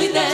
satélite. 0.00 0.29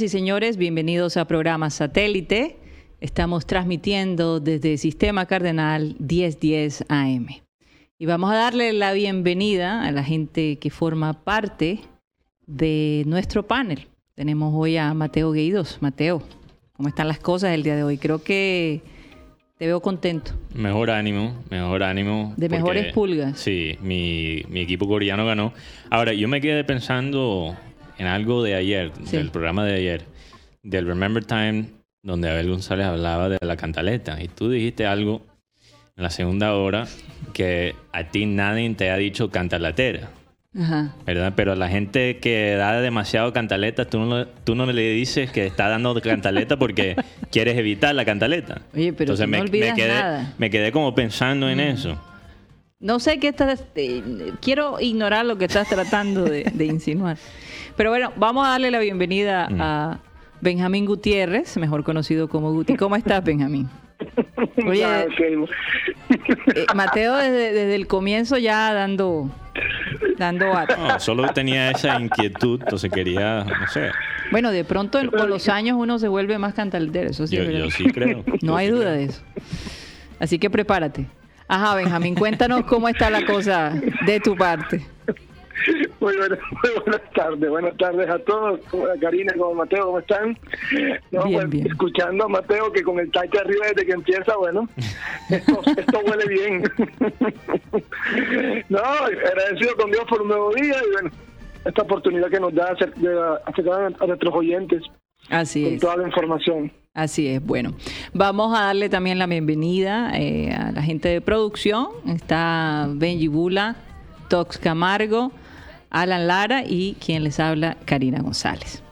Señoras 0.00 0.14
y 0.14 0.18
señores, 0.18 0.56
bienvenidos 0.56 1.18
a 1.18 1.26
programa 1.26 1.68
Satélite. 1.68 2.56
Estamos 3.02 3.44
transmitiendo 3.46 4.40
desde 4.40 4.78
Sistema 4.78 5.26
Cardenal 5.26 5.94
1010 5.98 6.86
AM. 6.88 7.26
Y 7.98 8.06
vamos 8.06 8.32
a 8.32 8.36
darle 8.36 8.72
la 8.72 8.94
bienvenida 8.94 9.84
a 9.84 9.92
la 9.92 10.02
gente 10.02 10.56
que 10.56 10.70
forma 10.70 11.22
parte 11.22 11.80
de 12.46 13.02
nuestro 13.06 13.46
panel. 13.46 13.88
Tenemos 14.14 14.54
hoy 14.56 14.78
a 14.78 14.94
Mateo 14.94 15.32
Gueidos. 15.32 15.76
Mateo, 15.82 16.22
¿cómo 16.72 16.88
están 16.88 17.06
las 17.06 17.18
cosas 17.18 17.52
el 17.52 17.62
día 17.62 17.76
de 17.76 17.84
hoy? 17.84 17.98
Creo 17.98 18.22
que 18.22 18.80
te 19.58 19.66
veo 19.66 19.82
contento. 19.82 20.32
Mejor 20.54 20.92
ánimo, 20.92 21.34
mejor 21.50 21.82
ánimo. 21.82 22.32
De 22.38 22.48
mejores 22.48 22.94
pulgas. 22.94 23.38
Sí, 23.38 23.76
mi, 23.82 24.44
mi 24.48 24.60
equipo 24.60 24.88
coreano 24.88 25.26
ganó. 25.26 25.52
Ahora, 25.90 26.14
yo 26.14 26.26
me 26.26 26.40
quedé 26.40 26.64
pensando 26.64 27.54
en 28.00 28.06
algo 28.06 28.42
de 28.42 28.54
ayer, 28.54 28.92
Sí. 29.04 29.16
del 29.18 29.30
programa 29.30 29.64
de 29.64 29.74
ayer, 29.74 30.04
del 30.62 30.86
Remember 30.86 31.24
Time, 31.24 31.66
donde 32.02 32.30
Abel 32.30 32.48
González 32.48 32.86
hablaba 32.86 33.28
de 33.28 33.38
la 33.42 33.56
cantaleta. 33.56 34.22
Y 34.22 34.28
tú 34.28 34.48
dijiste 34.50 34.86
algo 34.86 35.20
en 35.96 36.02
la 36.02 36.10
segunda 36.10 36.54
hora 36.54 36.86
que 37.34 37.74
a 37.92 38.04
ti 38.04 38.24
nadie 38.24 38.68
te 38.74 38.90
ha 38.90 38.96
dicho 38.96 39.30
cantalatera. 39.30 40.08
Ajá. 40.58 40.96
¿Verdad? 41.06 41.34
Pero 41.36 41.52
a 41.52 41.56
la 41.56 41.68
gente 41.68 42.16
que 42.18 42.54
da 42.56 42.80
demasiado 42.80 43.32
cantaleta, 43.32 43.84
tú 43.84 44.00
no, 44.00 44.26
tú 44.26 44.54
no 44.54 44.66
le 44.66 44.90
dices 44.92 45.30
que 45.30 45.46
está 45.46 45.68
dando 45.68 45.94
cantaleta 46.00 46.56
porque 46.58 46.96
quieres 47.30 47.56
evitar 47.56 47.94
la 47.94 48.04
cantaleta. 48.04 48.62
Oye, 48.74 48.92
pero 48.92 49.14
tú 49.14 49.26
no 49.26 49.38
olvidas 49.40 49.74
quedé, 49.76 49.88
nada. 49.88 50.34
me 50.38 50.50
quedé 50.50 50.72
como 50.72 50.94
pensando 50.94 51.48
en 51.48 51.60
eso. 51.60 51.96
No 52.80 52.98
sé 52.98 53.18
qué 53.20 53.28
estás. 53.28 53.62
eh, 53.76 54.02
quiero 54.40 54.80
ignorar 54.80 55.26
lo 55.26 55.36
que 55.36 55.44
estás 55.44 55.68
tratando 55.68 56.24
de, 56.24 56.44
de 56.52 56.64
insinuar. 56.64 57.18
Pero 57.80 57.88
bueno, 57.88 58.12
vamos 58.16 58.46
a 58.46 58.50
darle 58.50 58.70
la 58.70 58.78
bienvenida 58.78 59.48
Mm. 59.48 59.58
a 59.58 60.00
Benjamín 60.42 60.84
Gutiérrez, 60.84 61.56
mejor 61.56 61.82
conocido 61.82 62.28
como 62.28 62.52
Guti. 62.52 62.76
¿Cómo 62.76 62.94
estás, 62.94 63.24
Benjamín? 63.24 63.70
Oye, 64.66 64.84
eh, 64.84 66.66
Mateo 66.74 67.16
desde, 67.16 67.54
desde 67.54 67.74
el 67.74 67.86
comienzo 67.86 68.36
ya 68.36 68.74
dando 68.74 69.30
dando 70.18 70.52
ata. 70.54 70.76
No, 70.76 71.00
solo 71.00 71.26
tenía 71.32 71.70
esa 71.70 71.98
inquietud, 71.98 72.60
entonces 72.62 72.90
quería, 72.92 73.44
no 73.44 73.66
sé. 73.68 73.88
Bueno, 74.30 74.50
de 74.50 74.62
pronto 74.64 74.98
en- 74.98 75.08
con 75.10 75.30
los 75.30 75.48
años 75.48 75.78
uno 75.80 75.98
se 75.98 76.08
vuelve 76.08 76.36
más 76.36 76.52
cantaltero, 76.52 77.08
eso 77.08 77.26
sí. 77.26 77.36
Yo, 77.36 77.70
sí 77.70 77.84
creo. 77.84 78.22
No 78.42 78.48
Yo 78.52 78.56
hay 78.56 78.66
sí 78.66 78.72
duda 78.72 78.82
creo. 78.88 78.96
de 78.96 79.04
eso. 79.04 79.22
Así 80.18 80.38
que 80.38 80.50
prepárate. 80.50 81.06
Ajá, 81.48 81.76
Benjamín, 81.76 82.14
cuéntanos 82.14 82.64
cómo 82.66 82.90
está 82.90 83.08
la 83.08 83.24
cosa 83.24 83.72
de 84.04 84.20
tu 84.20 84.36
parte. 84.36 84.84
Muy, 86.00 86.16
buenas, 86.16 86.38
muy 86.50 86.70
buenas 86.84 87.10
tardes, 87.14 87.50
buenas 87.50 87.76
tardes 87.76 88.08
a 88.08 88.18
todos, 88.20 88.60
Karina, 89.00 89.32
como 89.36 89.54
Mateo, 89.54 89.86
¿cómo 89.86 89.98
están? 89.98 90.38
No, 91.10 91.24
Bien, 91.24 91.40
pues, 91.40 91.50
bien. 91.50 91.66
Escuchando 91.66 92.24
a 92.24 92.28
Mateo 92.28 92.72
que 92.72 92.82
con 92.82 92.98
el 92.98 93.10
tache 93.10 93.38
arriba 93.38 93.66
desde 93.68 93.86
que 93.86 93.92
empieza, 93.92 94.36
bueno, 94.36 94.68
esto, 95.28 95.60
esto 95.76 96.00
huele 96.00 96.26
bien. 96.28 96.62
No, 98.68 98.78
agradecido 98.78 99.74
con 99.76 99.90
Dios 99.90 100.04
por 100.08 100.22
un 100.22 100.28
nuevo 100.28 100.52
día 100.54 100.74
y 100.86 100.92
bueno, 100.92 101.10
esta 101.64 101.82
oportunidad 101.82 102.28
que 102.30 102.40
nos 102.40 102.54
da 102.54 102.72
acercar 103.46 103.94
a 104.00 104.06
nuestros 104.06 104.34
oyentes 104.34 104.82
Así 105.28 105.64
con 105.64 105.74
es. 105.74 105.80
toda 105.80 105.96
la 105.96 106.06
información. 106.06 106.72
Así 106.94 107.28
es, 107.28 107.44
bueno. 107.44 107.74
Vamos 108.12 108.56
a 108.58 108.64
darle 108.64 108.88
también 108.88 109.18
la 109.18 109.26
bienvenida 109.26 110.12
eh, 110.18 110.52
a 110.52 110.72
la 110.72 110.82
gente 110.82 111.08
de 111.08 111.20
producción. 111.20 111.88
Está 112.08 112.88
Benji 112.90 113.28
Bula, 113.28 113.76
Tox 114.28 114.58
Camargo, 114.58 115.30
Alan 115.90 116.26
Lara 116.26 116.64
y 116.66 116.94
quien 117.04 117.24
les 117.24 117.40
habla, 117.40 117.76
Karina 117.84 118.20
González. 118.20 118.82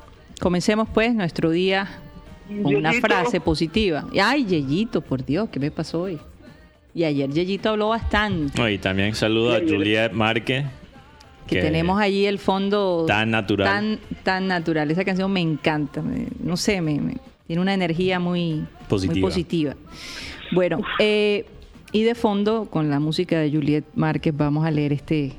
Comencemos 0.40 0.88
pues 0.92 1.14
nuestro 1.14 1.50
día 1.50 1.88
con 2.62 2.74
una 2.74 2.92
frase 2.94 3.40
positiva. 3.40 4.04
Ay, 4.20 4.44
Yeyito, 4.46 5.00
por 5.00 5.24
Dios, 5.24 5.48
¿qué 5.50 5.60
me 5.60 5.70
pasó 5.70 6.02
hoy? 6.02 6.18
Y 6.94 7.04
ayer 7.04 7.30
Yeyito 7.30 7.70
habló 7.70 7.88
bastante. 7.90 8.60
No, 8.60 8.68
y 8.68 8.78
también 8.78 9.14
saludo 9.14 9.54
a 9.54 9.60
Juliet 9.60 10.12
Márquez. 10.12 10.66
Que 11.46 11.62
tenemos 11.62 11.98
allí 12.00 12.26
el 12.26 12.38
fondo 12.38 13.04
Tan 13.08 13.30
natural. 13.30 13.66
tan, 13.66 13.98
tan 14.22 14.46
natural. 14.48 14.90
Esa 14.90 15.04
canción 15.04 15.32
me 15.32 15.40
encanta. 15.40 16.02
me- 16.02 16.26
no 16.42 16.56
sé, 16.58 16.80
me, 16.82 17.00
me- 17.00 17.16
tiene 17.46 17.62
una 17.62 17.72
energía 17.72 18.18
muy 18.20 18.64
Positiva. 18.88 19.12
muy 19.14 19.22
positiva. 19.22 19.74
Bueno, 20.52 20.80
eh, 20.98 21.46
y 21.92 22.02
de 22.02 22.14
fondo, 22.14 22.66
con 22.70 22.90
la 22.90 23.00
música 23.00 23.38
de 23.38 23.50
Juliet 23.50 23.84
Márquez, 23.94 24.36
vamos 24.36 24.66
a 24.66 24.70
leer 24.70 24.92
este, 24.92 25.32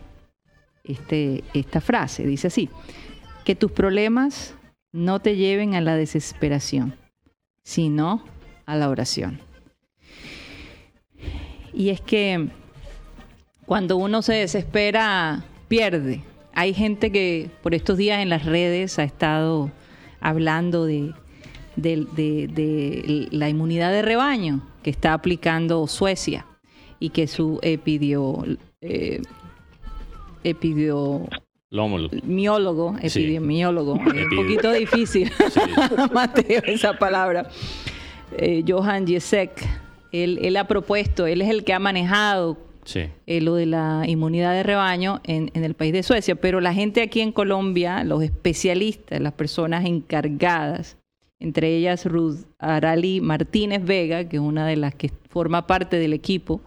este, 0.83 1.43
esta 1.53 1.81
frase. 1.81 2.25
Dice 2.25 2.47
así: 2.47 2.69
que 3.45 3.55
tus 3.55 3.71
problemas 3.71 4.55
no 4.91 5.19
te 5.19 5.35
lleven 5.35 5.75
a 5.75 5.81
la 5.81 5.95
desesperación, 5.95 6.95
sino 7.63 8.23
a 8.65 8.75
la 8.75 8.89
oración. 8.89 9.39
Y 11.73 11.89
es 11.89 12.01
que 12.01 12.49
cuando 13.65 13.97
uno 13.97 14.21
se 14.21 14.33
desespera, 14.33 15.43
pierde. 15.67 16.23
Hay 16.53 16.73
gente 16.73 17.11
que 17.11 17.49
por 17.61 17.75
estos 17.75 17.97
días 17.97 18.21
en 18.21 18.29
las 18.29 18.45
redes 18.45 18.97
ha 18.97 19.03
estado 19.03 19.71
hablando 20.19 20.85
de, 20.85 21.13
de- 21.75 23.27
la 23.31 23.47
inmunidad 23.47 23.91
de 23.91 24.01
rebaño 24.01 24.67
que 24.83 24.89
está 24.89 25.13
aplicando 25.13 25.85
Suecia 25.87 26.45
y 26.99 27.11
que 27.11 27.27
su 27.27 27.59
epidio, 27.61 28.43
eh, 28.81 29.21
Lómulo. 31.71 32.07
epidemiólogo, 32.07 32.95
Sí. 33.03 33.19
epidemiólogo, 33.23 33.95
es 33.95 34.25
un 34.25 34.35
poquito 34.35 34.71
difícil, 34.71 35.31
Sí. 35.51 35.59
Mateo, 36.13 36.61
esa 36.65 36.97
palabra. 36.97 37.47
Eh, 38.37 38.63
Johan 38.67 39.05
Jesek, 39.07 39.51
él, 40.11 40.39
él 40.41 40.57
ha 40.57 40.67
propuesto, 40.67 41.27
él 41.27 41.41
es 41.41 41.49
el 41.49 41.63
que 41.63 41.73
ha 41.73 41.79
manejado 41.79 42.57
Sí. 42.85 43.01
eh, 43.27 43.41
lo 43.41 43.53
de 43.55 43.67
la 43.67 44.03
inmunidad 44.07 44.53
de 44.53 44.63
rebaño 44.63 45.21
en, 45.25 45.51
en 45.53 45.63
el 45.63 45.75
país 45.75 45.93
de 45.93 46.01
Suecia, 46.01 46.33
pero 46.35 46.59
la 46.59 46.73
gente 46.73 47.01
aquí 47.03 47.21
en 47.21 47.31
Colombia, 47.31 48.03
los 48.03 48.23
especialistas, 48.23 49.19
las 49.19 49.33
personas 49.33 49.85
encargadas, 49.85 50.97
entre 51.39 51.75
ellas 51.75 52.05
Ruth 52.05 52.37
Arali 52.57 53.21
Martínez 53.21 53.83
Vega, 53.85 54.27
que 54.27 54.37
es 54.37 54.41
una 54.41 54.65
de 54.65 54.75
las 54.75 54.95
que 54.95 55.11
forma 55.29 55.67
parte 55.67 55.97
del 55.99 56.13
equipo 56.13 56.61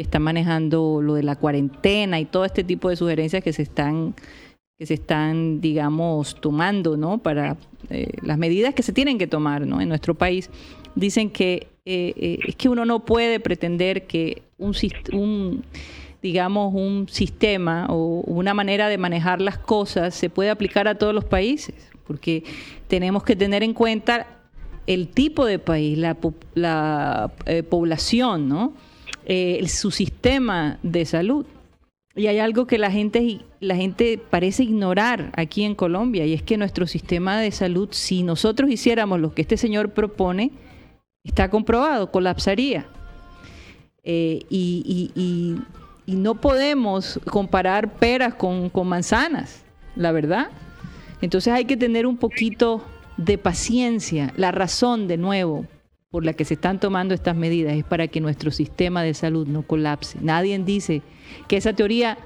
que 0.00 0.04
está 0.04 0.18
manejando 0.18 1.02
lo 1.02 1.12
de 1.12 1.22
la 1.22 1.36
cuarentena 1.36 2.18
y 2.20 2.24
todo 2.24 2.46
este 2.46 2.64
tipo 2.64 2.88
de 2.88 2.96
sugerencias 2.96 3.44
que 3.44 3.52
se 3.52 3.60
están 3.60 4.14
que 4.78 4.86
se 4.86 4.94
están, 4.94 5.60
digamos, 5.60 6.40
tomando, 6.40 6.96
¿no? 6.96 7.18
Para 7.18 7.58
eh, 7.90 8.08
las 8.22 8.38
medidas 8.38 8.72
que 8.72 8.82
se 8.82 8.94
tienen 8.94 9.18
que 9.18 9.26
tomar, 9.26 9.66
¿no? 9.66 9.78
En 9.78 9.90
nuestro 9.90 10.14
país, 10.14 10.48
dicen 10.94 11.28
que 11.28 11.66
eh, 11.84 12.14
eh, 12.16 12.38
es 12.48 12.56
que 12.56 12.70
uno 12.70 12.86
no 12.86 13.04
puede 13.04 13.40
pretender 13.40 14.06
que 14.06 14.40
un, 14.56 14.74
un, 15.12 15.64
digamos, 16.22 16.72
un 16.72 17.06
sistema 17.10 17.86
o 17.90 18.22
una 18.22 18.54
manera 18.54 18.88
de 18.88 18.96
manejar 18.96 19.42
las 19.42 19.58
cosas 19.58 20.14
se 20.14 20.30
puede 20.30 20.48
aplicar 20.48 20.88
a 20.88 20.94
todos 20.94 21.14
los 21.14 21.26
países, 21.26 21.74
porque 22.06 22.42
tenemos 22.88 23.22
que 23.22 23.36
tener 23.36 23.62
en 23.62 23.74
cuenta 23.74 24.26
el 24.86 25.08
tipo 25.08 25.44
de 25.44 25.58
país, 25.58 25.98
la, 25.98 26.16
la, 26.54 27.30
eh, 27.44 27.62
población, 27.62 28.48
¿no? 28.48 28.72
Eh, 29.26 29.66
su 29.68 29.90
sistema 29.90 30.78
de 30.82 31.04
salud. 31.04 31.46
Y 32.16 32.26
hay 32.26 32.38
algo 32.38 32.66
que 32.66 32.78
la 32.78 32.90
gente, 32.90 33.40
la 33.60 33.76
gente 33.76 34.18
parece 34.18 34.64
ignorar 34.64 35.30
aquí 35.36 35.62
en 35.62 35.74
Colombia, 35.74 36.26
y 36.26 36.32
es 36.32 36.42
que 36.42 36.56
nuestro 36.56 36.86
sistema 36.86 37.40
de 37.40 37.52
salud, 37.52 37.88
si 37.92 38.22
nosotros 38.22 38.70
hiciéramos 38.70 39.20
lo 39.20 39.32
que 39.32 39.42
este 39.42 39.56
señor 39.56 39.90
propone, 39.90 40.50
está 41.22 41.48
comprobado, 41.50 42.10
colapsaría. 42.10 42.86
Eh, 44.02 44.40
y, 44.48 45.60
no 46.06 46.34
podemos 46.34 47.20
comparar 47.30 47.92
peras 47.94 48.34
con 48.34 48.72
manzanas, 48.84 49.62
la 49.94 50.10
verdad. 50.10 50.48
Entonces 51.20 51.52
hay 51.52 51.66
que 51.66 51.76
tener 51.76 52.04
un 52.04 52.16
poquito 52.16 52.82
de 53.16 53.38
paciencia. 53.38 54.32
La 54.36 54.50
razón, 54.50 55.06
de 55.06 55.16
nuevo, 55.18 55.66
por 56.10 56.24
la 56.24 56.32
que 56.32 56.44
se 56.44 56.54
están 56.54 56.80
tomando 56.80 57.14
estas 57.14 57.36
medidas 57.36 57.74
es 57.74 57.84
para 57.84 58.08
que 58.08 58.20
nuestro 58.20 58.50
sistema 58.50 59.02
de 59.02 59.14
salud 59.14 59.46
no 59.46 59.62
colapse. 59.62 60.18
Nadie 60.20 60.58
dice 60.58 61.02
que 61.46 61.56
esa 61.56 61.72
teoría 61.72 62.18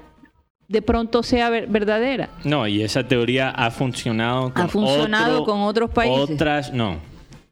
de 0.67 0.81
pronto 0.81 1.21
sea 1.21 1.49
verdadera. 1.51 2.29
No, 2.43 2.67
y 2.67 2.81
esa 2.81 3.07
teoría 3.07 3.51
ha 3.51 3.69
funcionado 3.69 4.51
con, 4.51 4.63
ha 4.63 4.67
funcionado 4.67 5.43
con 5.43 5.61
otros 5.61 5.91
países. 5.91 6.31
Otras, 6.31 6.73
no, 6.73 6.97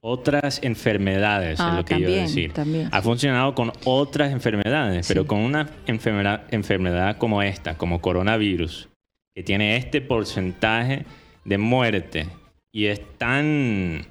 otras 0.01 0.59
enfermedades, 0.63 1.53
es 1.53 1.59
ah, 1.59 1.75
lo 1.77 1.85
que 1.85 1.99
yo 1.99 2.09
decir. 2.09 2.51
También. 2.51 2.89
Ha 2.91 3.01
funcionado 3.03 3.53
con 3.53 3.71
otras 3.85 4.31
enfermedades, 4.31 5.07
pero 5.07 5.27
con 5.27 5.37
una 5.39 5.69
enfermedad, 5.85 6.45
enfermedad 6.49 7.17
como 7.17 7.43
esta, 7.43 7.77
como 7.77 8.01
coronavirus, 8.01 8.89
que 9.35 9.43
tiene 9.43 9.77
este 9.77 10.01
porcentaje 10.01 11.05
de 11.45 11.57
muerte 11.59 12.27
y 12.71 12.87
es 12.87 13.01
tan 13.19 14.07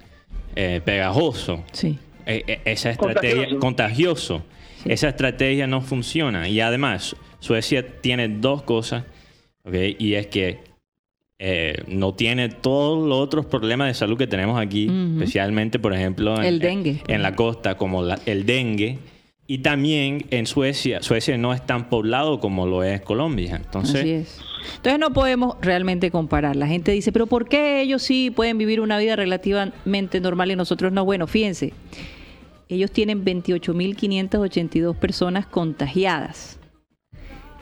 eh, 0.55 0.81
pegajoso. 0.85 1.65
Sí. 1.73 1.99
Eh, 2.27 2.45
eh, 2.47 2.61
esa 2.65 2.91
estrategia 2.91 3.59
contagioso. 3.59 4.45
Esa 4.85 5.09
estrategia 5.09 5.67
no 5.67 5.81
funciona. 5.81 6.49
Y 6.49 6.61
además, 6.61 7.17
Suecia 7.39 8.01
tiene 8.01 8.29
dos 8.29 8.63
cosas, 8.63 9.05
y 9.73 10.15
es 10.15 10.27
que 10.27 10.59
no 11.89 12.15
tiene 12.15 12.49
todos 12.49 13.09
los 13.09 13.19
otros 13.19 13.47
problemas 13.47 13.89
de 13.89 13.95
salud 13.95 14.17
que 14.17 14.27
tenemos 14.27 14.61
aquí, 14.61 14.89
especialmente, 15.15 15.79
por 15.79 15.95
ejemplo, 15.95 16.37
en, 16.39 16.45
el 16.45 16.59
dengue. 16.59 17.03
en, 17.07 17.23
la 17.23 17.35
costa, 17.35 17.77
como 17.77 18.05
el 18.27 18.47
dengue. 18.47 18.99
Y 19.53 19.59
también 19.59 20.25
en 20.31 20.47
Suecia, 20.47 21.03
Suecia 21.03 21.37
no 21.37 21.53
es 21.53 21.67
tan 21.67 21.91
poblado 21.91 22.41
como 22.41 22.65
lo 22.65 22.83
es 22.85 23.03
Colombia. 23.03 23.57
Entonces, 23.57 24.01
Así 24.01 24.11
es. 24.11 24.41
Entonces 24.77 24.99
no 24.99 25.13
podemos 25.13 25.57
realmente 25.61 26.11
comparar. 26.11 26.57
La 26.57 26.67
gente 26.67 26.91
dice, 26.93 27.13
pero 27.13 27.27
¿por 27.27 27.47
qué 27.47 27.83
ellos 27.83 28.01
sí 28.01 28.31
pueden 28.31 28.57
vivir 28.57 28.81
una 28.81 28.97
vida 28.97 29.15
relativamente 29.15 30.23
normal 30.23 30.53
y 30.53 30.57
nosotros 30.57 30.91
no? 30.91 31.05
Bueno, 31.05 31.27
fíjense, 31.27 31.75
ellos 32.71 32.91
tienen 32.93 33.27
28.582 33.27 34.97
personas 34.97 35.45
contagiadas. 35.45 36.59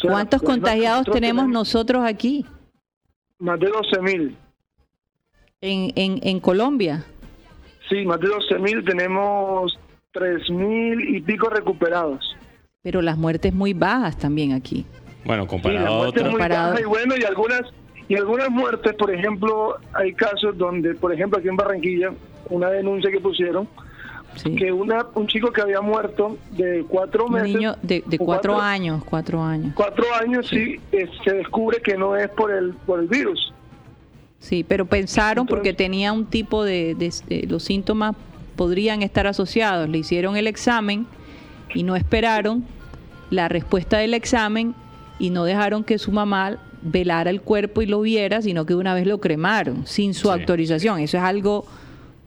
¿Cuántos 0.00 0.42
contagiados 0.42 1.06
tenemos, 1.12 1.48
nosotros 1.48 2.04
aquí? 2.06 2.46
Más 3.44 3.60
de 3.60 3.70
12.000. 3.70 4.34
En, 5.60 5.92
en, 5.96 6.18
en 6.22 6.40
Colombia. 6.40 7.04
Sí, 7.90 8.02
más 8.06 8.18
de 8.18 8.28
12.000, 8.28 8.86
tenemos 8.86 9.78
3.000 10.14 11.14
y 11.14 11.20
pico 11.20 11.50
recuperados. 11.50 12.34
Pero 12.82 13.02
las 13.02 13.18
muertes 13.18 13.52
muy 13.52 13.74
bajas 13.74 14.16
también 14.16 14.54
aquí. 14.54 14.86
Bueno, 15.26 15.46
comparado 15.46 16.10
sí, 16.10 16.20
a 16.20 16.80
y 16.80 16.84
bueno, 16.84 17.14
y 17.18 17.24
algunas 17.24 17.60
y 18.08 18.16
algunas 18.16 18.48
muertes, 18.48 18.94
por 18.94 19.12
ejemplo, 19.12 19.76
hay 19.92 20.14
casos 20.14 20.56
donde, 20.56 20.94
por 20.94 21.12
ejemplo, 21.12 21.38
aquí 21.38 21.48
en 21.48 21.56
Barranquilla, 21.56 22.14
una 22.48 22.70
denuncia 22.70 23.10
que 23.10 23.20
pusieron, 23.20 23.68
que 24.42 24.72
una 24.72 25.06
un 25.14 25.26
chico 25.26 25.52
que 25.52 25.60
había 25.60 25.80
muerto 25.80 26.36
de 26.52 26.84
cuatro 26.88 27.28
meses. 27.28 27.48
Un 27.48 27.54
niño 27.54 27.76
de, 27.82 28.02
cuatro, 28.18 28.60
años, 28.60 29.02
cuatro 29.04 29.42
años. 29.42 29.72
Cuatro 29.74 30.04
años, 30.20 30.48
sí, 30.48 30.80
se 31.24 31.32
descubre 31.32 31.80
que 31.80 31.96
no 31.96 32.16
es 32.16 32.28
por 32.30 32.50
el, 32.50 32.72
por 32.86 33.00
el 33.00 33.06
virus. 33.06 33.52
Sí, 34.38 34.64
pero 34.66 34.84
pensaron 34.84 35.46
porque 35.46 35.72
tenía 35.72 36.12
un 36.12 36.26
tipo 36.26 36.64
de, 36.64 36.96
los 37.48 37.62
síntomas 37.62 38.14
podrían 38.56 39.02
estar 39.02 39.26
asociados. 39.26 39.88
Le 39.88 39.98
hicieron 39.98 40.36
el 40.36 40.46
examen 40.46 41.06
y 41.74 41.82
no 41.82 41.96
esperaron 41.96 42.64
la 43.30 43.48
respuesta 43.48 43.98
del 43.98 44.14
examen 44.14 44.74
y 45.18 45.30
no 45.30 45.44
dejaron 45.44 45.82
que 45.82 45.98
su 45.98 46.12
mamá 46.12 46.58
velara 46.82 47.30
el 47.30 47.40
cuerpo 47.40 47.80
y 47.80 47.86
lo 47.86 48.00
viera, 48.02 48.42
sino 48.42 48.66
que 48.66 48.74
una 48.74 48.94
vez 48.94 49.06
lo 49.06 49.18
cremaron 49.18 49.86
sin 49.86 50.14
su 50.14 50.30
autorización. 50.30 51.00
Eso 51.00 51.16
es 51.16 51.22
algo... 51.22 51.66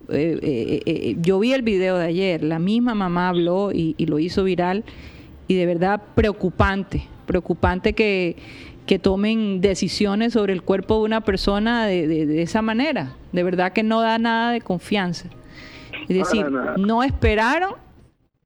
Eh, 0.09 0.39
eh, 0.41 0.81
eh, 0.85 1.15
yo 1.19 1.39
vi 1.39 1.53
el 1.53 1.61
video 1.61 1.97
de 1.97 2.05
ayer, 2.05 2.43
la 2.43 2.59
misma 2.59 2.95
mamá 2.95 3.29
habló 3.29 3.71
y 3.73 4.05
lo 4.05 4.19
hizo 4.19 4.43
viral 4.43 4.83
y 5.47 5.55
de 5.55 5.65
verdad 5.65 6.01
preocupante, 6.15 7.07
preocupante 7.25 7.93
que 7.93 8.37
que 8.87 8.97
tomen 8.97 9.61
decisiones 9.61 10.33
sobre 10.33 10.53
el 10.53 10.63
cuerpo 10.63 10.95
de 10.95 11.01
una 11.01 11.21
persona 11.21 11.85
de, 11.85 12.41
esa 12.41 12.63
manera. 12.63 13.15
De 13.33 13.43
verdad 13.43 13.73
que 13.73 13.83
no 13.83 14.01
da 14.01 14.17
nada 14.17 14.51
de 14.51 14.61
confianza. 14.61 15.27
Es 16.07 16.17
decir, 16.17 16.47
no 16.77 17.03
esperaron, 17.03 17.73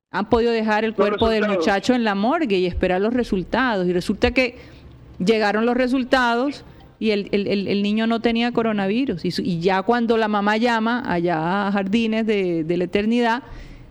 han 0.09 0.27
podido 0.29 0.51
dejar 0.51 0.83
el 0.83 0.95
cuerpo 0.95 1.29
del 1.29 1.47
muchacho 1.47 1.93
en 1.93 2.03
la 2.03 2.15
morgue 2.15 2.57
y 2.57 2.65
esperar 2.65 2.99
los 2.99 3.13
resultados. 3.13 3.87
Y 3.87 3.93
resulta 3.93 4.31
que 4.31 4.57
llegaron 5.23 5.65
los 5.65 5.77
resultados 5.77 6.65
y 7.01 7.09
el, 7.09 7.81
niño 7.81 8.05
no 8.05 8.19
tenía 8.19 8.51
coronavirus. 8.51 9.25
Y, 9.25 9.59
ya 9.59 9.81
cuando 9.81 10.17
la 10.17 10.27
mamá 10.27 10.57
llama 10.57 11.01
allá 11.11 11.67
a 11.67 11.71
Jardines 11.71 12.27
de, 12.27 12.63
la 12.77 12.83
Eternidad, 12.83 13.41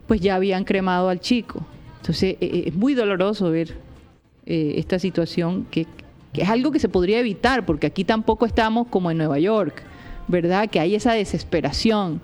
pues 0.06 0.20
ya 0.20 0.36
habían 0.36 0.62
cremado 0.62 1.08
al 1.08 1.18
chico. 1.18 1.66
Entonces 1.96 2.36
e, 2.40 2.46
e, 2.46 2.68
es 2.68 2.74
muy 2.76 2.94
doloroso 2.94 3.50
ver 3.50 3.74
eh, 4.46 4.74
esta 4.76 5.00
situación 5.00 5.66
que, 5.72 5.88
que 6.32 6.42
es 6.42 6.48
algo 6.48 6.70
que 6.70 6.78
se 6.78 6.88
podría 6.88 7.18
evitar, 7.18 7.66
porque 7.66 7.88
aquí 7.88 8.04
tampoco 8.04 8.46
estamos 8.46 8.86
como 8.86 9.10
en 9.10 9.18
Nueva 9.18 9.40
York, 9.40 9.82
¿verdad? 10.28 10.70
Que 10.70 10.78
hay 10.78 10.94
esa 10.94 11.12
desesperación 11.12 12.20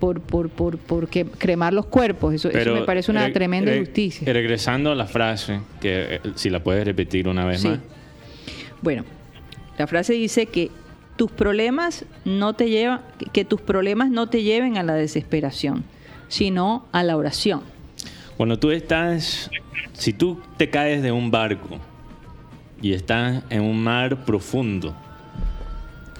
por, 0.00 0.20
por, 0.20 0.48
por, 0.48 0.76
por 0.76 1.08
cremar 1.08 1.72
los 1.72 1.86
cuerpos. 1.86 2.34
Eso, 2.34 2.50
me 2.74 2.82
parece 2.82 3.12
una 3.12 3.32
tremenda 3.32 3.76
injusticia. 3.76 4.32
Regresando 4.32 4.90
a 4.90 4.96
la 4.96 5.06
frase, 5.06 5.60
que 5.80 6.16
eh, 6.16 6.20
si 6.34 6.50
la 6.50 6.64
puedes 6.64 6.84
repetir 6.84 7.28
una 7.28 7.44
vez 7.44 7.64
más. 7.64 7.78
Bueno, 8.82 9.04
la 9.78 9.86
frase 9.86 10.14
dice 10.14 10.46
que 10.46 10.70
tus 11.16 11.30
problemas 11.30 12.04
no 12.24 12.54
te 12.54 12.68
llevan, 12.68 13.00
que 13.32 13.44
tus 13.44 13.60
problemas 13.60 14.10
no 14.10 14.28
te 14.28 14.42
lleven 14.42 14.76
a 14.76 14.82
la 14.82 14.94
desesperación, 14.94 15.84
sino 16.28 16.86
a 16.92 17.02
la 17.02 17.16
oración. 17.16 17.62
Cuando 18.36 18.58
tú 18.58 18.70
estás, 18.70 19.50
si 19.94 20.12
tú 20.12 20.40
te 20.56 20.68
caes 20.68 21.02
de 21.02 21.12
un 21.12 21.30
barco, 21.30 21.80
y 22.82 22.92
estás 22.92 23.42
en 23.50 23.62
un 23.62 23.82
mar 23.82 24.24
profundo, 24.24 24.94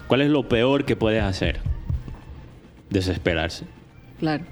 ¿cuál 0.07 0.21
es 0.21 0.29
lo 0.29 0.47
peor 0.49 0.85
que 0.85 0.95
puedes 0.95 1.23
hacer? 1.23 1.59
Desesperarse. 2.89 3.65
Claro. 4.19 4.45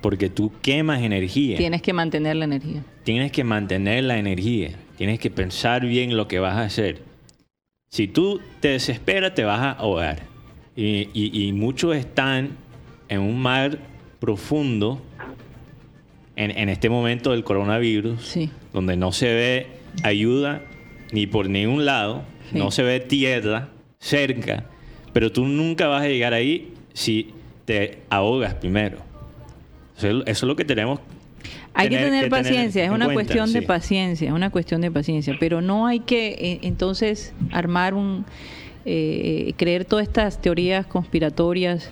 Porque 0.00 0.30
tú 0.30 0.52
quemas 0.62 1.02
energía. 1.02 1.56
Tienes 1.56 1.82
que 1.82 1.92
mantener 1.92 2.36
la 2.36 2.44
energía. 2.44 2.82
Tienes 3.04 3.32
que 3.32 3.44
mantener 3.44 4.04
la 4.04 4.18
energía. 4.18 4.72
Tienes 4.96 5.18
que 5.18 5.30
pensar 5.30 5.86
bien 5.86 6.16
lo 6.16 6.28
que 6.28 6.38
vas 6.38 6.56
a 6.56 6.62
hacer. 6.62 7.02
Si 7.88 8.08
tú 8.08 8.40
te 8.60 8.68
desesperas, 8.68 9.34
te 9.34 9.44
vas 9.44 9.60
a 9.60 9.72
ahogar. 9.72 10.22
Y, 10.76 11.50
muchos 11.54 11.96
están 11.96 12.50
en 13.08 13.20
un 13.20 13.40
mar 13.40 13.78
profundo 14.20 15.02
en, 16.36 16.56
en 16.56 16.68
este 16.68 16.88
momento 16.88 17.32
del 17.32 17.42
coronavirus, 17.42 18.22
sí. 18.22 18.50
donde 18.72 18.96
no 18.96 19.10
se 19.10 19.26
ve 19.26 19.66
ayuda 20.04 20.62
ni 21.10 21.26
por 21.26 21.48
ningún 21.48 21.84
lado, 21.84 22.22
no 22.52 22.70
se 22.70 22.82
ve 22.82 23.00
tierra 23.00 23.68
cerca, 23.98 24.66
pero 25.12 25.32
tú 25.32 25.46
nunca 25.46 25.88
vas 25.88 26.02
a 26.02 26.08
llegar 26.08 26.34
ahí 26.34 26.72
si 26.92 27.30
te 27.64 27.98
ahogas 28.08 28.54
primero. 28.54 28.98
Eso 29.96 30.22
es 30.24 30.42
lo 30.44 30.54
que 30.54 30.64
tenemos. 30.64 31.00
Hay 31.78 31.88
que 31.90 31.96
tener 31.96 32.28
paciencia, 32.28 32.84
es 32.84 32.90
una 32.90 33.12
cuestión 33.12 33.52
de 33.52 33.62
paciencia, 33.62 34.28
es 34.28 34.34
una 34.34 34.50
cuestión 34.50 34.80
de 34.80 34.90
paciencia, 34.90 35.36
pero 35.38 35.60
no 35.60 35.86
hay 35.86 36.00
que 36.00 36.28
eh, 36.30 36.58
entonces 36.62 37.32
armar 37.52 37.94
un, 37.94 38.24
eh, 38.84 39.52
creer 39.56 39.84
todas 39.84 40.06
estas 40.06 40.42
teorías 40.42 40.86
conspiratorias 40.86 41.90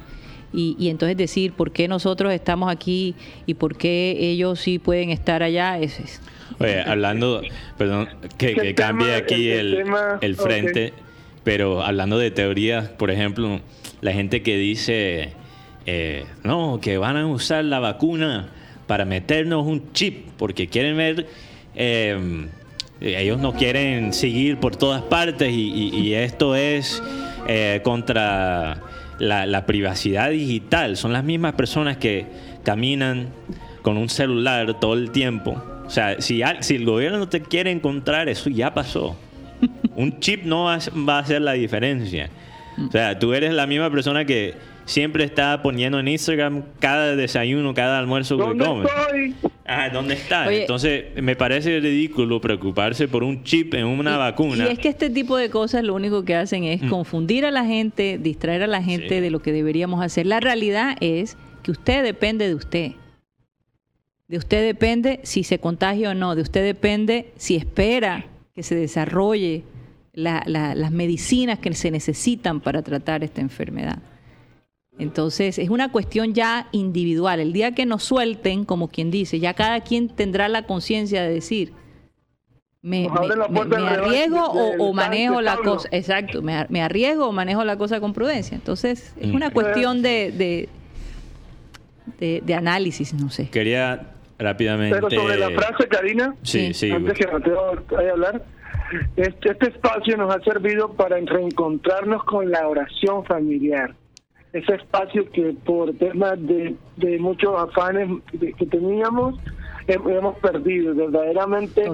y, 0.52 0.76
y, 0.78 0.88
entonces 0.88 1.16
decir 1.16 1.52
por 1.52 1.70
qué 1.70 1.86
nosotros 1.86 2.32
estamos 2.32 2.72
aquí 2.72 3.14
y 3.46 3.54
por 3.54 3.76
qué 3.76 4.16
ellos 4.18 4.60
sí 4.60 4.78
pueden 4.78 5.10
estar 5.10 5.42
allá. 5.42 5.78
Es, 5.78 6.20
Oye, 6.58 6.80
hablando, 6.80 7.42
perdón, 7.76 8.08
que, 8.38 8.74
cambie 8.74 9.14
aquí 9.14 9.50
el, 9.50 9.84
el, 10.20 10.36
frente, 10.36 10.94
pero 11.44 11.82
hablando 11.82 12.18
de 12.18 12.30
teorías, 12.30 12.88
por 12.88 13.10
ejemplo, 13.10 13.60
la 14.00 14.12
gente 14.12 14.42
que 14.42 14.56
dice, 14.56 15.32
eh, 15.84 16.24
no, 16.42 16.80
que 16.80 16.98
van 16.98 17.16
a 17.16 17.26
usar 17.26 17.64
la 17.64 17.78
vacuna 17.78 18.48
para 18.86 19.04
meternos 19.04 19.66
un 19.66 19.92
chip, 19.92 20.26
porque 20.36 20.68
quieren 20.68 20.96
ver, 20.96 21.26
em, 21.74 22.48
ellos 23.00 23.38
no 23.38 23.52
quieren 23.52 24.12
seguir 24.12 24.58
por 24.58 24.76
todas 24.76 25.02
partes 25.02 25.52
y, 25.52 26.14
esto 26.14 26.56
es 26.56 27.02
eh, 27.46 27.80
contra 27.82 28.82
la, 29.18 29.66
privacidad 29.66 30.30
digital. 30.30 30.96
Son 30.96 31.12
las 31.12 31.24
mismas 31.24 31.54
personas 31.54 31.98
que 31.98 32.26
caminan 32.62 33.28
con 33.82 33.96
un 33.96 34.08
celular 34.08 34.80
todo 34.80 34.94
el 34.94 35.10
tiempo. 35.10 35.62
O 35.86 35.90
sea, 35.90 36.20
si, 36.20 36.42
si 36.60 36.74
el 36.76 36.84
gobierno 36.84 37.18
no 37.18 37.28
te 37.28 37.42
quiere 37.42 37.70
encontrar, 37.70 38.28
eso 38.28 38.50
ya 38.50 38.72
pasó. 38.72 39.16
Un 39.94 40.18
chip 40.20 40.44
no 40.44 40.64
va, 40.64 40.74
a 40.74 41.18
hacer 41.18 41.42
la 41.42 41.52
diferencia. 41.52 42.30
O 42.88 42.90
sea, 42.90 43.18
tú 43.18 43.32
eres 43.32 43.52
la 43.54 43.66
misma 43.66 43.90
persona 43.90 44.24
que 44.24 44.54
siempre 44.86 45.24
está 45.24 45.60
poniendo 45.62 45.98
en 45.98 46.08
Instagram 46.08 46.62
cada 46.78 47.14
desayuno, 47.16 47.74
cada 47.74 47.98
almuerzo 47.98 48.38
que 48.38 48.56
come. 48.56 48.88
Ah, 49.66 49.90
¿dónde 49.90 50.14
está? 50.14 50.50
Entonces, 50.50 51.06
me 51.20 51.34
parece 51.34 51.80
ridículo 51.80 52.40
preocuparse 52.40 53.08
por 53.08 53.24
un 53.24 53.42
chip 53.42 53.74
en 53.74 53.84
una 53.84 54.16
vacuna. 54.16 54.64
Y 54.64 54.72
es 54.72 54.78
que 54.78 54.88
este 54.88 55.10
tipo 55.10 55.36
de 55.36 55.50
cosas 55.50 55.84
lo 55.84 55.94
único 55.94 56.24
que 56.24 56.36
hacen 56.36 56.64
es 56.64 56.82
mm. 56.82 56.88
confundir 56.88 57.44
a 57.44 57.50
la 57.50 57.64
gente, 57.64 58.18
distraer 58.18 58.62
a 58.62 58.68
la 58.68 58.82
gente 58.82 59.20
de 59.20 59.30
lo 59.30 59.40
que 59.40 59.52
deberíamos 59.52 60.02
hacer. 60.02 60.24
La 60.26 60.38
realidad 60.40 60.96
es 61.00 61.36
que 61.64 61.72
usted 61.72 62.04
depende 62.04 62.46
de 62.46 62.54
usted. 62.54 62.92
De 64.28 64.38
usted 64.38 64.64
depende 64.64 65.20
si 65.24 65.42
se 65.42 65.58
contagia 65.58 66.10
o 66.10 66.14
no. 66.14 66.36
De 66.36 66.42
usted 66.42 66.64
depende 66.64 67.32
si 67.36 67.56
espera 67.56 68.24
que 68.54 68.62
se 68.62 68.76
desarrolle 68.76 69.64
las 70.12 70.90
medicinas 70.92 71.58
que 71.58 71.74
se 71.74 71.90
necesitan 71.90 72.60
para 72.60 72.82
tratar 72.82 73.24
esta 73.24 73.40
enfermedad. 73.40 73.98
Entonces, 74.98 75.58
es 75.58 75.68
una 75.68 75.92
cuestión 75.92 76.32
ya 76.32 76.68
individual. 76.72 77.40
El 77.40 77.52
día 77.52 77.72
que 77.72 77.84
nos 77.84 78.02
suelten, 78.02 78.64
como 78.64 78.88
quien 78.88 79.10
dice, 79.10 79.38
ya 79.38 79.52
cada 79.54 79.80
quien 79.80 80.08
tendrá 80.08 80.48
la 80.48 80.62
conciencia 80.62 81.22
de 81.22 81.34
decir, 81.34 81.72
me, 82.80 83.08
arriesgo 83.08 84.44
o, 84.46 84.92
manejo 84.94 85.42
la 85.42 85.56
cosa, 85.56 85.88
exacto, 85.90 86.40
me, 86.40 86.82
arriesgo 86.82 87.28
o 87.28 87.32
manejo 87.32 87.64
la 87.64 87.76
cosa 87.76 88.00
con 88.00 88.14
prudencia. 88.14 88.54
Entonces, 88.54 89.12
es 89.20 89.32
una 89.32 89.50
mm. 89.50 89.52
cuestión 89.52 90.02
de, 90.02 90.68
de, 92.18 92.54
análisis, 92.54 93.12
no 93.12 93.28
sé. 93.28 93.50
Quería 93.50 94.14
rápidamente... 94.38 94.94
Pero 94.94 95.10
sobre 95.10 95.36
la 95.36 95.50
frase, 95.50 95.88
Karina, 95.88 96.34
sí, 96.42 96.72
sí, 96.72 96.90
antes 96.90 97.18
que 97.18 97.26
Mateo 97.26 97.82
vaya 97.90 98.08
a 98.08 98.12
hablar, 98.12 98.44
este, 99.16 99.50
este 99.50 99.68
espacio 99.68 100.16
nos 100.16 100.34
ha 100.34 100.40
servido 100.40 100.92
para 100.92 101.18
reencontrarnos 101.18 102.24
con 102.24 102.50
la 102.50 102.66
oración 102.66 103.24
familiar 103.24 103.94
ese 104.58 104.74
espacio 104.74 105.30
que 105.30 105.54
por 105.64 105.92
temas 105.94 106.34
de, 106.46 106.74
de 106.96 107.18
muchos 107.18 107.54
afanes 107.58 108.08
que 108.30 108.66
teníamos 108.66 109.38
hemos 109.88 110.36
perdido. 110.38 110.94
Verdaderamente 110.94 111.84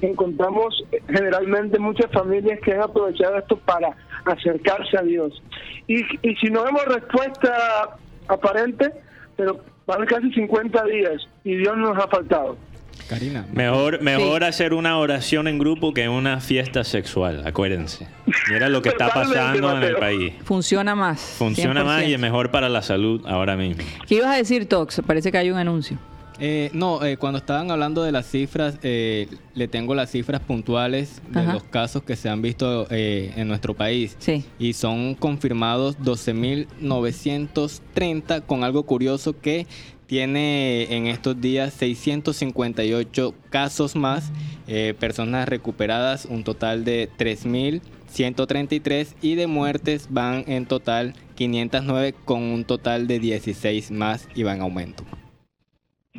encontramos 0.00 0.84
generalmente 1.08 1.78
muchas 1.78 2.10
familias 2.10 2.58
que 2.60 2.72
han 2.72 2.82
aprovechado 2.82 3.38
esto 3.38 3.56
para 3.58 3.94
acercarse 4.24 4.96
a 4.96 5.02
Dios. 5.02 5.42
Y, 5.86 6.02
y 6.22 6.36
si 6.36 6.48
no 6.48 6.64
vemos 6.64 6.84
respuesta 6.86 7.96
aparente, 8.28 8.92
pero 9.36 9.60
van 9.86 10.06
casi 10.06 10.32
50 10.32 10.84
días 10.84 11.28
y 11.44 11.56
Dios 11.56 11.76
nos 11.76 11.96
ha 11.98 12.08
faltado. 12.08 12.56
Karina. 13.08 13.46
Mejor, 13.52 14.02
mejor 14.02 14.44
hacer 14.44 14.74
una 14.74 14.98
oración 14.98 15.48
en 15.48 15.58
grupo 15.58 15.92
que 15.92 16.08
una 16.08 16.40
fiesta 16.40 16.84
sexual, 16.84 17.42
acuérdense. 17.46 18.06
Mira 18.50 18.68
lo 18.68 18.82
que 18.82 18.90
está 18.90 19.08
pasando 19.08 19.76
en 19.76 19.82
el 19.82 19.96
país. 19.96 20.34
Funciona 20.44 20.94
más. 20.94 21.20
Funciona 21.20 21.84
más 21.84 22.04
y 22.04 22.14
es 22.14 22.20
mejor 22.20 22.50
para 22.50 22.68
la 22.68 22.82
salud 22.82 23.24
ahora 23.26 23.56
mismo. 23.56 23.82
¿Qué 24.06 24.16
ibas 24.16 24.30
a 24.30 24.36
decir, 24.36 24.66
Tox? 24.66 25.00
Parece 25.06 25.32
que 25.32 25.38
hay 25.38 25.50
un 25.50 25.58
anuncio. 25.58 25.98
Eh, 26.44 26.70
no, 26.72 27.04
eh, 27.04 27.18
cuando 27.18 27.38
estaban 27.38 27.70
hablando 27.70 28.02
de 28.02 28.10
las 28.10 28.26
cifras, 28.26 28.76
eh, 28.82 29.28
le 29.54 29.68
tengo 29.68 29.94
las 29.94 30.10
cifras 30.10 30.40
puntuales 30.40 31.22
de 31.28 31.44
los 31.44 31.62
casos 31.62 32.02
que 32.02 32.16
se 32.16 32.28
han 32.28 32.42
visto 32.42 32.88
en 32.90 33.46
nuestro 33.46 33.74
país. 33.74 34.16
Sí. 34.18 34.44
Y 34.58 34.72
son 34.72 35.14
confirmados 35.14 35.96
12.930 36.00 38.42
con 38.42 38.64
algo 38.64 38.82
curioso 38.82 39.40
que 39.40 39.68
tiene 40.12 40.94
en 40.94 41.06
estos 41.06 41.40
días 41.40 41.72
658 41.72 43.34
casos 43.48 43.96
más, 43.96 44.30
eh, 44.66 44.92
personas 45.00 45.48
recuperadas, 45.48 46.26
un 46.26 46.44
total 46.44 46.84
de 46.84 47.08
3.133 47.16 49.14
y 49.22 49.36
de 49.36 49.46
muertes 49.46 50.08
van 50.10 50.44
en 50.48 50.66
total 50.66 51.14
509 51.34 52.14
con 52.26 52.42
un 52.42 52.66
total 52.66 53.06
de 53.06 53.20
16 53.20 53.90
más 53.90 54.28
y 54.34 54.42
va 54.42 54.54
en 54.54 54.60
aumento. 54.60 55.02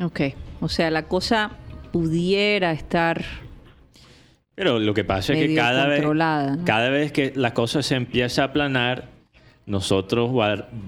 Ok, 0.02 0.22
o 0.60 0.70
sea, 0.70 0.90
la 0.90 1.04
cosa 1.04 1.52
pudiera 1.92 2.72
estar... 2.72 3.24
Pero 4.56 4.80
lo 4.80 4.96
que 4.96 5.04
pasa 5.04 5.34
es 5.34 5.40
que 5.40 5.54
cada 5.54 5.86
vez, 5.86 6.04
cada 6.66 6.90
vez 6.90 7.12
que 7.12 7.32
la 7.36 7.54
cosa 7.54 7.84
se 7.84 7.94
empieza 7.94 8.42
a 8.42 8.46
aplanar, 8.46 9.12
nosotros 9.65 10.32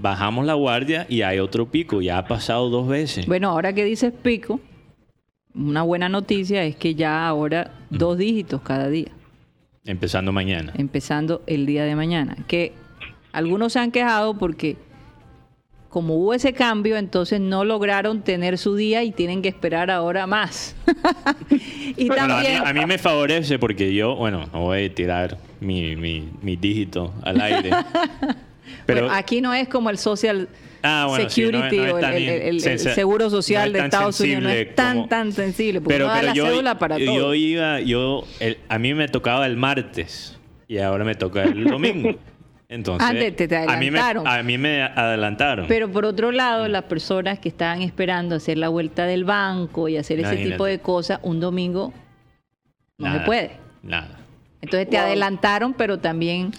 bajamos 0.00 0.44
la 0.44 0.54
guardia 0.54 1.06
y 1.08 1.22
hay 1.22 1.38
otro 1.38 1.66
pico. 1.66 2.02
Ya 2.02 2.18
ha 2.18 2.26
pasado 2.26 2.68
dos 2.68 2.88
veces. 2.88 3.26
Bueno, 3.26 3.50
ahora 3.50 3.72
que 3.72 3.84
dices 3.84 4.12
pico, 4.12 4.60
una 5.54 5.82
buena 5.82 6.08
noticia 6.08 6.64
es 6.64 6.76
que 6.76 6.94
ya 6.94 7.26
ahora 7.26 7.72
dos 7.90 8.18
dígitos 8.18 8.60
cada 8.60 8.88
día. 8.88 9.08
Empezando 9.84 10.32
mañana. 10.32 10.72
Empezando 10.76 11.42
el 11.46 11.64
día 11.64 11.84
de 11.84 11.94
mañana. 11.94 12.36
Que 12.46 12.72
algunos 13.32 13.72
se 13.72 13.78
han 13.78 13.92
quejado 13.92 14.36
porque 14.36 14.76
como 15.88 16.16
hubo 16.16 16.34
ese 16.34 16.52
cambio, 16.52 16.98
entonces 16.98 17.40
no 17.40 17.64
lograron 17.64 18.20
tener 18.20 18.58
su 18.58 18.74
día 18.74 19.02
y 19.04 19.12
tienen 19.12 19.40
que 19.40 19.48
esperar 19.48 19.90
ahora 19.90 20.26
más. 20.26 20.76
y 21.96 22.08
también... 22.08 22.66
a, 22.66 22.72
mí, 22.74 22.84
me 22.84 22.98
favorece 22.98 23.58
porque 23.58 23.94
yo, 23.94 24.14
bueno, 24.16 24.44
no 24.52 24.60
voy 24.60 24.84
a 24.84 24.94
tirar 24.94 25.38
mi, 25.60 25.96
mi, 25.96 26.28
mi 26.42 26.56
dígito 26.56 27.14
al 27.22 27.40
aire. 27.40 27.70
Pero 28.86 29.10
aquí 29.10 29.40
no 29.40 29.52
es 29.54 29.68
como 29.68 29.90
el 29.90 29.98
social 29.98 30.48
ah, 30.82 31.08
security 31.16 31.78
o 31.78 31.98
el, 31.98 32.60
seguro 32.60 33.30
social 33.30 33.72
de 33.72 33.80
Estados 33.80 34.20
Unidos. 34.20 34.42
No 34.44 34.50
es 34.50 34.74
tan, 34.74 35.08
tan 35.08 35.32
sensible. 35.32 35.80
Porque 35.80 35.94
pero, 35.94 36.06
no 36.06 36.12
da 36.12 36.22
la 36.22 36.34
yo, 36.34 36.46
cédula 36.46 36.78
para 36.78 36.98
yo 36.98 37.06
todo. 37.06 37.34
iba, 37.34 37.80
yo, 37.80 38.24
a 38.68 38.78
mí 38.78 38.94
me 38.94 39.08
tocaba 39.08 39.46
el 39.46 39.56
martes 39.56 40.38
y 40.68 40.78
ahora 40.78 41.04
me 41.04 41.14
toca 41.14 41.44
el 41.44 41.64
domingo. 41.64 42.14
Entonces, 42.68 43.08
A, 43.68 43.76
mí 43.76 43.92
me, 43.92 44.00
a 44.00 44.42
mí 44.42 44.58
me 44.58 44.82
adelantaron. 44.82 45.68
Pero 45.68 45.88
por 45.88 46.04
otro 46.04 46.32
lado, 46.32 46.66
las 46.66 46.82
personas 46.84 47.38
que 47.38 47.48
estaban 47.48 47.80
esperando 47.80 48.34
hacer 48.34 48.58
la 48.58 48.68
vuelta 48.68 49.06
del 49.06 49.24
banco 49.24 49.88
y 49.88 49.96
hacer 49.96 50.18
ese 50.18 50.36
tipo 50.36 50.64
de 50.64 50.80
cosas, 50.80 51.20
un 51.22 51.38
domingo 51.38 51.94
no 52.98 53.12
se 53.12 53.20
puede. 53.20 53.52
Nada. 53.82 54.18
Entonces 54.60 54.90
te 54.90 54.98
adelantaron, 54.98 55.74
pero 55.74 55.98
también 55.98 56.50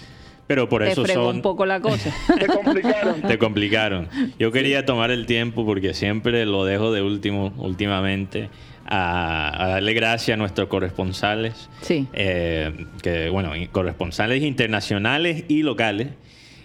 pero 0.48 0.70
por 0.70 0.82
eso 0.82 1.06
son... 1.06 1.36
un 1.36 1.42
poco 1.42 1.66
la 1.66 1.82
cosa. 1.82 2.13
Te 2.39 2.48
complicaron. 2.48 3.22
Te 3.22 3.38
complicaron. 3.38 4.08
Yo 4.39 4.51
quería 4.51 4.86
tomar 4.86 5.12
el 5.12 5.25
tiempo 5.25 5.66
porque 5.66 5.94
siempre 5.94 6.46
lo 6.46 6.63
dejo 6.63 6.94
de 6.94 7.01
último, 7.01 7.54
últimamente, 7.58 8.50
a, 8.86 9.68
darle 9.72 9.94
gracias 9.94 10.36
a 10.36 10.38
nuestros 10.38 10.70
corresponsales. 10.70 11.70
Sí. 11.82 12.08
Eh, 12.13 12.86
que, 13.04 13.30
bueno, 13.30 13.51
corresponsales 13.74 14.42
internacionales 14.42 15.44
y 15.50 15.63
locales. 15.63 16.08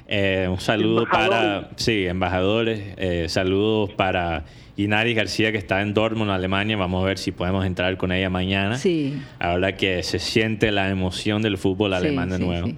Eh, 0.06 0.46
un 0.48 0.60
saludo 0.60 1.06
para... 1.10 1.70
Sí, 1.76 2.06
embajadores. 2.06 2.80
Eh, 2.96 3.26
saludos 3.28 3.90
para... 3.90 4.44
Inari 4.74 5.12
García, 5.12 5.52
que 5.52 5.58
está 5.58 5.82
en 5.82 5.92
Dortmund, 5.92 6.30
Alemania. 6.30 6.76
Vamos 6.76 7.02
a 7.02 7.06
ver 7.06 7.18
si 7.18 7.30
podemos 7.30 7.66
entrar 7.66 7.96
con 7.98 8.10
ella 8.10 8.30
mañana. 8.30 8.78
Sí. 8.78 9.20
Ahora 9.38 9.76
que 9.76 10.02
se 10.02 10.18
siente 10.18 10.72
la 10.72 10.88
emoción 10.88 11.42
del 11.42 11.58
fútbol 11.58 11.92
alemán 11.92 12.30
de 12.30 12.38
nuevo. 12.38 12.68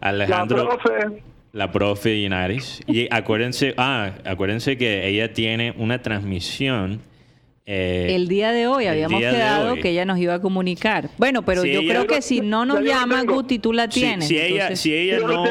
Alejandro. 0.00 0.64
La 0.64 0.78
profe. 0.78 1.22
La 1.52 1.72
profe 1.72 2.16
Inaris. 2.16 2.80
Y 2.86 3.08
acuérdense, 3.10 3.74
ah, 3.76 4.12
acuérdense 4.24 4.76
que 4.76 5.08
ella 5.08 5.32
tiene 5.32 5.74
una 5.76 6.00
transmisión. 6.00 7.00
Eh, 7.66 8.14
el 8.14 8.28
día 8.28 8.52
de 8.52 8.66
hoy 8.66 8.86
habíamos 8.86 9.20
quedado 9.20 9.76
que 9.76 9.90
ella 9.90 10.04
nos 10.04 10.18
iba 10.18 10.34
a 10.34 10.40
comunicar. 10.40 11.10
Bueno, 11.18 11.42
pero 11.44 11.64
yo 11.64 11.80
creo 11.80 12.06
que 12.06 12.22
si 12.22 12.40
no 12.40 12.64
nos 12.64 12.80
llama, 12.82 13.22
Guti, 13.22 13.58
tú 13.58 13.72
la 13.72 13.88
tienes. 13.88 14.28
Si, 14.28 14.38
ella, 14.38 14.74
si, 14.76 14.94
ella 14.94 15.18
no, 15.20 15.44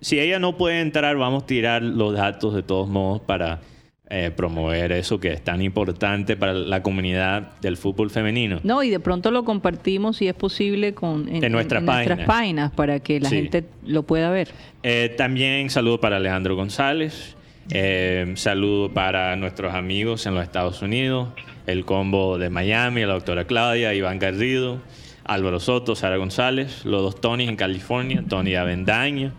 si 0.00 0.18
ella 0.18 0.38
no 0.38 0.56
puede 0.56 0.80
entrar, 0.80 1.16
vamos 1.16 1.44
a 1.44 1.46
tirar 1.46 1.82
los 1.82 2.14
datos 2.14 2.54
de 2.54 2.62
todos 2.62 2.88
modos 2.88 3.20
para 3.20 3.60
eh, 4.08 4.30
promover 4.30 4.92
eso 4.92 5.18
que 5.18 5.32
es 5.32 5.42
tan 5.42 5.60
importante 5.62 6.36
para 6.36 6.52
la 6.52 6.80
comunidad 6.80 7.58
del 7.60 7.76
fútbol 7.76 8.08
femenino. 8.08 8.60
No, 8.62 8.84
y 8.84 8.90
de 8.90 9.00
pronto 9.00 9.32
lo 9.32 9.42
compartimos 9.42 10.18
si 10.18 10.28
es 10.28 10.34
posible 10.34 10.94
con, 10.94 11.28
en, 11.28 11.50
nuestras, 11.50 11.82
páginas. 11.82 12.70
para 12.70 13.00
que 13.00 13.18
la 13.18 13.28
gente 13.28 13.64
lo 13.84 14.04
pueda 14.04 14.30
ver. 14.30 14.50
Eh, 14.84 15.12
también 15.16 15.70
saludo 15.70 15.98
para 16.00 16.18
Alejandro 16.18 16.54
González, 16.54 17.34
eh, 17.70 18.32
saludo 18.36 18.92
para 18.92 19.34
nuestros 19.34 19.74
amigos 19.74 20.24
en 20.26 20.34
los 20.34 20.44
Estados 20.44 20.82
Unidos, 20.82 21.30
el 21.66 21.84
combo 21.84 22.38
de 22.38 22.48
Miami, 22.48 23.00
la 23.00 23.14
doctora 23.14 23.44
Claudia, 23.44 23.92
Iván 23.92 24.20
Garrido, 24.20 24.80
Álvaro 25.24 25.58
Soto, 25.58 25.96
Sara 25.96 26.16
González, 26.16 26.84
los 26.84 27.02
dos 27.02 27.20
Tony 27.20 27.48
en 27.48 27.56
California, 27.56 28.22
Tony 28.28 28.54
Avendaño, 28.54 29.32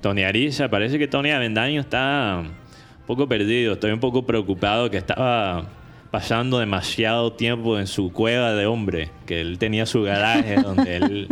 Tony 0.00 0.24
Ariza, 0.24 0.68
parece 0.68 0.98
que 0.98 1.06
Tony 1.06 1.30
Avendaño 1.30 1.80
está 1.80 2.42
poco 3.08 3.26
perdido, 3.26 3.72
estoy 3.72 3.90
un 3.90 4.00
poco 4.00 4.26
preocupado 4.26 4.90
que 4.90 4.98
estaba 4.98 5.64
pasando 6.10 6.58
demasiado 6.58 7.32
tiempo 7.32 7.78
en 7.78 7.86
su 7.86 8.12
cueva 8.12 8.52
de 8.52 8.66
hombre, 8.66 9.08
que 9.24 9.40
él 9.40 9.58
tenía 9.58 9.86
su 9.86 10.02
garaje 10.02 10.56
donde 10.62 10.96
él 10.96 11.28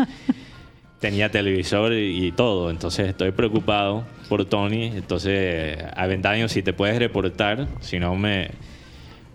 tenía 1.00 1.30
televisor 1.30 1.92
y, 1.92 2.33
todo. 2.33 2.71
Entonces 2.71 3.11
estoy 3.11 3.33
preocupado 3.33 4.04
por 4.30 4.47
Tony. 4.47 4.85
Entonces, 4.87 5.76
Aventaño, 5.95 6.49
si 6.49 6.62
te 6.62 6.73
puedes 6.73 6.99
reportar, 6.99 7.68
si 7.80 7.99
no 7.99 8.16
me, 8.16 8.52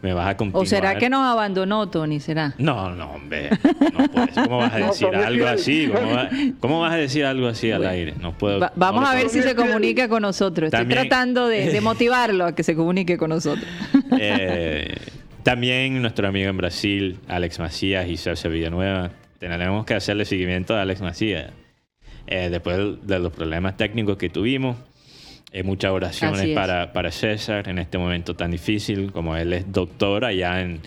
me 0.01 0.13
vas 0.13 0.29
a 0.29 0.37
continuar. 0.37 0.63
¿O 0.63 0.65
será 0.65 0.95
que 0.95 1.09
nos 1.09 1.21
abandonó, 1.21 1.89
Tony? 1.89 2.19
¿Será? 2.19 2.53
No, 2.57 2.89
no, 2.95 3.11
hombre. 3.11 3.49
¿Cómo 4.33 4.57
vas 4.57 4.73
a 4.73 4.77
decir 4.87 5.15
algo 5.15 5.47
así? 5.47 5.91
¿Cómo, 6.59 6.81
vas 6.81 6.93
a 6.93 6.97
decir 6.97 7.25
algo 7.25 7.47
así 7.47 7.71
al 7.71 7.85
aire? 7.85 8.15
No 8.19 8.37
puedo. 8.37 8.71
vamos 8.75 9.07
a 9.07 9.13
ver 9.13 9.29
si 9.29 9.41
se 9.41 9.55
comunica 9.55 10.09
con 10.09 10.23
nosotros. 10.23 10.73
Estoy 10.73 10.87
tratando 10.87 11.47
de, 11.47 11.79
motivarlo 11.81 12.45
a 12.45 12.55
que 12.55 12.63
se 12.63 12.75
comunique 12.75 13.17
con 13.17 13.29
nosotros. 13.29 13.67
Eh, 14.23 14.97
también 15.41 16.01
nuestro 16.01 16.27
amigo 16.27 16.49
en 16.49 16.57
Brasil, 16.57 17.19
Alex 17.27 17.59
Macías 17.59 18.07
y 18.07 18.17
Celso 18.17 18.49
Villanueva. 18.49 19.11
Tenemos 19.39 19.85
que 19.85 19.95
hacerle 19.95 20.25
seguimiento 20.25 20.75
a 20.75 20.81
Alex 20.81 21.01
Macías. 21.01 21.51
Eh, 22.27 22.49
después 22.51 22.77
de 23.01 23.19
los 23.19 23.33
problemas 23.33 23.77
técnicos 23.77 24.17
que 24.17 24.29
tuvimos, 24.29 24.77
eh, 25.51 25.63
muchas 25.63 25.91
oraciones 25.91 26.55
para, 26.55 26.93
para 26.93 27.11
César 27.11 27.67
en 27.67 27.79
este 27.79 27.97
momento 27.97 28.35
tan 28.35 28.51
difícil, 28.51 29.11
como 29.11 29.35
él 29.35 29.53
es 29.53 29.71
doctor 29.71 30.25
allá 30.25 30.61
en, 30.61 30.79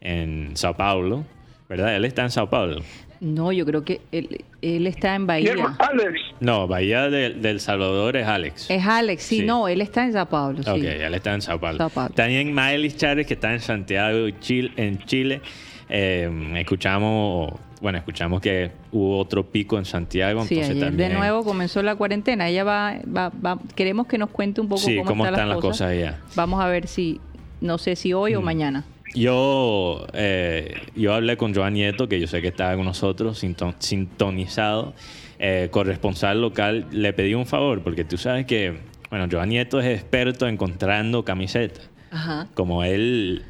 en 0.00 0.56
Sao 0.56 0.76
Paulo, 0.76 1.24
¿verdad? 1.68 1.96
Él 1.96 2.04
está 2.04 2.22
en 2.22 2.30
Sao 2.30 2.50
Paulo. 2.50 2.82
No, 3.20 3.52
yo 3.52 3.64
creo 3.64 3.84
que 3.84 4.00
él, 4.10 4.44
él 4.62 4.86
está 4.88 5.14
en 5.14 5.28
Bahía. 5.28 5.54
Alex. 5.78 6.20
No, 6.40 6.66
Bahía 6.66 7.08
de, 7.08 7.30
del 7.30 7.60
Salvador 7.60 8.16
es 8.16 8.26
Alex. 8.26 8.68
Es 8.68 8.84
Alex, 8.84 9.22
sí, 9.22 9.42
no, 9.42 9.68
él 9.68 9.80
está 9.80 10.04
en 10.04 10.12
Sao 10.12 10.26
Paulo. 10.26 10.60
Sí. 10.62 10.68
Ok, 10.68 10.82
él 10.82 11.14
está 11.14 11.32
en 11.32 11.40
Sao 11.40 11.60
Paulo. 11.60 11.88
También 12.14 12.52
Maelis 12.52 12.96
Chávez, 12.96 13.26
que 13.26 13.34
está 13.34 13.52
en 13.52 13.60
Santiago, 13.60 14.28
Chile, 14.40 14.72
en 14.76 14.98
Chile. 15.04 15.40
Eh, 15.88 16.28
escuchamos 16.56 17.52
bueno, 17.82 17.98
escuchamos 17.98 18.40
que 18.40 18.70
hubo 18.92 19.18
otro 19.18 19.44
pico 19.44 19.76
en 19.76 19.84
Santiago. 19.84 20.44
Sí, 20.44 20.60
entonces 20.60 20.96
de 20.96 21.08
nuevo 21.08 21.42
comenzó 21.42 21.82
la 21.82 21.96
cuarentena. 21.96 22.48
Ella 22.48 22.62
va, 22.62 23.00
va, 23.04 23.58
queremos 23.74 24.06
que 24.06 24.18
nos 24.18 24.30
cuente 24.30 24.60
un 24.60 24.68
poco 24.68 24.82
cómo, 25.04 25.26
están, 25.26 25.48
las 25.48 25.58
cosas. 25.58 25.90
allá. 25.90 26.20
Vamos 26.36 26.62
a 26.62 26.68
ver 26.68 26.86
si, 26.86 27.20
no 27.60 27.78
sé 27.78 27.96
si 27.96 28.12
hoy 28.12 28.36
o 28.36 28.40
mm. 28.40 28.44
mañana. 28.44 28.84
Yo, 29.14 30.06
eh, 30.12 30.76
yo 30.94 31.12
hablé 31.12 31.36
con 31.36 31.52
Joan 31.52 31.74
Nieto, 31.74 32.08
que 32.08 32.20
yo 32.20 32.28
sé 32.28 32.40
que 32.40 32.48
está 32.48 32.74
con 32.76 32.84
nosotros, 32.84 33.44
sintonizado, 33.80 34.94
eh, 35.40 35.68
corresponsal 35.72 36.40
local. 36.40 36.86
Le 36.92 37.12
pedí 37.12 37.34
un 37.34 37.46
favor, 37.46 37.82
porque 37.82 38.04
tú 38.04 38.16
sabes 38.16 38.46
que, 38.46 38.78
bueno, 39.10 39.26
Joan 39.30 39.48
Nieto 39.48 39.80
es 39.80 39.86
experto 39.86 40.46
encontrando 40.46 41.24
camisetas. 41.24 41.90
Ajá. 42.12 42.46
Como 42.54 42.84
él 42.84 43.44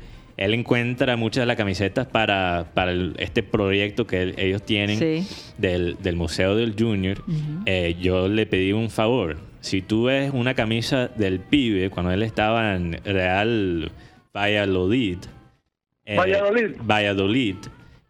él 0.45 0.55
encuentra 0.55 1.17
muchas 1.17 1.43
de 1.43 1.47
las 1.47 1.57
camisetas 1.57 2.07
para, 2.07 2.67
para 2.75 2.93
este 3.19 3.43
proyecto 3.43 4.07
que 4.07 4.35
ellos 4.37 4.63
tienen 4.63 5.25
del, 5.59 6.17
Museo 6.17 6.57
del 6.57 6.75
Junior. 6.79 7.23
Eh, 7.67 7.97
yo 8.01 8.29
le 8.29 8.47
pedí 8.47 8.73
un 8.73 8.91
favor. 8.91 9.39
Si 9.61 9.83
tú 9.83 10.05
ves 10.05 10.33
una 10.35 10.55
camisa 10.55 11.09
del 11.09 11.39
pibe 11.39 11.91
cuando 11.91 12.11
él 12.11 12.23
estaba 12.23 12.75
en 12.75 13.01
Real 13.05 13.93
Valladolid, 14.35 15.19
eh, 16.05 16.17
Valladolid, 16.17 16.71
Valladolid 16.83 17.57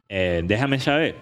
eh, 0.08 0.42
déjame 0.44 0.78
saber. 0.78 1.16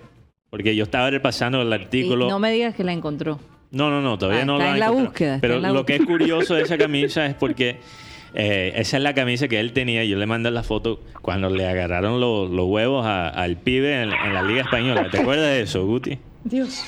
Porque 0.48 0.74
yo 0.74 0.84
estaba 0.84 1.10
repasando 1.10 1.62
el 1.62 1.72
artículo. 1.72 2.28
no 2.28 2.38
me 2.38 2.52
digas 2.52 2.74
que 2.74 2.84
la 2.84 2.92
encontró. 2.92 3.40
No, 3.72 3.88
no, 3.88 4.00
no, 4.00 4.18
todavía 4.18 4.42
ah, 4.42 4.46
no 4.46 4.58
la, 4.58 4.72
en 4.72 4.80
la 4.80 4.90
búsqueda. 4.90 5.38
Pero 5.40 5.60
lo 5.60 5.86
que 5.86 5.96
es 5.96 6.04
curioso 6.04 6.54
de 6.54 6.62
esa 6.62 6.76
camisa 6.76 7.26
es 7.26 7.34
porque 7.34 7.78
eh, 8.34 8.72
esa 8.76 8.96
es 8.96 9.02
la 9.02 9.14
camisa 9.14 9.48
que 9.48 9.60
él 9.60 9.72
tenía. 9.72 10.04
Yo 10.04 10.16
le 10.16 10.26
mandé 10.26 10.50
la 10.50 10.62
foto 10.62 11.00
cuando 11.22 11.50
le 11.50 11.66
agarraron 11.66 12.20
los, 12.20 12.50
huevos 12.50 13.06
al 13.06 13.56
pibe 13.56 14.02
en, 14.02 14.10
la 14.10 14.42
Liga 14.42 14.62
Española. 14.62 15.08
¿Te 15.10 15.20
acuerdas 15.20 15.46
de 15.46 15.62
eso, 15.62 15.86
Guti? 15.86 16.18
Dios. 16.44 16.84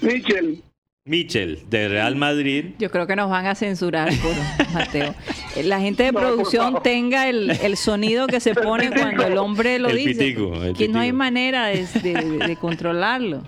Michel. 0.00 0.62
Michel, 1.06 1.60
de 1.68 1.88
Real 1.88 2.14
Madrid. 2.14 2.66
Yo 2.78 2.90
creo 2.90 3.06
que 3.06 3.16
nos 3.16 3.30
van 3.30 3.46
a 3.46 3.54
censurar 3.54 4.10
por 4.20 4.68
Mateo. 4.74 5.14
Eh, 5.56 5.62
la 5.62 5.80
gente 5.80 6.04
de 6.04 6.12
producción 6.12 6.82
tenga 6.82 7.28
el, 7.28 7.76
sonido 7.76 8.26
que 8.26 8.38
se 8.38 8.54
pone 8.54 8.90
cuando 8.90 9.26
el 9.26 9.38
hombre 9.38 9.78
lo 9.78 9.88
dice. 9.88 10.36
que 10.76 10.88
no 10.88 11.00
hay 11.00 11.12
manera 11.12 11.66
de 11.66 12.56
controlarlo. 12.60 13.42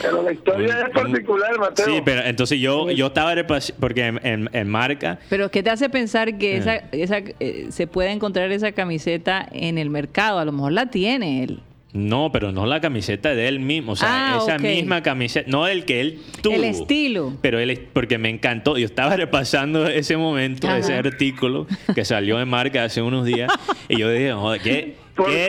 Pero 0.00 0.22
la 0.22 0.32
historia 0.32 0.86
es 0.86 0.90
particular, 0.90 1.58
Mateo. 1.58 1.86
Sí, 1.86 2.02
pero 2.04 2.22
entonces 2.22 2.60
yo, 2.60 2.90
yo 2.90 3.08
estaba 3.08 3.34
porque 3.80 4.06
en, 4.22 4.68
marca. 4.68 5.18
Pero 5.28 5.50
¿qué 5.50 5.62
te 5.62 5.70
hace 5.70 5.88
pensar 5.88 6.38
que 6.38 6.56
esa, 6.56 6.76
eh. 6.76 6.88
esa 6.92 7.18
eh, 7.18 7.66
se 7.70 7.86
puede 7.86 8.10
encontrar 8.10 8.52
esa 8.52 8.72
camiseta 8.72 9.48
en 9.50 9.78
el 9.78 9.90
mercado? 9.90 10.38
A 10.38 10.44
lo 10.44 10.52
mejor 10.52 10.72
la 10.72 10.86
tiene 10.86 11.42
él. 11.42 11.60
No, 11.92 12.32
pero 12.32 12.50
no 12.50 12.66
la 12.66 12.80
camiseta 12.80 13.36
de 13.36 13.46
él 13.46 13.60
mismo, 13.60 13.92
o 13.92 13.96
sea, 13.96 14.34
ah, 14.34 14.38
esa 14.42 14.58
misma 14.58 15.04
camiseta, 15.04 15.48
no 15.48 15.68
el 15.68 15.84
que 15.84 16.00
él 16.00 16.18
tuvo. 16.42 16.56
El 16.56 16.64
estilo. 16.64 17.34
Pero 17.40 17.60
él, 17.60 17.86
porque 17.92 18.18
me 18.18 18.30
encantó, 18.30 18.76
yo 18.76 18.84
estaba 18.84 19.14
repasando 19.16 19.86
ese 19.86 20.16
momento, 20.16 20.68
ese 20.74 20.94
artículo 20.94 21.68
que 21.94 22.04
salió 22.04 22.40
en 22.40 22.48
marca 22.48 22.82
hace 22.82 23.00
unos 23.00 23.24
días, 23.24 23.48
y 23.88 23.98
yo 23.98 24.10
dije, 24.10 24.32
joder, 24.32 24.60
¿qué, 24.60 24.96
qué, 25.16 25.48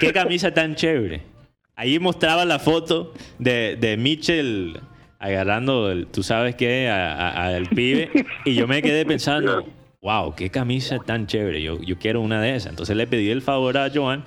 qué 0.00 0.12
camisa 0.12 0.52
tan 0.52 0.74
chévere? 0.74 1.37
Ahí 1.78 2.00
mostraba 2.00 2.44
la 2.44 2.58
foto 2.58 3.12
de, 3.38 3.76
de 3.76 3.96
Mitchell 3.96 4.80
agarrando, 5.20 5.92
el, 5.92 6.08
tú 6.08 6.24
sabes 6.24 6.56
qué, 6.56 6.88
al 6.88 7.66
pibe. 7.68 8.10
Y 8.44 8.54
yo 8.54 8.66
me 8.66 8.82
quedé 8.82 9.06
pensando, 9.06 9.64
wow, 10.02 10.34
qué 10.34 10.50
camisa 10.50 10.98
tan 10.98 11.28
chévere. 11.28 11.62
Yo, 11.62 11.80
yo 11.80 11.96
quiero 11.96 12.20
una 12.20 12.42
de 12.42 12.56
esas. 12.56 12.70
Entonces 12.70 12.96
le 12.96 13.06
pedí 13.06 13.30
el 13.30 13.42
favor 13.42 13.78
a 13.78 13.92
Joan. 13.94 14.24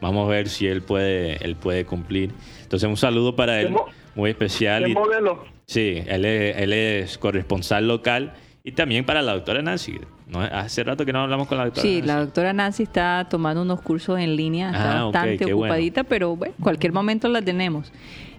Vamos 0.00 0.26
a 0.26 0.30
ver 0.30 0.48
si 0.48 0.66
él 0.66 0.80
puede, 0.80 1.44
él 1.44 1.56
puede 1.56 1.84
cumplir. 1.84 2.30
Entonces 2.62 2.88
un 2.88 2.96
saludo 2.96 3.36
para 3.36 3.60
él, 3.60 3.74
muy 4.14 4.30
especial. 4.30 4.86
¿Qué 4.86 4.94
modelo? 4.94 5.44
Sí, 5.66 6.02
él 6.06 6.24
es, 6.24 6.56
él 6.56 6.72
es 6.72 7.18
corresponsal 7.18 7.86
local. 7.86 8.32
Y 8.66 8.72
también 8.72 9.04
para 9.04 9.20
la 9.20 9.34
doctora 9.34 9.60
Nancy. 9.60 10.00
¿no? 10.26 10.40
Hace 10.40 10.82
rato 10.84 11.04
que 11.04 11.12
no 11.12 11.20
hablamos 11.20 11.46
con 11.46 11.58
la 11.58 11.66
doctora 11.66 11.82
Sí, 11.82 12.00
la 12.00 12.16
doctora 12.20 12.54
Nancy 12.54 12.84
está 12.84 13.26
tomando 13.28 13.60
unos 13.60 13.82
cursos 13.82 14.18
en 14.18 14.36
línea, 14.36 14.70
está 14.70 15.00
ah, 15.00 15.04
bastante 15.04 15.52
ocupadita, 15.52 16.02
pero 16.02 16.34
bueno, 16.34 16.54
cualquier 16.62 16.94
momento 16.94 17.28
la 17.28 17.42
tenemos. 17.42 17.92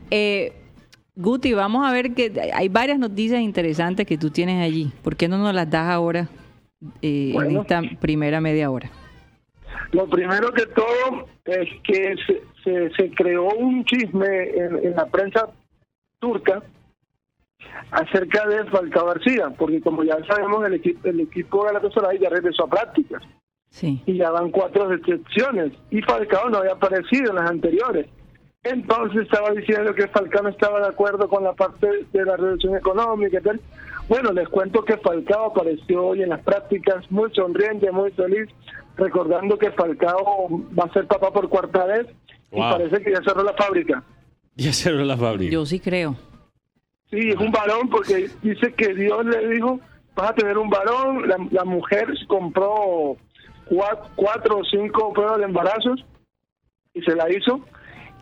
Eh, 0.09 0.51
Guti, 1.15 1.53
vamos 1.53 1.87
a 1.87 1.93
ver 1.93 2.15
que 2.15 2.51
hay 2.53 2.69
varias 2.69 2.97
noticias 2.97 3.39
interesantes 3.39 4.07
que 4.07 4.17
tú 4.17 4.31
tienes 4.31 4.65
allí. 4.65 4.91
¿Por 5.03 5.15
qué 5.15 5.27
no 5.27 5.37
nos 5.37 5.53
las 5.53 5.69
das 5.69 5.89
ahora 5.89 6.27
eh, 7.03 7.35
en 7.35 7.57
esta 7.57 7.83
primera 8.01 8.41
media 8.41 8.71
hora? 8.71 8.89
Lo 9.91 10.09
primero 10.09 10.51
que 10.51 10.65
todo 10.65 11.27
es 11.45 11.69
que 11.83 12.15
se, 12.63 12.89
se, 12.95 13.11
creó 13.11 13.49
un 13.49 13.85
chisme 13.85 14.25
en 14.55 14.95
la 14.95 15.05
prensa 15.05 15.49
turca 16.19 16.63
acerca 17.91 18.47
de 18.47 18.65
Falcao 18.65 19.07
García, 19.07 19.49
porque 19.57 19.81
como 19.81 20.03
ya 20.03 20.17
sabemos, 20.27 20.65
el 20.65 20.75
equipo, 20.75 21.07
el 21.07 21.19
equipo 21.21 21.63
Galatasaray 21.63 22.19
ya 22.19 22.29
regresó 22.29 22.65
a 22.65 22.69
prácticas. 22.69 23.23
Sí. 23.69 24.01
Y 24.05 24.17
ya 24.17 24.31
van 24.31 24.51
cuatro 24.51 24.91
excepciones. 24.93 25.73
Y 25.91 26.01
Falcao 26.01 26.49
no 26.49 26.59
había 26.59 26.73
aparecido 26.73 27.31
en 27.31 27.35
las 27.35 27.49
anteriores. 27.49 28.07
Entonces 28.63 29.23
estaba 29.23 29.51
diciendo 29.51 29.93
que 29.93 30.07
Falcao 30.07 30.43
no 30.43 30.49
estaba 30.49 30.79
de 30.79 30.87
acuerdo 30.87 31.27
con 31.27 31.43
la 31.43 31.53
parte 31.53 31.87
de 32.11 32.25
la 32.25 32.37
reducción 32.37 32.75
económica 32.75 33.37
y 33.39 33.43
tal. 33.43 33.61
Bueno, 34.07 34.31
les 34.31 34.47
cuento 34.49 34.83
que 34.83 34.97
Falcao 34.97 35.51
apareció 35.51 36.05
hoy 36.05 36.23
en 36.23 36.29
las 36.29 36.41
prácticas 36.41 37.09
muy 37.11 37.31
sonriente, 37.33 37.91
muy 37.91 38.11
feliz, 38.11 38.49
recordando 38.97 39.57
que 39.57 39.71
Falcao 39.71 40.49
va 40.77 40.85
a 40.85 40.93
ser 40.93 41.05
papá 41.05 41.31
por 41.31 41.49
cuarta 41.49 41.85
vez 41.85 42.07
y 42.51 42.59
parece 42.59 43.01
que 43.01 43.11
ya 43.11 43.21
cerró 43.23 43.43
la 43.43 43.53
fábrica. 43.53 44.03
Ya 44.55 44.71
cerró 44.73 45.03
la 45.03 45.17
fábrica. 45.17 45.51
Yo 45.51 45.65
sí 45.65 45.79
creo. 45.79 46.15
Sí, 47.11 47.29
es 47.29 47.37
un 47.37 47.51
varón 47.51 47.89
porque 47.89 48.29
dice 48.41 48.73
que 48.73 48.93
Dios 48.93 49.25
le 49.25 49.47
dijo, 49.49 49.79
vas 50.15 50.31
a 50.31 50.35
tener 50.35 50.57
un 50.57 50.69
varón, 50.69 51.27
la, 51.27 51.63
mujer 51.65 52.07
compró 52.27 53.17
cuatro, 54.15 54.57
o 54.57 54.63
cinco 54.65 55.13
pruebas 55.13 55.39
de 55.39 55.45
embarazos 55.45 56.05
y 56.93 57.01
se 57.01 57.15
la 57.15 57.31
hizo. 57.31 57.61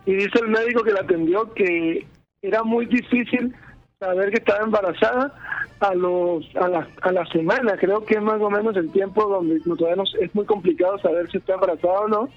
Y 0.06 0.14
dice 0.14 0.38
el 0.40 0.48
médico 0.48 0.82
que 0.82 0.92
la 0.92 1.00
atendió 1.00 1.52
que 1.54 2.06
era 2.42 2.62
muy 2.62 2.86
difícil 2.86 3.54
saber 3.98 4.30
que 4.30 4.38
estaba 4.38 4.64
embarazada 4.64 5.32
a 5.80 5.94
los 5.94 6.44
a 6.56 6.68
la, 6.68 6.88
a 7.00 7.12
la 7.12 7.24
semana. 7.26 7.76
Creo 7.78 8.04
que 8.04 8.14
es 8.14 8.22
más 8.22 8.40
o 8.40 8.50
menos 8.50 8.76
el 8.76 8.90
tiempo 8.92 9.24
donde 9.24 9.60
todavía 9.60 9.96
no, 9.96 10.04
es 10.20 10.34
muy 10.34 10.44
complicado 10.44 10.98
saber 10.98 11.30
si 11.30 11.38
está 11.38 11.54
embarazada 11.54 12.00
o 12.00 12.08
no. 12.08 12.28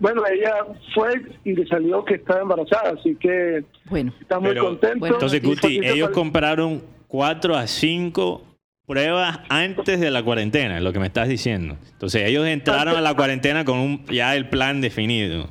Bueno, 0.00 0.22
ella 0.26 0.64
fue 0.94 1.22
y 1.44 1.54
le 1.54 1.66
salió 1.66 2.04
que 2.04 2.14
estaba 2.14 2.40
embarazada, 2.40 2.94
así 2.98 3.14
que 3.16 3.62
bueno, 3.84 4.12
está 4.20 4.40
muy 4.40 4.56
contento. 4.56 5.06
entonces, 5.06 5.42
Guti, 5.42 5.80
ellos 5.84 6.10
compraron 6.10 6.82
cuatro 7.06 7.54
a 7.54 7.66
cinco 7.66 8.42
pruebas 8.86 9.40
antes 9.50 10.00
de 10.00 10.10
la 10.10 10.24
cuarentena, 10.24 10.78
es 10.78 10.82
lo 10.82 10.92
que 10.92 10.98
me 10.98 11.06
estás 11.06 11.28
diciendo. 11.28 11.76
Entonces, 11.92 12.22
ellos 12.26 12.46
entraron 12.46 12.96
a 12.96 13.00
la 13.00 13.14
cuarentena 13.14 13.64
con 13.64 13.78
un, 13.78 14.04
ya 14.06 14.34
el 14.34 14.48
plan 14.48 14.80
definido. 14.80 15.48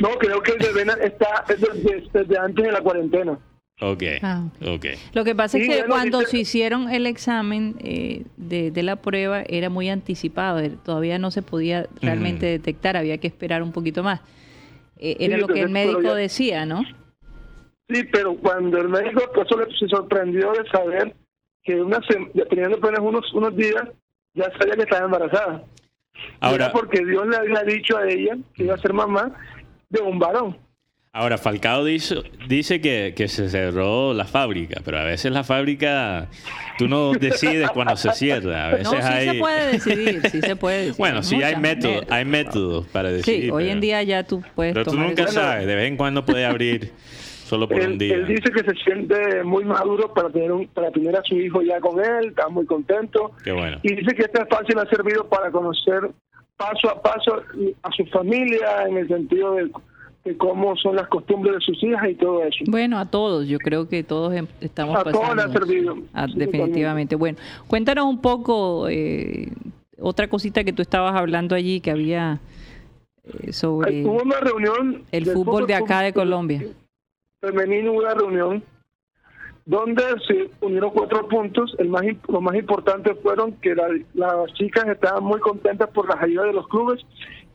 No, 0.00 0.10
creo 0.18 0.42
que 0.42 0.52
el 0.52 0.58
de 0.58 1.06
está 1.06 1.44
desde 1.48 2.38
antes 2.38 2.64
de 2.64 2.72
la 2.72 2.80
cuarentena. 2.82 3.38
Okay. 3.78 4.18
Ah, 4.22 4.44
ok. 4.62 4.86
Lo 5.12 5.24
que 5.24 5.34
pasa 5.34 5.58
es 5.58 5.68
que 5.68 5.84
cuando 5.84 6.22
se 6.22 6.38
hicieron 6.38 6.90
el 6.90 7.06
examen 7.06 7.76
eh, 7.80 8.24
de, 8.38 8.82
la 8.82 8.96
prueba 8.96 9.42
era 9.42 9.68
muy 9.68 9.90
anticipado, 9.90 10.60
eh, 10.60 10.72
todavía 10.82 11.18
no 11.18 11.30
se 11.30 11.42
podía 11.42 11.86
realmente 12.00 12.46
detectar, 12.46 12.96
había 12.96 13.18
que 13.18 13.26
esperar 13.26 13.62
un 13.62 13.72
poquito 13.72 14.02
más. 14.02 14.20
Eh, 14.98 15.18
era 15.20 15.36
lo 15.36 15.46
que 15.46 15.60
el 15.60 15.68
médico 15.68 16.14
decía, 16.14 16.64
¿no? 16.64 16.82
Sí, 17.88 18.02
pero 18.10 18.34
cuando 18.36 18.78
el 18.78 18.88
médico 18.88 19.22
pues, 19.34 19.46
se 19.78 19.88
sorprendió 19.88 20.52
de 20.52 20.66
saber 20.70 21.14
que 21.62 21.74
una 21.80 22.00
teniendo 22.48 22.78
apenas 22.78 23.00
unos, 23.00 23.30
unos 23.34 23.54
días, 23.54 23.82
ya 24.32 24.50
sabía 24.58 24.74
que 24.74 24.82
estaba 24.82 25.04
embarazada. 25.04 25.64
Ahora, 26.40 26.72
porque 26.72 27.04
Dios 27.04 27.26
le 27.26 27.36
había 27.36 27.62
dicho 27.62 27.98
a 27.98 28.08
ella 28.08 28.38
que 28.54 28.64
iba 28.64 28.74
a 28.74 28.78
ser 28.78 28.94
mamá 28.94 29.32
de 29.90 30.00
un 30.00 30.18
varón. 30.18 30.56
Ahora, 31.16 31.38
Falcao 31.38 31.82
dice, 31.82 32.16
dice 32.46 32.82
que, 32.82 33.14
que, 33.16 33.26
se 33.28 33.48
cerró 33.48 34.12
la 34.12 34.26
fábrica, 34.26 34.82
pero 34.84 34.98
a 34.98 35.04
veces 35.04 35.32
la 35.32 35.44
fábrica, 35.44 36.28
tú 36.76 36.88
no 36.88 37.12
decides 37.18 37.70
cuando 37.70 37.96
se 37.96 38.12
cierra. 38.12 38.66
A 38.66 38.70
veces 38.72 38.92
no, 38.92 39.00
sí 39.00 39.24
se 39.24 39.34
puede 39.38 39.72
decidir, 39.72 40.20
sí 40.30 40.40
se 40.42 40.56
puede 40.56 40.76
decidir. 40.76 40.98
Bueno, 40.98 41.22
sí 41.22 41.42
hay 41.42 41.56
métodos, 41.56 42.04
hay 42.10 42.26
métodos 42.26 42.86
para 42.88 43.10
decidir. 43.10 43.44
Sí, 43.44 43.50
hoy 43.50 43.70
en 43.70 43.80
día 43.80 44.02
ya 44.02 44.24
tú 44.24 44.42
puedes 44.54 44.74
Pero 44.74 44.84
tú 44.84 44.94
nunca 44.94 45.26
sabes, 45.28 45.66
de 45.66 45.74
vez 45.74 45.88
en 45.88 45.96
cuando 45.96 46.22
puede 46.22 46.44
abrir 46.44 46.92
solo 47.46 47.66
por 47.66 47.80
un 47.80 47.96
día. 47.96 48.16
Él 48.16 48.26
dice 48.26 48.52
que 48.52 48.62
se 48.62 48.74
siente 48.84 49.42
muy 49.42 49.64
maduro 49.64 50.12
para 50.12 50.28
tener 50.28 50.52
un, 50.52 50.68
para 50.68 50.90
tener 50.90 51.16
a 51.16 51.22
su 51.22 51.34
hijo 51.36 51.62
ya 51.62 51.80
con 51.80 51.98
él, 51.98 52.28
está 52.28 52.50
muy 52.50 52.66
contento. 52.66 53.32
Qué 53.42 53.52
bueno. 53.52 53.78
Y 53.82 53.94
dice 53.94 54.14
que 54.14 54.24
este 54.24 54.42
espacio 54.42 54.74
le 54.74 54.82
ha 54.82 54.90
servido 54.90 55.26
para 55.30 55.50
conocer 55.50 56.10
paso 56.58 56.90
a 56.90 57.00
paso 57.00 57.42
a 57.82 57.90
su 57.92 58.04
familia 58.06 58.84
en 58.86 58.98
el 58.98 59.08
sentido 59.08 59.54
de 59.54 59.70
cómo 60.34 60.76
son 60.76 60.96
las 60.96 61.08
costumbres 61.08 61.54
de 61.54 61.60
sus 61.60 61.82
hijas 61.82 62.10
y 62.10 62.14
todo 62.14 62.42
eso. 62.42 62.64
Bueno, 62.68 62.98
a 62.98 63.06
todos, 63.06 63.46
yo 63.46 63.58
creo 63.58 63.88
que 63.88 64.02
todos 64.02 64.34
em, 64.34 64.46
estamos 64.60 64.96
a 64.96 65.04
Todos 65.04 65.36
le 65.36 65.42
ha 65.42 65.48
servido. 65.48 65.96
definitivamente. 66.34 67.16
Bueno, 67.16 67.38
cuéntanos 67.66 68.06
un 68.06 68.20
poco 68.20 68.88
eh, 68.88 69.52
otra 69.98 70.28
cosita 70.28 70.64
que 70.64 70.72
tú 70.72 70.82
estabas 70.82 71.14
hablando 71.14 71.54
allí 71.54 71.80
que 71.80 71.90
había 71.90 72.40
eh, 73.24 73.52
sobre 73.52 74.04
Hubo 74.04 74.22
una 74.22 74.40
reunión 74.40 75.02
el 75.12 75.26
fútbol, 75.26 75.66
de 75.66 75.74
acá 75.74 76.00
de 76.00 76.12
Colombia. 76.12 76.64
Femenino, 77.40 77.92
una 77.92 78.14
reunión 78.14 78.62
donde 79.64 80.02
se 80.26 80.48
unieron 80.60 80.90
cuatro 80.90 81.26
puntos. 81.28 81.74
El 81.78 81.88
más, 81.88 82.04
lo 82.28 82.40
más 82.40 82.54
importante 82.54 83.14
fueron 83.16 83.52
que 83.54 83.74
las 84.14 84.52
chicas 84.54 84.86
estaban 84.88 85.24
muy 85.24 85.40
contentas 85.40 85.90
por 85.90 86.08
las 86.08 86.22
ayudas 86.22 86.46
de 86.46 86.52
los 86.52 86.68
clubes 86.68 87.04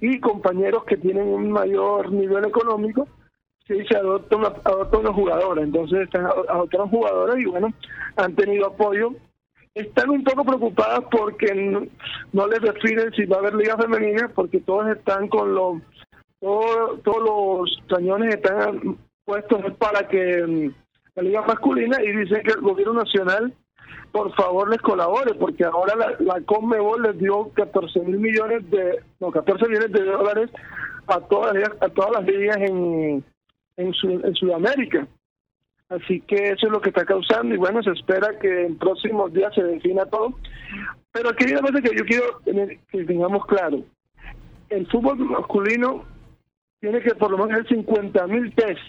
y 0.01 0.19
compañeros 0.19 0.83
que 0.83 0.97
tienen 0.97 1.27
un 1.27 1.51
mayor 1.51 2.11
nivel 2.11 2.43
económico, 2.45 3.07
si 3.67 3.85
se 3.85 3.95
adopta 3.95 4.35
una, 4.35 4.47
adopta 4.47 4.97
una 4.97 5.13
jugadora. 5.13 5.61
Entonces 5.61 6.01
están 6.01 6.25
adoptaron 6.25 6.89
jugadoras 6.89 7.37
y 7.37 7.45
bueno, 7.45 7.71
han 8.17 8.35
tenido 8.35 8.67
apoyo. 8.67 9.13
Están 9.73 10.09
un 10.09 10.23
poco 10.23 10.43
preocupadas 10.43 11.05
porque 11.09 11.53
no, 12.33 12.47
les 12.47 12.61
definen 12.61 13.13
si 13.13 13.25
va 13.25 13.37
a 13.37 13.39
haber 13.39 13.53
liga 13.53 13.77
femenina, 13.77 14.29
porque 14.35 14.59
todos 14.59 14.89
están 14.89 15.29
con 15.29 15.53
los, 15.53 15.81
todos, 16.41 17.01
todos 17.03 17.23
los 17.23 17.83
cañones 17.87 18.35
están 18.35 18.97
puestos 19.23 19.61
para 19.77 20.07
que 20.09 20.43
mm, 20.45 20.73
la 21.15 21.23
liga 21.23 21.41
masculina 21.43 22.03
y 22.03 22.11
dicen 22.11 22.41
que 22.43 22.51
el 22.51 22.61
gobierno 22.61 22.93
nacional 22.93 23.53
por 24.11 24.33
favor 24.35 24.69
les 24.69 24.81
colabore, 24.81 25.33
porque 25.35 25.63
ahora 25.63 25.95
la, 25.95 26.15
la 26.19 26.41
Conmebol 26.41 27.03
les 27.03 27.17
dio 27.17 27.49
14 27.53 27.99
mil 28.01 28.19
millones 28.19 28.69
de, 28.69 28.99
no, 29.19 29.31
14 29.31 29.67
millones 29.67 29.91
de 29.91 30.03
dólares 30.03 30.49
a 31.07 31.19
todas, 31.21 31.55
a 31.79 31.89
todas 31.89 32.11
las 32.11 32.25
ligas 32.25 32.57
en, 32.57 33.23
en, 33.77 34.35
Sudamérica. 34.35 35.07
Así 35.89 36.21
que 36.21 36.51
eso 36.51 36.67
es 36.67 36.71
lo 36.71 36.81
que 36.81 36.89
está 36.89 37.05
causando 37.05 37.53
y 37.53 37.57
bueno, 37.57 37.83
se 37.83 37.91
espera 37.91 38.37
que 38.39 38.65
en 38.65 38.77
próximos 38.77 39.33
días 39.33 39.53
se 39.53 39.63
defina 39.63 40.05
todo. 40.05 40.33
Pero 41.11 41.29
aquí 41.29 41.45
hay 41.45 41.51
una 41.53 41.61
cosa 41.61 41.81
que 41.81 41.97
yo 41.97 42.05
quiero 42.05 42.41
que 42.89 43.03
tengamos 43.03 43.45
claro. 43.45 43.83
El 44.69 44.87
fútbol 44.87 45.17
masculino 45.19 46.05
tiene 46.79 47.01
que 47.01 47.13
por 47.15 47.31
lo 47.31 47.37
menos 47.37 47.61
hacer 47.61 47.77
50 47.77 48.27
mil 48.27 48.55
test 48.55 48.79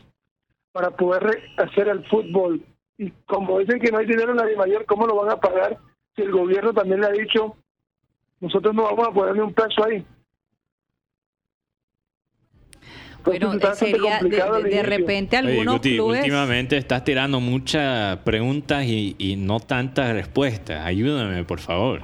para 0.71 0.91
poder 0.91 1.43
hacer 1.59 1.89
el 1.89 2.05
fútbol 2.07 2.65
y 2.99 3.11
como 3.27 3.59
dicen 3.59 3.81
que 3.81 3.91
no 3.91 3.99
hay 3.99 4.07
dinero 4.07 4.33
en 4.33 4.39
la 4.39 4.57
mayor, 4.57 4.85
¿cómo 4.87 5.07
lo 5.07 5.17
van 5.17 5.31
a 5.31 5.41
pagar 5.41 5.79
si 6.15 6.23
el 6.23 6.31
gobierno 6.31 6.73
también 6.73 7.01
le 7.01 7.07
ha 7.07 7.11
dicho, 7.11 7.57
nosotros 8.41 8.75
no 8.75 8.85
vamos 8.85 9.09
a 9.09 9.13
ponerle 9.13 9.43
un 9.43 9.55
peso 9.55 9.85
ahí? 9.85 10.05
Bueno, 13.25 13.53
sería 13.75 14.19
de, 14.19 14.83
repente 14.83 15.37
algunos 15.37 15.81
clubes... 15.81 16.21
Últimamente 16.21 16.77
estás 16.77 17.05
tirando 17.05 17.39
muchas 17.39 18.19
preguntas 18.19 18.85
y, 18.85 19.15
y, 19.17 19.37
no 19.37 19.61
tantas 19.61 20.13
respuestas. 20.13 20.85
Ayúdame, 20.85 21.45
por 21.45 21.61
favor. 21.61 22.03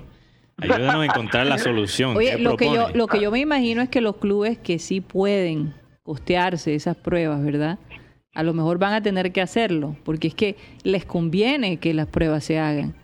Ayúdanos 0.58 1.02
a 1.02 1.04
encontrar 1.04 1.46
la 1.46 1.58
solución. 1.58 2.16
Oye, 2.16 2.38
lo 2.38 2.56
que, 2.56 2.66
yo, 2.66 2.88
lo 2.94 3.06
que 3.06 3.20
yo 3.20 3.30
me 3.30 3.40
imagino 3.40 3.82
es 3.82 3.88
que 3.88 4.00
los 4.00 4.16
clubes 4.16 4.58
que 4.58 4.78
sí 4.78 5.00
pueden 5.00 5.74
costearse 6.02 6.74
esas 6.74 6.96
pruebas, 6.96 7.44
¿verdad? 7.44 7.78
A 8.38 8.44
lo 8.44 8.54
mejor 8.54 8.78
van 8.78 8.92
a 8.92 9.02
tener 9.02 9.32
que 9.32 9.40
hacerlo, 9.40 9.96
porque 10.04 10.28
es 10.28 10.34
que 10.36 10.54
les 10.84 11.04
conviene 11.04 11.78
que 11.78 11.92
las 11.92 12.06
pruebas 12.06 12.44
se 12.44 12.60
hagan. 12.60 12.94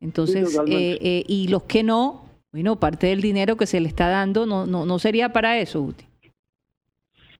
Entonces, 0.00 0.58
eh, 0.66 0.98
eh, 1.00 1.24
y 1.28 1.46
los 1.46 1.62
que 1.62 1.84
no, 1.84 2.24
bueno, 2.50 2.74
parte 2.80 3.06
del 3.06 3.20
dinero 3.20 3.56
que 3.56 3.66
se 3.66 3.80
le 3.80 3.86
está 3.86 4.08
dando 4.08 4.44
no, 4.44 4.66
no, 4.66 4.84
no 4.84 4.98
sería 4.98 5.28
para 5.28 5.56
eso, 5.58 5.82
Uti. 5.82 6.04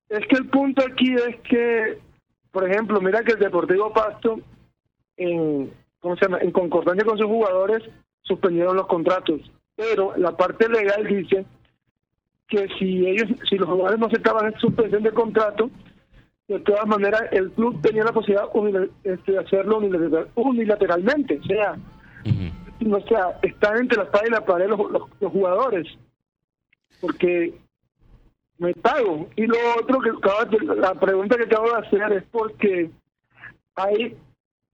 Es 0.09 0.25
que 0.29 0.37
el 0.37 0.47
punto 0.51 0.85
aquí 0.87 1.15
es 1.15 1.41
que, 1.41 1.99
por 2.53 2.71
ejemplo, 2.71 3.01
mira 3.01 3.25
que 3.25 3.33
el 3.33 3.41
Deportivo 3.41 3.93
Pasto, 3.93 4.39
en, 5.17 5.69
¿cómo 5.99 6.15
se 6.15 6.27
llama? 6.27 6.39
en 6.43 6.53
concordancia 6.53 7.05
con 7.05 7.19
sus 7.19 7.27
jugadores, 7.27 7.83
suspendieron 8.23 8.77
los 8.77 8.87
contratos. 8.87 9.41
Pero 9.75 10.17
la 10.17 10.37
parte 10.37 10.69
legal 10.69 11.05
dice 11.09 11.45
que 12.47 12.69
si 12.79 13.05
ellos, 13.05 13.31
si 13.51 13.57
los 13.57 13.69
jugadores 13.69 13.99
no 13.99 14.07
aceptaban 14.07 14.47
esa 14.47 14.61
suspensión 14.61 15.03
de 15.03 15.11
contrato, 15.11 15.69
de 16.53 16.61
todas 16.61 16.87
maneras 16.87 17.23
el 17.33 17.51
club 17.53 17.81
tenía 17.83 18.05
la 18.05 18.13
posibilidad 18.13 18.49
este, 19.05 19.33
de 19.33 19.39
hacerlo 19.39 19.81
unilateralmente, 20.35 21.39
o 21.39 21.45
sea, 21.45 21.77
no 22.81 23.01
sea, 23.03 23.39
están 23.43 23.79
entre 23.79 23.99
la 23.99 24.05
espada 24.05 24.25
y 24.27 24.31
la 24.31 24.45
pared 24.45 24.69
los, 24.69 24.79
los, 25.21 25.33
jugadores, 25.33 25.87
porque 27.01 27.55
me 28.59 28.75
pago. 28.75 29.29
Y 29.37 29.47
lo 29.47 29.57
otro 29.79 30.01
que 30.01 30.65
la 30.77 30.95
pregunta 30.95 31.37
que 31.37 31.45
acabo 31.45 31.71
de 31.71 31.87
hacer 31.87 32.13
es 32.13 32.25
porque 32.31 32.91
hay 33.77 34.17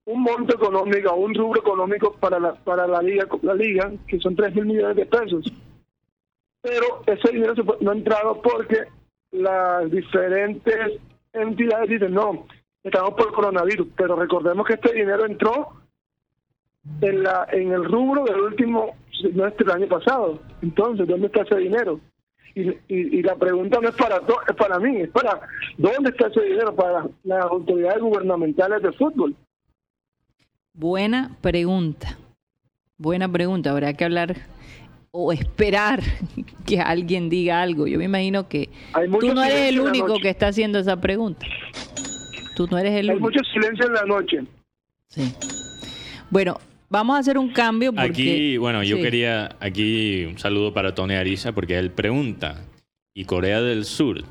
un 0.07 0.23
monto 0.23 0.55
económico, 0.55 1.15
un 1.15 1.35
rubro 1.35 1.61
económico 1.61 2.13
para 2.15 2.39
la 2.41 2.55
para 2.55 2.87
la 2.87 3.03
liga, 3.03 3.27
la 3.43 3.55
liga 3.55 3.93
que 4.07 4.19
son 4.19 4.35
3 4.35 4.55
mil 4.55 4.67
millones 4.67 4.97
de 4.97 5.07
pesos. 5.07 5.53
Pero 6.63 7.03
ese 7.07 7.33
dinero 7.33 7.55
no 7.81 7.91
ha 7.91 7.95
entrado 7.95 8.41
porque 8.43 8.85
las 9.33 9.91
diferentes 9.91 10.99
entidades 11.41 11.89
dicen, 11.89 12.15
no, 12.15 12.47
estamos 12.83 13.15
por 13.15 13.33
coronavirus, 13.33 13.89
pero 13.97 14.17
recordemos 14.17 14.67
que 14.67 14.75
este 14.75 14.93
dinero 14.93 15.27
entró 15.27 15.81
en 17.01 17.23
la 17.23 17.47
en 17.53 17.73
el 17.73 17.85
rubro 17.85 18.25
del 18.25 18.41
último 18.41 18.97
semestre 19.21 19.67
del 19.67 19.83
año 19.83 19.89
pasado. 19.89 20.41
Entonces, 20.63 21.07
¿dónde 21.07 21.27
está 21.27 21.43
ese 21.43 21.57
dinero? 21.57 22.01
Y, 22.55 22.71
y, 22.89 23.23
la 23.23 23.37
pregunta 23.37 23.79
no 23.81 23.89
es 23.89 23.95
para 23.95 24.17
es 24.17 24.57
para 24.57 24.81
mí, 24.81 25.03
es 25.03 25.11
para 25.11 25.41
¿dónde 25.77 26.11
está 26.11 26.27
ese 26.27 26.41
dinero 26.43 26.75
para 26.75 27.07
las 27.23 27.45
autoridades 27.45 28.01
gubernamentales 28.01 28.83
de 28.83 28.93
fútbol? 28.93 29.37
Buena 30.73 31.37
pregunta. 31.41 32.19
Buena 32.97 33.31
pregunta. 33.31 33.71
Habrá 33.71 33.93
que 33.93 34.05
hablar 34.05 34.37
o 35.11 35.33
esperar 35.33 36.03
que 36.67 36.81
alguien 36.81 37.29
diga 37.29 37.63
algo. 37.63 37.87
Yo 37.87 37.99
me 37.99 38.05
imagino 38.05 38.49
que 38.49 38.69
tú 39.21 39.35
no 39.35 39.43
eres 39.43 39.69
el 39.69 39.81
único 39.81 40.19
que 40.19 40.31
está 40.31 40.49
haciendo 40.49 40.79
esa 40.79 41.01
pregunta. 41.01 41.47
Tú 42.57 42.67
no 42.71 42.79
eres 42.79 42.95
el 42.95 43.11
Hay 43.11 43.19
mucho 43.19 43.41
silencio 43.53 43.87
en 43.87 43.93
la 43.93 44.05
noche. 44.05 44.39
Sí. 45.09 45.33
Bueno, 46.31 46.59
vamos 46.89 47.17
a 47.17 47.21
hacer 47.21 47.39
un 47.39 47.53
cambio 47.53 47.93
porque... 47.93 48.09
Aquí, 48.11 48.57
bueno, 48.57 48.83
yo 48.83 48.97
quería 48.97 49.57
aquí 49.61 50.25
un 50.25 50.39
saludo 50.39 50.75
para 50.75 50.95
Tony 50.95 51.15
Ariza 51.15 51.53
porque 51.53 51.79
él 51.79 51.91
pregunta, 51.91 52.65
¿y 53.15 53.25
Corea 53.25 53.63
del 53.63 53.85
Sur? 53.85 54.25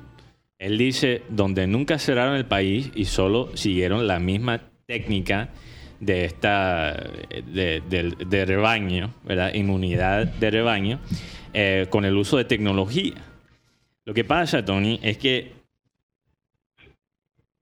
Él 0.60 0.78
dice, 0.78 1.22
donde 1.30 1.68
nunca 1.68 2.00
cerraron 2.00 2.36
el 2.36 2.46
país 2.46 2.92
y 2.96 3.06
solo 3.06 3.56
siguieron 3.56 4.08
la 4.08 4.20
misma 4.20 4.62
técnica 4.88 5.50
de 6.00 6.26
esta 6.26 6.94
de, 7.46 8.46
rebaño, 8.46 9.14
¿verdad? 9.24 9.54
inmunidad 9.54 10.28
de 10.28 10.52
rebaño, 10.52 11.00
eh, 11.54 11.88
con 11.90 12.06
el 12.06 12.16
uso 12.16 12.38
de 12.38 12.46
tecnología. 12.46 13.16
Lo 14.06 14.14
que 14.14 14.24
pasa, 14.24 14.64
Tony, 14.64 15.00
es 15.04 15.18
que 15.18 15.54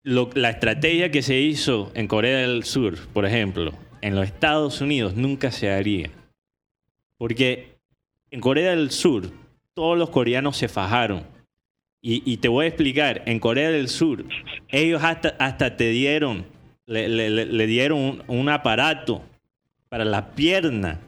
la 0.04 0.50
estrategia 0.50 1.10
que 1.10 1.24
se 1.24 1.40
hizo 1.40 1.92
en 1.96 2.08
Corea 2.08 2.40
del 2.40 2.64
Sur, 2.64 3.08
por 3.08 3.26
ejemplo, 3.26 3.74
en 4.02 4.16
los 4.16 4.26
Estados 4.26 4.82
Unidos 4.82 5.16
nunca 5.16 5.52
se 5.52 5.72
haría. 5.72 6.12
Porque 7.18 7.78
en 8.30 8.40
Corea 8.40 8.72
del 8.72 8.92
Sur 8.92 9.32
todos 9.74 9.98
los 9.98 10.12
coreanos 10.12 10.58
se 10.58 10.68
fajaron. 10.68 11.24
Y, 12.08 12.38
te 12.38 12.50
voy 12.50 12.66
a 12.66 12.68
explicar, 12.68 13.24
en 13.26 13.40
Corea 13.40 13.72
del 13.72 13.90
Sur 13.90 14.26
ellos 14.68 15.04
hasta, 15.04 15.30
hasta 15.40 15.76
te 15.76 15.90
dieron 15.90 16.46
le, 16.86 17.68
dieron 17.68 18.24
un, 18.28 18.50
aparato 18.50 19.22
para 19.90 20.06
la 20.06 20.32
pierna, 20.32 21.00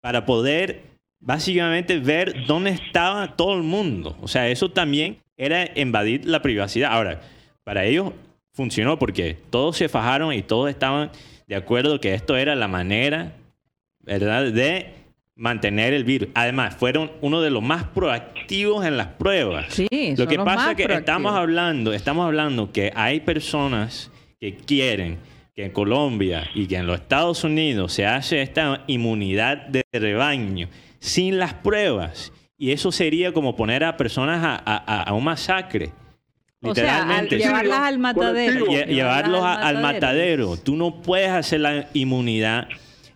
para 0.00 0.26
poder 0.26 0.82
básicamente 1.20 1.98
ver 1.98 2.46
dónde 2.46 2.70
estaba 2.70 3.36
todo 3.36 3.54
el 3.54 3.62
mundo. 3.62 4.16
O 4.20 4.28
sea, 4.28 4.48
eso 4.48 4.70
también 4.70 5.18
era 5.36 5.68
invadir 5.78 6.26
la 6.26 6.42
privacidad. 6.42 6.92
Ahora, 6.92 7.20
para 7.64 7.84
ellos 7.84 8.12
funcionó 8.52 8.98
porque 8.98 9.36
todos 9.50 9.76
se 9.76 9.88
fajaron 9.88 10.32
y 10.32 10.42
todos 10.42 10.70
estaban 10.70 11.10
de 11.46 11.56
acuerdo 11.56 12.00
que 12.00 12.14
esto 12.14 12.36
era 12.36 12.54
la 12.54 12.68
manera, 12.68 13.32
¿verdad?, 14.00 14.52
de 14.52 14.94
mantener 15.36 15.92
el 15.92 16.04
virus. 16.04 16.30
Además, 16.34 16.74
fueron 16.74 17.12
uno 17.20 17.42
de 17.42 17.50
los 17.50 17.62
más 17.62 17.84
proactivos 17.84 18.84
en 18.86 18.96
las 18.96 19.08
pruebas. 19.08 19.66
Sí, 19.68 20.14
Lo 20.16 20.26
que 20.26 20.38
pasa 20.38 20.72
es 20.72 20.76
que 20.76 20.92
estamos 20.92 21.34
hablando, 21.34 21.92
estamos 21.92 22.26
hablando 22.26 22.72
que 22.72 22.90
hay 22.94 23.20
personas 23.20 24.10
que 24.40 24.56
quieren 24.56 25.18
que 25.54 25.64
en 25.64 25.70
Colombia 25.70 26.50
y 26.54 26.66
que 26.66 26.76
en 26.76 26.86
los 26.86 27.00
Estados 27.00 27.42
Unidos 27.42 27.92
se 27.92 28.04
hace 28.04 28.42
esta 28.42 28.84
inmunidad 28.86 29.66
de 29.68 29.82
rebaño 29.92 30.68
sin 30.98 31.38
las 31.38 31.54
pruebas. 31.54 32.32
Y 32.58 32.72
eso 32.72 32.92
sería 32.92 33.32
como 33.32 33.56
poner 33.56 33.84
a 33.84 33.96
personas 33.96 34.60
a, 34.64 35.12
un 35.14 35.24
masacre. 35.24 35.92
Literalmente. 36.60 37.38
llevarlas 37.38 37.80
al 37.80 37.98
matadero. 37.98 38.66
llevarlos 38.66 39.42
al 39.42 39.80
matadero. 39.80 40.56
Tú 40.56 40.76
no 40.76 41.00
puedes 41.00 41.30
hacer 41.30 41.60
la 41.60 41.88
inmunidad 41.94 42.68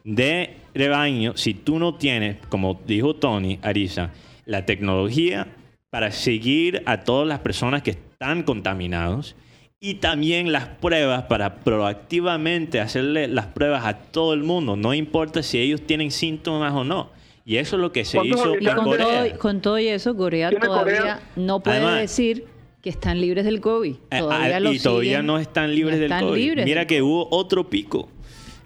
de 0.05 0.57
rebaño 0.75 1.37
si 1.37 1.55
tú 1.55 1.79
no 1.79 1.95
tienes, 1.97 2.37
como 2.49 2.81
dijo 2.87 3.17
Tony 3.17 3.59
Ariza, 3.63 4.11
la 4.47 4.65
tecnología 4.65 5.49
para 5.91 6.11
seguir 6.13 6.83
a 6.87 7.01
todas 7.01 7.27
las 7.27 7.41
personas 7.41 7.83
que 7.83 7.91
están 7.91 8.45
contaminados 8.45 9.37
y 9.81 9.95
también 9.95 10.53
las 10.53 10.67
pruebas 10.69 11.25
para 11.25 11.57
proactivamente 11.57 12.81
hacerle 12.81 13.29
las 13.29 13.47
pruebas 13.47 13.87
a 13.87 13.95
todo 13.95 14.35
el 14.35 14.43
mundo, 14.43 14.77
no 14.77 14.93
importa 14.93 15.43
si 15.43 15.59
ellos 15.59 15.81
tienen 15.87 16.11
síntomas 16.11 16.75
o 16.75 16.85
no. 16.85 17.11
Y 17.47 17.57
eso 17.57 17.77
es 17.77 17.83
lo 17.83 17.91
que 17.91 18.05
se 18.05 18.25
hizo 18.25 18.51
con, 18.51 18.65
con 18.65 18.85
Corea. 18.85 19.29
Todo, 19.29 19.39
con 19.39 19.61
todo 19.63 19.77
eso, 19.79 20.15
Corea 20.15 20.51
todavía 20.51 21.21
no 21.35 21.61
puede 21.61 22.01
decir 22.01 22.45
que 22.83 22.91
están 22.91 23.21
libres 23.21 23.45
del 23.47 23.61
COVID. 23.61 23.95
Eh, 24.11 24.19
todavía 24.19 24.61
y 24.71 24.79
todavía 24.79 25.23
no 25.23 25.39
están 25.39 25.75
libres 25.75 25.99
del 25.99 26.11
COVID. 26.11 26.65
Mira 26.65 26.87
que 26.87 27.03
hubo 27.03 27.29
otro 27.31 27.69
pico 27.69 28.09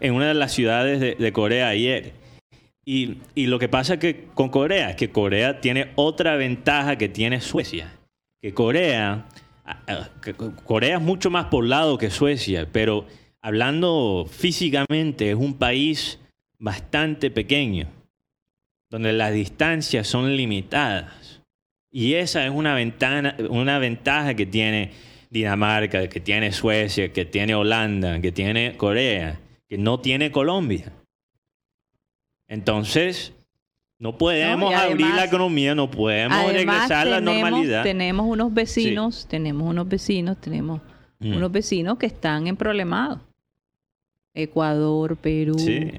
en 0.00 0.14
una 0.14 0.28
de 0.28 0.34
las 0.34 0.52
ciudades 0.52 1.00
de, 1.00 1.32
Corea 1.32 1.68
ayer. 1.68 2.12
Y, 2.84 3.18
y, 3.34 3.46
lo 3.46 3.58
que 3.58 3.68
pasa 3.68 3.98
que 3.98 4.26
con 4.34 4.50
Corea 4.50 4.90
es 4.90 4.96
que 4.96 5.10
Corea 5.10 5.60
tiene 5.60 5.92
otra 5.94 6.36
ventaja 6.36 6.98
que 6.98 7.08
tiene 7.08 7.40
Suecia. 7.40 7.94
Que 8.42 8.52
Corea, 8.52 9.24
Corea 10.64 10.96
es 10.96 11.02
mucho 11.02 11.30
más 11.30 11.46
poblado 11.46 11.98
que 11.98 12.10
Suecia, 12.10 12.68
pero 12.70 13.06
hablando 13.40 14.26
físicamente 14.30 15.30
es 15.30 15.36
un 15.36 15.54
país 15.54 16.18
bastante 16.58 17.30
pequeño, 17.30 17.88
donde 18.90 19.12
las 19.12 19.32
distancias 19.32 20.06
son 20.06 20.36
limitadas. 20.36 21.42
Y 21.90 22.14
esa 22.14 22.44
es 22.44 22.50
una, 22.50 22.74
ventana, 22.74 23.36
una 23.50 23.78
ventaja 23.78 24.34
que 24.34 24.46
tiene 24.46 24.90
Dinamarca, 25.30 26.08
que 26.08 26.20
tiene 26.20 26.52
Suecia, 26.52 27.12
que 27.12 27.24
tiene 27.24 27.54
Holanda, 27.54 28.20
que 28.20 28.32
tiene 28.32 28.76
Corea 28.76 29.40
que 29.68 29.78
no 29.78 30.00
tiene 30.00 30.30
Colombia. 30.30 30.92
Entonces, 32.48 33.32
no 33.98 34.18
podemos 34.18 34.74
abrir 34.74 35.06
la 35.14 35.24
economía, 35.24 35.74
no 35.74 35.90
podemos 35.90 36.52
regresar 36.52 37.06
a 37.06 37.10
la 37.10 37.20
normalidad. 37.20 37.82
Tenemos 37.82 38.26
unos 38.26 38.52
vecinos, 38.52 39.26
tenemos 39.28 39.68
unos 39.68 39.88
vecinos, 39.88 40.40
tenemos 40.40 40.80
mm. 41.20 41.36
unos 41.36 41.52
vecinos 41.52 41.98
que 41.98 42.06
están 42.06 42.46
en 42.46 42.56
problemados. 42.56 43.20
Ecuador, 44.34 45.16
Perú. 45.16 45.58
Sí. 45.58 45.92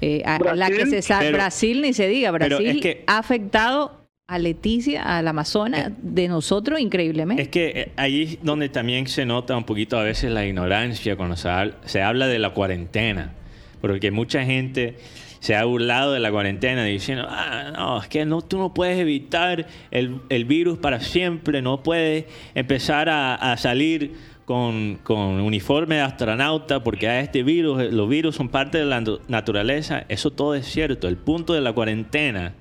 Eh, 0.00 0.22
la 0.54 0.68
que 0.68 0.86
se 0.86 1.00
sabe, 1.02 1.32
Brasil 1.32 1.80
ni 1.80 1.92
se 1.92 2.08
diga, 2.08 2.30
Brasil 2.30 2.98
ha 3.06 3.18
afectado 3.18 4.02
a 4.26 4.38
Leticia, 4.38 5.02
al 5.02 5.28
Amazonas, 5.28 5.88
eh, 5.88 5.94
de 6.02 6.28
nosotros 6.28 6.80
increíblemente. 6.80 7.42
Es 7.42 7.48
que 7.48 7.68
eh, 7.68 7.92
ahí 7.96 8.22
es 8.22 8.38
donde 8.42 8.68
también 8.68 9.06
se 9.06 9.26
nota 9.26 9.56
un 9.56 9.64
poquito 9.64 9.98
a 9.98 10.02
veces 10.02 10.30
la 10.30 10.44
ignorancia 10.46 11.16
cuando 11.16 11.36
se, 11.36 12.02
habla 12.02 12.26
de 12.26 12.38
la 12.38 12.50
cuarentena, 12.50 13.32
porque 13.80 14.10
mucha 14.10 14.44
gente 14.44 14.96
se 15.42 15.56
ha 15.56 15.64
burlado 15.64 16.12
de 16.12 16.20
la 16.20 16.30
cuarentena 16.30 16.84
diciendo, 16.84 17.26
ah, 17.28 17.72
no, 17.74 18.00
es 18.00 18.06
que 18.06 18.24
no, 18.24 18.42
tú 18.42 18.58
no 18.58 18.72
puedes 18.72 18.96
evitar 19.00 19.66
el, 19.90 20.44
virus 20.44 20.78
para 20.78 21.00
siempre, 21.00 21.60
no 21.62 21.82
puedes 21.82 22.26
empezar 22.54 23.08
a, 23.08 23.56
salir 23.56 24.14
con, 24.44 25.00
con, 25.02 25.40
uniforme 25.40 25.96
de 25.96 26.02
astronauta 26.02 26.84
porque 26.84 27.08
a 27.08 27.18
este 27.18 27.42
virus, 27.42 27.92
los 27.92 28.08
virus 28.08 28.36
son 28.36 28.50
parte 28.50 28.78
de 28.78 28.84
la 28.84 29.02
naturaleza, 29.26 30.04
eso 30.08 30.30
todo 30.30 30.54
es 30.54 30.64
cierto. 30.64 31.08
El 31.08 31.16
punto 31.16 31.54
de 31.54 31.60
la 31.60 31.72
cuarentena 31.72 32.54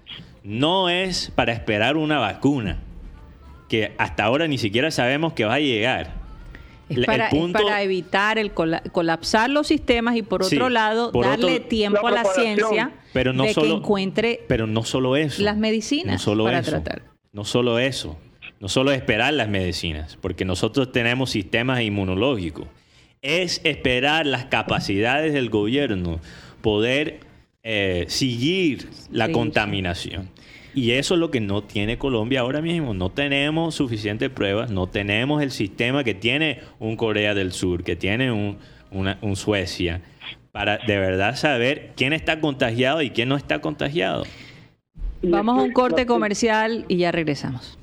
no 0.44 0.90
es 0.90 1.32
para 1.36 1.54
esperar 1.54 1.98
una 1.98 2.18
vacuna, 2.18 2.80
que 3.70 3.92
hasta 4.00 4.24
ahora 4.24 4.48
ni 4.48 4.58
siquiera 4.58 4.90
sabemos 4.90 5.34
que 5.34 5.46
va 5.46 5.54
a 5.54 5.60
llegar. 5.60 6.21
Es 6.92 7.06
para, 7.06 7.82
evitar 7.82 8.38
el 8.38 8.52
colapsar 8.52 9.50
los 9.50 9.68
sistemas 9.68 10.16
y 10.16 10.22
por 10.22 10.44
otro 10.44 10.70
lado 10.70 11.12
darle 11.12 11.60
tiempo 11.60 12.08
a 12.08 12.12
la 12.12 12.26
ciencia 12.26 12.92
pero 13.14 13.34
no 13.34 13.44
de 13.44 13.54
que 13.54 13.70
encuentre 13.70 14.42
pero 14.48 14.68
no 14.68 14.84
solo 14.84 15.16
eso, 15.16 15.42
las 15.42 15.58
medicinas 15.58 16.14
no 16.14 16.20
solo 16.20 16.44
para 16.46 16.62
tratar. 16.62 17.04
No 17.34 17.46
solo 17.46 17.80
eso, 17.80 18.18
no 18.60 18.68
solo 18.68 18.92
esperar 18.92 19.34
las 19.34 19.48
medicinas, 19.48 20.18
porque 20.22 20.44
nosotros 20.44 20.92
tenemos 20.92 21.32
sistemas 21.32 21.82
inmunológicos. 21.82 22.68
Es 23.22 23.62
esperar 23.64 24.26
las 24.26 24.46
capacidades 24.46 25.34
del 25.34 25.50
gobierno, 25.50 26.20
poder 26.62 27.22
eh, 27.64 28.06
seguir 28.10 28.90
la 29.12 29.32
contaminación. 29.32 30.30
Y 30.74 30.92
eso 30.92 31.16
es 31.16 31.20
lo 31.20 31.32
que 31.32 31.42
no 31.42 31.64
tiene 31.64 31.98
Colombia 31.98 32.42
ahora 32.42 32.62
mismo. 32.62 32.94
No 32.94 33.10
tenemos 33.10 33.76
suficientes 33.76 34.30
pruebas, 34.30 34.72
no 34.72 34.88
tenemos 34.88 35.42
el 35.42 35.52
sistema 35.52 36.04
que 36.04 36.14
tiene 36.14 36.60
un 36.80 36.96
Corea 36.96 37.34
del 37.34 37.52
Sur, 37.52 37.84
que 37.84 37.96
tiene 37.96 38.32
un, 38.32 38.58
un 38.92 39.36
Suecia, 39.36 40.02
para 40.52 40.78
de 40.78 40.98
verdad 40.98 41.36
saber 41.36 41.92
quién 41.96 42.14
está 42.14 42.40
contagiado 42.40 43.02
y 43.02 43.10
quién 43.10 43.30
no 43.30 43.36
está 43.36 43.60
contagiado. 43.60 44.24
Vamos 45.24 45.60
a 45.60 45.62
un 45.62 45.72
corte 45.72 46.06
comercial 46.06 46.86
y 46.88 46.98
ya 46.98 47.12
regresamos. 47.12 47.78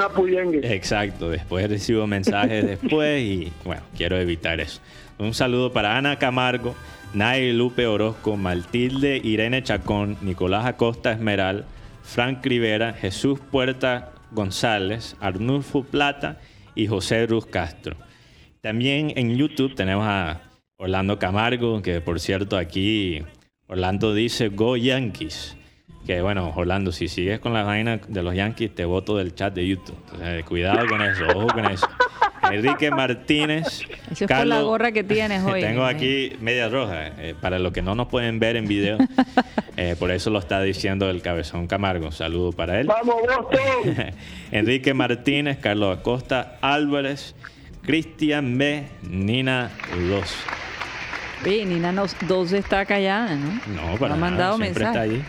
Exacto, 0.62 1.30
después 1.30 1.68
recibo 1.68 2.06
mensajes 2.06 2.66
después 2.66 3.22
y 3.22 3.52
bueno, 3.64 3.82
quiero 3.96 4.18
evitar 4.18 4.60
eso. 4.60 4.80
Un 5.18 5.34
saludo 5.34 5.72
para 5.72 5.96
Ana 5.96 6.18
Camargo, 6.18 6.74
Nay 7.14 7.52
Lupe 7.52 7.86
Orozco, 7.86 8.36
Matilde 8.36 9.20
Irene 9.22 9.62
Chacón, 9.62 10.16
Nicolás 10.22 10.66
Acosta 10.66 11.12
Esmeral, 11.12 11.64
Frank 12.02 12.44
Rivera, 12.44 12.92
Jesús 12.92 13.40
Puerta 13.50 14.12
González, 14.30 15.16
Arnulfo 15.20 15.82
Plata 15.84 16.38
y 16.74 16.86
José 16.86 17.26
Ruz 17.26 17.46
Castro. 17.46 17.96
También 18.60 19.12
en 19.16 19.36
YouTube 19.36 19.74
tenemos 19.74 20.06
a 20.06 20.42
Orlando 20.80 21.18
Camargo, 21.18 21.82
que 21.82 22.00
por 22.00 22.20
cierto 22.20 22.56
aquí 22.56 23.22
Orlando 23.66 24.14
dice 24.14 24.48
Go 24.48 24.78
Yankees. 24.78 25.54
Que 26.06 26.22
bueno, 26.22 26.54
Orlando, 26.56 26.90
si 26.90 27.06
sigues 27.06 27.38
con 27.38 27.52
la 27.52 27.64
vaina 27.64 28.00
de 28.08 28.22
los 28.22 28.34
Yankees, 28.34 28.74
te 28.74 28.86
voto 28.86 29.18
del 29.18 29.34
chat 29.34 29.52
de 29.52 29.66
YouTube. 29.68 29.98
Entonces, 30.06 30.44
cuidado 30.46 30.86
con 30.88 31.02
eso, 31.02 31.24
ojo 31.36 31.48
con 31.48 31.66
eso. 31.66 31.86
Enrique 32.50 32.90
Martínez. 32.90 33.82
Esa 34.10 34.40
es 34.40 34.46
la 34.46 34.62
gorra 34.62 34.90
que 34.90 35.04
tienes 35.04 35.44
hoy. 35.44 35.60
Tengo 35.60 35.84
aquí 35.84 36.32
media 36.40 36.70
roja, 36.70 37.08
eh, 37.18 37.34
para 37.38 37.58
los 37.58 37.72
que 37.72 37.82
no 37.82 37.94
nos 37.94 38.08
pueden 38.08 38.38
ver 38.40 38.56
en 38.56 38.66
video. 38.66 38.98
Eh, 39.76 39.96
por 39.98 40.10
eso 40.10 40.28
lo 40.28 40.40
está 40.40 40.60
diciendo 40.60 41.08
el 41.08 41.22
Cabezón 41.22 41.66
Camargo. 41.66 42.12
Saludo 42.12 42.52
para 42.52 42.80
él. 42.80 42.86
¡Vamos, 42.86 43.14
Boston! 43.22 44.12
Enrique 44.50 44.92
Martínez, 44.92 45.56
Carlos 45.56 45.96
Acosta, 45.96 46.58
Álvarez, 46.60 47.34
Cristian 47.80 48.58
B, 48.58 48.84
Nina 49.08 49.70
2. 50.10 50.69
Sí, 51.44 51.64
Nina 51.64 51.92
2 51.92 52.52
está 52.52 52.84
callada, 52.84 53.34
¿no? 53.34 53.52
No, 53.74 53.98
para 53.98 54.10
no 54.10 54.14
ha 54.14 54.18
mandado 54.18 54.58
mensajes. 54.58 55.22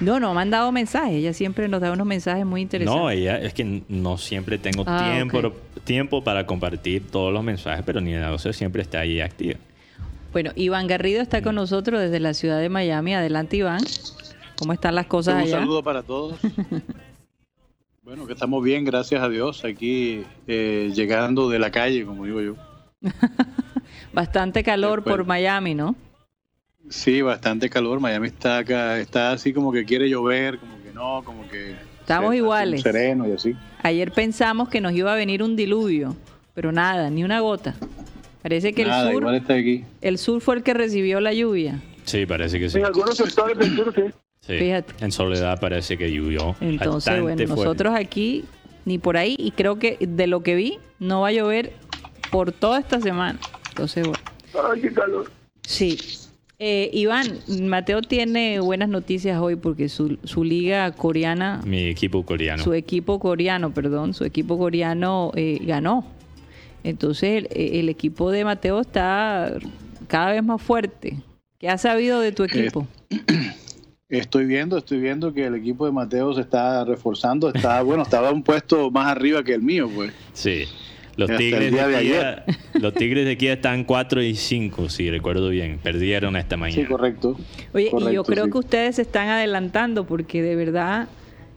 No, 0.00 0.20
no 0.20 0.30
ha 0.30 0.34
mandado 0.34 0.70
mensajes. 0.70 1.14
Ella 1.14 1.32
siempre 1.32 1.68
nos 1.68 1.80
da 1.80 1.90
unos 1.90 2.06
mensajes 2.06 2.44
muy 2.44 2.60
interesantes. 2.60 3.02
No, 3.02 3.10
ella 3.10 3.38
es 3.38 3.54
que 3.54 3.82
no 3.88 4.18
siempre 4.18 4.58
tengo 4.58 4.84
ah, 4.86 5.10
tiempo, 5.12 5.52
tiempo 5.84 6.22
para 6.22 6.46
compartir 6.46 7.06
todos 7.10 7.32
los 7.32 7.42
mensajes, 7.42 7.82
pero 7.84 8.00
Nina 8.00 8.28
12 8.28 8.52
siempre 8.52 8.82
está 8.82 9.00
ahí 9.00 9.20
activa. 9.20 9.58
Bueno, 10.32 10.52
Iván 10.54 10.86
Garrido 10.86 11.22
está 11.22 11.42
con 11.42 11.54
nosotros 11.54 12.00
desde 12.00 12.20
la 12.20 12.34
ciudad 12.34 12.60
de 12.60 12.68
Miami. 12.68 13.14
Adelante, 13.14 13.56
Iván. 13.56 13.80
¿Cómo 14.58 14.72
están 14.72 14.94
las 14.94 15.06
cosas 15.06 15.36
allá? 15.36 15.56
Un 15.56 15.62
saludo 15.62 15.82
para 15.82 16.02
todos. 16.02 16.38
bueno, 18.02 18.26
que 18.26 18.34
estamos 18.34 18.62
bien, 18.62 18.84
gracias 18.84 19.22
a 19.22 19.28
Dios, 19.28 19.64
aquí 19.64 20.24
eh, 20.46 20.92
llegando 20.94 21.48
de 21.48 21.58
la 21.58 21.70
calle, 21.70 22.04
como 22.04 22.24
digo 22.24 22.40
yo. 22.42 22.54
Bastante 24.12 24.62
calor 24.62 25.02
por 25.02 25.24
Miami, 25.26 25.74
¿no? 25.74 25.96
Sí, 26.88 27.22
bastante 27.22 27.68
calor. 27.68 28.00
Miami 28.00 28.28
está 28.28 28.58
acá, 28.58 28.98
está 28.98 29.32
así 29.32 29.52
como 29.52 29.72
que 29.72 29.84
quiere 29.84 30.08
llover, 30.08 30.58
como 30.58 30.82
que 30.82 30.92
no, 30.92 31.22
como 31.24 31.48
que... 31.48 31.76
Estamos 32.00 32.34
iguales. 32.34 32.80
Sereno 32.80 33.28
y 33.28 33.32
así. 33.32 33.54
Ayer 33.82 34.12
pensamos 34.12 34.70
que 34.70 34.80
nos 34.80 34.92
iba 34.92 35.12
a 35.12 35.16
venir 35.16 35.42
un 35.42 35.56
diluvio, 35.56 36.16
pero 36.54 36.72
nada, 36.72 37.10
ni 37.10 37.22
una 37.22 37.40
gota. 37.40 37.74
Parece 38.42 38.72
que 38.72 38.82
el 38.82 39.12
sur 39.12 39.26
el 40.00 40.18
sur 40.18 40.40
fue 40.40 40.56
el 40.56 40.62
que 40.62 40.72
recibió 40.72 41.20
la 41.20 41.34
lluvia. 41.34 41.82
Sí, 42.04 42.24
parece 42.24 42.58
que 42.58 42.70
sí. 42.70 42.78
En 42.78 42.86
algunos 42.86 43.16
sectores 43.16 43.58
del 43.58 43.76
sur 43.76 43.94
sí. 43.94 44.04
Fíjate. 44.40 45.04
En 45.04 45.12
Soledad 45.12 45.60
parece 45.60 45.98
que 45.98 46.10
llovió. 46.10 46.56
Entonces, 46.60 47.20
bueno, 47.20 47.44
nosotros 47.46 47.94
aquí 47.94 48.46
ni 48.86 48.96
por 48.96 49.18
ahí 49.18 49.36
y 49.38 49.50
creo 49.50 49.78
que 49.78 49.98
de 50.00 50.26
lo 50.26 50.42
que 50.42 50.54
vi 50.54 50.78
no 50.98 51.20
va 51.20 51.28
a 51.28 51.32
llover 51.32 51.74
por 52.30 52.52
toda 52.52 52.80
esta 52.80 53.00
semana. 53.00 53.38
Entonces, 53.78 54.08
bueno. 54.08 54.72
Ay, 54.72 54.80
qué 54.80 54.92
calor. 54.92 55.30
Sí. 55.62 55.96
Eh, 56.58 56.90
Iván, 56.92 57.38
Mateo 57.60 58.02
tiene 58.02 58.58
buenas 58.58 58.88
noticias 58.88 59.40
hoy 59.40 59.54
porque 59.54 59.88
su, 59.88 60.18
su, 60.24 60.42
liga 60.42 60.90
coreana... 60.90 61.60
Mi 61.64 61.86
equipo 61.86 62.24
coreano. 62.24 62.64
Su 62.64 62.74
equipo 62.74 63.20
coreano, 63.20 63.72
perdón, 63.72 64.14
su 64.14 64.24
equipo 64.24 64.58
coreano 64.58 65.30
eh, 65.36 65.60
ganó. 65.62 66.04
Entonces 66.82 67.46
el, 67.52 67.88
equipo 67.88 68.32
de 68.32 68.44
Mateo 68.44 68.80
está 68.80 69.52
cada 70.08 70.32
vez 70.32 70.42
más 70.42 70.60
fuerte. 70.60 71.18
¿Qué 71.60 71.68
has 71.68 71.82
sabido 71.82 72.18
de 72.18 72.32
tu 72.32 72.42
equipo? 72.42 72.84
Estoy 74.08 74.46
viendo, 74.46 74.78
estoy 74.78 74.98
viendo 74.98 75.32
que 75.32 75.46
el 75.46 75.54
equipo 75.54 75.86
de 75.86 75.92
Mateo 75.92 76.34
se 76.34 76.40
está 76.40 76.84
reforzando. 76.84 77.52
Está, 77.54 77.82
bueno, 77.82 78.02
estaba 78.02 78.32
un 78.32 78.42
puesto 78.42 78.90
más 78.90 79.06
arriba 79.06 79.44
que 79.44 79.54
el 79.54 79.62
mío, 79.62 79.88
pues. 79.94 80.12
Sí. 80.32 80.64
Los 81.18 81.36
tigres, 81.36 81.72
de, 81.72 81.80
ayer. 81.80 82.44
los 82.74 82.94
tigres 82.94 83.24
de 83.24 83.32
aquí 83.32 83.48
están 83.48 83.82
4 83.82 84.22
y 84.22 84.36
5, 84.36 84.88
si 84.88 85.10
recuerdo 85.10 85.48
bien. 85.48 85.80
Perdieron 85.82 86.36
esta 86.36 86.56
mañana. 86.56 86.80
Sí, 86.80 86.86
correcto. 86.86 87.36
Oye, 87.74 87.90
y 87.92 88.12
yo 88.12 88.22
creo 88.22 88.48
que 88.48 88.58
ustedes 88.58 88.96
se 88.96 89.02
están 89.02 89.28
adelantando 89.28 90.06
porque 90.06 90.42
de 90.42 90.54
verdad 90.54 91.08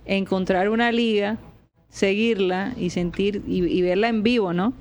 encontrar 0.05 0.69
una 0.69 0.91
liga, 0.91 1.37
seguirla 1.89 2.73
y 2.75 2.89
sentir 2.89 3.43
y, 3.45 3.79
verla 3.83 4.07
en 4.07 4.23
vivo, 4.23 4.51
¿no? 4.51 4.73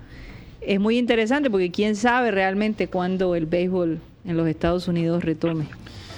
Es 0.62 0.80
muy 0.80 0.96
interesante 0.96 1.50
porque 1.50 1.70
quién 1.70 1.94
sabe 1.94 2.30
realmente 2.30 2.88
cuándo 2.88 3.34
el 3.34 3.44
béisbol 3.44 4.00
en 4.24 4.36
los 4.38 4.48
Estados 4.48 4.88
Unidos 4.88 5.22
retome. 5.22 5.66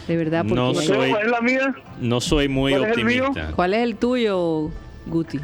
De 0.06 0.16
verdad, 0.16 0.44
porque 0.46 0.54
no 0.54 0.74
soy, 0.74 1.10
¿Cuál 1.10 1.26
es 1.26 1.30
la 1.32 1.40
mía? 1.40 1.74
No 2.00 2.20
soy 2.20 2.46
muy 2.46 2.74
optimista. 2.74 3.50
¿Cuál 3.56 3.74
es 3.74 3.80
el 3.80 3.96
tuyo, 3.96 4.70
Guti? 5.06 5.40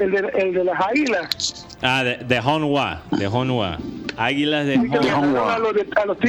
El 0.00 0.10
de, 0.10 0.18
el 0.38 0.54
de 0.54 0.64
las 0.64 0.80
águilas. 0.80 1.65
Ah, 1.82 2.02
de, 2.02 2.16
de 2.18 2.40
Honwa, 2.40 3.02
de 3.10 3.26
Honwa. 3.26 3.78
Águilas 4.16 4.66
de 4.66 4.76
Honwa. 4.76 5.58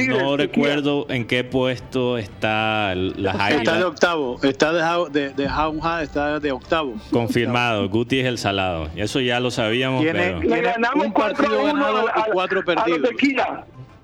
No 0.08 0.36
recuerdo 0.36 1.06
en 1.08 1.26
qué 1.26 1.42
puesto 1.44 2.18
está 2.18 2.94
las 2.94 3.34
águilas. 3.34 3.62
Está 3.62 3.78
de 3.78 3.84
octavo, 3.84 4.38
está 4.42 5.08
de, 5.08 5.30
de, 5.30 5.46
Honwa, 5.48 6.02
está 6.02 6.38
de 6.38 6.52
octavo. 6.52 6.94
Confirmado, 7.10 7.88
Guti 7.88 8.20
es 8.20 8.26
el 8.26 8.38
salado. 8.38 8.90
Eso 8.94 9.20
ya 9.20 9.40
lo 9.40 9.50
sabíamos, 9.50 10.04
pero... 10.04 10.40
Le 10.40 10.60
ganamos 10.60 11.06
un 11.06 11.12
partido 11.12 11.64
ganado 11.64 12.08
y 12.08 12.30
cuatro 12.32 12.64
perdidos. 12.64 13.10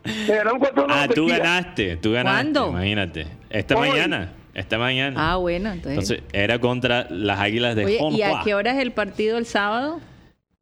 Le 0.05 0.37
ganamos 0.37 0.59
4 0.59 0.87
Ah, 0.91 1.09
tú 1.13 1.27
ganaste, 1.27 1.97
tú 1.97 2.13
ganaste. 2.13 2.37
¿Cuándo? 2.37 2.69
Imagínate. 2.71 3.27
Esta 3.49 3.77
mañana. 3.77 4.33
Esta 4.53 4.79
mañana. 4.79 5.33
Ah, 5.33 5.37
bueno, 5.37 5.73
entonces. 5.73 6.23
era 6.33 6.59
contra 6.59 7.09
las 7.11 7.41
Águilas 7.41 7.75
de 7.75 7.85
Oye, 7.87 8.19
¿Y 8.19 8.23
a 8.23 8.41
qué 8.45 8.55
hora 8.55 8.73
es 8.73 8.79
el 8.79 8.93
partido 8.93 9.39
el 9.39 9.47
sábado? 9.47 10.01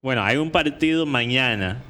Bueno, 0.02 0.24
hay 0.24 0.36
un 0.36 0.50
partido 0.50 1.06
mañana 1.06 1.80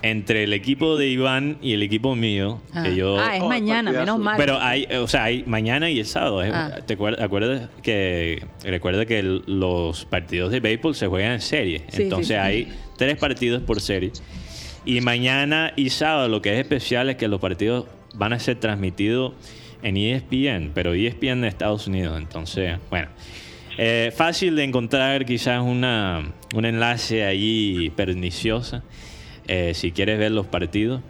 entre 0.00 0.44
el 0.44 0.54
equipo 0.54 0.96
de 0.96 1.08
Iván 1.08 1.58
y 1.60 1.74
el 1.74 1.82
equipo 1.82 2.16
mío. 2.16 2.62
Que 2.82 2.96
yo, 2.96 3.18
ah, 3.20 3.36
es 3.36 3.42
oh, 3.42 3.48
mañana, 3.50 3.92
menos 3.92 4.18
mal. 4.18 4.38
Pero 4.38 4.58
hay, 4.58 4.86
o 4.86 5.06
sea, 5.06 5.24
hay 5.24 5.44
mañana 5.46 5.90
y 5.90 5.98
el 5.98 6.06
sábado. 6.06 6.40
Ah. 6.50 6.78
¿Te 6.86 6.94
acuerdas, 6.94 7.68
que 7.82 8.42
recuerda 8.64 9.04
que 9.04 9.22
los 9.22 10.06
partidos 10.06 10.50
de 10.50 10.60
béisbol 10.60 10.94
se 10.94 11.08
juegan 11.08 11.32
en 11.32 11.40
serie? 11.42 11.84
Entonces 11.92 12.38
hay 12.38 12.72
tres 12.96 13.18
partidos 13.18 13.62
por 13.62 13.82
serie. 13.82 14.12
Y 14.86 15.02
mañana 15.02 15.74
y 15.76 15.90
sábado 15.90 16.26
lo 16.28 16.40
que 16.40 16.54
es 16.54 16.60
especial 16.60 17.10
es 17.10 17.16
que 17.16 17.28
los 17.28 17.38
partidos 17.38 17.84
van 18.14 18.32
a 18.32 18.38
ser 18.38 18.58
transmitidos 18.58 19.34
en 19.82 19.98
ESPN, 19.98 20.70
pero 20.72 20.94
ESPN 20.94 21.42
de 21.42 21.48
Estados 21.48 21.86
Unidos. 21.86 22.16
Entonces, 22.16 22.78
bueno, 22.88 23.10
eh, 23.78 24.12
fácil 24.14 24.56
de 24.56 24.64
encontrar 24.64 25.24
quizás 25.24 25.62
una, 25.62 26.32
un 26.54 26.64
enlace 26.64 27.24
ahí 27.24 27.90
perniciosa 27.96 28.82
eh, 29.48 29.72
si 29.74 29.92
quieres 29.92 30.18
ver 30.18 30.32
los 30.32 30.46
partidos. 30.46 31.00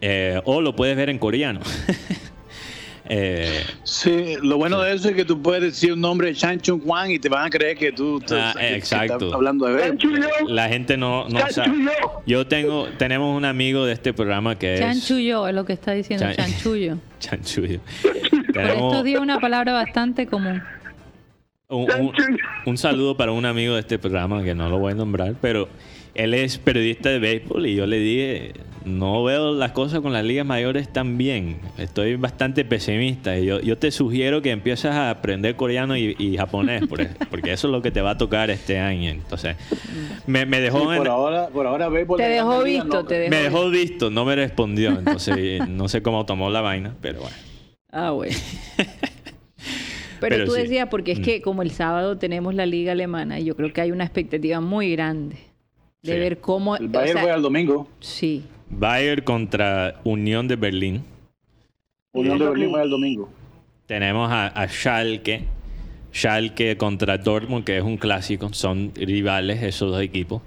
Eh, 0.00 0.40
o 0.44 0.60
lo 0.60 0.74
puedes 0.74 0.96
ver 0.96 1.10
en 1.10 1.18
coreano. 1.18 1.60
Eh, 3.08 3.62
sí, 3.84 4.34
lo 4.42 4.58
bueno 4.58 4.80
de 4.80 4.92
eso 4.92 5.10
es 5.10 5.14
que 5.14 5.24
tú 5.24 5.40
puedes 5.40 5.62
decir 5.62 5.92
un 5.92 6.00
nombre 6.00 6.34
Chan 6.34 6.60
Chung 6.60 6.82
Juan 6.82 7.08
y 7.12 7.20
te 7.20 7.28
van 7.28 7.46
a 7.46 7.50
creer 7.50 7.76
que 7.76 7.92
tú, 7.92 8.20
ah, 8.32 8.52
exacto. 8.58 9.32
hablando 9.32 9.66
de 9.66 9.74
ver. 9.74 9.98
La 10.48 10.68
gente 10.68 10.96
no, 10.96 11.28
no 11.28 11.38
sabe. 11.50 11.70
Yo 12.26 12.48
tengo, 12.48 12.88
tenemos 12.98 13.36
un 13.36 13.44
amigo 13.44 13.84
de 13.84 13.92
este 13.92 14.12
programa 14.12 14.58
que 14.58 14.74
es. 14.74 14.80
Chanchullo 14.80 15.46
es 15.46 15.54
lo 15.54 15.64
que 15.64 15.74
está 15.74 15.92
diciendo, 15.92 16.26
chanchullo. 16.34 16.98
chanchullo. 17.20 17.78
esto 17.94 19.02
dio 19.04 19.22
una 19.22 19.38
palabra 19.38 19.72
bastante 19.72 20.26
común. 20.26 20.60
Un, 21.68 22.78
saludo 22.78 23.16
para 23.16 23.32
un 23.32 23.44
amigo 23.44 23.74
de 23.74 23.80
este 23.80 23.98
programa 23.98 24.42
que 24.44 24.54
no 24.54 24.68
lo 24.68 24.78
voy 24.78 24.92
a 24.92 24.94
nombrar, 24.94 25.34
pero 25.40 25.68
él 26.14 26.34
es 26.34 26.58
periodista 26.58 27.08
de 27.08 27.18
béisbol 27.18 27.66
y 27.66 27.74
yo 27.74 27.86
le 27.86 27.98
dije, 27.98 28.52
no 28.84 29.24
veo 29.24 29.52
las 29.52 29.72
cosas 29.72 30.00
con 30.00 30.12
las 30.12 30.24
ligas 30.24 30.46
mayores 30.46 30.92
tan 30.92 31.18
bien. 31.18 31.58
Estoy 31.76 32.14
bastante 32.14 32.64
pesimista. 32.64 33.36
Yo, 33.38 33.60
yo 33.60 33.76
te 33.76 33.90
sugiero 33.90 34.42
que 34.42 34.52
empieces 34.52 34.92
a 34.92 35.10
aprender 35.10 35.56
coreano 35.56 35.96
y, 35.96 36.36
japonés, 36.36 36.84
porque 37.30 37.52
eso 37.52 37.66
es 37.66 37.72
lo 37.72 37.82
que 37.82 37.90
te 37.90 38.00
va 38.00 38.10
a 38.10 38.18
tocar 38.18 38.48
este 38.50 38.78
año. 38.78 39.10
Entonces, 39.10 39.56
me, 40.26 40.46
dejó... 40.46 40.84
por, 40.84 41.08
ahora, 41.08 41.48
por 41.48 41.66
ahora 41.66 41.88
béisbol... 41.88 42.18
Te 42.18 42.28
dejó 42.28 42.62
visto, 42.62 43.04
te 43.04 43.18
dejó 43.18 43.30
Me 43.30 43.42
dejó 43.42 43.70
visto, 43.70 44.10
no 44.10 44.24
me 44.24 44.36
respondió. 44.36 44.90
Entonces, 44.90 45.68
no 45.68 45.88
sé 45.88 46.00
cómo 46.00 46.24
tomó 46.24 46.48
la 46.48 46.60
vaina, 46.60 46.94
pero 47.00 47.20
bueno. 47.20 47.36
Ah, 47.90 48.10
bueno. 48.12 48.36
Pero, 50.20 50.44
tú 50.44 50.52
decías, 50.52 50.88
porque 50.90 51.12
es 51.12 51.20
mm. 51.20 51.22
que 51.22 51.42
como 51.42 51.62
el 51.62 51.70
sábado 51.70 52.18
tenemos 52.18 52.54
la 52.54 52.66
liga 52.66 52.92
alemana, 52.92 53.40
y 53.40 53.44
yo 53.44 53.56
creo 53.56 53.72
que 53.72 53.80
hay 53.80 53.90
una 53.90 54.04
expectativa 54.04 54.60
muy 54.60 54.92
grande 54.92 55.36
de 56.02 56.18
ver 56.18 56.40
cómo... 56.40 56.76
El 56.76 56.88
Bayern 56.88 57.20
fue 57.20 57.30
al 57.30 57.42
domingo. 57.42 57.88
Sí. 58.00 58.44
Bayern 58.70 59.22
contra 59.24 60.00
Unión 60.04 60.48
de 60.48 60.56
Berlín. 60.56 61.04
Unión 62.12 62.38
de 62.38 62.48
Berlín 62.48 62.70
fue 62.70 62.82
el 62.82 62.90
domingo. 62.90 63.28
Tenemos 63.86 64.30
a, 64.32 64.66
Schalke. 64.68 65.44
Schalke 66.12 66.76
contra 66.76 67.18
Dortmund, 67.18 67.64
que 67.64 67.76
es 67.76 67.82
un 67.82 67.96
clásico. 67.96 68.52
Son 68.52 68.92
rivales 68.94 69.62
esos 69.62 69.92
dos 69.92 70.00
equipos. 70.00 70.42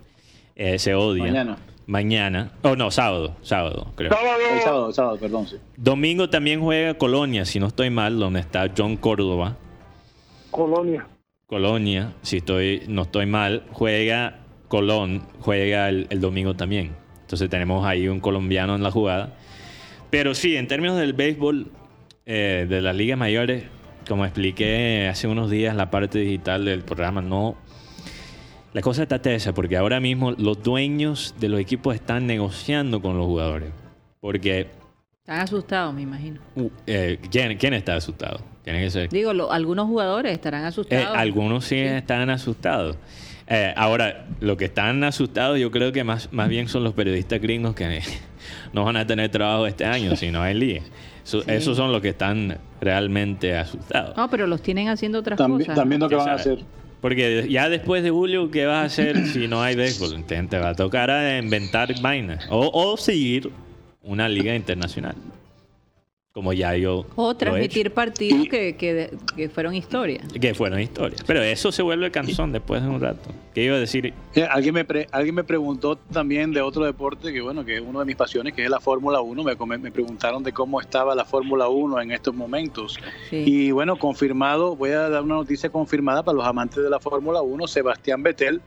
Eh, 0.55 0.79
se 0.79 0.95
odian. 0.95 1.27
Mañana. 1.27 1.57
Mañana. 1.85 2.51
Oh, 2.63 2.75
no, 2.75 2.91
sábado. 2.91 3.35
Sábado, 3.41 3.87
creo. 3.95 4.11
Sábado. 4.11 4.39
sábado, 4.63 4.91
sábado, 4.91 5.17
perdón. 5.17 5.47
Sí. 5.47 5.55
Domingo 5.77 6.29
también 6.29 6.61
juega 6.61 6.93
Colonia, 6.95 7.45
si 7.45 7.59
no 7.59 7.67
estoy 7.67 7.89
mal, 7.89 8.19
donde 8.19 8.41
está 8.41 8.71
John 8.75 8.97
Córdoba. 8.97 9.57
Colonia. 10.51 11.07
Colonia, 11.45 12.13
si 12.21 12.37
estoy, 12.37 12.83
no 12.87 13.03
estoy 13.03 13.25
mal, 13.25 13.65
juega 13.71 14.39
Colón 14.69 15.23
juega 15.41 15.89
el, 15.89 16.21
domingo 16.21 16.55
también. 16.55 16.91
Entonces 17.21 17.49
tenemos 17.49 17.85
ahí 17.85 18.07
un 18.07 18.19
colombiano 18.19 18.75
en 18.75 18.83
la 18.83 18.91
jugada. 18.91 19.35
Pero 20.09 20.33
sí, 20.35 20.55
en 20.55 20.67
términos 20.67 20.97
del 20.97 21.13
béisbol, 21.13 21.71
eh, 22.25 22.65
de 22.69 22.81
las 22.81 22.95
ligas 22.95 23.17
mayores, 23.17 23.63
como 24.07 24.25
expliqué 24.25 25.07
hace 25.09 25.27
unos 25.27 25.49
días 25.49 25.75
la 25.75 25.89
parte 25.89 26.19
digital 26.19 26.65
del 26.65 26.83
programa, 26.83 27.21
no, 27.21 27.57
la 28.73 28.81
cosa 28.81 29.03
está 29.03 29.21
tesa 29.21 29.53
porque 29.53 29.75
ahora 29.75 29.99
mismo 29.99 30.31
los 30.31 30.61
dueños 30.61 31.35
de 31.39 31.49
los 31.49 31.59
equipos 31.59 31.95
están 31.95 32.27
negociando 32.27 33.01
con 33.01 33.17
los 33.17 33.25
jugadores. 33.25 33.71
Porque... 34.21 34.78
Están 35.29 35.43
asustados, 35.43 35.93
me 35.93 36.01
imagino. 36.01 36.39
Uh, 36.55 36.71
eh, 36.87 37.19
¿quién, 37.29 37.73
está 37.75 37.93
asustado? 37.93 38.41
Tiene 38.63 38.81
que 38.81 38.89
ser. 38.89 39.09
Digo, 39.09 39.29
algunos 39.51 39.85
jugadores 39.85 40.31
estarán 40.31 40.65
asustados. 40.65 41.05
Eh, 41.05 41.07
algunos 41.15 41.65
sí, 41.65 41.77
están 41.77 42.31
asustados. 42.31 42.97
Eh, 43.45 43.71
ahora, 43.77 44.25
lo 44.39 44.57
que 44.57 44.65
están 44.65 45.03
asustados 45.03 45.59
yo 45.59 45.69
creo 45.69 45.91
que 45.91 46.03
más, 46.03 46.33
más 46.33 46.49
bien 46.49 46.67
son 46.67 46.83
los 46.83 46.95
periodistas 46.95 47.39
gringos 47.39 47.75
que 47.75 48.01
no 48.73 48.85
van 48.85 48.97
a 48.97 49.05
tener 49.05 49.29
trabajo 49.29 49.67
este 49.67 49.85
año 49.85 50.15
si 50.15 50.31
no 50.31 50.41
hay 50.41 50.55
liga. 50.55 50.81
Esos 51.45 51.77
son 51.77 51.91
los 51.91 52.01
que 52.01 52.09
están 52.09 52.57
realmente 52.81 53.55
asustados. 53.55 54.17
No, 54.17 54.31
pero 54.31 54.47
los 54.47 54.63
tienen 54.63 54.87
haciendo 54.87 55.19
otras 55.19 55.37
cosas. 55.37 55.75
También 55.75 56.01
lo 56.01 56.09
que 56.09 56.15
van 56.15 56.29
a 56.29 56.33
hacer. 56.33 56.57
Porque 57.01 57.45
ya 57.47 57.69
después 57.69 58.01
de 58.01 58.09
julio, 58.09 58.49
¿qué 58.49 58.65
vas 58.65 58.77
a 58.77 58.85
hacer 58.85 59.27
si 59.27 59.47
no 59.47 59.61
hay 59.61 59.75
béisbol? 59.75 60.23
Te, 60.25 60.57
va 60.57 60.69
a 60.69 60.75
tocar 60.75 61.11
a 61.11 61.37
inventar 61.37 61.93
vainas. 62.01 62.47
O, 62.49 62.71
o 62.73 62.97
seguir 62.97 63.51
una 64.09 64.27
liga 64.27 64.55
internacional 64.55 65.15
como 66.39 66.53
ya 66.53 66.73
yo. 66.77 67.05
O 67.17 67.35
transmitir 67.35 67.91
partidos 67.91 68.47
que, 68.47 68.77
que, 68.77 69.49
fueron 69.49 69.73
historia. 69.75 70.21
Que 70.39 70.53
fueron 70.53 70.79
historia. 70.79 71.17
Pero 71.27 71.41
eso 71.41 71.69
se 71.71 71.81
vuelve 71.81 72.11
cansón 72.11 72.53
después 72.53 72.81
de 72.81 72.87
un 72.87 73.01
rato. 73.01 73.29
¿Qué 73.53 73.65
iba 73.65 73.75
a 73.75 73.79
decir? 73.79 74.13
Eh, 74.35 74.47
alguien 74.49 74.75
me, 74.75 74.85
alguien 75.11 75.35
me 75.35 75.43
preguntó 75.43 75.97
también 75.97 76.53
de 76.53 76.61
otro 76.61 76.85
deporte 76.85 77.33
que, 77.33 77.41
bueno, 77.41 77.65
que 77.65 77.75
es 77.75 77.81
una 77.81 77.99
de 77.99 78.05
mis 78.05 78.15
pasiones, 78.15 78.53
que 78.53 78.63
es 78.63 78.69
la 78.69 78.79
Fórmula 78.79 79.19
1. 79.19 79.43
Me, 79.43 79.77
me 79.79 79.91
preguntaron 79.91 80.41
de 80.41 80.53
cómo 80.53 80.79
estaba 80.79 81.13
la 81.13 81.25
Fórmula 81.25 81.67
1 81.67 81.99
en 81.99 82.11
estos 82.11 82.33
momentos. 82.33 82.97
Y 83.31 83.71
bueno, 83.71 83.97
confirmado, 83.97 84.77
voy 84.77 84.91
a 84.91 85.09
dar 85.09 85.23
una 85.23 85.35
noticia 85.35 85.69
confirmada 85.69 86.23
para 86.23 86.37
los 86.37 86.45
amantes 86.45 86.81
de 86.81 86.89
la 86.89 87.01
Fórmula 87.01 87.41
1. 87.41 87.67
Sebastián 87.67 88.23
Vettel 88.23 88.61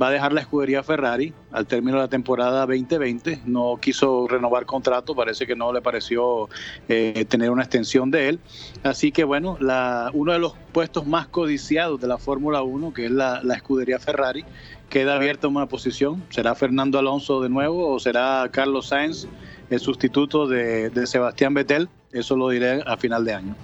va 0.00 0.08
a 0.08 0.10
dejar 0.10 0.32
la 0.32 0.40
escudería 0.40 0.82
Ferrari 0.82 1.34
al 1.50 1.66
término 1.66 1.98
de 1.98 2.04
la 2.04 2.08
temporada 2.08 2.60
2020. 2.60 3.42
No 3.44 3.78
quiso 3.80 4.26
renovar 4.26 4.64
contrato, 4.64 5.14
parece 5.14 5.46
que 5.46 5.54
no 5.54 5.72
le 5.72 5.82
pareció 5.82 6.48
eh, 6.88 7.26
tener 7.28 7.50
una 7.50 7.62
extensión 7.62 8.10
de 8.10 8.30
él. 8.30 8.40
Así 8.82 9.12
que 9.12 9.24
bueno, 9.24 9.58
la, 9.60 10.10
uno 10.14 10.32
de 10.32 10.38
los 10.38 10.54
puestos 10.72 11.06
más 11.06 11.26
codiciados 11.26 12.00
de 12.00 12.08
la 12.08 12.16
Fórmula 12.16 12.62
1, 12.62 12.94
que 12.94 13.06
es 13.06 13.10
la, 13.10 13.42
escudería 13.54 13.98
Ferrari, 13.98 14.44
queda 14.88 15.16
abierta 15.16 15.48
una 15.48 15.66
posición. 15.66 16.22
¿Será 16.30 16.54
Fernando 16.54 16.98
Alonso 16.98 17.42
de 17.42 17.50
nuevo 17.50 17.92
o 17.92 17.98
será 17.98 18.48
Carlos 18.50 18.88
Sainz, 18.88 19.28
el 19.68 19.80
sustituto 19.80 20.46
de, 20.46 20.90
Sebastián 21.06 21.52
Vettel? 21.52 21.88
Eso 22.12 22.36
lo 22.36 22.48
diré 22.48 22.82
a 22.86 22.96
final 22.96 23.24
de 23.26 23.34
año. 23.34 23.56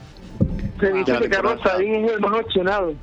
Se 0.79 0.93
dice 0.93 1.19
que 1.21 1.29
Carlos 1.31 1.59
Sainz 1.63 2.07
es 2.07 2.13
el 2.13 2.21
más 2.21 2.33
opcionado. 2.41 2.95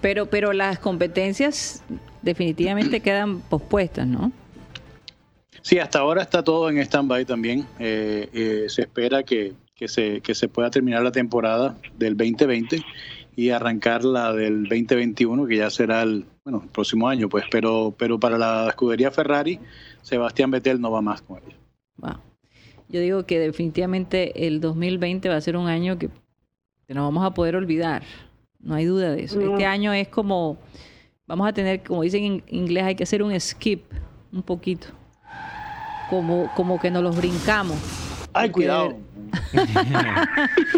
Pero, 0.00 0.26
pero 0.30 0.54
las 0.54 0.78
competencias 0.78 1.84
definitivamente 2.22 3.00
quedan 3.00 3.40
pospuestas, 3.40 4.06
¿no? 4.06 4.32
Sí, 5.62 5.78
hasta 5.78 5.98
ahora 5.98 6.22
está 6.22 6.42
todo 6.42 6.70
en 6.70 6.78
stand-by 6.78 7.24
también. 7.24 7.66
Eh, 7.78 8.28
eh, 8.32 8.64
se 8.68 8.82
espera 8.82 9.22
que, 9.22 9.54
se, 9.86 10.20
que 10.20 10.34
se 10.34 10.48
pueda 10.48 10.70
terminar 10.70 11.02
la 11.02 11.12
temporada 11.12 11.76
del 11.98 12.16
2020 12.16 12.82
y 13.36 13.50
arrancar 13.50 14.04
la 14.04 14.32
del 14.32 14.64
2021, 14.64 15.46
que 15.46 15.56
ya 15.56 15.70
será 15.70 16.02
el, 16.02 16.24
bueno, 16.44 16.66
próximo 16.72 17.08
año, 17.08 17.28
pues. 17.28 17.44
Pero, 17.50 17.94
pero 17.96 18.18
para 18.18 18.38
la 18.38 18.68
escudería 18.68 19.10
Ferrari, 19.10 19.58
Sebastián 20.02 20.50
Vettel 20.50 20.80
no 20.80 20.90
va 20.90 21.02
más 21.02 21.22
con 21.22 21.38
ella. 21.38 21.56
Wow. 21.96 22.16
Yo 22.88 23.00
digo 23.00 23.24
que 23.24 23.38
definitivamente 23.38 24.46
el 24.46 24.60
2020 24.60 25.28
va 25.28 25.36
a 25.36 25.40
ser 25.40 25.56
un 25.56 25.68
año 25.68 25.98
que, 25.98 26.08
que 26.86 26.94
no 26.94 27.04
vamos 27.04 27.24
a 27.24 27.32
poder 27.34 27.54
olvidar. 27.54 28.02
No 28.58 28.74
hay 28.74 28.84
duda 28.84 29.12
de 29.12 29.24
eso. 29.24 29.40
Este 29.40 29.64
año 29.64 29.92
es 29.92 30.08
como 30.08 30.58
vamos 31.30 31.48
a 31.48 31.52
tener, 31.52 31.82
como 31.84 32.02
dicen 32.02 32.24
en 32.24 32.42
inglés, 32.48 32.82
hay 32.82 32.94
que 32.96 33.04
hacer 33.04 33.22
un 33.22 33.38
skip 33.38 33.84
un 34.32 34.42
poquito. 34.42 34.88
Como, 36.10 36.50
como 36.56 36.80
que 36.80 36.90
nos 36.90 37.04
los 37.04 37.16
brincamos. 37.16 37.78
Ay, 38.32 38.50
cuidado. 38.50 38.96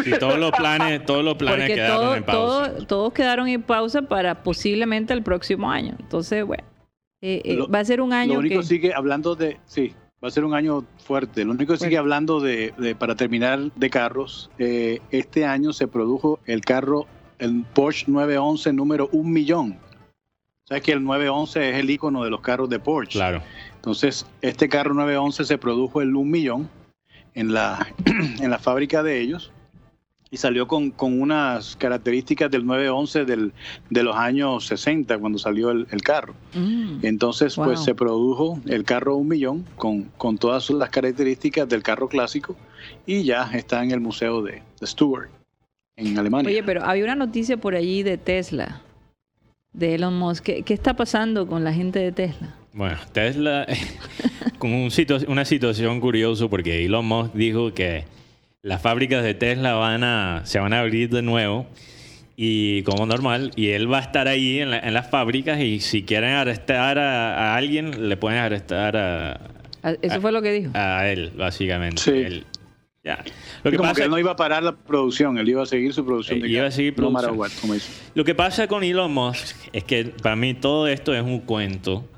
y 0.04 0.10
todos 0.20 0.38
los 0.38 0.52
planes, 0.52 1.06
todos 1.06 1.24
los 1.24 1.36
planes 1.36 1.70
quedaron 1.70 2.18
en 2.18 2.24
pausa. 2.24 2.86
todos 2.86 3.12
quedaron 3.14 3.48
en 3.48 3.62
pausa 3.62 4.02
para 4.02 4.42
posiblemente 4.42 5.14
el 5.14 5.22
próximo 5.22 5.70
año. 5.70 5.94
Entonces, 5.98 6.44
bueno, 6.44 6.64
eh, 7.22 7.40
eh, 7.44 7.58
va 7.74 7.78
a 7.78 7.84
ser 7.84 8.02
un 8.02 8.12
año. 8.12 8.34
Lo 8.34 8.40
único 8.40 8.62
sigue 8.62 8.92
hablando 8.92 9.34
de, 9.34 9.56
sí, 9.64 9.94
va 10.22 10.28
a 10.28 10.30
ser 10.30 10.44
un 10.44 10.52
año 10.52 10.84
fuerte. 10.98 11.46
Lo 11.46 11.52
único 11.52 11.72
que 11.72 11.78
sigue 11.78 11.96
hablando 11.96 12.40
de, 12.40 12.94
para 12.98 13.14
terminar, 13.14 13.72
de 13.74 13.88
carros. 13.88 14.50
Eh, 14.58 15.00
este 15.10 15.46
año 15.46 15.72
se 15.72 15.88
produjo 15.88 16.40
el 16.44 16.60
carro, 16.60 17.06
el 17.38 17.64
Porsche 17.72 18.04
911 18.08 18.74
número 18.74 19.08
un 19.12 19.32
millón 19.32 19.78
Sabes 20.72 20.84
que 20.84 20.92
el 20.92 21.04
911 21.04 21.68
es 21.68 21.76
el 21.76 21.90
icono 21.90 22.24
de 22.24 22.30
los 22.30 22.40
carros 22.40 22.70
de 22.70 22.78
Porsche. 22.78 23.18
Claro. 23.18 23.42
Entonces, 23.74 24.24
este 24.40 24.70
carro 24.70 24.94
911 24.94 25.44
se 25.44 25.58
produjo 25.58 26.00
el 26.00 26.16
un 26.16 26.30
millón 26.30 26.70
en 27.34 27.52
la, 27.52 27.86
en 28.40 28.50
la 28.50 28.58
fábrica 28.58 29.02
de 29.02 29.20
ellos 29.20 29.52
y 30.30 30.38
salió 30.38 30.66
con, 30.66 30.90
con 30.90 31.20
unas 31.20 31.76
características 31.76 32.50
del 32.50 32.64
911 32.64 33.26
del, 33.26 33.52
de 33.90 34.02
los 34.02 34.16
años 34.16 34.64
60 34.64 35.18
cuando 35.18 35.38
salió 35.38 35.72
el, 35.72 36.02
carro. 36.02 36.34
Mm. 36.54 37.00
Entonces, 37.04 37.54
pues 37.54 37.84
se 37.84 37.94
produjo 37.94 38.58
el 38.64 38.84
carro 38.84 39.16
un 39.16 39.28
millón 39.28 39.66
con, 39.76 40.04
con 40.16 40.38
todas 40.38 40.70
las 40.70 40.88
características 40.88 41.68
del 41.68 41.82
carro 41.82 42.08
clásico 42.08 42.56
y 43.04 43.24
ya 43.24 43.50
está 43.52 43.84
en 43.84 43.90
el 43.90 44.00
museo 44.00 44.40
de, 44.40 44.62
de 44.80 44.86
Stuart 44.86 45.28
en 45.96 46.18
Alemania. 46.18 46.48
Oye, 46.48 46.62
pero 46.62 46.82
había 46.82 47.04
una 47.04 47.14
noticia 47.14 47.58
por 47.58 47.74
allí 47.74 48.02
de 48.02 48.16
Tesla 48.16 48.80
de 49.72 49.94
Elon 49.94 50.18
Musk. 50.18 50.44
¿Qué, 50.44 50.64
está 50.68 50.94
pasando 50.94 51.46
con 51.46 51.64
la 51.64 51.72
gente 51.72 51.98
de 51.98 52.12
Tesla? 52.12 52.54
Bueno, 52.72 52.96
Tesla, 53.12 53.66
con 54.58 54.72
un 54.72 54.90
una 55.28 55.44
situación 55.44 56.00
curiosa 56.00 56.48
porque 56.48 56.84
Elon 56.84 57.04
Musk 57.04 57.34
dijo 57.34 57.74
que 57.74 58.04
las 58.62 58.80
fábricas 58.80 59.22
de 59.22 59.34
Tesla 59.34 59.74
van 59.74 60.04
a, 60.04 60.42
se 60.44 60.58
van 60.58 60.72
a 60.72 60.80
abrir 60.80 61.10
de 61.10 61.22
nuevo 61.22 61.66
y 62.36 62.82
como 62.82 63.06
normal, 63.06 63.52
y 63.56 63.68
él 63.68 63.92
va 63.92 63.98
a 63.98 64.00
estar 64.00 64.26
ahí 64.26 64.60
en, 64.60 64.70
las 64.70 65.10
fábricas 65.10 65.60
y 65.60 65.80
si 65.80 66.02
quieren 66.02 66.30
arrestar 66.30 66.98
a, 66.98 67.54
alguien, 67.54 68.08
le 68.08 68.16
pueden 68.16 68.38
arrestar 68.38 68.96
a... 68.96 69.40
Eso 70.00 70.20
fue 70.20 70.32
lo 70.32 70.40
que 70.40 70.52
dijo. 70.52 70.70
A 70.74 71.08
él, 71.08 71.32
básicamente. 71.36 72.00
Sí. 72.00 72.44
Ya. 73.04 73.24
Lo 73.64 73.70
que 73.72 73.78
pasa, 73.78 73.94
que 73.94 74.02
él 74.04 74.10
no 74.10 74.18
iba 74.18 74.30
a 74.30 74.36
parar 74.36 74.62
la 74.62 74.76
producción, 74.76 75.36
él 75.36 75.48
iba 75.48 75.62
a 75.62 75.66
seguir 75.66 75.92
su 75.92 76.04
producción. 76.04 76.40
de 76.40 76.48
iba 76.48 76.66
a 76.66 76.70
seguir 76.70 76.94
producción. 76.94 77.80
Lo 78.14 78.24
que 78.24 78.34
pasa 78.34 78.68
con 78.68 78.84
Elon 78.84 79.12
Musk 79.12 79.56
es 79.72 79.82
que 79.82 80.04
para 80.04 80.36
mí 80.36 80.54
todo 80.54 80.86
esto 80.86 81.12
es 81.12 81.22
un 81.22 81.40
cuento 81.40 82.08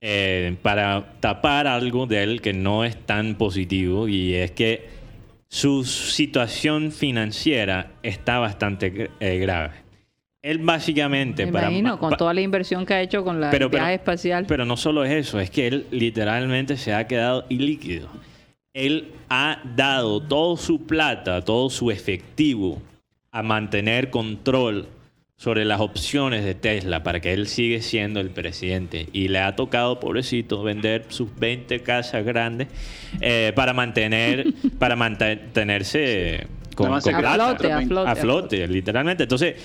eh, 0.00 0.56
para 0.62 1.14
tapar 1.18 1.66
algo 1.66 2.06
de 2.06 2.22
él 2.22 2.40
que 2.40 2.52
no 2.52 2.84
es 2.84 2.96
tan 3.04 3.34
positivo 3.34 4.06
y 4.06 4.34
es 4.34 4.52
que 4.52 4.88
su 5.48 5.84
situación 5.84 6.92
financiera 6.92 7.90
está 8.04 8.38
bastante 8.38 9.10
eh, 9.18 9.38
grave. 9.38 9.72
Él 10.40 10.58
básicamente... 10.58 11.46
Me 11.46 11.50
imagino, 11.50 11.98
con 11.98 12.16
toda 12.16 12.32
la 12.32 12.42
inversión 12.42 12.86
que 12.86 12.94
ha 12.94 13.02
hecho 13.02 13.24
con 13.24 13.40
la 13.40 13.50
viaje 13.50 13.94
espacial. 13.94 14.44
Pero 14.46 14.64
no 14.64 14.76
solo 14.76 15.04
eso, 15.04 15.40
es 15.40 15.50
que 15.50 15.66
él 15.66 15.86
literalmente 15.90 16.76
se 16.76 16.94
ha 16.94 17.08
quedado 17.08 17.44
ilíquido 17.48 18.08
él 18.86 19.12
ha 19.28 19.60
dado 19.76 20.20
toda 20.20 20.56
su 20.56 20.86
plata, 20.86 21.42
todo 21.44 21.68
su 21.70 21.90
efectivo 21.90 22.80
a 23.32 23.42
mantener 23.42 24.10
control 24.10 24.86
sobre 25.36 25.64
las 25.64 25.80
opciones 25.80 26.44
de 26.44 26.54
Tesla 26.54 27.02
para 27.02 27.20
que 27.20 27.32
él 27.32 27.46
siga 27.46 27.80
siendo 27.80 28.20
el 28.20 28.30
presidente. 28.30 29.08
Y 29.12 29.28
le 29.28 29.38
ha 29.38 29.54
tocado, 29.54 30.00
pobrecito, 30.00 30.62
vender 30.62 31.04
sus 31.08 31.34
20 31.36 31.80
casas 31.82 32.24
grandes 32.24 32.68
eh, 33.20 33.52
para 33.54 33.72
mantener, 33.72 34.52
para 34.78 34.96
mantenerse 34.96 36.46
con, 36.74 36.92
a, 36.92 37.00
flote, 37.00 37.72
a, 37.72 37.82
flote, 37.82 38.10
a 38.10 38.16
flote, 38.16 38.68
literalmente. 38.68 39.24
Entonces, 39.24 39.56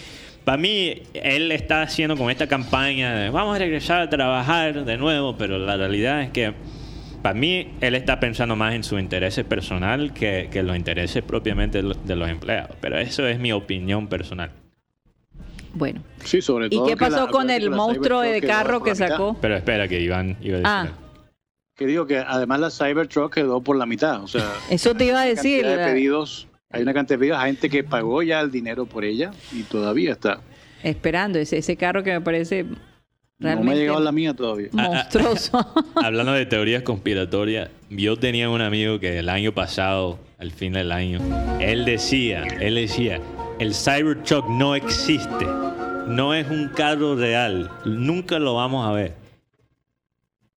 para 0.43 0.57
mí, 0.57 1.01
él 1.13 1.51
está 1.51 1.83
haciendo 1.83 2.17
con 2.17 2.29
esta 2.29 2.47
campaña 2.47 3.15
de 3.15 3.29
vamos 3.29 3.55
a 3.55 3.59
regresar 3.59 4.01
a 4.01 4.09
trabajar 4.09 4.85
de 4.85 4.97
nuevo, 4.97 5.37
pero 5.37 5.57
la 5.57 5.77
realidad 5.77 6.21
es 6.21 6.31
que 6.31 6.53
para 7.23 7.33
mí, 7.33 7.73
él 7.79 7.95
está 7.95 8.19
pensando 8.19 8.55
más 8.57 8.75
en 8.75 8.83
su 8.83 8.99
interés 8.99 9.41
personal 9.45 10.13
que, 10.13 10.49
que 10.51 10.61
los 10.61 10.75
intereses 10.75 11.23
propiamente 11.23 11.81
de 11.81 12.15
los 12.15 12.29
empleados. 12.29 12.75
Pero 12.81 12.99
eso 12.99 13.25
es 13.25 13.39
mi 13.39 13.53
opinión 13.53 14.07
personal. 14.07 14.51
Bueno. 15.73 16.03
Sí, 16.23 16.41
sobre 16.41 16.69
todo. 16.69 16.85
¿Y 16.85 16.89
qué 16.89 16.97
pasó 16.97 17.29
con 17.29 17.49
el 17.49 17.69
monstruo 17.71 18.21
de 18.21 18.41
carro 18.41 18.83
que 18.83 18.93
sacó? 18.93 19.37
Pero 19.41 19.55
espera, 19.55 19.87
que 19.87 20.01
Iván 20.01 20.37
iba 20.41 20.57
a 20.57 20.59
decir. 20.59 20.65
Ah. 20.65 20.87
Que 21.75 21.87
digo 21.87 22.05
que 22.05 22.17
además 22.19 22.59
la 22.59 22.69
Cybertruck 22.69 23.33
quedó 23.33 23.61
por 23.61 23.77
la 23.77 23.85
mitad. 23.85 24.21
O 24.21 24.27
sea, 24.27 24.51
eso 24.69 24.93
te 24.93 25.05
iba 25.05 25.21
a 25.21 25.25
decir. 25.25 25.65
De 25.65 25.77
pedidos, 25.77 26.47
hay 26.69 26.83
una 26.83 26.93
cantidad 26.93 27.17
de 27.17 27.19
pedidos, 27.21 27.39
hay 27.39 27.51
gente 27.53 27.69
que 27.69 27.83
pagó 27.85 28.21
ya 28.21 28.41
el 28.41 28.51
dinero 28.51 28.85
por 28.85 29.05
ella 29.05 29.31
y 29.53 29.63
todavía 29.63 30.11
está. 30.11 30.41
Esperando 30.83 31.39
ese, 31.39 31.57
ese 31.57 31.77
carro 31.77 32.03
que 32.03 32.11
me 32.11 32.19
parece 32.19 32.65
no 33.43 33.63
me 33.63 33.71
ha 33.71 33.75
llegado 33.75 33.99
la 33.99 34.11
mía 34.11 34.33
todavía. 34.33 34.69
Ah, 34.77 34.85
ah, 34.85 34.89
monstruoso. 34.89 35.85
hablando 35.95 36.33
de 36.33 36.45
teorías 36.45 36.83
conspiratorias, 36.83 37.69
yo 37.89 38.17
tenía 38.17 38.49
un 38.49 38.61
amigo 38.61 38.99
que 38.99 39.19
el 39.19 39.29
año 39.29 39.53
pasado, 39.53 40.19
al 40.39 40.51
fin 40.51 40.73
del 40.73 40.91
año, 40.91 41.19
él 41.59 41.85
decía, 41.85 42.43
él 42.59 42.75
decía, 42.75 43.19
el 43.59 43.73
Cybertruck 43.73 44.47
no 44.49 44.75
existe. 44.75 45.45
no 46.07 46.33
es 46.33 46.49
un 46.49 46.69
carro 46.69 47.15
real, 47.15 47.69
nunca 47.85 48.39
lo 48.39 48.55
vamos 48.55 48.87
a 48.87 48.91
ver. 48.91 49.13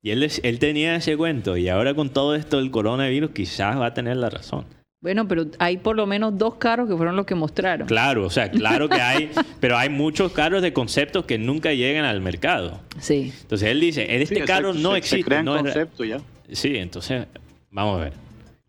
Y 0.03 0.11
él, 0.11 0.29
él 0.43 0.59
tenía 0.59 0.95
ese 0.95 1.17
cuento 1.17 1.57
y 1.57 1.69
ahora 1.69 1.95
con 1.95 2.11
todo 2.11 2.37
esto 2.37 2.59
del 2.59 2.71
coronavirus 2.71 3.31
quizás 3.33 3.79
va 3.79 3.87
a 3.87 3.95
tener 3.95 4.17
la 4.17 4.31
razón. 4.31 4.76
Bueno, 5.01 5.29
pero 5.29 5.47
hay 5.59 5.77
por 5.77 5.95
lo 5.95 6.07
menos 6.07 6.37
dos 6.39 6.55
carros 6.55 6.89
que 6.89 6.97
fueron 6.97 7.17
los 7.17 7.27
que 7.27 7.35
mostraron. 7.35 7.87
Claro, 7.87 8.25
o 8.25 8.31
sea, 8.31 8.51
claro 8.51 8.89
que 8.89 9.01
hay, 9.01 9.31
pero 9.61 9.77
hay 9.77 9.89
muchos 9.89 10.33
carros 10.33 10.63
de 10.63 10.73
conceptos 10.73 11.27
que 11.27 11.39
nunca 11.39 11.73
llegan 11.73 12.05
al 12.05 12.21
mercado. 12.21 12.81
Sí. 12.99 13.33
Entonces 13.43 13.69
él 13.69 13.81
dice, 13.81 14.23
este 14.23 14.41
carro 14.45 14.73
no 14.73 14.97
existe. 14.97 15.43
no 15.43 15.59
concepto 15.59 16.05
ya. 16.05 16.21
Sí, 16.51 16.77
entonces 16.77 17.27
vamos 17.71 18.01
a 18.01 18.05
ver. 18.05 18.13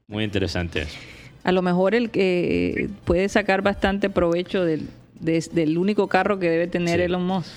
Muy 0.08 0.24
interesante 0.24 0.82
eso. 0.84 0.98
A 1.44 1.52
lo 1.52 1.62
mejor 1.62 1.96
el 1.96 2.10
que 2.10 2.90
puede 3.06 3.30
sacar 3.30 3.62
bastante 3.62 4.10
provecho 4.10 4.66
del, 4.66 4.88
del 5.20 5.78
único 5.78 6.08
carro 6.08 6.40
que 6.40 6.50
debe 6.50 6.68
tener 6.68 7.00
Elon 7.00 7.26
Musk. 7.26 7.50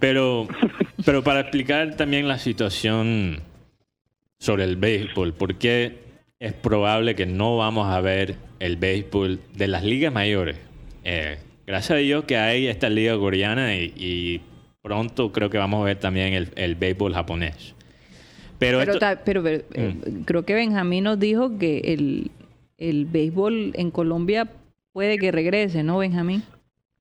Pero, 0.00 0.46
pero 1.04 1.24
para 1.24 1.40
explicar 1.40 1.96
también 1.96 2.28
la 2.28 2.38
situación 2.38 3.40
sobre 4.38 4.64
el 4.64 4.76
béisbol, 4.76 5.32
¿por 5.32 5.56
qué 5.56 6.07
es 6.40 6.52
probable 6.52 7.14
que 7.14 7.26
no 7.26 7.56
vamos 7.56 7.88
a 7.88 8.00
ver 8.00 8.36
el 8.60 8.76
béisbol 8.76 9.40
de 9.54 9.68
las 9.68 9.84
ligas 9.84 10.12
mayores? 10.12 10.58
Eh, 11.04 11.38
gracias 11.66 11.90
a 11.92 12.00
Dios 12.00 12.24
que 12.24 12.36
hay 12.36 12.66
esta 12.66 12.88
liga 12.88 13.18
coreana 13.18 13.74
y, 13.74 14.40
pronto 14.82 15.32
creo 15.32 15.50
que 15.50 15.58
vamos 15.58 15.82
a 15.82 15.84
ver 15.84 15.98
también 15.98 16.32
el, 16.32 16.48
el 16.56 16.74
béisbol 16.74 17.12
japonés. 17.12 17.74
Pero, 18.58 18.80
pero, 19.24 19.46
eh, 19.46 19.64
mm. 19.76 20.22
creo 20.22 20.44
que 20.44 20.54
Benjamín 20.54 21.04
nos 21.04 21.18
dijo 21.18 21.58
que 21.58 21.78
el, 21.80 22.30
el 22.76 23.06
béisbol 23.06 23.72
en 23.74 23.90
Colombia 23.90 24.48
puede 24.92 25.18
que 25.18 25.30
regrese, 25.30 25.82
¿no, 25.82 25.98
Benjamín? 25.98 26.42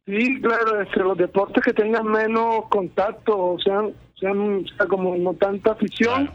Sí, 0.06 0.40
claro, 0.42 0.82
este, 0.82 1.00
los 1.00 1.18
deportes 1.18 1.64
que 1.64 1.74
tengan 1.74 2.06
menos 2.06 2.66
contacto 2.70 3.38
o 3.38 3.60
sean, 3.60 3.94
sean 4.20 4.66
como 4.90 5.16
no 5.18 5.34
tanta 5.34 5.72
afición, 5.72 6.30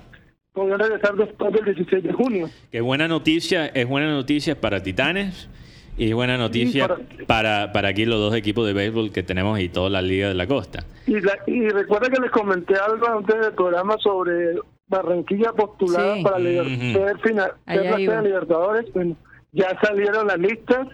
podrían 0.53 0.79
regresar 0.79 1.15
después 1.17 1.53
del 1.53 1.65
16 1.65 2.03
de 2.03 2.13
junio. 2.13 2.51
Qué 2.71 2.81
buena 2.81 3.09
noticia, 3.09 3.67
es 3.67 3.89
buena 3.89 4.11
noticia 4.11 4.61
para 4.61 4.83
Titanes 4.83 5.49
y 5.97 6.09
es 6.09 6.15
buena 6.15 6.39
noticia 6.39 6.89
para... 7.27 7.73
para... 7.73 7.89
aquí 7.89 8.05
los 8.05 8.19
dos 8.19 8.35
equipos 8.35 8.67
de 8.67 8.73
béisbol 8.73 9.13
que 9.13 9.23
tenemos 9.23 9.61
y 9.61 9.69
toda 9.69 9.91
la 9.91 10.03
Liga 10.03 10.29
de 10.29 10.35
la 10.35 10.47
Costa. 10.47 10.85
Y, 11.07 11.17
y 11.47 11.69
recuerda 11.69 12.09
que 12.09 12.21
les 12.21 12.31
comenté 12.31 12.75
algo 12.75 13.07
antes 13.09 13.41
del 13.41 13.53
programa 13.53 13.97
sobre 13.99 14.55
Barranquilla 14.89 15.53
postulada 15.53 16.17
para 16.23 16.37
uh 16.37 17.19
final, 17.23 17.53
la 17.67 18.23
Libertadores. 18.23 18.93
Bueno, 18.93 19.17
ya 19.53 19.79
salieron 19.81 20.27
las 20.27 20.39
listas 20.39 20.89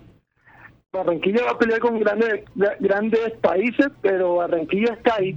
Barranquilla 0.90 1.44
va 1.44 1.50
a 1.50 1.58
pelear 1.58 1.80
con 1.80 2.00
grandes 2.00 2.44
grandes 2.80 3.32
países, 3.42 3.88
pero 4.00 4.36
Barranquilla 4.36 4.94
está 4.94 5.16
ahí. 5.16 5.36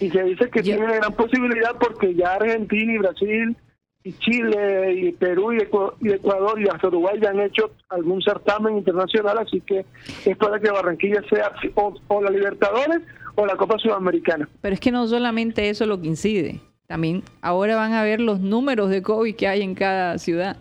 Y 0.00 0.10
se 0.10 0.22
dice 0.24 0.50
que 0.50 0.62
tiene 0.62 0.84
una 0.84 0.96
gran 0.96 1.12
posibilidad 1.12 1.76
porque 1.78 2.14
ya 2.14 2.34
Argentina 2.34 2.94
y 2.94 2.98
Brasil 2.98 3.56
y 4.02 4.12
Chile 4.14 4.92
y 4.92 5.12
Perú 5.12 5.52
y 5.52 5.62
Ecuador 5.62 6.60
y 6.60 6.68
hasta 6.68 6.88
Uruguay 6.88 7.18
ya 7.20 7.30
han 7.30 7.40
hecho 7.40 7.70
algún 7.88 8.20
certamen 8.22 8.76
internacional, 8.76 9.38
así 9.38 9.62
que 9.62 9.86
es 10.26 10.36
para 10.36 10.60
que 10.60 10.70
Barranquilla 10.70 11.22
sea 11.30 11.52
o, 11.74 12.22
la 12.22 12.30
Libertadores 12.30 13.00
o 13.34 13.46
la 13.46 13.56
Copa 13.56 13.78
Sudamericana. 13.78 14.48
Pero 14.60 14.74
es 14.74 14.80
que 14.80 14.92
no 14.92 15.06
solamente 15.06 15.70
eso 15.70 15.86
lo 15.86 16.00
que 16.00 16.08
incide, 16.08 16.60
también 16.86 17.22
ahora 17.40 17.76
van 17.76 17.94
a 17.94 18.02
ver 18.02 18.20
los 18.20 18.40
números 18.40 18.90
de 18.90 19.02
COVID 19.02 19.34
que 19.36 19.48
hay 19.48 19.62
en 19.62 19.74
cada 19.74 20.18
ciudad. 20.18 20.58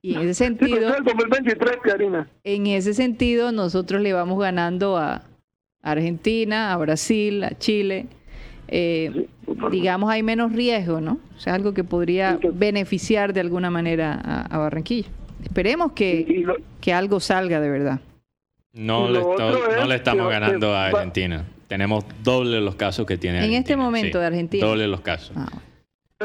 Y 0.00 0.14
en 0.14 0.20
ese 0.20 0.34
sentido, 0.34 0.94
en 2.44 2.66
ese 2.68 2.94
sentido, 2.94 3.50
nosotros 3.50 4.00
le 4.00 4.12
vamos 4.12 4.38
ganando 4.38 4.96
a 4.96 5.22
Argentina, 5.82 6.72
a 6.72 6.76
Brasil, 6.76 7.42
a 7.42 7.58
Chile. 7.58 8.06
Eh, 8.68 9.26
digamos, 9.70 10.10
hay 10.10 10.22
menos 10.22 10.52
riesgo, 10.52 11.00
¿no? 11.00 11.18
O 11.36 11.40
sea, 11.40 11.54
algo 11.54 11.74
que 11.74 11.84
podría 11.84 12.38
beneficiar 12.52 13.32
de 13.32 13.40
alguna 13.40 13.70
manera 13.70 14.14
a, 14.50 14.58
Barranquilla. 14.58 15.08
Esperemos 15.42 15.92
que, 15.92 16.44
que 16.80 16.92
algo 16.92 17.20
salga 17.20 17.60
de 17.60 17.70
verdad. 17.70 18.00
No, 18.72 19.08
le, 19.08 19.20
no 19.20 19.86
le 19.86 19.94
estamos 19.94 20.28
ganando 20.28 20.74
a 20.74 20.86
Argentina. 20.86 21.44
Tenemos 21.66 22.04
doble 22.22 22.60
los 22.60 22.76
casos 22.76 23.06
que 23.06 23.18
tiene 23.18 23.44
En 23.44 23.52
este 23.52 23.76
momento 23.76 24.18
de 24.18 24.26
Argentina. 24.26 24.66
Doble 24.66 24.86
los 24.88 25.00
casos. 25.00 25.36
Ah, 25.36 25.48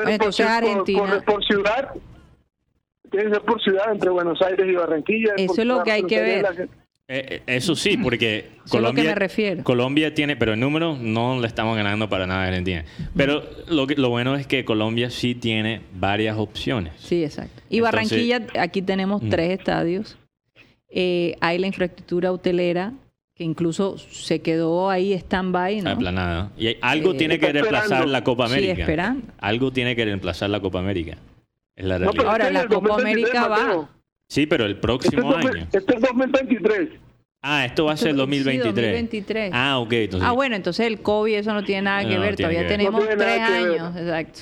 entonces 0.08 0.46
Argentina. 0.46 1.22
por 1.26 1.44
ciudad, 1.46 1.92
tiene 3.12 3.26
que 3.26 3.34
ser 3.34 3.42
por 3.44 3.62
ciudad 3.62 3.92
entre 3.92 4.10
Buenos 4.10 4.42
Aires 4.42 4.66
y 4.68 4.74
Barranquilla. 4.74 5.34
Eso 5.38 5.62
es 5.62 5.68
lo 5.68 5.84
que 5.84 5.92
hay 5.92 6.04
que 6.04 6.22
ver. 6.22 6.70
Eh, 7.08 7.42
eso 7.48 7.76
sí, 7.76 7.98
porque 7.98 8.52
Colombia, 8.70 9.04
me 9.04 9.16
refiero. 9.16 9.64
Colombia 9.64 10.14
tiene, 10.14 10.36
pero 10.36 10.54
en 10.54 10.62
número 10.62 10.98
no 10.98 11.40
le 11.40 11.48
estamos 11.48 11.76
ganando 11.76 12.10
para 12.10 12.26
nada 12.26 12.46
a 12.46 12.48
Argentina. 12.48 12.86
Pero 13.16 13.44
lo, 13.68 13.86
lo 13.86 14.10
bueno 14.10 14.36
es 14.36 14.48
que 14.48 14.64
Colombia 14.64 15.10
sí 15.10 15.36
tiene 15.36 15.82
varias 15.94 16.38
opciones. 16.38 16.94
Sí, 16.98 17.24
exacto. 17.24 17.62
Y 17.70 17.82
Barranquilla, 17.82 18.48
aquí 18.60 18.82
tenemos 18.82 19.22
tres 19.30 19.60
estadios. 19.60 20.18
Eh, 20.90 21.36
hay 21.42 21.58
la 21.58 21.68
infraestructura 21.68 22.32
hotelera 22.32 22.94
que 23.36 23.44
incluso 23.44 23.98
se 23.98 24.42
quedó 24.42 24.90
ahí 24.90 25.12
stand-by. 25.14 25.82
¿no? 25.82 25.90
Aplanada. 25.90 26.52
Y 26.58 26.78
algo 26.82 27.16
tiene 27.16 27.40
que 27.40 27.52
reemplazar 27.52 28.08
la 28.08 28.24
Copa 28.24 28.46
América. 28.46 28.76
Sí, 28.76 28.82
esperando. 28.82 29.28
Algo 29.40 29.72
tiene 29.72 29.96
que 29.96 30.06
reemplazar 30.06 30.50
la 30.50 30.60
Copa 30.60 30.80
América. 30.80 31.18
Ahora 32.26 32.52
la 32.52 32.68
Copa 32.68 32.96
América 32.96 33.48
va. 33.48 33.90
Sí, 34.34 34.48
pero 34.48 34.66
el 34.66 34.78
próximo 34.78 35.36
este 35.36 35.48
año. 35.48 35.68
Este 35.72 35.96
es 35.96 36.02
2023. 36.02 36.90
Ah, 37.44 37.66
esto 37.66 37.86
va 37.86 37.92
a 37.92 37.98
ser 37.98 38.16
2023. 38.16 38.74
2023. 38.74 39.52
Ah, 39.54 39.78
ok. 39.78 39.94
Ah, 40.24 40.32
bueno, 40.32 40.56
entonces 40.56 40.88
el 40.88 41.02
COVID 41.02 41.36
eso 41.36 41.54
no 41.54 41.64
tiene 41.64 41.84
nada 41.84 42.10
que 42.10 42.18
ver. 42.18 42.36
Todavía 42.36 42.66
tenemos 42.66 43.08
tres 43.08 43.40
años. 43.40 43.96
Exacto. 43.96 44.40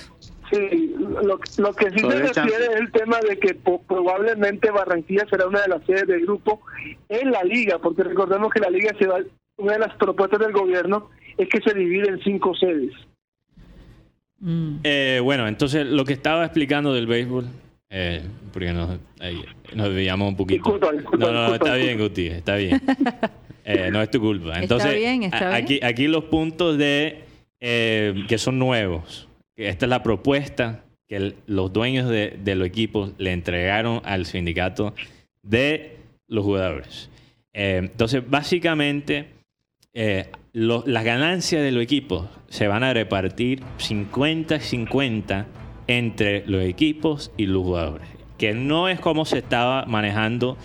Sí, 0.49 0.95
lo, 0.97 1.21
lo 1.57 1.73
que 1.73 1.89
sí 1.91 1.99
se 1.99 2.19
refiere 2.19 2.65
es 2.71 2.79
el 2.79 2.91
tema 2.93 3.19
de 3.19 3.37
que 3.37 3.53
probablemente 3.53 4.71
Barranquilla 4.71 5.25
será 5.29 5.47
una 5.47 5.61
de 5.61 5.67
las 5.67 5.85
sedes 5.85 6.07
del 6.07 6.21
grupo 6.21 6.61
en 7.09 7.29
la 7.29 7.43
liga, 7.43 7.79
porque 7.79 8.03
recordemos 8.03 8.49
que 8.53 8.61
la 8.61 8.69
liga 8.69 8.93
se 8.97 9.07
va, 9.07 9.19
una 9.57 9.73
de 9.73 9.79
las 9.79 9.93
propuestas 9.95 10.39
del 10.39 10.53
gobierno 10.53 11.09
es 11.37 11.49
que 11.49 11.59
se 11.59 11.73
divide 11.77 12.07
en 12.07 12.21
cinco 12.21 12.55
sedes. 12.55 12.93
Mm. 14.39 14.75
Eh, 14.85 15.19
bueno, 15.21 15.49
entonces 15.49 15.85
lo 15.85 16.05
que 16.05 16.13
estaba 16.13 16.45
explicando 16.45 16.93
del 16.93 17.07
béisbol, 17.07 17.47
eh, 17.91 18.23
porque 18.51 18.73
nos, 18.73 18.97
nos 19.75 19.89
desviamos 19.89 20.29
un 20.29 20.35
poquito. 20.35 20.79
no, 21.17 21.31
no, 21.31 21.53
está 21.53 21.75
bien, 21.75 21.99
Guti, 21.99 22.27
está 22.27 22.55
bien. 22.55 22.81
Eh, 23.63 23.91
no 23.91 24.01
es 24.01 24.09
tu 24.09 24.19
culpa. 24.19 24.59
Entonces, 24.59 24.87
está 24.87 24.97
bien, 24.97 25.21
está 25.21 25.55
aquí, 25.55 25.75
bien. 25.75 25.85
aquí 25.85 26.07
los 26.07 26.23
puntos 26.23 26.79
de 26.79 27.25
que 27.59 28.37
son 28.39 28.57
nuevos. 28.57 29.27
Esta 29.55 29.85
es 29.85 29.89
la 29.91 30.01
propuesta 30.01 30.83
que 31.07 31.35
los 31.45 31.71
dueños 31.71 32.09
de, 32.09 32.39
de 32.43 32.55
los 32.55 32.67
equipos 32.67 33.13
le 33.19 33.33
entregaron 33.33 34.01
al 34.03 34.25
sindicato 34.25 34.95
de 35.43 35.97
los 36.27 36.43
jugadores. 36.43 37.11
entonces, 37.53 38.27
básicamente 38.27 39.27
eh, 39.93 40.27
las 40.53 41.03
ganancias 41.03 41.61
de 41.61 41.71
los 41.71 41.83
equipos 41.83 42.27
se 42.47 42.67
van 42.67 42.83
a 42.83 42.93
repartir 42.93 43.61
50-50 43.77 45.45
entre 45.97 46.45
los 46.47 46.63
equipos 46.63 47.31
y 47.37 47.45
los 47.47 47.63
jugadores. 47.63 48.07
Que 48.37 48.53
no 48.53 48.87
es 48.87 48.99
como 48.99 49.25
se 49.25 49.39
estaba 49.39 49.85
manejando 49.85 50.57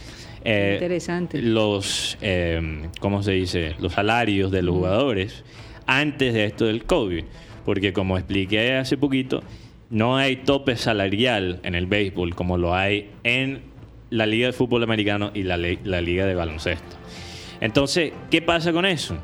eh, 0.45 1.01
los, 1.33 2.17
eh, 2.21 2.89
¿cómo 3.01 3.23
se 3.23 3.33
dice? 3.33 3.75
Los 3.81 3.95
salarios 3.95 4.53
de 4.53 4.63
los 4.63 4.77
jugadores 4.77 5.45
antes 5.87 6.33
de 6.33 6.45
esto 6.45 6.67
del 6.67 6.85
COVID. 6.85 7.25
Porque 7.65 7.93
como 7.93 8.17
expliqué 8.17 8.75
hace 8.75 8.97
poquito, 8.97 9.43
no 9.91 10.17
hay 10.17 10.37
tope 10.37 10.77
salarial 10.77 11.61
en 11.65 11.75
el 11.75 11.87
béisbol 11.87 12.35
como 12.37 12.59
lo 12.59 12.75
hay 12.75 13.11
en 13.25 13.63
la 14.11 14.27
Liga 14.27 14.47
de 14.47 14.53
Fútbol 14.53 14.85
Americano 14.85 15.33
y 15.35 15.43
la, 15.43 15.57
la 15.57 16.01
Liga 16.01 16.27
de 16.27 16.37
Baloncesto. 16.37 16.97
Entonces, 17.61 18.13
¿qué 18.31 18.41
pasa 18.41 18.73
con 18.73 18.87
eso? 18.87 19.17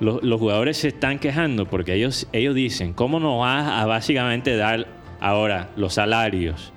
Los, 0.00 0.20
jugadores 0.40 0.78
se 0.78 0.88
están 0.88 1.18
quejando 1.18 1.66
porque 1.66 1.94
ellos, 1.94 2.26
ellos 2.32 2.54
dicen, 2.54 2.94
¿cómo 2.94 3.20
nos 3.20 3.40
vas 3.40 3.70
a 3.70 3.84
básicamente 3.84 4.56
dar 4.56 4.99
ahora 5.20 5.70
los 5.76 5.94
salarios 5.94 6.72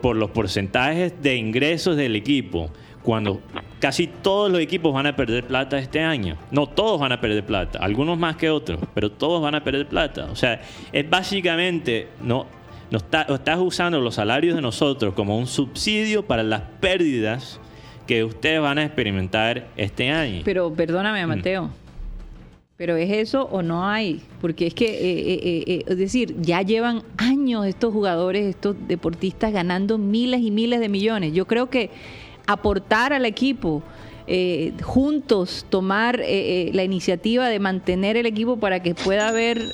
por, 0.00 0.16
los 0.16 0.30
porcentajes 0.30 1.20
de 1.22 1.36
ingresos 1.36 1.96
del 1.96 2.16
equipo 2.16 2.70
cuando 3.02 3.40
casi 3.78 4.08
todos 4.08 4.50
los 4.50 4.60
equipos 4.60 4.92
van 4.92 5.06
a 5.06 5.14
perder 5.14 5.44
plata 5.44 5.78
este 5.78 6.00
año? 6.00 6.36
No 6.50 6.66
todos 6.66 7.00
van 7.00 7.12
a 7.12 7.20
perder 7.20 7.44
plata, 7.44 7.78
algunos 7.78 8.18
más 8.18 8.36
que 8.36 8.50
otros, 8.50 8.80
pero 8.94 9.12
todos 9.12 9.40
van 9.40 9.54
a 9.54 9.62
perder 9.62 9.86
plata. 9.86 10.26
O 10.30 10.36
sea, 10.36 10.60
es 10.92 11.08
básicamente, 11.08 12.08
no, 12.20 12.46
no 12.90 12.98
estás 12.98 13.58
usando 13.58 14.00
los 14.00 14.16
salarios 14.16 14.56
de 14.56 14.62
nosotros 14.62 15.14
como 15.14 15.38
un 15.38 15.46
subsidio 15.46 16.26
para 16.26 16.42
las 16.42 16.62
pérdidas 16.80 17.60
que 18.06 18.24
ustedes 18.24 18.60
van 18.60 18.78
a 18.78 18.84
experimentar 18.84 19.68
este 19.76 20.10
año. 20.10 20.42
Pero 20.44 20.72
perdóname, 20.72 21.26
Mateo. 21.26 21.70
Pero 22.76 22.96
¿es 22.96 23.10
eso 23.10 23.48
o 23.50 23.62
no 23.62 23.86
hay? 23.88 24.20
Porque 24.40 24.66
es 24.66 24.74
que, 24.74 24.84
eh, 24.84 25.34
eh, 25.34 25.64
eh, 25.66 25.84
es 25.86 25.96
decir, 25.96 26.36
ya 26.42 26.60
llevan 26.60 27.02
años 27.16 27.64
estos 27.64 27.90
jugadores, 27.90 28.44
estos 28.44 28.76
deportistas 28.86 29.50
ganando 29.50 29.96
miles 29.96 30.42
y 30.42 30.50
miles 30.50 30.80
de 30.80 30.90
millones. 30.90 31.32
Yo 31.32 31.46
creo 31.46 31.70
que 31.70 31.88
aportar 32.46 33.14
al 33.14 33.24
equipo 33.24 33.82
eh, 34.26 34.74
juntos 34.82 35.64
tomar 35.70 36.20
eh, 36.22 36.70
la 36.74 36.84
iniciativa 36.84 37.48
de 37.48 37.58
mantener 37.60 38.18
el 38.18 38.26
equipo 38.26 38.58
para 38.58 38.82
que 38.82 38.94
pueda 38.94 39.28
haber 39.28 39.72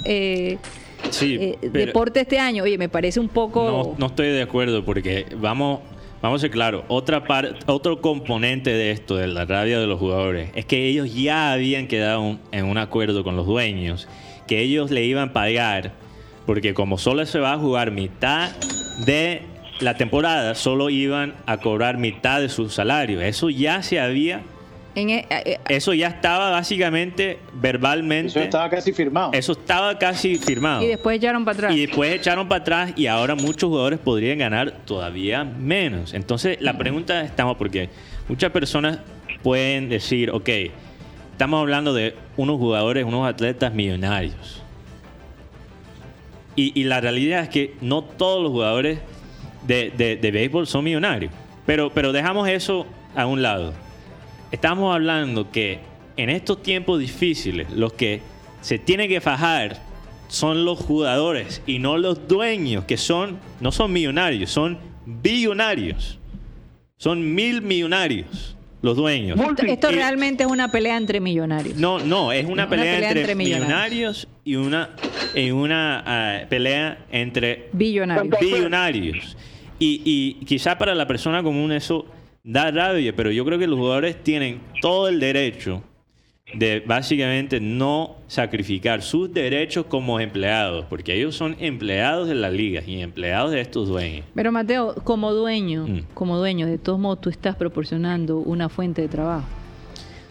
deporte 1.61 2.21
este 2.21 2.39
año. 2.39 2.63
Oye, 2.63 2.79
me 2.79 2.89
parece 2.89 3.19
un 3.19 3.29
poco... 3.29 3.65
No, 3.65 3.95
no 3.99 4.07
estoy 4.07 4.29
de 4.29 4.43
acuerdo 4.43 4.85
porque 4.85 5.27
vamos... 5.41 5.81
Vamos 6.23 6.41
a 6.41 6.43
ser 6.43 6.53
claros, 6.53 6.85
otra 6.87 7.25
otro 7.67 8.01
componente 8.01 8.71
de 8.71 8.93
esto, 8.93 9.17
de 9.17 9.27
la 9.27 9.45
rabia 9.45 9.81
de 9.81 9.89
los 9.89 9.99
jugadores, 9.99 10.51
es 10.55 10.65
que 10.65 10.87
ellos 10.87 11.13
ya 11.13 11.53
habían 11.53 11.89
quedado 11.89 12.39
en 12.53 12.65
un 12.65 12.79
acuerdo 12.79 13.25
con 13.25 13.35
los 13.35 13.45
dueños, 13.45 14.07
que 14.47 14.61
ellos 14.61 14.93
le 14.93 15.05
iban 15.05 15.31
a 15.31 15.33
pagar, 15.33 15.95
porque 16.47 16.75
como 16.75 16.97
solo 16.97 17.27
se 17.27 17.41
va 17.41 17.55
a 17.55 17.59
jugar 17.59 17.91
mitad 17.91 18.53
de 19.05 19.43
la 19.81 19.97
temporada 19.97 20.55
solo 20.55 20.91
iban 20.91 21.35
a 21.47 21.57
cobrar 21.57 21.99
mitad 21.99 22.41
de 22.41 22.49
su 22.49 22.71
salario. 22.71 23.21
Eso 23.21 23.51
ya 23.51 23.83
se 23.83 23.99
había... 23.99 24.43
E, 24.95 25.27
eh, 25.31 25.59
eso 25.69 25.95
ya 25.95 26.09
estaba 26.09 26.51
básicamente 26.51 27.39
verbalmente. 27.55 28.29
Eso 28.29 28.41
estaba 28.41 28.69
casi 28.69 28.93
firmado. 28.93 29.33
Eso 29.33 29.53
estaba 29.53 29.99
casi 29.99 30.37
firmado. 30.37 30.83
Y 30.83 30.89
después 30.89 31.17
echaron 31.17 31.45
para 31.45 31.55
atrás. 31.57 31.75
Y 31.75 31.87
después 31.87 32.15
echaron 32.15 32.49
para 32.49 32.61
atrás 32.61 32.93
y 32.97 33.07
ahora 33.07 33.35
muchos 33.35 33.69
jugadores 33.69 33.99
podrían 33.99 34.39
ganar 34.39 34.73
todavía 34.85 35.45
menos. 35.45 36.15
Entonces 36.15 36.59
la 36.61 36.77
pregunta 36.77 37.23
estamos 37.23 37.57
porque 37.57 37.89
muchas 38.29 38.51
personas 38.51 38.99
pueden 39.43 39.89
decir, 39.89 40.31
ok, 40.31 40.49
estamos 41.33 41.61
hablando 41.61 41.95
de 41.95 42.15
unos 42.37 42.59
jugadores, 42.59 43.05
unos 43.05 43.27
atletas 43.27 43.73
millonarios. 43.73 44.63
Y, 46.55 46.79
y 46.79 46.85
la 46.85 47.01
realidad 47.01 47.45
es 47.45 47.49
que 47.49 47.75
no 47.81 48.03
todos 48.05 48.43
los 48.43 48.53
jugadores 48.53 48.99
de, 49.67 50.19
de, 50.21 50.31
béisbol 50.31 50.67
son 50.67 50.85
millonarios. 50.85 51.33
Pero, 51.67 51.91
pero 51.91 52.13
dejamos 52.13 52.49
eso 52.49 52.87
a 53.15 53.27
un 53.27 53.43
lado. 53.43 53.73
Estamos 54.53 54.95
hablando 54.95 55.51
que 55.51 55.81
en 56.17 56.29
estos 56.29 56.63
tiempos 56.63 57.01
difíciles, 57.01 57.71
los 57.71 57.95
que 57.95 58.21
se 58.61 58.79
tienen 58.79 59.09
que 59.09 59.23
fajar 59.23 59.81
son 60.29 60.65
los 60.65 60.79
jugadores 60.79 61.63
y 61.67 61.79
no 61.79 61.97
los 61.97 62.29
dueños, 62.29 62.85
que 62.85 62.99
son, 62.99 63.39
no 63.61 63.73
son 63.73 63.93
millonarios, 63.93 64.51
son 64.51 64.79
billonarios. 65.07 66.19
Son 66.99 67.35
mil 67.35 67.63
millonarios 67.63 68.57
los 68.83 68.97
dueños. 68.97 69.39
Esto, 69.67 69.91
realmente 69.91 70.45
es 70.45 70.51
una 70.51 70.71
pelea 70.71 70.97
entre 70.97 71.21
millonarios. 71.21 71.77
No, 71.77 71.99
no, 72.01 72.31
es 72.31 72.45
una, 72.45 72.69
pelea, 72.69 73.11
entre, 73.11 73.35
millonarios. 73.35 74.29
y 74.45 74.57
una, 74.57 74.91
una 75.53 76.03
ah, 76.07 76.45
pelea 76.49 77.07
entre 77.11 77.71
billonarios. 77.73 78.39
billonarios. 78.41 79.37
Y, 79.79 80.03
y 80.05 80.45
quizá 80.45 80.79
para 80.79 80.95
la 80.95 81.07
persona 81.07 81.43
común 81.43 81.73
eso 81.73 82.07
da 82.45 82.71
rabia, 82.71 83.15
pero 83.15 83.31
yo 83.31 83.45
creo 83.45 83.59
que 83.59 83.67
los 83.67 83.79
jugadores 83.79 84.23
tienen 84.23 84.61
todo 84.81 85.09
el 85.09 85.21
derecho 85.21 85.83
de 86.55 86.81
básicamente 86.81 87.61
no 87.61 88.17
sacrificar 88.27 89.01
sus 89.01 89.33
derechos 89.33 89.87
como 89.87 90.21
empleados, 90.21 90.85
porque 90.89 91.15
ellos 91.15 91.37
son 91.37 91.57
empleados 91.61 92.29
de 92.29 92.35
las 92.35 92.53
ligas 92.53 92.87
y 92.87 93.01
empleados 93.01 93.53
de 93.53 93.61
estos 93.61 93.89
dueños. 93.89 94.27
Pero 94.35 94.53
Mateo, 94.53 94.95
como 95.05 95.33
dueño, 95.33 95.87
mm. 95.87 96.01
como 96.15 96.37
dueño, 96.37 96.67
de 96.67 96.79
todos 96.79 96.99
modos 96.99 97.21
tú 97.21 97.31
estás 97.31 97.57
proporcionando 97.57 98.39
una 98.39 98.69
fuente 98.69 99.03
de 99.03 99.09
trabajo. 99.09 99.47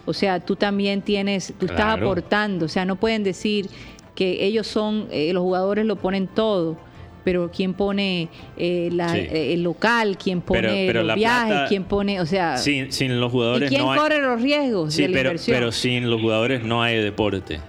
O 0.04 0.12
sea, 0.12 0.40
tú 0.40 0.56
también 0.56 1.00
tienes, 1.02 1.54
tú 1.58 1.66
estás 1.66 1.98
aportando, 1.98 2.66
o 2.66 2.68
sea, 2.68 2.84
no 2.84 2.96
pueden 2.96 3.24
decir 3.24 3.68
que 4.14 4.44
ellos 4.44 4.66
son, 4.66 5.06
eh, 5.10 5.32
los 5.32 5.42
jugadores 5.42 5.86
lo 5.86 5.96
ponen 5.96 6.26
todo 6.26 6.76
pero 7.24 7.50
quién 7.50 7.74
pone 7.74 8.28
eh, 8.56 8.90
eh, 8.90 9.52
el 9.52 9.62
local, 9.62 10.16
quién 10.16 10.40
pone 10.40 10.92
los 10.92 11.14
viajes, 11.14 11.68
quién 11.68 11.84
pone, 11.84 12.20
o 12.20 12.26
sea, 12.26 12.56
sin, 12.56 12.88
los 13.20 13.32
jugadores 13.32 13.70
¿y 13.70 13.74
quién 13.74 13.86
corre 13.86 14.20
los 14.20 14.40
riesgos 14.40 14.96
de 14.96 15.08
la 15.08 15.14
pero, 15.14 15.32
pero 15.46 15.72
sin 15.72 16.10
los 16.10 16.20
jugadores 16.20 16.64
no 16.64 16.82
hay 16.82 16.96
deporte. 16.98 17.60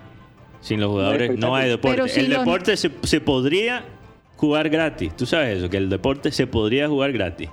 Sin 0.62 0.80
los 0.80 0.92
jugadores 0.92 1.38
no 1.38 1.56
hay 1.56 1.70
deporte. 1.70 2.20
el 2.20 2.30
deporte 2.30 2.78
se, 2.78 2.90
se 3.04 3.20
podría 3.20 3.84
jugar 4.38 4.70
gratis. 4.70 5.16
Tú 5.16 5.26
sabes 5.26 5.58
eso, 5.58 5.70
que 5.70 5.78
el 5.78 5.90
deporte 5.90 6.32
se 6.32 6.48
podría 6.48 6.88
jugar 6.88 7.12
gratis. 7.12 7.50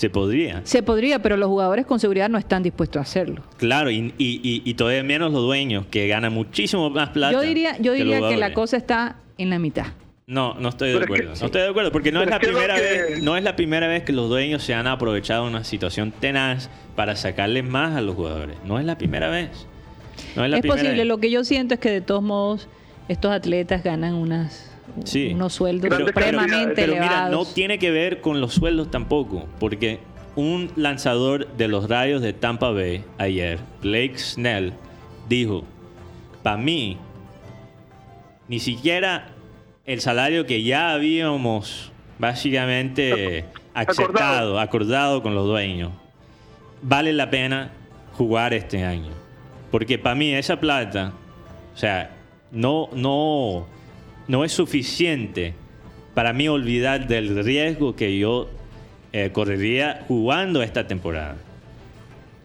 Se 0.00 0.08
podría. 0.08 0.62
Se 0.64 0.82
podría, 0.82 1.20
pero 1.20 1.36
los 1.36 1.48
jugadores 1.48 1.84
con 1.84 2.00
seguridad 2.00 2.30
no 2.30 2.38
están 2.38 2.62
dispuestos 2.62 3.00
a 3.00 3.02
hacerlo. 3.02 3.42
Claro, 3.58 3.90
y, 3.90 4.14
y, 4.16 4.62
y, 4.64 4.74
todavía 4.74 5.02
menos 5.02 5.30
los 5.30 5.42
dueños, 5.42 5.84
que 5.90 6.08
ganan 6.08 6.32
muchísimo 6.32 6.88
más 6.88 7.10
plata. 7.10 7.32
Yo 7.32 7.42
diría, 7.42 7.76
yo 7.78 7.92
diría 7.92 8.26
que 8.26 8.38
la 8.38 8.54
cosa 8.54 8.78
está 8.78 9.16
en 9.36 9.50
la 9.50 9.58
mitad. 9.58 9.88
No, 10.30 10.54
no 10.54 10.68
estoy 10.68 10.92
de 10.92 11.02
acuerdo. 11.02 11.30
no 11.40 11.46
estoy 11.46 11.62
de 11.62 11.68
acuerdo 11.68 11.90
porque 11.90 12.12
no 12.12 12.22
es 12.22 12.30
la 12.30 12.38
primera 12.38 12.76
vez, 12.76 13.20
no 13.20 13.36
es 13.36 13.42
la 13.42 13.56
primera 13.56 13.88
vez 13.88 14.04
que 14.04 14.12
los 14.12 14.28
dueños 14.28 14.62
se 14.62 14.74
han 14.74 14.86
aprovechado 14.86 15.42
de 15.42 15.50
una 15.50 15.64
situación 15.64 16.12
tenaz 16.12 16.70
para 16.94 17.16
sacarle 17.16 17.64
más 17.64 17.96
a 17.96 18.00
los 18.00 18.14
jugadores. 18.14 18.56
No 18.64 18.78
es 18.78 18.84
la 18.84 18.96
primera 18.96 19.28
vez. 19.28 19.50
es, 20.36 20.66
posible. 20.66 21.04
Lo 21.04 21.18
que 21.18 21.32
yo 21.32 21.42
siento 21.42 21.74
es 21.74 21.80
que 21.80 21.90
de 21.90 22.00
todos 22.00 22.22
modos 22.22 22.68
estos 23.08 23.32
atletas 23.32 23.82
ganan 23.82 24.14
unas 24.14 24.72
unos 25.32 25.52
sueldos 25.52 25.92
supremamente 25.98 26.84
elevados. 26.84 27.10
Mira, 27.10 27.28
no 27.28 27.44
tiene 27.44 27.80
que 27.80 27.90
ver 27.90 28.20
con 28.20 28.40
los 28.40 28.54
sueldos 28.54 28.88
tampoco, 28.88 29.48
porque 29.58 29.98
un 30.36 30.70
lanzador 30.76 31.48
de 31.56 31.66
los 31.66 31.88
Rayos 31.88 32.22
de 32.22 32.34
Tampa 32.34 32.70
Bay 32.70 33.02
ayer, 33.18 33.58
Blake 33.82 34.16
Snell, 34.16 34.74
dijo: 35.28 35.64
"Para 36.44 36.56
mí 36.56 36.98
ni 38.46 38.60
siquiera 38.60 39.34
el 39.92 40.00
salario 40.00 40.46
que 40.46 40.62
ya 40.62 40.92
habíamos 40.92 41.90
básicamente 42.20 43.44
aceptado, 43.74 44.60
acordado. 44.60 45.20
con 45.20 45.34
los 45.34 45.46
dueños, 45.46 45.90
vale 46.80 47.12
la 47.12 47.28
pena 47.28 47.72
jugar 48.12 48.54
este 48.54 48.84
año. 48.84 49.10
Porque 49.72 49.98
para 49.98 50.14
mí 50.14 50.32
esa 50.32 50.60
plata, 50.60 51.12
o 51.74 51.76
sea, 51.76 52.10
no, 52.52 52.88
no, 52.92 53.66
no 54.28 54.44
es 54.44 54.52
suficiente 54.52 55.54
para 56.14 56.32
mí 56.32 56.46
olvidar 56.46 57.08
del 57.08 57.42
riesgo 57.42 57.96
que 57.96 58.16
yo 58.16 58.48
eh, 59.12 59.30
correría 59.32 60.04
jugando 60.06 60.62
esta 60.62 60.86
temporada 60.86 61.34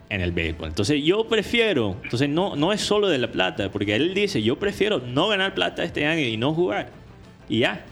en 0.10 0.22
el 0.22 0.32
béisbol. 0.32 0.70
Entonces 0.70 1.04
yo 1.04 1.28
prefiero, 1.28 1.96
entonces 2.02 2.28
no, 2.28 2.56
no 2.56 2.74
es 2.74 2.82
solo 2.82 3.08
de 3.08 3.20
la 3.20 3.32
plata, 3.32 3.70
porque 3.72 3.96
él 3.96 4.16
dice, 4.16 4.42
yo 4.42 4.58
prefiero 4.58 4.98
no 5.00 5.28
ganar 5.28 5.54
plata 5.54 5.84
este 5.84 6.08
año 6.08 6.22
y 6.22 6.38
no 6.38 6.52
jugar 6.52 7.05
y 7.50 7.60
ya. 7.60 7.86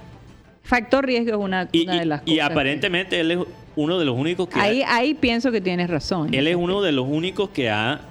Factor 0.64 1.06
riesgo 1.06 1.32
es 1.32 1.38
una, 1.38 1.66
de 1.66 2.06
las 2.06 2.22
cosas. 2.22 2.36
Y 2.36 2.40
aparentemente 2.40 3.20
él 3.20 3.32
es 3.32 3.40
uno 3.76 4.00
de 4.00 4.06
los 4.06 4.18
únicos 4.18 4.48
que... 4.48 4.60
Ahí, 4.60 4.84
ahí 4.88 5.14
pienso 5.14 5.52
que 5.52 5.62
tienes 5.62 5.90
razón. 5.90 6.34
Él 6.34 6.48
es 6.48 6.56
uno 6.56 6.82
de 6.82 6.92
los 6.92 7.06
únicos 7.08 7.50
que 7.50 7.70
ha, 7.70 8.02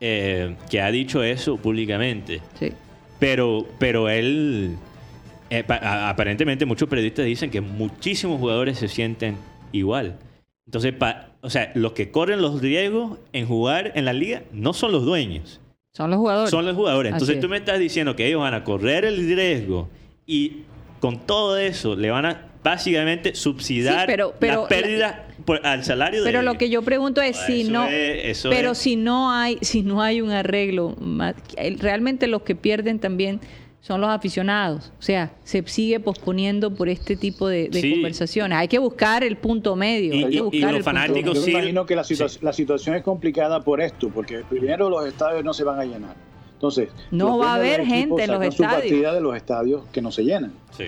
eh, 0.00 0.54
que 0.70 0.80
ha 0.80 0.90
dicho 0.90 1.22
eso 1.22 1.56
públicamente. 1.56 2.40
Sí. 2.58 2.72
Pero, 3.18 3.66
pero 3.78 4.08
él... 4.08 4.76
Eh, 5.50 5.64
aparentemente 5.68 6.66
muchos 6.66 6.88
periodistas 6.88 7.24
dicen 7.24 7.50
que 7.50 7.60
muchísimos 7.60 8.40
jugadores 8.40 8.78
se 8.78 8.88
sienten 8.88 9.36
igual. 9.72 10.18
Entonces, 10.66 10.94
o 11.40 11.50
sea, 11.50 11.70
los 11.74 11.92
que 11.92 12.10
corren 12.10 12.42
los 12.42 12.60
riesgos 12.60 13.18
en 13.32 13.46
jugar 13.46 13.92
en 13.94 14.04
la 14.04 14.12
liga 14.12 14.42
no 14.52 14.72
son 14.72 14.90
los 14.90 15.04
dueños. 15.04 15.60
Son 15.92 16.10
los 16.10 16.18
jugadores. 16.18 16.50
Son 16.50 16.66
los 16.66 16.74
jugadores. 16.74 17.12
Entonces 17.12 17.40
tú 17.40 17.48
me 17.48 17.56
estás 17.56 17.78
diciendo 17.78 18.16
que 18.16 18.26
ellos 18.26 18.40
van 18.40 18.54
a 18.54 18.64
correr 18.64 19.04
el 19.04 19.16
riesgo 19.16 19.88
y 20.26 20.64
con 21.00 21.18
todo 21.20 21.58
eso 21.58 21.96
le 21.96 22.10
van 22.10 22.26
a 22.26 22.42
básicamente 22.62 23.34
subsidiar 23.34 24.08
la 24.08 24.66
pérdida 24.68 25.26
al 25.62 25.84
salario 25.84 26.22
pero 26.24 26.42
lo 26.42 26.54
que 26.54 26.68
yo 26.68 26.82
pregunto 26.82 27.20
es 27.22 27.36
si 27.36 27.62
no 27.64 27.86
pero 28.50 28.74
si 28.74 28.96
no 28.96 29.30
hay 29.30 29.58
si 29.62 29.82
no 29.82 30.02
hay 30.02 30.20
un 30.20 30.30
arreglo 30.30 30.96
realmente 31.78 32.26
los 32.26 32.42
que 32.42 32.56
pierden 32.56 32.98
también 32.98 33.40
son 33.86 34.00
los 34.00 34.10
aficionados. 34.10 34.92
O 34.98 35.02
sea, 35.02 35.30
se 35.44 35.62
sigue 35.68 36.00
posponiendo 36.00 36.74
por 36.74 36.88
este 36.88 37.14
tipo 37.14 37.46
de, 37.46 37.70
conversaciones. 37.92 38.58
Hay 38.58 38.66
que 38.66 38.80
buscar 38.80 39.22
el 39.22 39.36
punto 39.36 39.76
medio. 39.76 40.12
Y, 40.12 40.60
los 40.60 40.82
fanáticos 40.82 41.46
Yo 41.46 41.50
imagino 41.52 41.86
que 41.86 41.94
la, 41.94 42.04
la, 42.40 42.52
situación 42.52 42.96
es 42.96 43.04
complicada 43.04 43.60
por 43.60 43.80
esto, 43.80 44.10
porque 44.12 44.42
primero 44.50 44.90
los 44.90 45.06
estadios 45.06 45.44
no 45.44 45.54
se 45.54 45.62
van 45.62 45.78
a 45.78 45.84
llenar. 45.84 46.16
Entonces, 46.56 46.88
no 47.10 47.38
va 47.38 47.52
a 47.52 47.54
haber 47.56 47.84
gente 47.84 48.24
en 48.24 48.32
los 48.32 48.42
estadios. 48.42 48.80
partida 48.80 49.14
de 49.14 49.20
los 49.20 49.36
estadios 49.36 49.82
que 49.92 50.00
no 50.00 50.10
se 50.10 50.24
llenan. 50.24 50.52
Sí. 50.76 50.86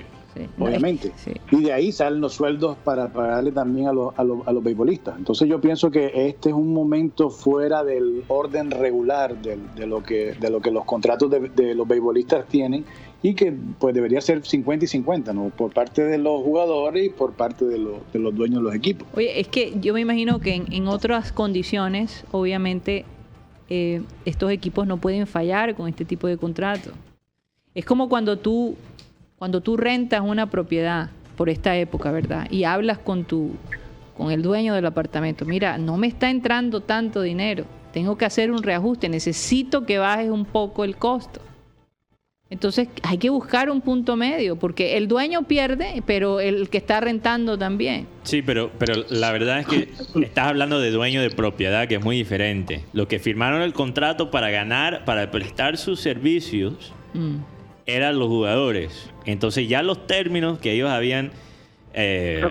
Obviamente. 0.59 1.13
Y 1.51 1.63
de 1.63 1.73
ahí 1.73 1.93
salen 1.93 2.21
los 2.21 2.35
sueldos 2.35 2.77
para 2.85 3.09
pagarle 3.13 3.53
también 3.53 3.89
a 3.89 3.93
los, 3.93 4.19
a, 4.19 4.25
los, 4.25 4.47
a 4.47 4.53
los 4.53 4.63
beisbolistas. 4.63 5.17
Entonces 5.19 5.49
yo 5.49 5.61
pienso 5.61 5.91
que 5.91 6.29
este 6.29 6.51
es 6.51 6.55
un 6.55 6.73
momento 6.73 7.31
fuera 7.31 7.85
del 7.85 8.25
orden 8.29 8.71
regular 8.71 9.37
de, 9.41 9.59
de 9.77 9.87
lo, 9.87 10.03
que, 10.03 10.35
de 10.35 10.51
lo 10.51 10.61
que 10.61 10.71
los 10.71 10.85
contratos 10.85 11.31
de, 11.31 11.49
de, 11.49 11.75
los 11.75 11.87
beisbolistas 11.87 12.47
tienen 12.47 12.85
y 13.23 13.35
que 13.35 13.53
pues 13.79 13.95
debería 13.95 14.21
ser 14.21 14.45
50 14.45 14.85
y 14.85 14.89
50, 14.89 15.33
¿no? 15.33 15.51
Por 15.51 15.73
parte 15.73 16.05
de 16.05 16.19
los 16.19 16.43
jugadores 16.43 17.07
y 17.07 17.09
por 17.09 17.33
parte 17.33 17.65
de, 17.65 17.79
los, 17.79 17.97
de 18.13 18.19
los 18.21 18.35
dueños 18.35 18.61
de 18.61 18.65
los 18.65 18.75
equipos. 18.75 19.09
Oye, 19.17 19.41
es 19.41 19.49
que 19.49 19.75
yo 19.81 19.95
me 19.95 20.01
imagino 20.01 20.39
que 20.39 20.55
en, 20.55 20.73
en 20.73 20.87
otras 20.87 21.33
condiciones, 21.33 22.25
obviamente, 22.31 23.05
eh, 23.69 24.03
estos 24.25 24.51
equipos 24.51 24.87
no 24.87 24.97
pueden 24.99 25.27
fallar 25.27 25.75
con 25.75 25.89
este 25.89 26.05
tipo 26.05 26.27
de 26.27 26.37
contrato. 26.37 26.91
Es 27.75 27.85
como 27.85 28.09
cuando 28.09 28.39
tú, 28.39 28.77
cuando 29.39 29.61
tú 29.61 29.77
rentas 29.77 30.23
una 30.23 30.51
propiedad 30.51 31.11
por 31.37 31.49
esta 31.49 31.77
época, 31.77 32.11
¿verdad? 32.11 32.51
Y 32.51 32.65
hablas 32.65 32.99
con 32.99 33.25
tu 33.25 33.53
con 34.19 34.33
el 34.33 34.43
dueño 34.43 34.75
del 34.75 34.85
apartamento. 34.85 35.45
Mira, 35.45 35.79
no 35.79 35.97
me 35.97 36.09
está 36.09 36.29
entrando 36.29 36.81
tanto 36.81 37.23
dinero. 37.23 37.65
tengo 37.93 38.19
que 38.19 38.27
hacer 38.27 38.51
un 38.51 38.63
reajuste, 38.63 39.09
necesito 39.09 39.87
que 39.87 39.99
bajes 39.99 40.29
un 40.29 40.45
poco 40.45 40.85
el 40.85 40.97
costo. 40.97 41.41
Entonces 42.51 42.89
hay 43.03 43.19
que 43.19 43.29
buscar 43.29 43.69
un 43.69 43.83
punto 43.83 44.17
medio, 44.17 44.57
porque 44.57 44.97
el 44.97 45.07
dueño 45.07 45.43
pierde, 45.43 46.03
pero 46.07 46.41
el 46.41 46.71
que 46.71 46.79
está 46.79 46.99
rentando 47.01 47.59
también. 47.59 48.07
Sí, 48.23 48.41
pero, 48.41 48.71
pero 48.79 49.05
la 49.11 49.33
verdad 49.33 49.61
es 49.61 49.67
que 49.67 49.89
estás 50.23 50.47
hablando 50.49 50.81
de 50.81 50.91
dueño 50.91 51.21
de 51.21 51.29
propiedad, 51.31 51.87
que 51.89 51.97
es 51.97 52.03
muy 52.03 52.17
diferente. 52.17 52.85
Lo 52.95 53.07
que 53.07 53.19
firmaron 53.19 53.61
el 53.61 53.75
contrato 53.75 54.31
para 54.31 54.49
ganar, 54.49 55.05
para 55.05 55.31
prestar 55.31 55.77
sus 55.77 56.01
servicios, 56.01 56.95
mm. 57.13 57.37
eran 57.85 58.19
los 58.19 58.29
jugadores. 58.29 59.11
Entonces 59.27 59.69
ya 59.69 59.83
los 59.83 60.07
términos 60.07 60.59
que 60.59 60.73
ellos 60.73 60.89
habían 60.89 61.33
eh, 61.95 62.43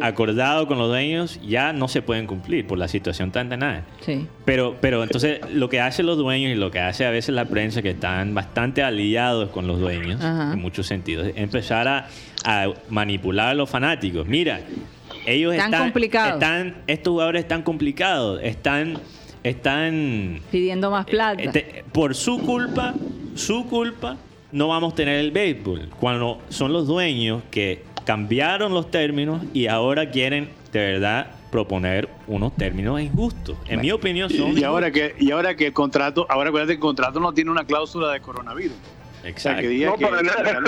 acordado. 0.00 0.66
con 0.66 0.78
los 0.78 0.88
dueños 0.88 1.40
ya 1.46 1.72
no 1.72 1.88
se 1.88 2.02
pueden 2.02 2.26
cumplir 2.26 2.66
por 2.66 2.78
la 2.78 2.88
situación 2.88 3.30
tan 3.30 3.48
tenaz. 3.48 3.84
Sí. 4.00 4.26
Pero, 4.44 4.76
pero 4.80 5.02
entonces 5.02 5.40
lo 5.52 5.68
que 5.68 5.80
hacen 5.80 6.06
los 6.06 6.16
dueños 6.16 6.52
y 6.52 6.54
lo 6.54 6.70
que 6.70 6.80
hace 6.80 7.06
a 7.06 7.10
veces 7.10 7.34
la 7.34 7.44
prensa, 7.44 7.82
que 7.82 7.90
están 7.90 8.34
bastante 8.34 8.82
aliados 8.82 9.50
con 9.50 9.66
los 9.66 9.78
dueños 9.80 10.22
en 10.22 10.60
muchos 10.60 10.86
sentidos, 10.86 11.28
es 11.28 11.36
empezar 11.36 11.88
a, 11.88 12.08
manipular 12.88 13.48
a 13.48 13.54
los 13.54 13.68
fanáticos. 13.68 14.26
Mira, 14.26 14.60
ellos 15.26 15.54
están, 15.54 15.92
están, 15.96 16.76
estos 16.86 17.10
jugadores 17.10 17.42
están 17.42 17.62
complicados, 17.62 18.40
están, 18.42 18.98
están 19.42 20.40
pidiendo 20.50 20.90
más 20.90 21.06
plata. 21.06 21.42
Este, 21.42 21.84
por 21.92 22.14
su 22.14 22.38
culpa, 22.38 22.94
su 23.34 23.66
culpa, 23.66 24.16
no 24.52 24.68
vamos 24.68 24.92
a 24.92 24.96
tener 24.96 25.18
el 25.18 25.32
béisbol. 25.32 25.90
Cuando 26.00 26.40
son 26.48 26.72
los 26.72 26.86
dueños 26.86 27.42
que 27.50 27.82
cambiaron 28.06 28.72
los 28.72 28.90
términos 28.90 29.42
y 29.52 29.66
ahora 29.66 30.10
quieren 30.10 30.48
de 30.72 30.78
verdad 30.78 31.26
proponer 31.50 32.08
unos 32.26 32.56
términos 32.56 33.00
injustos. 33.00 33.58
En 33.68 33.80
mi 33.80 33.90
opinión 33.90 34.30
son 34.30 34.56
y, 34.56 34.62
ahora 34.62 34.90
que 34.90 35.14
y 35.18 35.32
ahora 35.32 35.56
que 35.56 35.66
el 35.66 35.72
contrato, 35.72 36.24
ahora 36.30 36.48
acuérdate 36.48 36.74
que 36.74 36.76
el 36.76 36.80
contrato 36.80 37.20
no 37.20 37.34
tiene 37.34 37.50
una 37.50 37.64
cláusula 37.64 38.12
de 38.12 38.20
coronavirus. 38.20 38.76
Exacto. 39.24 39.68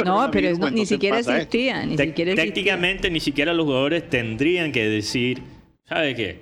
no, 0.05 0.31
pero 0.33 0.71
ni 0.71 0.85
siquiera 0.85 1.21
existía. 1.21 1.87
Ni 1.87 1.97
Técnicamente 1.97 3.09
ni 3.09 3.21
siquiera 3.21 3.55
los 3.55 3.67
jugadores 3.67 4.11
tendrían 4.11 4.73
que 4.73 4.89
decir, 4.89 5.43
¿sabe 5.85 6.17
qué? 6.17 6.41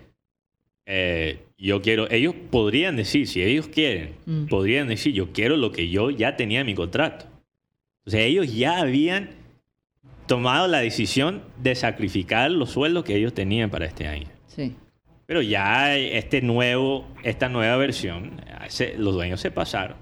Eh, 0.86 1.40
yo 1.59 1.82
quiero, 1.82 2.11
ellos 2.11 2.34
podrían 2.51 2.97
decir, 2.97 3.26
si 3.26 3.42
ellos 3.42 3.68
quieren, 3.68 4.14
mm. 4.24 4.47
podrían 4.47 4.88
decir, 4.88 5.12
yo 5.12 5.32
quiero 5.32 5.59
lo 5.59 5.72
que 5.72 5.90
yo 5.90 6.11
ya 6.11 6.36
tenía 6.36 6.61
en 6.61 6.66
mi 6.66 6.74
contrato. 6.74 7.26
O 8.07 8.11
sea, 8.11 8.22
ellos 8.22 8.55
ya 8.55 8.78
habían 8.78 9.30
tomado 10.27 10.68
la 10.68 10.79
decisión 10.79 11.43
de 11.62 11.74
sacrificar 11.74 12.51
los 12.51 12.70
sueldos 12.70 13.05
que 13.05 13.16
ellos 13.16 13.35
tenían 13.35 13.70
para 13.70 13.87
este 13.87 14.07
año. 14.07 14.29
Sí. 14.47 14.77
Pero 15.27 15.43
ya 15.43 15.97
este 15.97 16.41
nuevo, 16.41 17.05
esta 17.24 17.49
nueva 17.49 17.77
versión, 17.77 18.41
los 18.97 19.14
dueños 19.14 19.41
se 19.41 19.51
pasaron. 19.51 19.97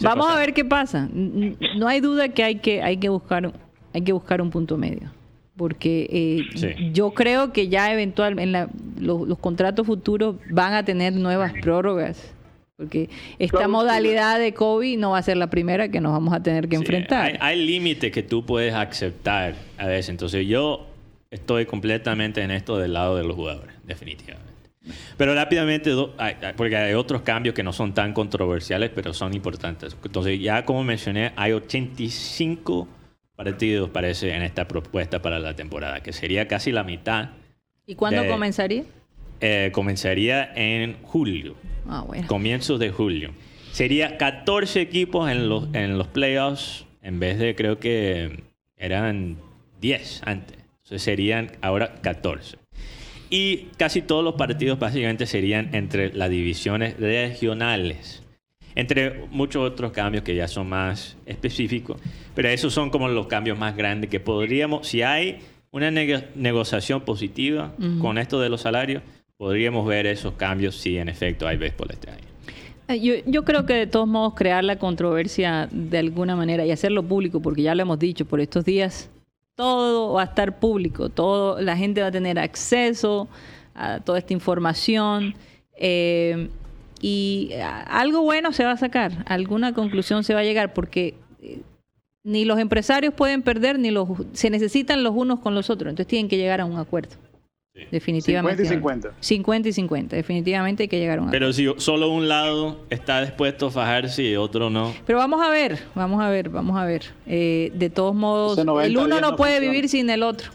Vamos 0.00 0.30
a 0.30 0.36
ver 0.36 0.52
qué 0.52 0.64
pasa. 0.64 1.08
No 1.12 1.88
hay 1.88 2.00
duda 2.00 2.28
que 2.28 2.44
hay 2.44 2.56
que, 2.56 2.82
hay 2.82 2.98
que, 2.98 3.08
buscar, 3.08 3.52
hay 3.92 4.02
que 4.02 4.12
buscar 4.12 4.42
un 4.42 4.50
punto 4.50 4.76
medio. 4.76 5.12
Porque 5.56 6.08
eh, 6.10 6.90
yo 6.92 7.14
creo 7.14 7.52
que 7.52 7.68
ya 7.68 7.92
eventualmente 7.92 8.66
los 8.98 9.38
contratos 9.38 9.86
futuros 9.86 10.36
van 10.50 10.74
a 10.74 10.84
tener 10.84 11.12
nuevas 11.14 11.52
prórrogas 11.62 12.33
porque 12.76 13.08
esta 13.38 13.68
modalidad 13.68 14.38
de 14.38 14.52
COVID 14.52 14.98
no 14.98 15.10
va 15.12 15.18
a 15.18 15.22
ser 15.22 15.36
la 15.36 15.48
primera 15.48 15.88
que 15.90 16.00
nos 16.00 16.12
vamos 16.12 16.34
a 16.34 16.42
tener 16.42 16.68
que 16.68 16.76
enfrentar. 16.76 17.38
Hay, 17.40 17.64
límites 17.64 18.10
que 18.10 18.22
tú 18.22 18.44
puedes 18.44 18.74
aceptar 18.74 19.54
a 19.78 19.86
veces. 19.86 20.08
Entonces 20.08 20.46
yo 20.46 20.86
estoy 21.30 21.66
completamente 21.66 22.42
en 22.42 22.50
esto 22.50 22.78
del 22.78 22.94
lado 22.94 23.16
de 23.16 23.24
los 23.24 23.36
jugadores, 23.36 23.74
definitivamente. 23.84 24.52
Pero 25.16 25.34
rápidamente, 25.34 25.92
porque 26.56 26.76
hay 26.76 26.94
otros 26.94 27.22
cambios 27.22 27.54
que 27.54 27.62
no 27.62 27.72
son 27.72 27.94
tan 27.94 28.12
controversiales, 28.12 28.90
pero 28.94 29.14
son 29.14 29.32
importantes. 29.34 29.96
Entonces 30.04 30.40
ya 30.40 30.64
como 30.64 30.82
mencioné, 30.82 31.32
hay 31.36 31.52
85 31.52 32.88
partidos, 33.36 33.90
parece, 33.90 34.34
en 34.34 34.42
esta 34.42 34.68
propuesta 34.68 35.22
para 35.22 35.38
la 35.38 35.54
temporada, 35.54 36.02
que 36.02 36.12
sería 36.12 36.48
casi 36.48 36.72
la 36.72 36.84
mitad. 36.84 37.30
¿Y 37.86 37.94
cuándo 37.94 38.26
comenzaría? 38.26 38.84
Eh, 39.40 39.70
comenzaría 39.72 40.52
en 40.54 40.96
julio. 41.02 41.54
Ah, 41.88 42.04
Comienzos 42.26 42.78
de 42.80 42.90
julio. 42.90 43.32
Sería 43.72 44.16
14 44.18 44.80
equipos 44.80 45.30
en 45.30 45.48
los, 45.48 45.68
en 45.74 45.98
los 45.98 46.06
playoffs 46.08 46.86
en 47.04 47.20
vez 47.20 47.38
de 47.38 47.54
creo 47.54 47.78
que 47.78 48.44
eran 48.76 49.36
10 49.80 50.22
antes. 50.24 50.56
Entonces 50.58 51.02
serían 51.02 51.52
ahora 51.60 52.00
14. 52.00 52.56
Y 53.30 53.68
casi 53.76 54.02
todos 54.02 54.24
los 54.24 54.34
partidos 54.34 54.78
básicamente 54.78 55.26
serían 55.26 55.74
entre 55.74 56.12
las 56.12 56.30
divisiones 56.30 56.98
regionales. 56.98 58.22
Entre 58.74 59.26
muchos 59.30 59.70
otros 59.70 59.92
cambios 59.92 60.24
que 60.24 60.34
ya 60.34 60.48
son 60.48 60.68
más 60.68 61.16
específicos. 61.26 62.00
Pero 62.34 62.48
esos 62.48 62.72
son 62.72 62.90
como 62.90 63.08
los 63.08 63.26
cambios 63.26 63.58
más 63.58 63.76
grandes 63.76 64.10
que 64.10 64.18
podríamos, 64.18 64.88
si 64.88 65.02
hay 65.02 65.40
una 65.70 65.90
negociación 65.90 67.02
positiva 67.02 67.74
con 68.00 68.16
esto 68.16 68.40
de 68.40 68.48
los 68.48 68.60
salarios, 68.60 69.02
podríamos 69.36 69.86
ver 69.86 70.06
esos 70.06 70.34
cambios 70.34 70.76
si 70.76 70.96
en 70.96 71.08
efecto 71.08 71.46
hay 71.46 71.56
béisbol 71.56 71.88
este 71.90 72.10
año. 72.10 72.24
Eh, 72.88 73.00
yo, 73.00 73.14
yo, 73.26 73.44
creo 73.44 73.64
que 73.66 73.74
de 73.74 73.86
todos 73.86 74.06
modos 74.06 74.34
crear 74.34 74.62
la 74.62 74.78
controversia 74.78 75.68
de 75.70 75.98
alguna 75.98 76.36
manera 76.36 76.66
y 76.66 76.70
hacerlo 76.70 77.02
público, 77.02 77.40
porque 77.40 77.62
ya 77.62 77.74
lo 77.74 77.82
hemos 77.82 77.98
dicho, 77.98 78.26
por 78.26 78.40
estos 78.40 78.64
días 78.64 79.10
todo 79.54 80.14
va 80.14 80.22
a 80.22 80.24
estar 80.24 80.58
público, 80.58 81.08
todo, 81.08 81.60
la 81.60 81.76
gente 81.76 82.00
va 82.02 82.08
a 82.08 82.12
tener 82.12 82.38
acceso 82.38 83.28
a 83.74 84.00
toda 84.00 84.18
esta 84.18 84.32
información 84.32 85.34
eh, 85.76 86.48
y 87.00 87.50
algo 87.86 88.22
bueno 88.22 88.52
se 88.52 88.64
va 88.64 88.72
a 88.72 88.76
sacar, 88.76 89.24
alguna 89.26 89.72
conclusión 89.72 90.24
se 90.24 90.34
va 90.34 90.40
a 90.40 90.44
llegar, 90.44 90.74
porque 90.74 91.14
eh, 91.40 91.60
ni 92.24 92.44
los 92.44 92.58
empresarios 92.58 93.14
pueden 93.14 93.42
perder, 93.42 93.78
ni 93.78 93.90
los 93.90 94.08
se 94.32 94.50
necesitan 94.50 95.02
los 95.02 95.14
unos 95.14 95.40
con 95.40 95.54
los 95.54 95.70
otros, 95.70 95.90
entonces 95.90 96.08
tienen 96.08 96.28
que 96.28 96.36
llegar 96.36 96.60
a 96.60 96.64
un 96.64 96.78
acuerdo. 96.78 97.16
Definitivamente. 97.90 98.64
50 98.64 99.08
y 99.08 99.10
50. 99.10 99.14
50 99.20 99.68
y 99.68 99.72
50. 99.72 100.16
Definitivamente 100.16 100.82
hay 100.84 100.88
que 100.88 100.98
llegar 100.98 101.18
a 101.18 101.22
un 101.22 101.30
Pero 101.30 101.52
si 101.52 101.66
solo 101.78 102.08
un 102.08 102.28
lado 102.28 102.84
está 102.88 103.20
dispuesto 103.22 103.66
a 103.66 103.70
fajarse 103.72 104.22
y 104.22 104.36
otro 104.36 104.70
no. 104.70 104.94
Pero 105.04 105.18
vamos 105.18 105.44
a 105.44 105.50
ver, 105.50 105.78
vamos 105.94 106.22
a 106.22 106.30
ver, 106.30 106.50
vamos 106.50 106.76
a 106.78 106.84
ver. 106.84 107.06
Eh, 107.26 107.72
de 107.74 107.90
todos 107.90 108.14
modos, 108.14 108.58
el 108.58 108.96
uno 108.96 109.20
no 109.20 109.34
puede 109.34 109.58
vivir 109.58 109.88
sin 109.88 110.08
el 110.08 110.22
otro. 110.22 110.52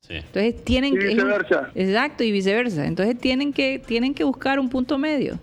Sí. 0.00 0.14
Entonces 0.14 0.64
tienen 0.64 0.94
y 0.94 0.98
viceversa. 0.98 1.70
exacto, 1.74 2.24
y 2.24 2.32
viceversa. 2.32 2.86
Entonces 2.86 3.16
tienen 3.16 3.52
que, 3.52 3.80
tienen 3.84 4.12
que 4.12 4.24
buscar 4.24 4.58
un 4.58 4.68
punto 4.68 4.98
medio. 4.98 5.38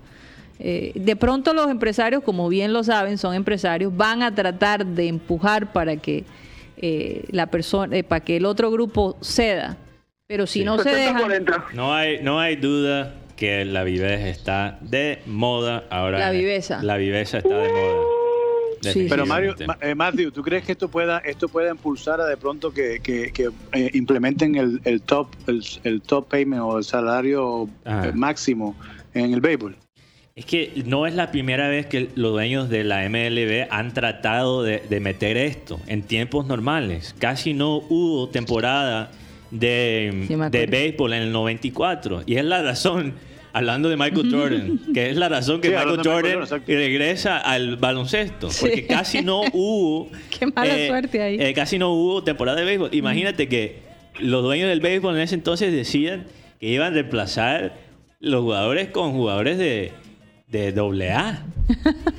Eh, 0.58 0.92
de 0.94 1.16
pronto 1.16 1.54
los 1.54 1.70
empresarios, 1.70 2.22
como 2.22 2.48
bien 2.48 2.72
lo 2.72 2.84
saben, 2.84 3.16
son 3.18 3.34
empresarios, 3.34 3.94
van 3.96 4.22
a 4.22 4.34
tratar 4.34 4.84
de 4.84 5.08
empujar 5.08 5.72
para 5.72 5.96
que 5.96 6.24
eh, 6.76 7.24
la 7.30 7.46
persona, 7.46 8.02
para 8.02 8.20
que 8.20 8.36
el 8.36 8.44
otro 8.44 8.70
grupo 8.70 9.16
ceda 9.20 9.78
pero 10.34 10.48
si 10.48 10.64
no 10.64 10.76
se 10.78 10.90
deja... 10.90 11.28
No 11.74 11.94
hay, 11.94 12.20
no 12.20 12.40
hay 12.40 12.56
duda 12.56 13.14
que 13.36 13.64
la 13.64 13.84
viveza 13.84 14.28
está 14.28 14.78
de 14.80 15.20
moda 15.26 15.84
ahora. 15.90 16.18
La 16.18 16.32
viveza. 16.32 16.82
La 16.82 16.96
viveza 16.96 17.38
está 17.38 17.56
de 17.56 17.68
moda. 17.68 18.00
Sí, 18.80 19.06
Pero 19.08 19.26
Mario, 19.26 19.54
eh, 19.80 19.94
Matthew, 19.94 20.32
¿tú 20.32 20.42
crees 20.42 20.64
que 20.64 20.72
esto 20.72 20.88
pueda 20.88 21.18
esto 21.18 21.48
pueda 21.48 21.70
impulsar 21.70 22.20
a 22.20 22.26
de 22.26 22.36
pronto 22.36 22.72
que, 22.72 22.98
que, 23.00 23.50
eh, 23.72 23.90
implementen 23.94 24.56
el, 24.56 24.80
el 24.84 25.00
top 25.02 25.28
el, 25.46 26.02
top 26.02 26.28
payment 26.28 26.62
o 26.62 26.78
el 26.78 26.84
salario 26.84 27.68
eh, 27.86 28.10
máximo 28.12 28.74
en 29.14 29.34
el 29.34 29.40
béisbol? 29.40 29.76
Es 30.34 30.46
que 30.46 30.82
no 30.84 31.06
es 31.06 31.14
la 31.14 31.30
primera 31.30 31.68
vez 31.68 31.86
que 31.86 32.10
los 32.16 32.32
dueños 32.32 32.68
de 32.68 32.82
la 32.82 33.08
MLB 33.08 33.68
han 33.70 33.94
tratado 33.94 34.64
de, 34.64 34.80
de 34.80 34.98
meter 34.98 35.36
esto 35.36 35.80
en 35.86 36.02
tiempos 36.02 36.44
normales. 36.44 37.14
Casi 37.20 37.54
no 37.54 37.76
hubo 37.76 38.28
temporada 38.28 39.12
de, 39.54 40.48
de 40.50 40.66
béisbol 40.66 41.12
en 41.12 41.22
el 41.22 41.32
94. 41.32 42.22
Y 42.26 42.36
es 42.36 42.44
la 42.44 42.62
razón, 42.62 43.14
hablando 43.52 43.88
de 43.88 43.96
Michael 43.96 44.30
Jordan, 44.30 44.80
que 44.92 45.10
es 45.10 45.16
la 45.16 45.28
razón 45.28 45.60
que 45.60 45.70
Michael 45.70 46.00
Jordan 46.04 46.62
regresa 46.66 47.38
al 47.38 47.76
baloncesto. 47.76 48.48
Porque 48.60 48.86
casi 48.86 49.22
no 49.22 49.42
hubo. 49.52 50.10
Qué 50.36 50.46
mala 50.46 50.76
eh, 50.76 50.88
suerte 50.88 51.22
ahí. 51.22 51.36
Eh, 51.40 51.54
casi 51.54 51.78
no 51.78 51.92
hubo 51.92 52.24
temporada 52.24 52.58
de 52.58 52.64
béisbol. 52.64 52.90
Imagínate 52.92 53.48
que 53.48 53.78
los 54.18 54.42
dueños 54.42 54.68
del 54.68 54.80
béisbol 54.80 55.14
en 55.14 55.22
ese 55.22 55.36
entonces 55.36 55.72
decían 55.72 56.26
que 56.60 56.66
iban 56.66 56.92
a 56.92 56.94
reemplazar 56.94 57.76
los 58.20 58.42
jugadores 58.42 58.88
con 58.88 59.12
jugadores 59.12 59.58
de, 59.58 59.92
de 60.48 61.12
A 61.12 61.44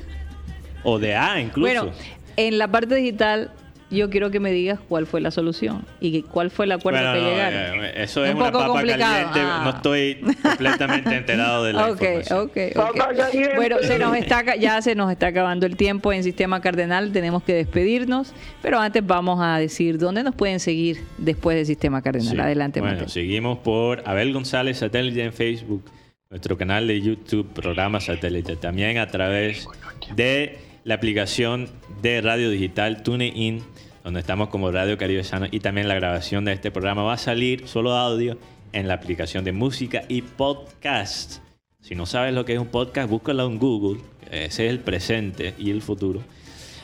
o 0.84 0.98
de 0.98 1.14
A 1.14 1.40
incluso. 1.40 1.60
Bueno, 1.60 1.92
en 2.36 2.58
la 2.58 2.70
parte 2.70 2.94
digital 2.94 3.50
yo 3.90 4.10
quiero 4.10 4.30
que 4.30 4.40
me 4.40 4.50
digas 4.50 4.80
cuál 4.88 5.06
fue 5.06 5.20
la 5.20 5.30
solución 5.30 5.84
y 6.00 6.22
cuál 6.22 6.50
fue 6.50 6.64
el 6.64 6.72
acuerdo 6.72 7.12
que 7.12 7.20
llegaron. 7.20 7.84
Eh, 7.84 7.92
eso 8.02 8.24
es 8.24 8.34
un 8.34 8.42
una 8.42 8.50
papa 8.50 8.74
caliente. 8.74 9.02
No 9.02 9.70
ah. 9.70 9.72
estoy 9.76 10.20
completamente 10.42 11.16
enterado 11.16 11.64
de 11.64 11.72
la 11.72 11.86
okay, 11.90 12.18
información. 12.18 13.50
Bueno, 13.54 13.76
se 13.82 13.98
nos 13.98 14.16
está, 14.16 14.56
ya 14.56 14.82
se 14.82 14.94
nos 14.94 15.10
está 15.12 15.28
acabando 15.28 15.66
el 15.66 15.76
tiempo 15.76 16.12
en 16.12 16.24
Sistema 16.24 16.60
Cardenal. 16.60 17.12
Tenemos 17.12 17.44
que 17.44 17.54
despedirnos. 17.54 18.32
Pero 18.60 18.80
antes 18.80 19.06
vamos 19.06 19.38
a 19.40 19.58
decir 19.58 19.98
dónde 19.98 20.24
nos 20.24 20.34
pueden 20.34 20.58
seguir 20.58 21.04
después 21.18 21.56
del 21.56 21.66
Sistema 21.66 22.02
Cardenal. 22.02 22.40
Adelante, 22.40 22.80
Bueno, 22.80 23.08
seguimos 23.08 23.58
por 23.58 24.02
Abel 24.04 24.32
González 24.32 24.78
Satélite 24.78 25.22
en 25.22 25.32
Facebook. 25.32 25.84
nuestro 26.28 26.58
canal 26.58 26.88
de 26.88 27.00
YouTube, 27.00 27.46
programa 27.54 28.00
satélite, 28.00 28.56
también 28.56 28.98
a 28.98 29.06
través 29.06 29.68
de 30.16 30.58
la 30.82 30.94
aplicación 30.94 31.68
de 32.00 32.20
radio 32.20 32.50
digital 32.50 33.02
TuneIn, 33.02 33.62
donde 34.06 34.20
estamos 34.20 34.50
como 34.50 34.70
Radio 34.70 34.96
Caribe 34.96 35.24
Sano, 35.24 35.46
y 35.50 35.58
también 35.58 35.88
la 35.88 35.96
grabación 35.96 36.44
de 36.44 36.52
este 36.52 36.70
programa 36.70 37.02
va 37.02 37.14
a 37.14 37.18
salir 37.18 37.66
solo 37.66 37.92
audio 37.96 38.38
en 38.72 38.86
la 38.86 38.94
aplicación 38.94 39.42
de 39.42 39.50
música 39.50 40.04
y 40.06 40.22
podcast. 40.22 41.38
Si 41.80 41.96
no 41.96 42.06
sabes 42.06 42.32
lo 42.32 42.44
que 42.44 42.52
es 42.52 42.60
un 42.60 42.68
podcast, 42.68 43.10
búscalo 43.10 43.44
en 43.46 43.58
Google. 43.58 44.00
Ese 44.30 44.66
es 44.66 44.70
el 44.70 44.78
presente 44.78 45.54
y 45.58 45.72
el 45.72 45.82
futuro. 45.82 46.22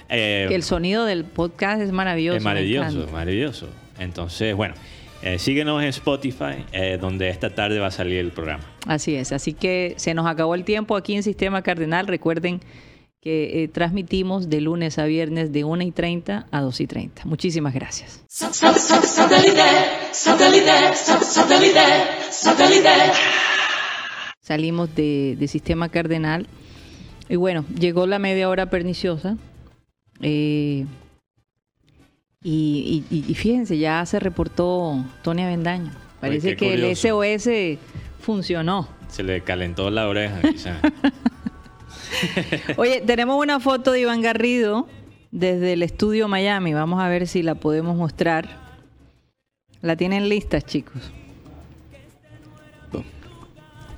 Eh, 0.09 0.47
que 0.49 0.57
el 0.57 0.65
sonido 0.65 1.05
del 1.05 1.23
podcast 1.23 1.81
es 1.81 1.93
maravilloso. 1.93 2.39
Es 2.39 2.43
maravilloso, 2.43 3.07
maravilloso. 3.13 3.69
Entonces, 4.01 4.57
bueno, 4.57 4.75
eh, 5.23 5.39
síguenos 5.39 5.81
en 5.81 5.91
Spotify, 5.91 6.65
eh, 6.73 6.99
donde 7.01 7.29
esta 7.29 7.51
tarde 7.51 7.79
va 7.79 7.87
a 7.87 7.93
salir 7.93 8.19
el 8.19 8.33
programa. 8.33 8.65
Así 8.89 9.15
es, 9.15 9.31
así 9.31 9.53
que 9.53 9.95
se 9.97 10.13
nos 10.15 10.27
acabó 10.27 10.57
el 10.57 10.65
tiempo 10.65 10.97
aquí 10.97 11.15
en 11.15 11.23
Sistema 11.23 11.63
Cardenal. 11.63 12.09
Recuerden 12.09 12.61
que 13.23 13.71
transmitimos 13.73 14.51
de 14.51 14.61
lunes 14.61 14.99
a 14.99 15.05
viernes 15.05 15.53
de 15.53 15.63
1 15.63 15.85
y 15.85 15.93
30 15.93 16.47
a 16.51 16.61
2 16.61 16.81
y 16.81 16.87
30. 16.89 17.23
Muchísimas 17.25 17.73
gracias. 17.73 18.25
Salimos 24.41 24.93
de, 24.97 25.37
de 25.39 25.49
Sistema 25.49 25.89
Cardenal. 25.89 26.49
Y 27.29 27.37
bueno, 27.37 27.65
llegó 27.79 28.09
la 28.09 28.19
media 28.19 28.49
hora 28.49 28.67
perniciosa. 28.67 29.37
Eh, 30.21 30.85
y, 32.43 33.35
fíjense, 33.37 33.79
ya 33.79 34.05
se 34.05 34.19
reportó 34.19 35.05
Tony 35.23 35.43
Avendaño. 35.43 35.93
Parece 36.21 36.57
que 36.57 36.75
el 36.75 36.97
SOS 36.97 37.79
funcionó. 38.19 38.89
Se 39.09 39.23
le 39.23 39.43
calentó 39.43 39.91
la 39.91 40.09
oreja, 40.09 40.41
Oye, 42.77 43.01
tenemos 43.01 43.41
una 43.43 43.61
foto 43.61 43.93
de 43.93 44.01
Iván 44.01 44.23
Garrido 44.23 44.89
desde 45.31 45.73
el 45.73 45.83
estudio 45.83 46.29
Miami. 46.29 46.75
Vamos 46.75 47.01
a 47.01 47.09
ver 47.09 47.27
si 47.27 47.43
la 47.43 47.55
podemos 47.55 47.97
mostrar. 47.97 48.61
La 49.81 49.97
tienen 49.97 50.29
listas, 50.29 50.65
chicos. 50.65 51.13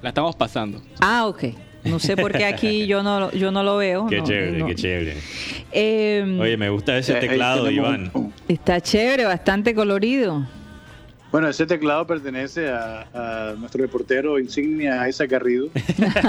La 0.01 0.11
estamos 0.11 0.37
pasando. 0.37 0.83
Ah, 1.01 1.27
ok. 1.27 1.45
No 1.85 1.99
sé 1.99 2.17
por 2.17 2.33
qué 2.33 2.45
aquí 2.45 2.87
yo 2.87 3.03
no, 3.03 3.31
yo 3.33 3.51
no 3.51 3.63
lo 3.63 3.77
veo. 3.77 4.07
Qué 4.07 4.23
chévere, 4.23 4.65
qué 4.67 4.75
chévere. 4.75 5.17
Em, 5.73 6.41
Oye, 6.41 6.57
me 6.57 6.71
gusta 6.71 6.97
ese 6.97 7.15
teclado, 7.15 7.71
Iván. 7.71 8.11
Está 8.49 8.81
chévere, 8.81 9.25
bastante 9.25 9.75
colorido. 9.75 10.47
Bueno, 11.35 11.49
ese 11.49 11.67
teclado 11.67 12.07
pertenece 12.07 12.69
a, 12.69 13.57
nuestro 13.59 13.83
reportero 13.83 14.39
insignia 14.39 15.09
Isaac 15.09 15.31
Garrido, 15.33 15.69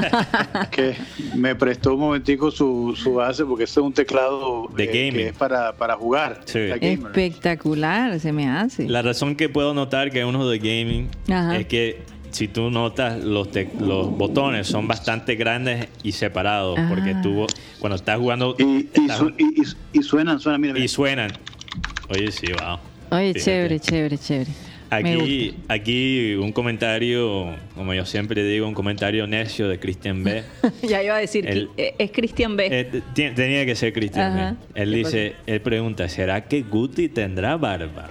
que 0.71 0.95
me 1.35 1.53
prestó 1.53 1.93
un 1.93 1.99
momentico 1.99 2.49
su, 2.49 2.95
su 2.97 3.13
base 3.13 3.45
porque 3.45 3.65
ese 3.65 3.81
es 3.81 3.85
un 3.85 3.93
teclado 3.93 4.67
de 4.75 4.85
eh, 4.85 4.89
que 4.89 5.27
es 5.27 5.33
para, 5.33 5.73
para 5.73 5.95
jugar. 5.95 6.41
Espectacular, 6.47 8.19
se 8.19 8.31
me 8.31 8.49
hace. 8.49 8.89
La 8.89 9.03
razón 9.03 9.35
que 9.35 9.47
puedo 9.47 9.75
notar 9.75 10.09
que 10.09 10.21
es 10.21 10.25
uno 10.25 10.49
de 10.49 10.57
gaming 10.57 11.07
es 11.53 11.67
que 11.67 12.01
si 12.31 12.47
tú 12.47 12.71
notas, 12.71 13.23
los, 13.23 13.49
los 13.79 14.09
botones 14.09 14.65
son 14.65 14.87
bastante 14.87 15.35
grandes 15.35 15.87
y 16.01 16.13
separados, 16.13 16.79
porque 16.89 17.11
ah. 17.11 17.21
tú 17.21 17.45
cuando 17.77 17.95
estás 17.95 18.17
jugando... 18.17 18.55
Y, 18.57 18.89
y, 19.93 20.01
suenan, 20.01 20.39
suenan, 20.39 20.61
mira, 20.61 20.79
Y 20.79 20.87
suenan. 20.87 21.31
Oye, 22.09 22.31
sí, 22.31 22.47
wow. 22.47 22.79
Oye, 23.11 23.35
chévere, 23.35 23.79
chévere, 23.79 24.17
chévere. 24.17 24.64
Aquí, 24.89 25.55
aquí 25.67 26.35
un 26.35 26.51
comentario, 26.51 27.55
como 27.75 27.93
yo 27.93 28.05
siempre 28.05 28.43
digo, 28.43 28.67
un 28.67 28.73
comentario 28.73 29.27
necio 29.27 29.67
de 29.67 29.79
Christian 29.79 30.23
B. 30.23 30.43
ya 30.83 31.03
iba 31.03 31.15
a 31.15 31.19
decir, 31.19 31.69
eh, 31.77 31.95
es 31.97 32.11
Christian 32.11 32.55
B. 32.55 32.67
Eh, 32.71 33.01
tenía 33.13 33.65
que 33.65 33.75
ser 33.75 33.93
Christian 33.93 34.57
B. 34.73 34.81
Él 34.81 34.93
dice, 34.93 35.35
él 35.45 35.61
pregunta, 35.61 36.07
¿será 36.09 36.45
que 36.45 36.61
Guti 36.61 37.09
tendrá 37.09 37.57
barba? 37.57 38.09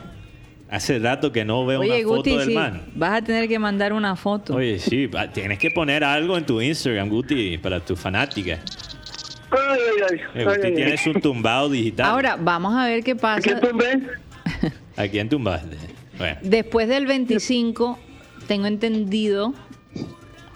Hace 0.71 0.99
rato 0.99 1.31
que 1.31 1.45
no 1.45 1.65
veo 1.65 1.83
una 1.83 1.99
foto 2.03 2.39
del 2.39 2.51
man. 2.51 2.83
Vas 2.95 3.19
a 3.19 3.23
tener 3.23 3.49
que 3.49 3.59
mandar 3.59 3.93
una 3.93 4.17
foto. 4.17 4.57
Oye, 4.57 4.79
sí, 4.79 5.09
tienes 5.33 5.59
que 5.59 5.71
poner 5.71 6.03
algo 6.03 6.37
en 6.37 6.45
tu 6.45 6.61
Instagram, 6.61 7.09
Guti, 7.09 7.59
para 7.59 7.79
tu 7.79 7.95
fanática. 7.95 8.59
Ay, 9.51 9.79
ay, 10.11 10.19
ay. 10.35 10.41
Eh, 10.41 10.45
Guti, 10.45 10.75
tienes 10.75 11.07
un 11.07 11.21
tumbado 11.21 11.69
digital. 11.69 12.07
Ahora, 12.07 12.37
vamos 12.37 12.75
a 12.75 12.87
ver 12.87 13.05
qué 13.05 13.15
pasa. 13.15 13.39
¿A 13.39 13.41
quién 13.41 13.61
tumbé? 13.61 14.03
¿A 14.97 15.09
quién 15.09 15.29
tumbaste? 15.29 15.77
Después 16.43 16.89
del 16.89 17.07
25, 17.07 17.99
tengo 18.47 18.67
entendido 18.67 19.55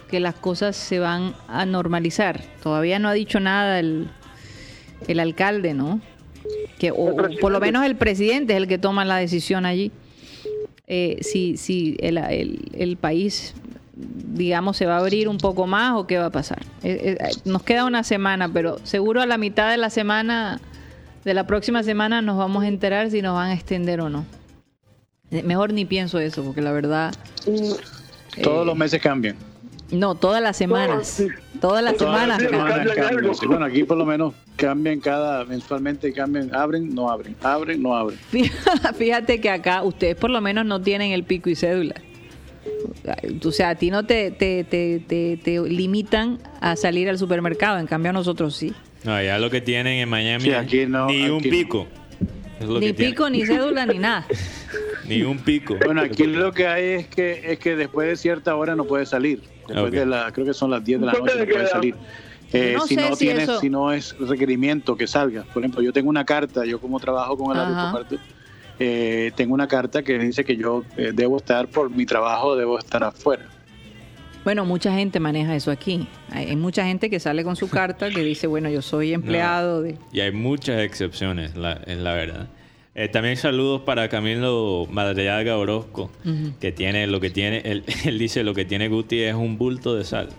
que 0.09 0.21
las 0.21 0.35
cosas 0.35 0.77
se 0.77 0.99
van 0.99 1.35
a 1.49 1.67
normalizar. 1.67 2.43
Todavía 2.63 2.99
no 2.99 3.09
ha 3.09 3.13
dicho 3.13 3.41
nada 3.41 3.79
el, 3.79 4.09
el 5.07 5.21
alcalde, 5.21 5.75
¿no? 5.75 6.01
Que, 6.79 6.93
o 6.93 7.15
por 7.41 7.53
lo 7.53 7.61
menos 7.61 7.85
el 7.85 7.97
presidente 7.97 8.55
es 8.55 8.57
el 8.59 8.69
que 8.69 8.79
toma 8.79 9.05
la 9.05 9.17
decisión 9.17 9.67
allí 9.67 9.93
eh, 10.91 11.19
si, 11.21 11.59
si 11.59 11.99
el, 12.01 12.17
el, 12.73 12.97
país, 12.97 13.55
digamos, 13.95 14.79
se 14.79 14.87
va 14.87 14.97
a 14.97 15.01
abrir 15.01 15.29
un 15.29 15.37
poco 15.37 15.67
más 15.67 15.93
o 15.97 16.07
qué 16.07 16.17
va 16.17 16.27
a 16.27 16.31
pasar. 16.31 16.63
Eh, 16.83 17.19
eh, 17.21 17.29
nos 17.45 17.63
queda 17.63 17.85
una 17.85 18.05
semana, 18.05 18.51
pero 18.51 18.79
seguro 18.85 19.21
a 19.21 19.27
la 19.27 19.37
mitad 19.37 19.71
de 19.71 19.77
la 19.77 19.91
semana, 19.91 20.61
de 21.27 21.35
la 21.35 21.47
próxima 21.47 21.83
semana, 21.83 22.23
nos 22.23 22.39
vamos 22.39 22.65
a 22.65 22.69
enterar 22.69 23.11
si 23.11 23.21
nos 23.21 23.35
van 23.35 23.51
a 23.51 23.55
extender 23.55 24.01
o 24.01 24.09
no. 24.09 24.25
Eh, 25.31 25.43
mejor 25.43 25.73
ni 25.73 25.85
pienso 25.85 26.19
eso, 26.19 26.43
porque 26.45 26.63
la 26.63 26.73
verdad... 26.73 27.15
Todos 28.43 28.67
los 28.67 28.77
meses 28.77 29.01
cambian. 29.03 29.37
No, 29.91 30.15
todas 30.15 30.43
las 30.43 30.57
semanas. 30.57 31.23
Todas 31.61 31.83
las 31.83 31.97
semanas. 31.97 32.43
bueno, 33.47 33.65
aquí 33.65 33.85
por 33.85 33.97
lo 33.97 34.05
menos 34.05 34.35
cambian 34.57 35.01
cada 35.01 35.45
mensualmente, 35.45 36.13
cambian, 36.13 36.55
abren, 36.55 36.95
no 36.95 37.11
abren, 37.11 37.35
abren, 37.43 37.83
no 37.83 37.97
abren. 37.97 38.19
Fíjate 38.99 39.41
que 39.41 39.49
acá 39.49 39.83
ustedes 39.83 40.15
por 40.17 40.31
lo 40.31 40.41
menos 40.41 40.67
no 40.67 40.83
tienen 40.83 41.13
el 41.13 41.25
pico 41.25 41.49
y 41.49 41.57
cédula. 41.57 41.95
O 43.45 43.51
sea, 43.51 43.71
a 43.71 43.75
ti 43.77 43.91
no 43.91 44.05
te, 44.05 44.31
te, 44.31 44.63
te, 44.65 45.39
te, 45.43 45.61
limitan 45.63 46.39
a 46.61 46.77
salir 46.77 47.09
al 47.09 47.19
supermercado, 47.19 47.79
en 47.79 47.87
cambio 47.87 48.11
a 48.11 48.13
nosotros 48.13 48.55
sí. 48.55 48.75
No, 49.05 49.23
ya 49.23 49.39
lo 49.39 49.49
que 49.49 49.63
tienen 49.63 50.01
en 50.01 50.09
Miami, 50.09 50.51
aquí 50.51 50.85
no, 50.87 51.07
ni 51.07 51.29
un 51.29 51.41
pico. 51.41 51.87
Ni 52.61 52.93
pico, 52.93 53.29
ni 53.31 53.45
cédula, 53.45 53.87
ni 53.87 53.99
nada. 53.99 54.27
ni 55.07 55.23
un 55.23 55.39
pico. 55.39 55.77
Bueno, 55.85 56.01
aquí 56.01 56.25
lo 56.25 56.53
que 56.53 56.67
hay 56.67 56.85
es 56.85 57.07
que, 57.09 57.53
es 57.53 57.59
que 57.59 57.77
después 57.77 58.09
de 58.09 58.17
cierta 58.17 58.55
hora 58.57 58.75
no 58.75 58.85
puedes 58.85 59.09
salir. 59.09 59.43
Después 59.67 59.93
de 59.93 60.07
la, 60.07 60.33
creo 60.33 60.47
que 60.47 60.55
son 60.55 60.71
las 60.71 60.85
10 60.85 61.01
de 61.01 61.07
la 61.07 61.13
noche 61.13 61.35
no 61.39 61.47
puedes 61.47 61.71
salir. 61.71 61.95
Eh, 62.53 62.77
si 62.87 62.97
no 62.97 63.15
tienes, 63.15 63.51
si 63.61 63.69
no 63.69 63.93
es 63.93 64.17
requerimiento 64.19 64.97
que 64.97 65.07
salga. 65.07 65.45
Por 65.53 65.63
ejemplo, 65.63 65.83
yo 65.83 65.93
tengo 65.93 66.09
una 66.09 66.25
carta, 66.25 66.65
yo 66.65 66.81
como 66.81 66.99
trabajo 66.99 67.37
con 67.37 67.55
el 67.55 67.63
aeropuerto, 67.63 68.17
eh, 68.79 69.33
tengo 69.37 69.55
una 69.55 69.69
carta 69.69 70.03
que 70.03 70.19
dice 70.19 70.45
que 70.45 70.57
yo 70.57 70.85
eh, 70.97 71.13
debo 71.15 71.37
estar 71.37 71.69
por 71.69 71.91
mi 71.91 72.07
trabajo, 72.07 72.57
debo 72.57 72.79
estar 72.79 73.05
afuera. 73.05 73.47
Bueno, 74.49 74.65
mucha 74.65 74.95
gente 74.95 75.21
maneja 75.21 75.55
eso 75.55 75.71
aquí. 75.71 76.09
Hay 76.31 76.57
mucha 76.57 76.87
gente 76.87 77.11
que 77.11 77.21
sale 77.21 77.45
con 77.45 77.55
su 77.55 77.69
carta 77.69 78.09
que 78.09 78.25
dice, 78.25 78.47
bueno, 78.47 78.71
yo 78.71 78.81
soy 78.81 79.13
empleado 79.13 79.83
de... 79.83 79.99
Y 80.11 80.21
hay 80.21 80.33
muchas 80.33 80.81
excepciones, 80.81 81.55
la, 81.55 81.83
es 81.85 81.99
la 81.99 82.15
verdad. 82.15 82.49
Eh, 82.95 83.09
también 83.09 83.37
saludos 83.37 83.83
para 83.83 84.09
Camilo 84.09 84.87
Madriaga 84.91 85.59
Orozco, 85.59 86.11
que 86.61 86.73
tiene 86.73 87.07
lo 87.09 87.21
que 87.21 87.29
tiene, 87.29 87.59
él, 87.67 87.85
él, 88.07 88.19
dice 88.19 88.43
lo 88.43 88.55
que 88.55 88.65
tiene 88.65 88.89
Guti 88.89 89.21
es 89.21 89.35
un 89.35 89.59
bulto 89.59 89.95
de 89.95 90.05
sal. 90.05 90.31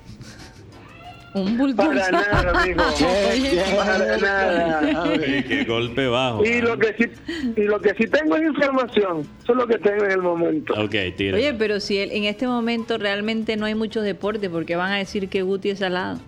Un 1.34 1.58
bulto 1.58 1.90
de 1.90 2.00
sal. 2.00 2.12
Para 2.12 2.44
nada, 2.44 2.62
amigo. 2.62 2.84
para 3.78 4.18
nada. 4.18 5.14
qué 5.14 5.66
golpe 5.68 6.08
bajo. 6.08 6.44
Y 6.44 6.62
lo, 6.62 6.78
que 6.78 6.96
sí, 6.98 7.54
y 7.56 7.62
lo 7.64 7.80
que 7.80 7.94
sí 7.96 8.08
tengo 8.08 8.36
es 8.36 8.44
información. 8.44 9.28
Eso 9.44 9.52
es 9.52 9.58
lo 9.58 9.68
que 9.68 9.78
tengo 9.78 10.06
en 10.06 10.12
el 10.12 10.22
momento. 10.22 10.74
Ok, 10.74 10.96
tira. 11.16 11.38
Oye, 11.38 11.54
pero 11.54 11.80
si 11.80 12.00
en 12.00 12.24
este 12.24 12.48
momento 12.48 12.98
realmente 12.98 13.58
no 13.58 13.66
hay 13.66 13.76
muchos 13.76 14.04
deportes, 14.04 14.50
¿por 14.50 14.66
qué 14.66 14.76
van 14.76 14.92
a 14.92 14.98
decir 14.98 15.30
que 15.30 15.44
Guti 15.44 15.70
es 15.70 15.80
salado? 15.80 16.20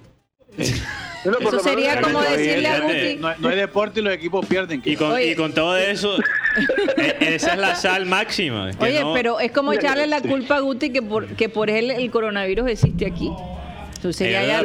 eso 0.57 1.59
sería 1.59 2.01
como 2.01 2.21
decirle 2.21 2.67
a 2.67 2.79
Guti. 2.81 3.15
No, 3.39 3.49
hay 3.49 3.55
deporte 3.55 4.01
y 4.01 4.03
los 4.03 4.13
equipos 4.13 4.45
pierden. 4.45 4.81
Y 4.85 4.95
con, 4.95 5.19
y 5.19 5.35
con 5.35 5.53
todo 5.53 5.77
eso, 5.77 6.15
e, 6.97 7.35
esa 7.35 7.53
es 7.53 7.59
la 7.59 7.75
sal 7.75 8.05
máxima. 8.05 8.69
Oye, 8.79 9.01
pero 9.13 9.39
es 9.39 9.51
como 9.51 9.73
echarle 9.73 10.07
la 10.07 10.21
culpa 10.21 10.57
a 10.57 10.59
Guti 10.59 10.91
que 10.91 11.01
por, 11.01 11.27
que 11.27 11.49
por 11.49 11.69
él 11.69 11.89
el 11.89 12.11
coronavirus 12.11 12.69
existe 12.69 13.05
aquí. 13.07 13.31
Eso 14.01 14.11
sería 14.13 14.43
ya 14.43 14.63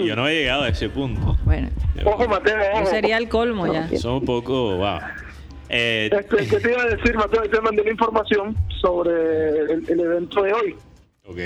yo, 0.00 0.16
no, 0.16 0.26
he 0.26 0.34
llegado 0.34 0.64
a 0.64 0.68
ese 0.68 0.88
punto. 0.88 1.38
Bueno. 1.44 1.68
Ojo, 2.04 2.26
Mateo. 2.26 2.58
Eso 2.58 2.86
sería 2.90 3.18
el 3.18 3.28
colmo 3.28 3.72
ya. 3.72 3.88
Son 3.96 4.14
un 4.14 4.24
poco. 4.24 4.78
Wow. 4.78 4.98
Eh, 5.68 6.10
este, 6.12 6.48
¿Qué 6.48 6.58
te 6.58 6.72
iba 6.72 6.82
a 6.82 6.86
decir, 6.86 7.14
Mateo? 7.14 7.42
Te 7.42 7.60
mandé 7.60 7.84
la 7.84 7.90
información 7.92 8.56
sobre 8.80 9.12
el, 9.60 9.88
el 9.88 10.00
evento 10.00 10.42
de 10.42 10.52
hoy. 10.52 10.76
Ok. 11.24 11.38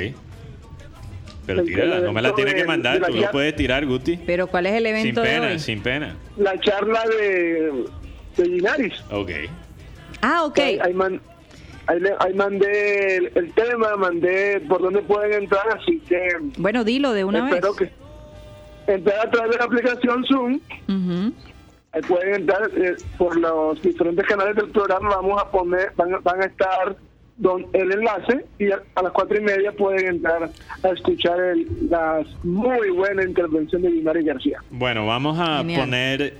Pero 1.45 1.65
tírala, 1.65 2.01
no 2.01 2.15
me 2.15 2.23
la 2.23 2.35
tiene 2.35 2.55
que 2.55 2.65
mandar, 2.65 2.99
tú 3.07 3.15
lo 3.15 3.31
puedes 3.31 3.55
tirar, 3.57 3.85
Guti. 3.85 4.19
Pero 4.25 4.47
¿cuál 4.47 4.65
es 4.65 4.73
el 4.73 4.87
evento 4.87 5.23
sin 5.23 5.31
pena, 5.31 5.47
de 5.47 5.53
hoy? 5.53 5.59
Sin 5.59 5.83
pena, 5.83 6.17
La 6.39 6.59
charla 6.61 7.05
de, 7.09 7.85
de 8.39 8.47
Linares. 8.47 9.05
Ok. 9.11 9.31
Ah, 10.23 10.45
ok. 10.45 10.59
Hay, 10.59 10.95
ahí, 11.89 11.99
ahí 12.21 12.35
mandé 12.35 13.17
el, 13.35 13.53
tema, 13.53 13.97
mandé 13.97 14.61
por 14.69 14.81
dónde 14.81 15.03
pueden 15.03 15.43
entrar, 15.43 15.67
así 15.77 16.01
que... 16.01 16.21
Bueno, 16.59 16.85
dilo 16.85 17.13
de 17.13 17.25
una 17.25 17.49
espero 17.49 17.75
vez. 17.75 17.91
que 18.87 18.93
entrar 18.93 19.27
a 19.27 19.31
través 19.31 19.51
de 19.53 19.59
la 19.59 19.65
aplicación 19.65 20.25
Zoom. 20.25 20.61
Ahí 21.93 22.03
pueden 22.03 22.35
entrar 22.35 22.71
eh, 22.77 22.97
por 23.17 23.37
los 23.37 23.81
diferentes 23.83 24.25
canales 24.27 24.55
del 24.57 24.69
programa, 24.69 25.09
vamos 25.09 25.43
a 25.43 25.51
poner, 25.51 25.93
van, 25.97 26.23
van 26.23 26.43
a 26.43 26.45
estar 26.45 26.97
don, 27.39 27.67
el 27.73 27.93
enlace 27.93 28.45
y 28.59 28.71
a, 28.71 28.83
las 29.03 29.13
cuatro 29.13 29.39
y 29.39 29.41
media 29.41 29.73
pueden 29.73 30.07
entrar 30.07 30.51
a 30.83 30.89
escuchar 30.89 31.41
el, 31.41 31.67
la 31.89 32.23
muy 32.43 32.91
buena 32.91 33.25
intervención 33.25 33.81
de 33.81 33.91
Guimari 33.91 34.25
García. 34.25 34.63
Bueno, 34.71 35.07
vamos 35.07 35.39
a 35.41 35.63
poner 35.63 36.35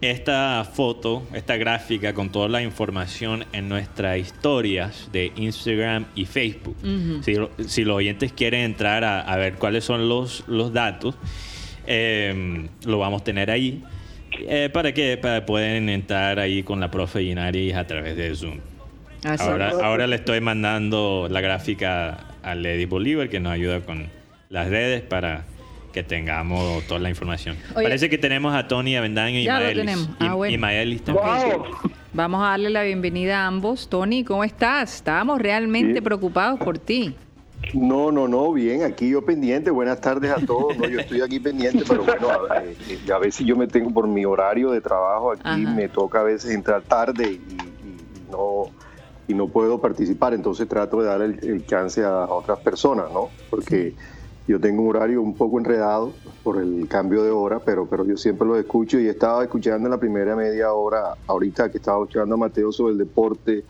esta 0.00 0.64
foto, 0.64 1.22
esta 1.32 1.56
gráfica 1.56 2.12
con 2.12 2.30
toda 2.30 2.48
la 2.48 2.62
información 2.62 3.44
en 3.52 3.68
nuestras 3.68 4.18
historias 4.18 5.08
de 5.12 5.32
Instagram 5.36 6.06
y 6.14 6.24
Facebook. 6.26 6.76
si, 7.22 7.84
los 7.84 7.96
oyentes 7.96 8.32
quieren 8.32 8.62
entrar 8.62 9.04
a, 9.04 9.36
ver 9.36 9.54
cuáles 9.54 9.84
son 9.84 10.08
los, 10.08 10.44
los 10.48 10.72
datos, 10.72 11.14
em, 11.86 12.68
lo 12.84 12.98
vamos 12.98 13.22
a 13.22 13.24
tener 13.24 13.50
ahí. 13.50 13.82
Eh, 14.48 14.70
para 14.72 14.92
que 14.92 15.18
pueden 15.46 15.88
entrar 15.88 16.38
ahí 16.38 16.62
con 16.62 16.80
la 16.80 16.90
profe 16.90 17.22
Ginaris 17.22 17.74
a 17.74 17.86
través 17.86 18.16
de 18.16 18.34
Zoom. 18.34 18.58
Ahora, 19.38 19.72
ahora 19.82 20.06
le 20.06 20.16
estoy 20.16 20.40
mandando 20.40 21.28
la 21.30 21.40
gráfica 21.40 22.26
a 22.42 22.54
Lady 22.54 22.86
Bolívar 22.86 23.28
que 23.28 23.38
nos 23.38 23.52
ayuda 23.52 23.80
con 23.80 24.08
las 24.48 24.68
redes 24.68 25.02
para 25.02 25.44
que 25.92 26.02
tengamos 26.02 26.84
toda 26.86 27.00
la 27.00 27.10
información. 27.10 27.56
Parece 27.74 28.08
que 28.08 28.18
tenemos 28.18 28.54
a 28.54 28.66
Tony 28.66 28.96
Avendaño 28.96 29.38
y 29.38 30.58
Maelis. 30.58 31.02
Ah, 31.08 31.58
Vamos 32.14 32.42
a 32.42 32.50
darle 32.50 32.70
la 32.70 32.82
bienvenida 32.82 33.44
a 33.44 33.46
ambos. 33.46 33.88
Tony, 33.88 34.24
¿cómo 34.24 34.44
estás? 34.44 34.96
Estábamos 34.96 35.40
realmente 35.40 36.02
preocupados 36.02 36.58
por 36.60 36.78
ti. 36.78 37.14
No, 37.74 38.10
no, 38.10 38.26
no, 38.26 38.52
bien, 38.52 38.82
aquí 38.82 39.08
yo 39.08 39.24
pendiente. 39.24 39.70
Buenas 39.70 40.00
tardes 40.00 40.30
a 40.30 40.44
todos. 40.44 40.76
No, 40.76 40.88
yo 40.88 41.00
estoy 41.00 41.20
aquí 41.20 41.38
pendiente, 41.38 41.84
pero 41.88 42.04
bueno, 42.04 42.28
a, 42.28 42.60
ver, 42.60 42.76
a 43.12 43.18
veces 43.18 43.46
yo 43.46 43.56
me 43.56 43.66
tengo 43.66 43.90
por 43.90 44.08
mi 44.08 44.24
horario 44.24 44.72
de 44.72 44.80
trabajo 44.80 45.32
aquí, 45.32 45.64
me 45.64 45.88
toca 45.88 46.20
a 46.20 46.24
veces 46.24 46.50
entrar 46.50 46.82
tarde 46.82 47.32
y 47.32 47.40
no 48.30 48.70
y 49.28 49.34
no 49.34 49.48
puedo 49.48 49.80
participar, 49.80 50.34
entonces 50.34 50.68
trato 50.68 51.00
de 51.00 51.06
dar 51.06 51.22
el, 51.22 51.64
chance 51.66 52.02
a, 52.02 52.24
otras 52.24 52.58
personas, 52.58 53.06
¿no? 53.12 53.30
Porque 53.50 53.94
yo 54.46 54.60
tengo 54.60 54.82
un 54.82 54.88
horario 54.88 55.22
un 55.22 55.34
poco 55.34 55.58
enredado 55.58 56.12
por 56.42 56.60
el 56.60 56.86
cambio 56.88 57.22
de 57.22 57.30
hora, 57.30 57.60
pero, 57.60 57.86
pero 57.86 58.04
yo 58.04 58.16
siempre 58.16 58.46
lo 58.46 58.56
escucho 58.56 58.98
y 58.98 59.06
estaba 59.06 59.42
escuchando 59.42 59.86
en 59.86 59.90
la 59.90 59.98
primera 59.98 60.34
media 60.36 60.72
hora, 60.72 61.14
ahorita 61.26 61.70
que 61.70 61.78
estaba 61.78 61.98
escuchando 61.98 62.34
a 62.34 62.38
Mateo 62.38 62.72
sobre 62.72 62.92
el 62.92 62.98
deporte, 62.98 63.64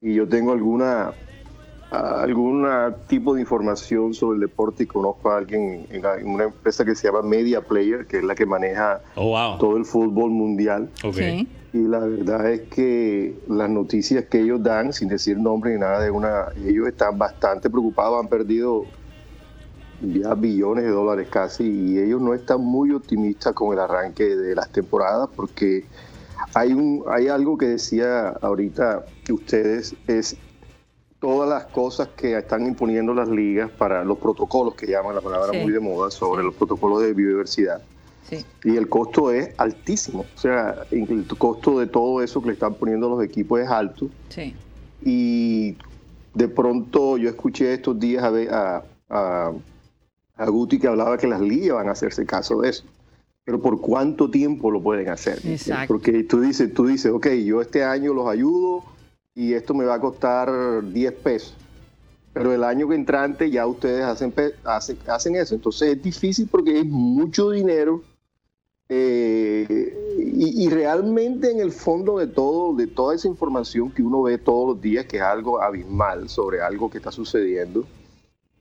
y 0.00 0.14
yo 0.14 0.28
tengo 0.28 0.52
alguna 0.52 1.12
algún 1.90 2.66
tipo 3.06 3.34
de 3.34 3.40
información 3.40 4.12
sobre 4.12 4.36
el 4.36 4.42
deporte 4.42 4.82
y 4.82 4.86
conozco 4.86 5.30
a 5.30 5.38
alguien 5.38 5.86
en, 5.88 6.04
una 6.28 6.44
empresa 6.44 6.84
que 6.84 6.94
se 6.94 7.08
llama 7.08 7.22
Media 7.22 7.62
Player, 7.62 8.06
que 8.06 8.18
es 8.18 8.24
la 8.24 8.34
que 8.34 8.44
maneja 8.44 9.00
oh, 9.16 9.56
todo 9.58 9.78
el 9.78 9.86
fútbol 9.86 10.30
mundial. 10.30 10.90
Okay 11.02 11.48
y 11.72 11.86
la 11.86 11.98
verdad 11.98 12.50
es 12.50 12.62
que 12.62 13.34
las 13.48 13.68
noticias 13.68 14.24
que 14.24 14.40
ellos 14.40 14.62
dan, 14.62 14.92
sin 14.92 15.08
decir 15.08 15.38
nombre 15.38 15.72
ni 15.74 15.80
nada 15.80 16.00
de 16.00 16.10
una, 16.10 16.46
ellos 16.66 16.88
están 16.88 17.18
bastante 17.18 17.68
preocupados, 17.68 18.20
han 18.20 18.28
perdido 18.28 18.84
ya 20.00 20.34
billones 20.34 20.84
de 20.84 20.90
dólares 20.90 21.28
casi 21.30 21.64
y 21.64 21.98
ellos 21.98 22.20
no 22.20 22.34
están 22.34 22.60
muy 22.60 22.92
optimistas 22.92 23.52
con 23.54 23.72
el 23.72 23.80
arranque 23.80 24.24
de 24.24 24.54
las 24.54 24.70
temporadas 24.70 25.28
porque 25.34 25.84
hay 26.54 26.72
un 26.72 27.04
hay 27.10 27.28
algo 27.28 27.58
que 27.58 27.66
decía 27.66 28.28
ahorita 28.28 29.04
ustedes 29.30 29.94
es 30.06 30.36
todas 31.18 31.48
las 31.48 31.64
cosas 31.66 32.08
que 32.16 32.38
están 32.38 32.66
imponiendo 32.66 33.12
las 33.12 33.28
ligas 33.28 33.70
para 33.70 34.04
los 34.04 34.18
protocolos 34.18 34.74
que 34.74 34.86
llaman 34.86 35.16
la 35.16 35.20
palabra 35.20 35.52
muy 35.52 35.72
de 35.72 35.80
moda 35.80 36.10
sobre 36.10 36.44
los 36.44 36.54
protocolos 36.54 37.02
de 37.02 37.12
biodiversidad 37.12 37.82
y 38.64 38.76
el 38.76 38.88
costo 38.88 39.32
es 39.32 39.50
altísimo. 39.58 40.26
O 40.34 40.38
sea, 40.38 40.84
el 40.90 41.26
costo 41.38 41.78
de 41.80 41.86
todo 41.86 42.22
eso 42.22 42.40
que 42.40 42.48
le 42.48 42.52
están 42.54 42.74
poniendo 42.74 43.08
los 43.08 43.24
equipos 43.24 43.60
es 43.60 43.68
alto. 43.68 44.10
Y 45.02 45.76
de 46.34 46.48
pronto 46.48 47.16
yo 47.16 47.28
escuché 47.28 47.72
estos 47.72 47.98
días 47.98 48.22
a, 48.22 48.28
a, 48.28 48.82
a, 49.08 49.52
Guti 50.46 50.78
que 50.78 50.88
hablaba 50.88 51.18
que 51.18 51.26
las 51.26 51.40
ligas 51.40 51.76
van 51.76 51.88
a 51.88 51.92
hacerse 51.92 52.24
caso 52.26 52.60
de 52.60 52.70
eso. 52.70 52.84
Pero 53.44 53.60
¿por 53.60 53.80
cuánto 53.80 54.30
tiempo 54.30 54.70
lo 54.70 54.82
pueden 54.82 55.08
hacer? 55.08 55.40
Exacto. 55.44 55.88
Porque 55.88 56.24
tú 56.24 56.40
dices, 56.40 56.72
tú 56.72 56.86
dices, 56.86 57.12
ok, 57.12 57.28
yo 57.44 57.60
este 57.60 57.82
año 57.82 58.12
los 58.12 58.28
ayudo 58.28 58.84
y 59.34 59.54
esto 59.54 59.74
me 59.74 59.84
va 59.84 59.94
a 59.94 60.00
costar 60.00 60.50
10 60.84 61.12
pesos. 61.14 61.56
Pero 62.32 62.52
el 62.52 62.62
año 62.62 62.88
que 62.88 62.94
entrante 62.94 63.50
ya 63.50 63.66
ustedes 63.66 64.04
hacen, 64.04 64.34
hacen, 64.64 64.98
hacen 65.08 65.36
eso. 65.36 65.54
Entonces 65.54 65.96
es 65.96 66.02
difícil 66.02 66.46
porque 66.50 66.80
es 66.80 66.86
mucho 66.86 67.50
dinero 67.50 68.02
eh, 68.90 69.94
y, 70.18 70.68
realmente 70.70 71.50
en 71.50 71.60
el 71.60 71.72
fondo 71.72 72.18
de 72.18 72.26
todo, 72.26 72.74
de 72.74 72.86
toda 72.86 73.14
esa 73.14 73.28
información 73.28 73.90
que 73.90 74.02
uno 74.02 74.22
ve 74.22 74.38
todos 74.38 74.68
los 74.68 74.80
días, 74.80 75.04
que 75.06 75.18
es 75.18 75.22
algo 75.22 75.60
abismal 75.60 76.28
sobre 76.28 76.62
algo 76.62 76.88
que 76.90 76.98
está 76.98 77.12
sucediendo, 77.12 77.84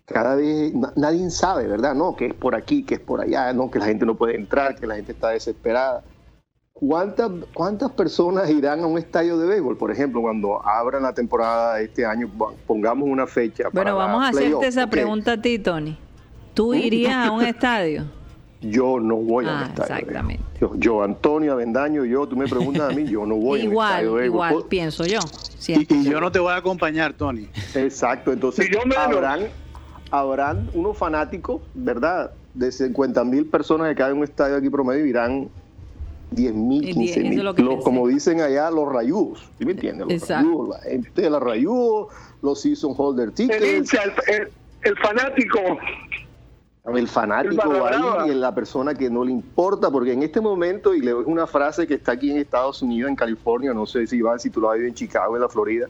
cada 0.07 0.35
vez 0.35 0.73
nadie 0.95 1.29
sabe, 1.29 1.67
¿verdad? 1.67 1.93
No, 1.93 2.15
que 2.15 2.27
es 2.27 2.33
por 2.33 2.55
aquí, 2.55 2.83
que 2.83 2.95
es 2.95 2.99
por 3.01 3.19
allá, 3.19 3.51
no, 3.51 3.69
que 3.69 3.77
la 3.77 3.85
gente 3.85 4.05
no 4.05 4.15
puede 4.15 4.35
entrar, 4.35 4.75
que 4.75 4.87
la 4.87 4.95
gente 4.95 5.11
está 5.11 5.29
desesperada. 5.29 6.01
¿Cuántas, 6.71 7.29
¿Cuántas 7.53 7.91
personas 7.91 8.49
irán 8.49 8.79
a 8.81 8.87
un 8.87 8.97
estadio 8.97 9.37
de 9.37 9.47
béisbol? 9.47 9.77
Por 9.77 9.91
ejemplo, 9.91 10.21
cuando 10.21 10.65
abran 10.65 11.03
la 11.03 11.13
temporada 11.13 11.81
este 11.81 12.05
año, 12.05 12.31
pongamos 12.65 13.09
una 13.09 13.27
fecha. 13.27 13.65
Bueno, 13.73 13.97
vamos 13.97 14.23
a 14.23 14.29
hacerte 14.29 14.67
esa 14.67 14.87
pregunta 14.87 15.33
a 15.33 15.41
ti, 15.41 15.59
Tony. 15.59 15.97
¿Tú 16.53 16.73
irías 16.73 17.27
a 17.27 17.31
un 17.31 17.43
estadio? 17.43 18.05
yo 18.61 18.99
no 18.99 19.17
voy 19.17 19.45
a 19.45 19.61
ah, 19.61 19.73
Exactamente. 19.77 20.43
Yo, 20.77 21.03
Antonio 21.03 21.53
Avendaño, 21.53 22.05
yo, 22.05 22.27
tú 22.27 22.35
me 22.35 22.47
preguntas 22.47 22.91
a 22.91 22.95
mí, 22.95 23.05
yo 23.05 23.25
no 23.25 23.35
voy 23.35 23.61
igual, 23.61 24.05
estadio. 24.05 24.25
Igual, 24.25 24.55
pienso 24.67 25.05
yo. 25.05 25.19
Y, 25.67 26.09
yo 26.09 26.19
no 26.19 26.31
te 26.31 26.39
voy 26.39 26.51
a 26.51 26.57
acompañar, 26.57 27.13
Tony. 27.13 27.47
Exacto, 27.75 28.31
entonces 28.31 28.69
habrán, 28.97 29.47
habrán 30.11 30.69
unos 30.73 30.97
fanáticos, 30.97 31.61
¿verdad? 31.73 32.31
De 32.53 32.71
50 32.71 33.23
mil 33.23 33.45
personas 33.45 33.89
que 33.89 33.95
caen 33.95 34.11
en 34.13 34.17
un 34.19 34.23
estadio 34.23 34.55
aquí 34.55 34.69
promedio 34.69 35.05
irán 35.05 35.49
10 36.31 36.53
mil, 36.53 36.93
15 36.93 37.23
mil. 37.23 37.53
como 37.83 38.07
dicen 38.07 38.41
allá, 38.41 38.69
los 38.69 38.91
rayudos. 38.91 39.49
¿Sí 39.57 39.65
me 39.65 39.71
entiendes? 39.71 40.07
Los 40.07 40.29
rayudos, 40.29 40.69
la 40.69 40.79
gente 40.81 41.21
de 41.21 41.29
los 41.29 41.41
rayudos, 41.41 42.07
los 42.41 42.61
season 42.61 42.93
holder 42.97 43.31
tickets. 43.31 43.93
El 44.27 44.51
el 44.83 44.95
fanático 44.97 45.59
el 46.95 47.07
fanático 47.07 47.85
ahí 47.85 48.31
y 48.31 48.33
la 48.33 48.55
persona 48.55 48.93
que 48.93 49.09
no 49.09 49.25
le 49.25 49.31
importa, 49.31 49.91
porque 49.91 50.13
en 50.13 50.23
este 50.23 50.39
momento, 50.39 50.93
y 50.93 51.01
le 51.01 51.11
doy 51.11 51.25
una 51.27 51.45
frase 51.45 51.85
que 51.85 51.95
está 51.95 52.13
aquí 52.13 52.31
en 52.31 52.37
Estados 52.37 52.81
Unidos, 52.81 53.09
en 53.09 53.15
California, 53.15 53.73
no 53.73 53.85
sé 53.85 54.07
si 54.07 54.17
Iván, 54.17 54.39
si 54.39 54.49
tú 54.49 54.61
lo 54.61 54.69
has 54.69 54.77
visto 54.77 54.87
en 54.87 54.93
Chicago, 54.93 55.35
en 55.35 55.41
la 55.41 55.49
Florida, 55.49 55.87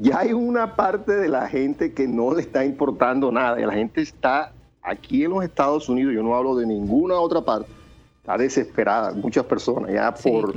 ya 0.00 0.20
hay 0.20 0.32
una 0.32 0.76
parte 0.76 1.12
de 1.12 1.28
la 1.28 1.46
gente 1.46 1.92
que 1.92 2.08
no 2.08 2.34
le 2.34 2.40
está 2.40 2.64
importando 2.64 3.30
nada, 3.30 3.58
la 3.58 3.74
gente 3.74 4.00
está 4.00 4.50
aquí 4.82 5.24
en 5.24 5.30
los 5.30 5.44
Estados 5.44 5.90
Unidos, 5.90 6.14
yo 6.14 6.22
no 6.22 6.34
hablo 6.34 6.56
de 6.56 6.66
ninguna 6.66 7.16
otra 7.16 7.42
parte, 7.42 7.70
está 8.16 8.38
desesperada, 8.38 9.12
muchas 9.12 9.44
personas 9.44 9.92
ya 9.92 10.14
por, 10.14 10.54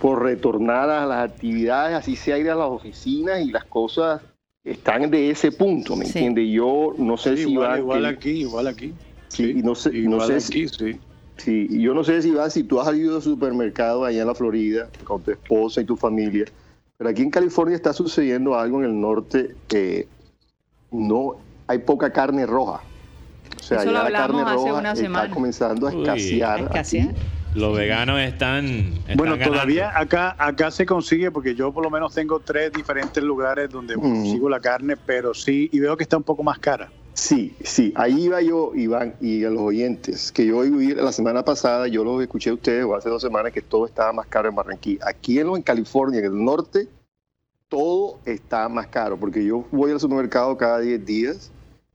por 0.00 0.22
retornar 0.22 0.88
a 0.88 1.04
las 1.04 1.30
actividades, 1.30 1.94
así 1.94 2.16
sea 2.16 2.38
ir 2.38 2.50
a 2.50 2.54
las 2.54 2.68
oficinas 2.68 3.42
y 3.42 3.50
las 3.50 3.66
cosas 3.66 4.22
están 4.64 5.10
de 5.10 5.28
ese 5.28 5.52
punto, 5.52 5.94
¿me 5.94 6.06
entiendes? 6.06 6.48
Yo 6.50 6.94
no 6.96 7.18
sé 7.18 7.36
si 7.36 7.50
igual, 7.50 7.70
va... 7.70 7.78
Igual 7.78 8.06
aquí, 8.06 8.30
igual 8.30 8.66
aquí. 8.66 8.94
Sí, 9.28 9.60
no 9.62 9.74
sé, 9.74 9.92
no 9.92 10.20
sé 10.20 10.36
aquí, 10.36 10.68
si, 10.68 10.98
sí. 11.36 11.82
yo 11.82 11.92
no 11.92 12.02
sé 12.02 12.22
si 12.22 12.30
va, 12.30 12.48
si 12.48 12.62
tú 12.62 12.80
has 12.80 12.86
salido 12.86 13.16
al 13.16 13.22
supermercado 13.22 14.06
allá 14.06 14.22
en 14.22 14.28
la 14.28 14.34
Florida 14.34 14.88
con 15.02 15.22
tu 15.22 15.32
esposa 15.32 15.82
y 15.82 15.84
tu 15.84 15.96
familia, 15.96 16.46
pero 16.96 17.10
aquí 17.10 17.22
en 17.22 17.30
California 17.30 17.74
está 17.74 17.92
sucediendo 17.92 18.58
algo 18.58 18.78
en 18.80 18.86
el 18.86 19.00
norte 19.00 19.56
que 19.68 20.08
no 20.90 21.36
hay 21.66 21.78
poca 21.78 22.10
carne 22.12 22.46
roja. 22.46 22.80
O 23.58 23.62
sea, 23.62 23.84
ya 23.84 23.90
la 23.92 24.12
carne 24.12 24.44
roja 24.44 24.92
está 24.92 25.30
comenzando 25.30 25.86
a 25.88 25.92
escasear. 25.92 26.70
Los 27.54 27.76
veganos 27.76 28.20
están, 28.20 28.94
bueno, 29.16 29.38
todavía 29.38 29.96
acá 29.96 30.34
acá 30.38 30.72
se 30.72 30.84
consigue 30.84 31.30
porque 31.30 31.54
yo 31.54 31.72
por 31.72 31.84
lo 31.84 31.90
menos 31.90 32.12
tengo 32.12 32.40
tres 32.40 32.72
diferentes 32.72 33.22
lugares 33.22 33.70
donde 33.70 33.94
consigo 33.94 34.48
la 34.48 34.58
carne, 34.58 34.96
pero 34.96 35.32
sí 35.34 35.70
y 35.72 35.78
veo 35.78 35.96
que 35.96 36.02
está 36.02 36.16
un 36.16 36.24
poco 36.24 36.42
más 36.42 36.58
cara. 36.58 36.90
Sí, 37.14 37.56
sí, 37.62 37.92
ahí 37.94 38.24
iba 38.24 38.42
yo, 38.42 38.72
Iván, 38.74 39.14
y 39.20 39.44
a 39.44 39.50
los 39.50 39.62
oyentes, 39.62 40.32
que 40.32 40.46
yo 40.46 40.58
oí 40.58 40.94
la 40.94 41.12
semana 41.12 41.44
pasada, 41.44 41.86
yo 41.86 42.02
los 42.02 42.20
escuché 42.20 42.50
a 42.50 42.54
ustedes, 42.54 42.84
o 42.84 42.96
hace 42.96 43.08
dos 43.08 43.22
semanas, 43.22 43.52
que 43.52 43.62
todo 43.62 43.86
estaba 43.86 44.12
más 44.12 44.26
caro 44.26 44.48
en 44.48 44.56
Barranquilla. 44.56 45.06
Aquí 45.06 45.38
en, 45.38 45.62
California, 45.62 46.18
en 46.18 46.26
el 46.26 46.44
norte, 46.44 46.88
todo 47.68 48.18
está 48.24 48.68
más 48.68 48.88
caro, 48.88 49.16
porque 49.16 49.44
yo 49.44 49.64
voy 49.70 49.92
al 49.92 50.00
supermercado 50.00 50.56
cada 50.56 50.80
10 50.80 51.06
días 51.06 51.52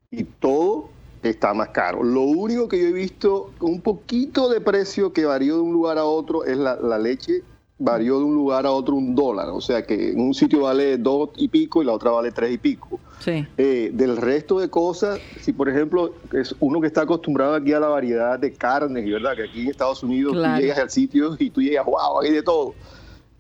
y 0.09 0.23
todo 0.23 0.89
está 1.21 1.53
más 1.53 1.69
caro. 1.69 2.01
Lo 2.01 2.21
único 2.21 2.69
que 2.69 2.81
yo 2.81 2.87
he 2.87 2.93
visto 2.93 3.51
un 3.59 3.81
poquito 3.81 4.47
de 4.47 4.61
precio 4.61 5.11
que 5.11 5.25
varía 5.25 5.53
de 5.53 5.59
un 5.59 5.73
lugar 5.73 5.97
a 5.97 6.05
otro 6.05 6.45
es 6.45 6.57
la, 6.57 6.97
leche 6.97 7.43
varió 7.79 8.19
de 8.19 8.25
un 8.25 8.35
lugar 8.35 8.65
a 8.65 8.71
otro 8.71 8.95
un 8.95 9.15
dólar, 9.15 9.49
o 9.49 9.61
sea 9.61 9.85
que 9.85 10.11
en 10.11 10.19
un 10.19 10.33
sitio 10.33 10.63
vale 10.63 10.97
dos 10.97 11.29
y 11.37 11.47
pico 11.47 11.81
y 11.81 11.85
la 11.85 11.93
otra 11.93 12.11
vale 12.11 12.31
tres 12.31 12.51
y 12.51 12.57
pico. 12.57 12.99
Sí. 13.19 13.47
Eh, 13.57 13.91
del 13.93 14.17
resto 14.17 14.59
de 14.59 14.69
cosas, 14.69 15.19
si 15.39 15.53
por 15.53 15.69
ejemplo 15.69 16.13
es 16.33 16.53
uno 16.59 16.81
que 16.81 16.87
está 16.87 17.01
acostumbrado 17.01 17.55
aquí 17.55 17.71
a 17.73 17.79
la 17.79 17.87
variedad 17.87 18.37
de 18.37 18.53
carnes, 18.53 19.09
¿verdad? 19.09 19.35
Que 19.35 19.43
aquí 19.43 19.61
en 19.61 19.69
Estados 19.69 20.03
Unidos 20.03 20.33
tú 20.33 20.61
llegas 20.61 20.77
al 20.77 20.89
sitio 20.89 21.35
y 21.39 21.49
tú 21.49 21.61
llegas, 21.61 21.85
wow, 21.85 22.19
hay 22.21 22.31
de 22.31 22.43
todo. 22.43 22.75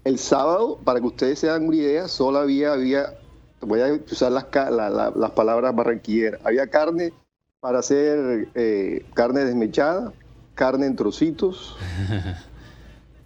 El 0.05 0.17
sábado, 0.17 0.79
para 0.83 1.01
que 1.01 1.07
ustedes 1.07 1.39
se 1.39 1.49
hagan 1.49 1.67
una 1.67 1.75
idea, 1.75 2.07
solo 2.07 2.39
había, 2.39 2.71
había 2.71 3.13
voy 3.61 3.81
a 3.81 3.93
usar 4.09 4.31
las, 4.31 4.45
las 4.51 5.31
palabras 5.31 5.75
barranquilleras, 5.75 6.39
había 6.45 6.67
carne 6.67 7.11
para 7.59 7.79
hacer 7.79 8.47
eh, 8.55 9.05
carne 9.13 9.43
desmechada, 9.43 10.13
carne 10.55 10.85
en 10.85 10.95
trocitos. 10.95 11.77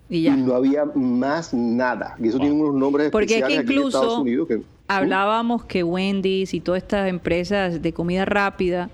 y, 0.10 0.30
no 0.30 0.56
había 0.56 0.86
más 0.86 1.54
nada. 1.54 2.16
Y 2.20 2.28
eso 2.28 2.39
tiene 2.39 2.54
unos 2.54 2.76
nombres 2.76 3.10
Porque 3.12 3.36
especiales 3.36 3.60
aquí 3.60 3.74
incluso 3.74 3.97
en 3.97 4.04
Estados 4.04 4.20
Unidos 4.20 4.47
hablábamos 4.88 5.66
que 5.66 5.84
Wendy's 5.84 6.54
y 6.54 6.60
todas 6.60 6.84
estas 6.84 7.10
empresas 7.10 7.82
de 7.82 7.93
comida 7.93 8.26
rápida 8.26 8.89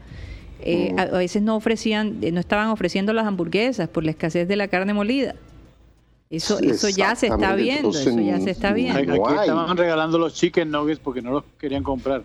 eh, 0.62 0.94
a, 0.98 1.06
veces 1.06 1.42
no 1.42 1.56
ofrecían, 1.56 2.18
eh, 2.22 2.32
no 2.32 2.40
estaban 2.40 2.68
ofreciendo 2.68 3.14
las 3.14 3.26
hamburguesas 3.26 3.88
por 3.88 4.04
la 4.04 4.12
escasez 4.12 4.48
de 4.48 4.56
la 4.56 4.68
carne 4.68 4.94
molida. 4.94 5.36
Eso, 6.30 6.60
eso 6.60 6.90
ya 6.90 7.16
se 7.16 7.28
está 7.28 7.56
viendo, 7.56 7.90
eso 7.90 8.20
ya 8.20 8.40
se 8.40 8.52
está 8.52 8.72
viendo. 8.74 9.00
Aquí 9.00 9.36
estaban 9.40 9.78
regalando 9.78 10.20
los 10.20 10.36
chicken 10.36 10.70
nuggets 10.70 11.00
porque 11.00 11.22
no 11.22 11.32
los 11.32 11.44
querían 11.58 11.82
comprar. 11.82 12.24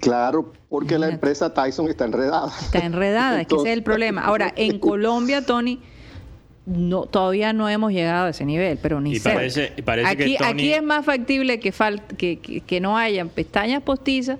Claro, 0.00 0.52
porque 0.68 0.98
la 0.98 1.08
empresa 1.08 1.52
Tyson 1.52 1.88
está 1.88 2.06
enredada. 2.06 2.50
Está 2.60 2.78
enredada, 2.78 3.42
es 3.42 3.46
que 3.46 3.56
ese 3.56 3.68
es 3.68 3.76
el 3.76 3.82
problema. 3.82 4.22
Ahora, 4.22 4.52
en 4.56 4.78
Colombia, 4.80 5.44
Tony, 5.44 5.80
no, 6.64 7.06
todavía 7.06 7.52
no 7.52 7.68
hemos 7.68 7.92
llegado 7.92 8.26
a 8.26 8.30
ese 8.30 8.44
nivel, 8.44 8.78
pero 8.80 9.00
ni 9.00 9.18
Parece, 9.18 9.72
aquí, 10.06 10.36
aquí 10.40 10.72
es 10.72 10.82
más 10.82 11.04
factible 11.04 11.58
que, 11.58 11.72
que, 12.16 12.62
que, 12.64 12.80
no 12.80 12.96
hayan 12.96 13.28
pestañas 13.28 13.82
postizas 13.82 14.38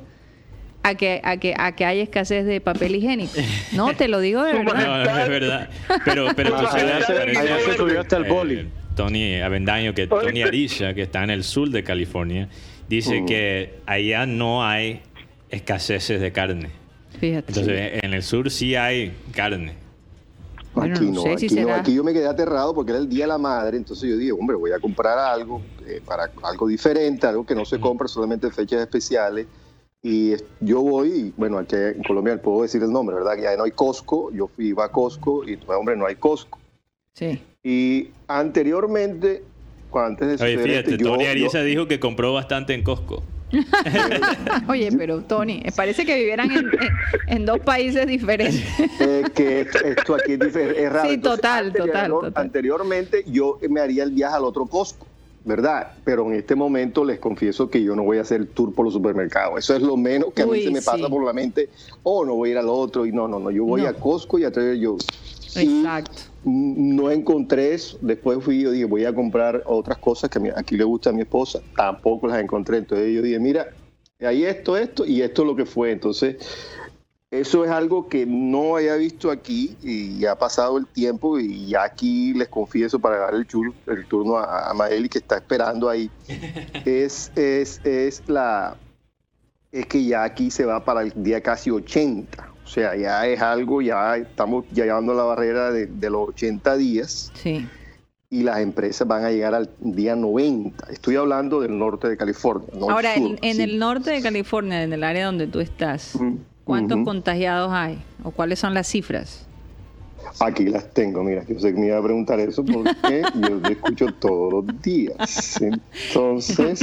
a 0.85 0.95
que, 0.95 1.21
a 1.25 1.37
que, 1.39 1.55
a 1.57 1.73
que 1.73 1.85
haya 1.85 2.03
escasez 2.03 2.47
de 2.47 2.61
papel 2.61 2.95
higiénico. 2.95 3.35
No, 3.73 3.95
te 3.95 4.07
lo 4.07 4.21
digo 4.21 4.43
de 4.45 4.53
verdad. 4.65 5.05
No, 5.05 5.21
es 5.21 5.29
verdad. 5.29 5.71
Pero, 6.05 6.29
pero 6.37 6.57
tú 6.57 6.67
sabes, 6.67 7.09
hasta 7.99 8.17
el 8.17 8.25
boli. 8.25 8.69
Tony 8.95 9.41
Avendaño, 9.41 9.95
que 9.95 10.07
Tony 10.07 10.43
Arisha, 10.43 10.95
que 10.95 11.03
está 11.03 11.25
en 11.25 11.31
el 11.31 11.45
sur 11.45 11.71
de 11.71 11.83
California, 11.83 12.49
dice 12.89 13.23
mm. 13.23 13.27
que 13.27 13.75
allá 13.87 14.27
no 14.27 14.65
hay 14.65 15.01
escaseces 15.51 16.21
de 16.21 16.31
carne. 16.31 16.69
Fíjate. 17.19 17.49
Entonces, 17.49 18.05
en 18.05 18.15
el 18.15 18.23
sur 18.23 18.51
sí 18.51 18.77
hay 18.77 19.13
carne. 19.33 19.82
Aquí 20.81 21.11
no, 21.11 21.25
aquí, 21.75 21.95
yo 21.95 22.05
me 22.05 22.13
quedé 22.13 22.27
aterrado 22.27 22.75
porque 22.75 22.93
era 22.93 23.01
el 23.01 23.09
Día 23.09 23.25
de 23.25 23.29
la 23.29 23.39
Madre, 23.39 23.77
entonces 23.77 24.09
yo 24.09 24.17
dije, 24.17 24.33
hombre, 24.33 24.57
voy 24.57 24.73
a 24.73 24.79
comprar 24.79 25.19
algo 25.19 25.61
eh, 25.87 26.01
para 26.05 26.31
algo 26.43 26.67
diferente, 26.67 27.27
algo 27.27 27.45
que 27.45 27.55
no 27.55 27.65
se 27.65 27.79
compra 27.79 28.09
solamente 28.09 28.47
en 28.47 28.53
fechas 28.53 28.81
especiales. 28.81 29.47
Y 30.05 30.35
yo 30.61 30.81
voy, 30.81 31.33
bueno, 31.37 31.59
aquí 31.59 31.77
en 31.77 32.03
Colombia 32.03 32.41
puedo 32.41 32.63
decir 32.63 32.83
el 32.83 32.91
nombre, 32.91 33.15
¿verdad? 33.15 33.37
Que 33.37 33.43
ya 33.43 33.57
no 33.57 33.65
hay 33.65 33.71
Costco, 33.71 34.33
yo 34.33 34.49
fui, 34.49 34.69
iba 34.69 34.85
a 34.85 34.89
Costco 34.91 35.49
y, 35.49 35.59
hombre, 35.69 35.97
no 35.97 36.07
hay 36.07 36.17
Costco. 36.17 36.59
Sí. 37.15 37.41
Y 37.63 38.09
anteriormente, 38.27 39.45
antes 39.95 40.41
de 40.41 40.45
Oye, 40.45 40.59
fíjate, 40.59 40.99
Tony 40.99 41.27
Ariza 41.27 41.63
dijo 41.63 41.87
que 41.87 42.01
compró 42.01 42.33
bastante 42.33 42.75
en 42.75 42.83
Costco. 42.83 43.23
Oye, 44.69 44.91
pero 44.97 45.23
Tony, 45.23 45.63
parece 45.77 46.05
que 46.05 46.17
vivieran 46.17 46.51
en, 47.27 47.45
dos 47.45 47.61
países 47.61 48.07
diferentes. 48.07 48.65
que 49.35 49.61
esto, 49.61 50.15
aquí 50.15 50.39
es, 50.41 50.93
raro. 50.93 51.11
Sí, 51.11 51.19
total, 51.19 51.73
total, 51.73 52.33
Anteriormente 52.35 53.25
yo 53.27 53.59
me 53.69 53.81
haría 53.81 54.05
el 54.05 54.13
viaje 54.13 54.37
al 54.37 54.45
otro 54.45 54.67
Costco. 54.67 55.07
¿verdad? 55.45 55.95
Pero 56.05 56.25
en 56.29 56.35
este 56.35 56.55
momento 56.55 57.05
les 57.05 57.19
confieso 57.19 57.69
que 57.69 57.83
yo 57.83 57.97
no 57.97 58.05
voy 58.05 58.19
a 58.19 58.21
hacer 58.21 58.43
el 58.43 58.47
tour 58.47 58.73
por 58.73 58.85
los 58.85 58.95
supermercados. 58.95 59.59
Eso 59.59 59.75
es 59.75 59.83
lo 59.83 59.97
menos 59.97 60.33
que 60.33 60.43
a 60.43 60.47
mí 60.47 60.63
se 60.63 60.71
me 60.71 60.81
pasa 60.81 61.09
por 61.09 61.25
la 61.25 61.33
mente. 61.33 61.69
Oh, 62.05 62.25
no 62.25 62.37
voy 62.37 62.51
a 62.51 62.53
ir 62.53 62.59
al 62.59 62.69
otro. 62.69 63.05
Y 63.07 63.11
no, 63.11 63.27
no, 63.27 63.41
no. 63.41 63.51
Yo 63.51 63.65
voy 63.65 63.85
a 63.85 63.93
Costco 63.93 64.39
y 64.39 64.45
a 64.45 64.53
traer 64.53 64.77
yo. 64.77 64.97
Exacto 65.57 66.32
no 66.45 67.11
encontré 67.11 67.75
eso. 67.75 67.99
Después 68.01 68.43
fui 68.43 68.61
yo 68.63 68.71
dije, 68.71 68.85
voy 68.85 69.05
a 69.05 69.15
comprar 69.15 69.63
otras 69.67 69.99
cosas 69.99 70.31
que 70.31 70.53
aquí 70.57 70.77
le 70.77 70.85
gusta 70.85 71.11
a 71.11 71.13
mi 71.13 71.23
esposa. 71.23 71.61
Tampoco 71.77 72.27
las 72.27 72.41
encontré. 72.41 72.79
Entonces 72.79 73.15
yo 73.15 73.23
dije, 73.23 73.39
mira, 73.39 73.69
hay 74.21 74.45
esto, 74.45 74.77
esto 74.77 75.05
y 75.05 75.23
esto 75.23 75.43
es 75.43 75.49
lo 75.49 75.57
que 75.57 75.67
fue. 75.67 75.93
Entonces, 75.93 76.37
eso 77.31 77.65
es 77.65 77.71
algo 77.71 78.09
que 78.09 78.27
no 78.27 78.77
había 78.77 78.97
visto 78.97 79.31
aquí 79.31 79.77
y 79.83 80.19
ya 80.19 80.33
ha 80.33 80.39
pasado 80.39 80.79
el 80.79 80.87
tiempo 80.87 81.39
y 81.39 81.67
ya 81.67 81.85
aquí 81.85 82.35
les 82.35 82.49
confieso 82.49 82.99
para 82.99 83.19
dar 83.19 83.35
el, 83.35 83.47
el 83.87 84.07
turno 84.07 84.37
a, 84.37 84.71
a 84.71 84.75
Maeli 84.75 85.09
que 85.09 85.19
está 85.19 85.37
esperando 85.37 85.89
ahí. 85.89 86.11
es, 86.85 87.33
es, 87.37 87.81
es 87.85 88.23
la 88.29 88.77
es 89.73 89.87
que 89.87 90.05
ya 90.05 90.23
aquí 90.23 90.51
se 90.51 90.67
va 90.67 90.85
para 90.85 91.03
el 91.03 91.13
día 91.17 91.41
casi 91.41 91.71
80. 91.71 92.52
O 92.65 92.69
sea, 92.69 92.97
ya 92.97 93.27
es 93.27 93.41
algo, 93.41 93.83
ya 93.83 94.17
estamos 94.17 94.65
llegando 94.73 95.13
a 95.13 95.15
la 95.17 95.23
barrera 95.25 95.71
de, 95.71 96.11
los 96.11 96.29
80 96.29 96.77
días. 96.77 97.33
Sí. 97.35 97.67
Y 98.31 98.45
las 98.45 98.61
empresas 98.61 99.07
van 99.07 99.25
a 99.25 99.31
llegar 99.31 99.55
al 99.55 99.69
día 99.81 100.17
90. 100.17 100.87
Estoy 100.91 101.17
hablando 101.17 101.61
del 101.61 101.79
norte 101.79 102.09
de 102.09 102.17
California. 102.17 102.69
Ahora, 102.81 103.15
en, 103.15 103.39
el 103.43 103.79
norte 103.79 104.11
de 104.11 104.23
California, 104.23 104.83
en 104.83 104.93
el 104.93 105.05
área 105.05 105.27
donde 105.27 105.47
tú 105.47 105.61
estás, 105.61 106.19
¿cuántos 106.65 107.05
contagiados 107.05 107.71
hay? 107.73 107.99
¿O 108.25 108.31
cuáles 108.31 108.59
son 108.59 108.73
las 108.73 108.87
cifras? 108.89 109.47
Aquí 110.41 110.65
las 110.65 110.93
tengo, 110.93 111.23
mira, 111.23 111.45
yo 111.47 111.59
sé 111.59 111.73
que 111.73 111.81
me 111.81 111.87
iba 111.87 111.99
a 111.99 112.03
preguntar 112.03 112.41
eso 112.41 112.65
porque 112.65 113.23
yo 113.35 113.61
te 113.61 113.73
escucho 113.73 114.07
todos 114.19 114.53
los 114.53 114.83
días. 114.83 115.61
Entonces, 115.61 116.81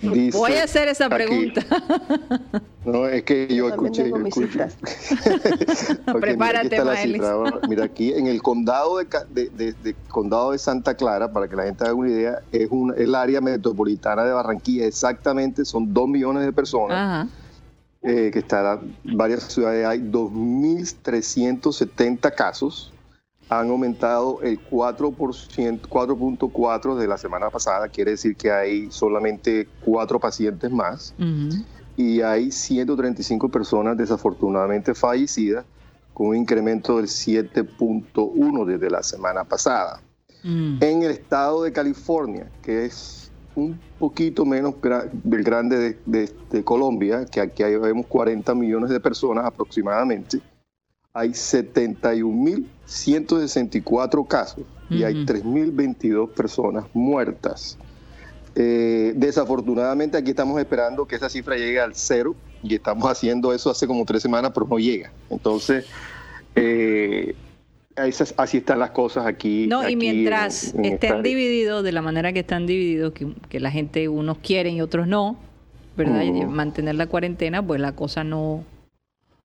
dice 0.00 0.38
Voy 0.38 0.52
a 0.52 0.64
hacer 0.64 0.88
esa 0.88 1.08
pregunta. 1.08 1.62
no, 2.84 3.06
es 3.06 3.22
que 3.24 3.48
yo 3.54 3.68
escuché. 3.68 4.08
Yo 4.10 4.16
escuché. 4.18 4.66
Prepárate, 6.20 6.80
mira, 7.06 7.60
mira, 7.68 7.84
aquí 7.84 8.12
en 8.12 8.26
el 8.26 8.42
condado 8.42 8.98
de, 8.98 9.84
condado 10.08 10.52
de 10.52 10.58
Santa 10.58 10.94
Clara, 10.94 11.32
para 11.32 11.48
que 11.48 11.56
la 11.56 11.64
gente 11.64 11.84
haga 11.84 11.94
una 11.94 12.10
idea, 12.10 12.38
es 12.52 12.68
un, 12.70 12.94
el 12.96 13.14
área 13.14 13.40
metropolitana 13.40 14.24
de 14.24 14.32
Barranquilla, 14.32 14.86
exactamente, 14.86 15.64
son 15.64 15.92
dos 15.92 16.08
millones 16.08 16.44
de 16.44 16.52
personas. 16.52 16.96
Ajá 16.96 17.43
eh, 18.06 18.30
que 18.30 18.40
está 18.40 18.78
en 18.82 19.16
varias 19.16 19.44
ciudades, 19.44 19.86
hay 19.86 20.00
2.370 20.00 22.34
casos. 22.34 22.92
Han 23.48 23.70
aumentado 23.70 24.42
el 24.42 24.60
4%, 24.60 25.88
4.4 25.88 26.96
de 26.96 27.06
la 27.06 27.16
semana 27.16 27.48
pasada, 27.48 27.88
quiere 27.88 28.10
decir 28.10 28.36
que 28.36 28.52
hay 28.52 28.90
solamente 28.90 29.66
cuatro 29.82 30.20
pacientes 30.20 30.70
más. 30.70 31.14
Y 31.96 32.20
hay 32.20 32.52
135 32.52 33.48
personas 33.48 33.96
desafortunadamente 33.96 34.94
fallecidas, 34.94 35.64
con 36.12 36.26
un 36.26 36.36
incremento 36.36 36.98
del 36.98 37.06
7.1 37.06 38.66
desde 38.66 38.90
la 38.90 39.02
semana 39.02 39.44
pasada. 39.44 40.02
Mm. 40.42 40.76
En 40.82 41.04
el 41.04 41.10
estado 41.10 41.62
de 41.62 41.72
California, 41.72 42.50
que 42.62 42.84
es 42.84 43.23
un 43.56 43.78
poquito 43.98 44.44
menos 44.44 44.74
del 45.22 45.42
grande 45.42 45.96
de, 46.04 46.64
Colombia, 46.64 47.24
que 47.26 47.40
aquí 47.40 47.62
hay, 47.62 47.76
vemos 47.76 48.06
40 48.06 48.54
millones 48.54 48.90
de 48.90 49.00
personas 49.00 49.44
aproximadamente, 49.44 50.40
hay 51.12 51.30
71.164 51.30 54.26
casos 54.26 54.64
y 54.90 55.04
hay 55.04 55.24
3.022 55.24 56.28
personas 56.30 56.86
muertas. 56.92 57.78
Eh, 58.56 59.12
desafortunadamente 59.16 60.16
aquí 60.16 60.30
estamos 60.30 60.60
esperando 60.60 61.06
que 61.06 61.16
esa 61.16 61.28
cifra 61.28 61.56
llegue 61.56 61.80
al 61.80 61.96
cero 61.96 62.36
y 62.62 62.76
estamos 62.76 63.10
haciendo 63.10 63.52
eso 63.52 63.68
hace 63.70 63.84
como 63.86 64.04
tres 64.04 64.22
semanas, 64.22 64.52
pero 64.54 64.66
no 64.66 64.78
llega. 64.78 65.12
Entonces, 65.28 65.86
eh, 66.54 67.34
así 67.96 68.56
están 68.58 68.78
las 68.78 68.90
cosas 68.90 69.26
aquí. 69.26 69.66
No, 69.66 69.88
y 69.88 69.96
mientras 69.96 70.74
estén 70.82 71.22
divididos 71.22 71.84
de 71.84 71.92
la 71.92 72.02
manera 72.02 72.32
que 72.32 72.40
están 72.40 72.66
divididos, 72.66 73.12
que, 73.12 73.60
la 73.60 73.70
gente, 73.70 74.08
unos 74.08 74.38
quieren 74.38 74.76
y 74.76 74.82
otros 74.82 75.06
no, 75.06 75.36
¿verdad? 75.96 76.22
Y 76.22 76.44
mantener 76.44 76.96
la 76.96 77.06
cuarentena, 77.06 77.64
pues 77.64 77.80
la 77.80 77.92
cosa 77.92 78.24
no, 78.24 78.64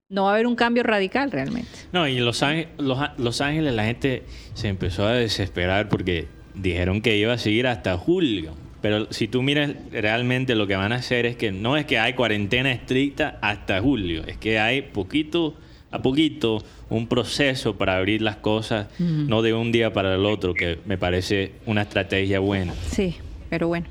no 0.08 0.24
va 0.24 0.30
a 0.30 0.34
haber 0.34 0.46
un 0.46 0.56
cambio 0.56 0.82
radical 0.82 1.30
realmente. 1.30 1.70
No, 1.92 2.06
y 2.06 2.18
en 2.18 2.24
Los 2.24 2.42
Ángeles, 2.42 2.68
los, 2.78 3.40
Ángeles 3.40 3.74
la 3.74 3.84
gente 3.84 4.24
se 4.54 4.68
empezó 4.68 5.06
a 5.06 5.12
desesperar 5.12 5.88
porque 5.88 6.26
dijeron 6.54 7.00
que 7.00 7.16
iba 7.16 7.32
a 7.32 7.38
seguir 7.38 7.66
hasta 7.66 7.96
julio. 7.96 8.54
Pero 8.82 9.12
si 9.12 9.28
tú 9.28 9.42
miras 9.42 9.72
realmente 9.92 10.54
lo 10.54 10.66
que 10.66 10.74
van 10.74 10.92
a 10.92 10.96
hacer 10.96 11.26
es 11.26 11.36
que 11.36 11.52
no 11.52 11.76
es 11.76 11.84
que 11.84 11.98
hay 11.98 12.14
cuarentena 12.14 12.72
estricta 12.72 13.38
hasta 13.42 13.80
julio, 13.80 14.24
es 14.26 14.38
que 14.38 14.58
hay 14.58 14.82
poquito 14.82 15.54
a 15.90 16.02
poquito 16.02 16.62
un 16.88 17.06
proceso 17.06 17.76
para 17.76 17.96
abrir 17.96 18.22
las 18.22 18.36
cosas, 18.36 18.86
no 18.98 19.42
de 19.42 19.54
un 19.54 19.72
día 19.72 19.92
para 19.92 20.14
el 20.14 20.24
otro, 20.24 20.54
que 20.54 20.78
me 20.86 20.98
parece 20.98 21.52
una 21.66 21.82
estrategia 21.82 22.40
buena. 22.40 22.74
Sí, 22.90 23.16
pero 23.48 23.68
bueno, 23.68 23.86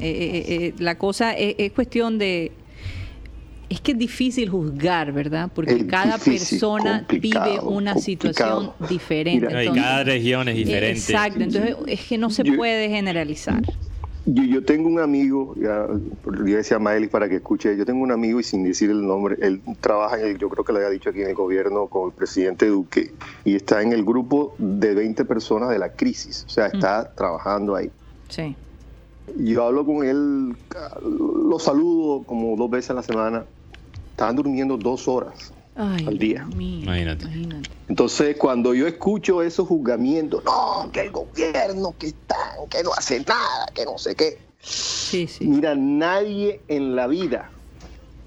eh, 0.00 0.08
eh, 0.08 0.44
eh, 0.48 0.74
la 0.78 0.98
cosa 0.98 1.32
es, 1.32 1.70
cuestión 1.72 2.18
de... 2.18 2.50
es 3.68 3.80
que 3.80 3.92
es 3.92 3.98
difícil 3.98 4.48
juzgar, 4.48 5.12
¿verdad? 5.12 5.50
Porque 5.54 5.86
cada 5.86 6.18
persona 6.18 7.06
vive 7.08 7.60
una 7.62 7.96
situación 7.96 8.72
diferente. 8.88 9.46
cada 9.74 10.02
región 10.02 10.48
es 10.48 10.56
diferente. 10.56 10.98
Exacto, 10.98 11.40
entonces 11.40 11.76
es 11.86 12.00
que 12.00 12.18
no 12.18 12.30
se 12.30 12.44
puede 12.44 12.88
generalizar. 12.88 13.62
Yo, 14.26 14.64
tengo 14.64 14.88
un 14.88 15.00
amigo, 15.00 15.54
ya, 15.56 15.86
yo 16.24 16.56
decía 16.56 16.78
Maelis 16.78 17.10
para 17.10 17.28
que 17.28 17.36
escuche, 17.36 17.76
yo 17.76 17.84
tengo 17.84 18.02
un 18.02 18.10
amigo 18.10 18.40
y 18.40 18.42
sin 18.42 18.64
decir 18.64 18.88
el 18.88 19.06
nombre, 19.06 19.36
él 19.42 19.60
trabaja, 19.80 20.16
yo 20.32 20.48
creo 20.48 20.64
que 20.64 20.72
lo 20.72 20.78
había 20.78 20.90
dicho 20.90 21.10
aquí 21.10 21.20
en 21.20 21.28
el 21.28 21.34
gobierno 21.34 21.88
con 21.88 22.08
el 22.08 22.14
presidente 22.14 22.66
Duque, 22.66 23.12
y 23.44 23.54
está 23.54 23.82
en 23.82 23.92
el 23.92 24.02
grupo 24.02 24.54
de 24.56 24.94
20 24.94 25.26
personas 25.26 25.68
de 25.68 25.78
la 25.78 25.90
crisis, 25.90 26.44
o 26.46 26.48
sea, 26.48 26.68
está 26.68 27.12
trabajando 27.14 27.76
ahí. 27.76 27.90
Sí. 28.30 28.56
Yo 29.36 29.64
hablo 29.64 29.84
con 29.84 30.04
él, 30.04 30.56
lo 31.02 31.58
saludo 31.58 32.22
como 32.24 32.56
dos 32.56 32.70
veces 32.70 32.92
a 32.92 32.94
la 32.94 33.02
semana, 33.02 33.44
estaban 34.12 34.36
durmiendo 34.36 34.78
dos 34.78 35.06
horas 35.06 35.52
al 35.76 36.18
día. 36.18 36.46
imagínate. 36.50 37.26
Entonces, 37.88 38.36
cuando 38.36 38.74
yo 38.74 38.86
escucho 38.86 39.42
esos 39.42 39.68
juzgamientos, 39.68 40.44
no, 40.44 40.90
que 40.92 41.02
el 41.02 41.10
gobierno, 41.10 41.94
que 41.98 42.08
están, 42.08 42.68
que 42.70 42.82
no 42.82 42.92
hace 42.96 43.20
nada, 43.20 43.66
que 43.74 43.84
no 43.84 43.98
sé 43.98 44.14
qué. 44.14 44.38
Sí, 44.60 45.26
sí. 45.26 45.46
Mira, 45.46 45.74
nadie 45.74 46.60
en 46.68 46.96
la 46.96 47.06
vida 47.06 47.50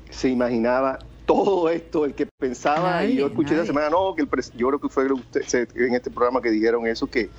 se 0.09 0.29
imaginaba 0.29 0.99
todo 1.25 1.69
esto, 1.69 2.05
el 2.05 2.13
que 2.13 2.27
pensaba, 2.39 3.03
y 3.03 3.15
yo 3.15 3.27
escuché 3.27 3.55
esa 3.55 3.65
semana, 3.65 3.89
no, 3.89 4.15
que 4.15 4.21
el 4.21 4.29
yo 4.55 4.67
creo 4.67 4.79
que 4.79 4.89
fue 4.89 5.11
usted, 5.11 5.69
en 5.75 5.93
este 5.93 6.09
programa 6.09 6.41
que 6.41 6.49
dijeron 6.49 6.87
eso, 6.87 7.07
que 7.07 7.29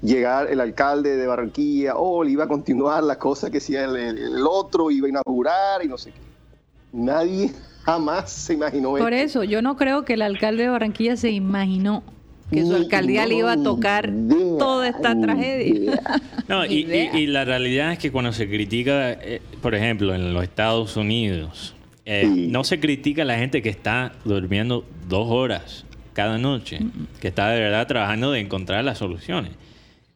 llegar 0.00 0.48
el 0.50 0.60
alcalde 0.60 1.16
de 1.16 1.26
Barranquilla, 1.26 1.96
oh, 1.96 2.22
le 2.22 2.30
iba 2.30 2.44
a 2.44 2.48
continuar 2.48 3.02
las 3.02 3.16
cosas 3.16 3.50
que 3.50 3.58
hacía 3.58 3.84
el, 3.84 3.96
el 3.96 4.46
otro, 4.46 4.90
iba 4.90 5.06
a 5.06 5.10
inaugurar 5.10 5.84
y 5.84 5.88
no 5.88 5.98
sé 5.98 6.12
qué. 6.12 6.20
Nadie 6.92 7.52
jamás 7.84 8.30
se 8.30 8.54
imaginó 8.54 8.90
Por 8.92 9.12
eso, 9.12 9.44
yo 9.44 9.62
no 9.62 9.76
creo 9.76 10.04
que 10.04 10.14
el 10.14 10.22
alcalde 10.22 10.64
de 10.64 10.68
Barranquilla 10.68 11.16
se 11.16 11.30
imaginó 11.30 12.02
que 12.50 12.66
su 12.66 12.74
alcaldía 12.74 13.26
le 13.26 13.36
iba 13.36 13.52
a 13.52 13.62
tocar 13.62 14.12
toda 14.58 14.88
esta 14.88 15.18
tragedia. 15.18 16.00
No, 16.48 16.66
y, 16.66 17.26
la 17.28 17.46
realidad 17.46 17.92
es 17.92 17.98
que 17.98 18.12
cuando 18.12 18.32
se 18.32 18.46
critica, 18.46 19.12
eh, 19.12 19.40
por 19.62 19.74
ejemplo, 19.74 20.14
en 20.14 20.34
los 20.34 20.42
Estados 20.42 20.98
Unidos, 20.98 21.74
eh, 22.04 22.26
no 22.26 22.62
se 22.62 22.78
critica 22.78 23.22
a 23.22 23.24
la 23.24 23.38
gente 23.38 23.62
que 23.62 23.70
está 23.70 24.12
durmiendo 24.26 24.84
dos 25.08 25.28
horas 25.30 25.86
cada 26.12 26.36
noche, 26.36 26.80
que 27.20 27.28
está 27.28 27.48
de 27.48 27.60
verdad 27.60 27.86
trabajando 27.86 28.32
de 28.32 28.40
encontrar 28.40 28.84
las 28.84 28.98
soluciones. 28.98 29.52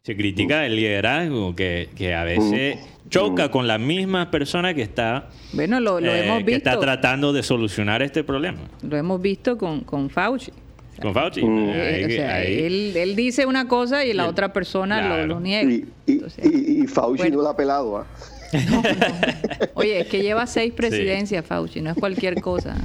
Se 0.07 0.15
critica 0.15 0.65
el 0.65 0.77
liderazgo 0.77 1.53
que, 1.53 1.89
que 1.93 2.15
a 2.15 2.23
veces 2.23 2.77
choca 3.09 3.51
con 3.51 3.67
la 3.67 3.77
misma 3.77 4.31
persona 4.31 4.73
que 4.73 4.81
está, 4.81 5.27
bueno, 5.51 5.81
lo, 5.81 5.99
eh, 5.99 6.23
hemos 6.23 6.45
visto. 6.45 6.69
está 6.69 6.79
tratando 6.79 7.33
de 7.33 7.43
solucionar 7.43 8.01
este 8.01 8.23
problema. 8.23 8.57
Lo 8.83 8.95
hemos 8.95 9.21
visto 9.21 9.57
con, 9.57 9.81
con 9.81 10.09
Fauci. 10.09 10.53
Con 11.01 11.13
Fauci. 11.13 11.41
Él, 11.41 12.95
él, 12.95 13.15
dice 13.17 13.45
una 13.45 13.67
cosa 13.67 14.05
y 14.05 14.13
la 14.13 14.29
otra 14.29 14.53
persona 14.53 15.25
lo, 15.25 15.41
niega. 15.41 15.69
Y, 15.69 15.83
y, 16.05 16.87
Fauci 16.87 17.29
no 17.29 17.41
la 17.41 17.49
ha 17.49 17.57
pelado. 17.57 17.97
¿ah? 17.97 18.07
Oye, 19.73 19.99
es 19.99 20.07
que 20.07 20.21
lleva 20.21 20.47
seis 20.47 20.71
presidencias 20.71 21.45
Fauci, 21.45 21.81
no 21.81 21.89
es 21.89 21.97
cualquier 21.97 22.39
cosa. 22.39 22.77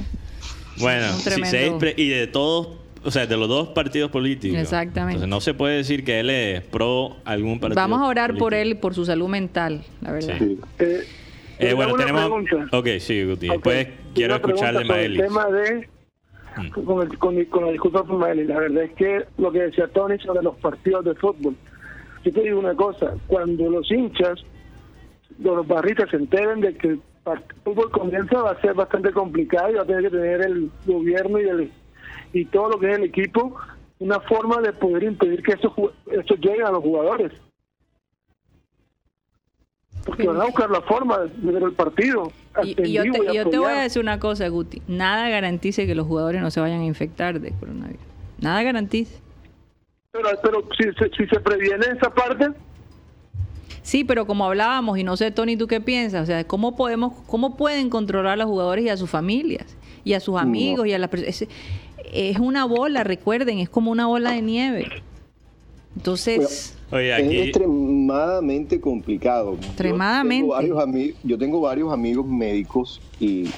Bueno, 0.77 1.07
seis 1.13 1.71
y 1.95 2.09
de 2.09 2.27
todos 2.27 2.82
o 3.03 3.11
sea, 3.11 3.25
de 3.25 3.37
los 3.37 3.47
dos 3.47 3.69
partidos 3.69 4.09
políticos. 4.11 4.57
Exactamente. 4.57 5.23
Entonces 5.23 5.29
no 5.29 5.41
se 5.41 5.53
puede 5.53 5.77
decir 5.77 6.03
que 6.03 6.19
él 6.19 6.29
es 6.29 6.61
pro 6.61 7.17
algún 7.25 7.59
partido. 7.59 7.81
Vamos 7.81 8.01
a 8.01 8.05
orar 8.05 8.35
por 8.35 8.53
él 8.53 8.69
y 8.69 8.75
por 8.75 8.93
su 8.93 9.05
salud 9.05 9.27
mental, 9.27 9.83
la 10.01 10.11
verdad. 10.11 10.37
Sí. 10.37 10.59
Eh, 10.79 11.03
eh, 11.59 11.73
bueno, 11.73 11.95
tenemos. 11.95 12.31
Ok, 12.71 12.87
sí, 12.99 13.23
Guti. 13.25 13.49
Después 13.49 13.87
quiero 14.13 14.35
escuchar 14.35 14.77
de 14.77 14.85
Maeli. 14.85 15.19
El 15.19 15.27
tema 15.27 15.47
de. 15.47 15.89
Mm. 16.55 16.69
Con, 16.69 17.01
el, 17.01 17.17
con, 17.17 17.45
con, 17.45 17.65
la 17.65 17.71
disculpa 17.71 18.03
por 18.03 18.17
Maeli, 18.17 18.45
la 18.45 18.59
verdad 18.59 18.83
es 18.83 18.91
que 18.93 19.25
lo 19.37 19.51
que 19.51 19.59
decía 19.59 19.87
Tony 19.87 20.17
sobre 20.19 20.43
los 20.43 20.55
partidos 20.57 21.05
de 21.05 21.15
fútbol. 21.15 21.55
Yo 22.23 22.31
te 22.31 22.41
digo 22.41 22.59
una 22.59 22.75
cosa: 22.75 23.15
cuando 23.27 23.69
los 23.69 23.89
hinchas, 23.91 24.39
los 25.39 25.67
barritas 25.67 26.09
se 26.09 26.17
enteren 26.17 26.61
de 26.61 26.75
que 26.75 26.87
el 26.89 27.01
fútbol 27.63 27.91
comienza, 27.91 28.41
va 28.41 28.51
a 28.51 28.61
ser 28.61 28.73
bastante 28.73 29.11
complicado 29.11 29.71
y 29.71 29.75
va 29.75 29.83
a 29.83 29.85
tener 29.85 30.03
que 30.03 30.09
tener 30.09 30.41
el 30.41 30.69
gobierno 30.85 31.39
y 31.39 31.47
el 31.47 31.71
y 32.33 32.45
todo 32.45 32.69
lo 32.69 32.79
que 32.79 32.89
es 32.89 32.97
el 32.97 33.03
equipo 33.05 33.55
una 33.99 34.19
forma 34.19 34.59
de 34.61 34.73
poder 34.73 35.03
impedir 35.03 35.41
que 35.43 35.53
eso, 35.53 35.93
eso 36.11 36.35
llegue 36.35 36.63
a 36.63 36.71
los 36.71 36.83
jugadores. 36.83 37.31
Porque 40.05 40.27
van 40.27 40.41
a 40.41 40.45
buscar 40.45 40.69
la 40.69 40.81
forma 40.81 41.19
de 41.19 41.51
ver 41.51 41.63
el 41.63 41.71
partido. 41.71 42.29
Y, 42.63 42.91
yo, 42.91 43.03
te, 43.03 43.57
voy 43.57 43.71
a 43.71 43.83
decir 43.83 44.01
una 44.01 44.19
cosa, 44.19 44.47
Guti. 44.49 44.81
Nada 44.87 45.29
garantice 45.29 45.87
que 45.87 45.95
los 45.95 46.05
jugadores 46.05 46.41
no 46.41 46.51
se 46.51 46.59
vayan 46.59 46.81
a 46.81 46.85
infectar 46.85 47.39
de 47.39 47.51
coronavirus. 47.53 48.01
Nada 48.39 48.61
garantice. 48.63 49.21
Pero, 50.11 50.29
pero 50.43 50.67
si, 50.77 50.83
si 51.17 51.25
se 51.27 51.39
previene 51.39 51.85
esa 51.95 52.13
parte, 52.13 52.49
Sí, 53.83 54.05
pero 54.05 54.25
como 54.25 54.45
hablábamos, 54.45 54.97
y 54.97 55.03
no 55.03 55.17
sé, 55.17 55.29
Tony, 55.31 55.57
¿tú 55.57 55.67
qué 55.67 55.81
piensas? 55.81 56.23
O 56.23 56.25
sea, 56.25 56.45
¿cómo, 56.45 56.77
podemos, 56.77 57.13
cómo 57.27 57.57
pueden 57.57 57.89
controlar 57.89 58.33
a 58.33 58.35
los 58.37 58.47
jugadores 58.47 58.85
y 58.85 58.89
a 58.89 58.95
sus 58.95 59.09
familias? 59.09 59.77
Y 60.05 60.13
a 60.13 60.21
sus 60.21 60.37
amigos 60.37 60.87
y 60.87 60.93
a 60.93 60.99
las 60.99 61.09
personas 61.09 61.47
es 62.13 62.39
una 62.39 62.65
bola, 62.65 63.03
recuerden, 63.03 63.59
es 63.59 63.69
como 63.69 63.91
una 63.91 64.07
bola 64.07 64.31
de 64.31 64.41
nieve. 64.41 64.87
Entonces... 65.95 66.75
Es 66.91 67.31
extremadamente 67.31 68.79
complicado. 68.79 69.55
Extremadamente. 69.55 71.15
Yo 71.23 71.39
tengo, 71.39 71.59
varios, 71.59 71.91
amigos 71.91 72.27
médicos 72.27 73.01
y, 73.19 73.49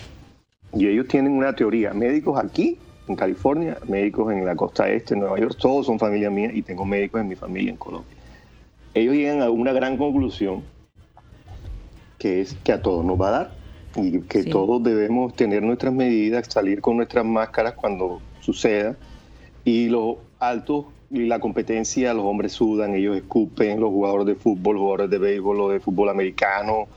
y 0.74 0.88
ellos 0.88 1.08
tienen 1.10 1.34
una 1.34 1.54
teoría. 1.54 1.94
Médicos 1.94 2.40
aquí, 2.42 2.78
en 3.10 3.16
California, 3.18 3.78
médicos 3.88 4.32
en 4.32 4.46
la 4.46 4.56
costa 4.56 4.90
este, 4.90 5.16
en 5.16 5.20
Nueva 5.22 5.38
York, 5.40 5.58
todos 5.60 5.86
son 5.86 6.00
familia 6.00 6.30
mía 6.30 6.50
y 6.54 6.62
tengo 6.62 6.86
médicos 6.86 7.22
en 7.22 7.28
mi 7.28 7.36
familia 7.36 7.72
en 7.72 7.78
Colombia. 7.78 8.16
Ellos 8.94 9.16
llegan 9.16 9.42
a 9.42 9.50
una 9.50 9.74
gran 9.74 9.98
conclusión, 9.98 10.64
que 12.18 12.40
es 12.40 12.56
que 12.64 12.72
a 12.72 12.82
todos 12.82 13.04
nos 13.04 13.20
va 13.20 13.28
a 13.28 13.32
dar 13.32 13.52
y 13.98 14.22
que 14.22 14.44
todos 14.44 14.82
debemos 14.82 15.34
tener 15.36 15.62
nuestras 15.64 15.94
medidas, 15.94 16.48
salir 16.48 16.82
con 16.82 16.98
nuestras 16.98 17.26
máscaras 17.26 17.74
cuando 17.74 18.22
suceda. 18.46 18.96
Y 19.64 19.90
los 19.90 20.18
altos 20.40 20.86
y 21.12 21.26
la 21.26 21.40
competencia, 21.40 22.14
los 22.14 22.26
hombres 22.26 22.54
sudan, 22.54 22.96
ellos 22.96 23.16
escupen, 23.16 23.80
los 23.80 23.90
jugadores 23.90 24.28
de 24.28 24.36
fútbol, 24.36 24.76
los 24.76 24.82
jugadores 24.82 25.10
de 25.10 25.18
béisbol, 25.18 25.58
los 25.58 25.72
de 25.72 25.80
fútbol 25.80 26.10
americano. 26.10 26.88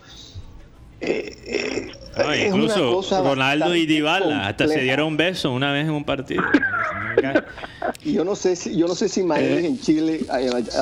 Eh, 1.01 1.93
eh, 2.17 2.47
incluso 2.49 3.03
Ronaldo 3.23 3.77
y 3.77 3.87
Dybala 3.87 4.49
hasta 4.49 4.67
se 4.67 4.81
dieron 4.81 5.09
un 5.09 5.17
beso 5.17 5.53
una 5.53 5.73
vez 5.73 5.87
en 5.87 5.93
un 5.93 6.05
partido. 6.05 6.43
yo 8.05 8.25
no 8.25 8.35
sé 8.35 8.57
si 8.57 8.77
yo 8.77 8.89
no 8.89 8.97
sé 8.97 9.09
si 9.09 9.23
Mael 9.23 9.65
en 9.65 9.79
Chile, 9.79 10.27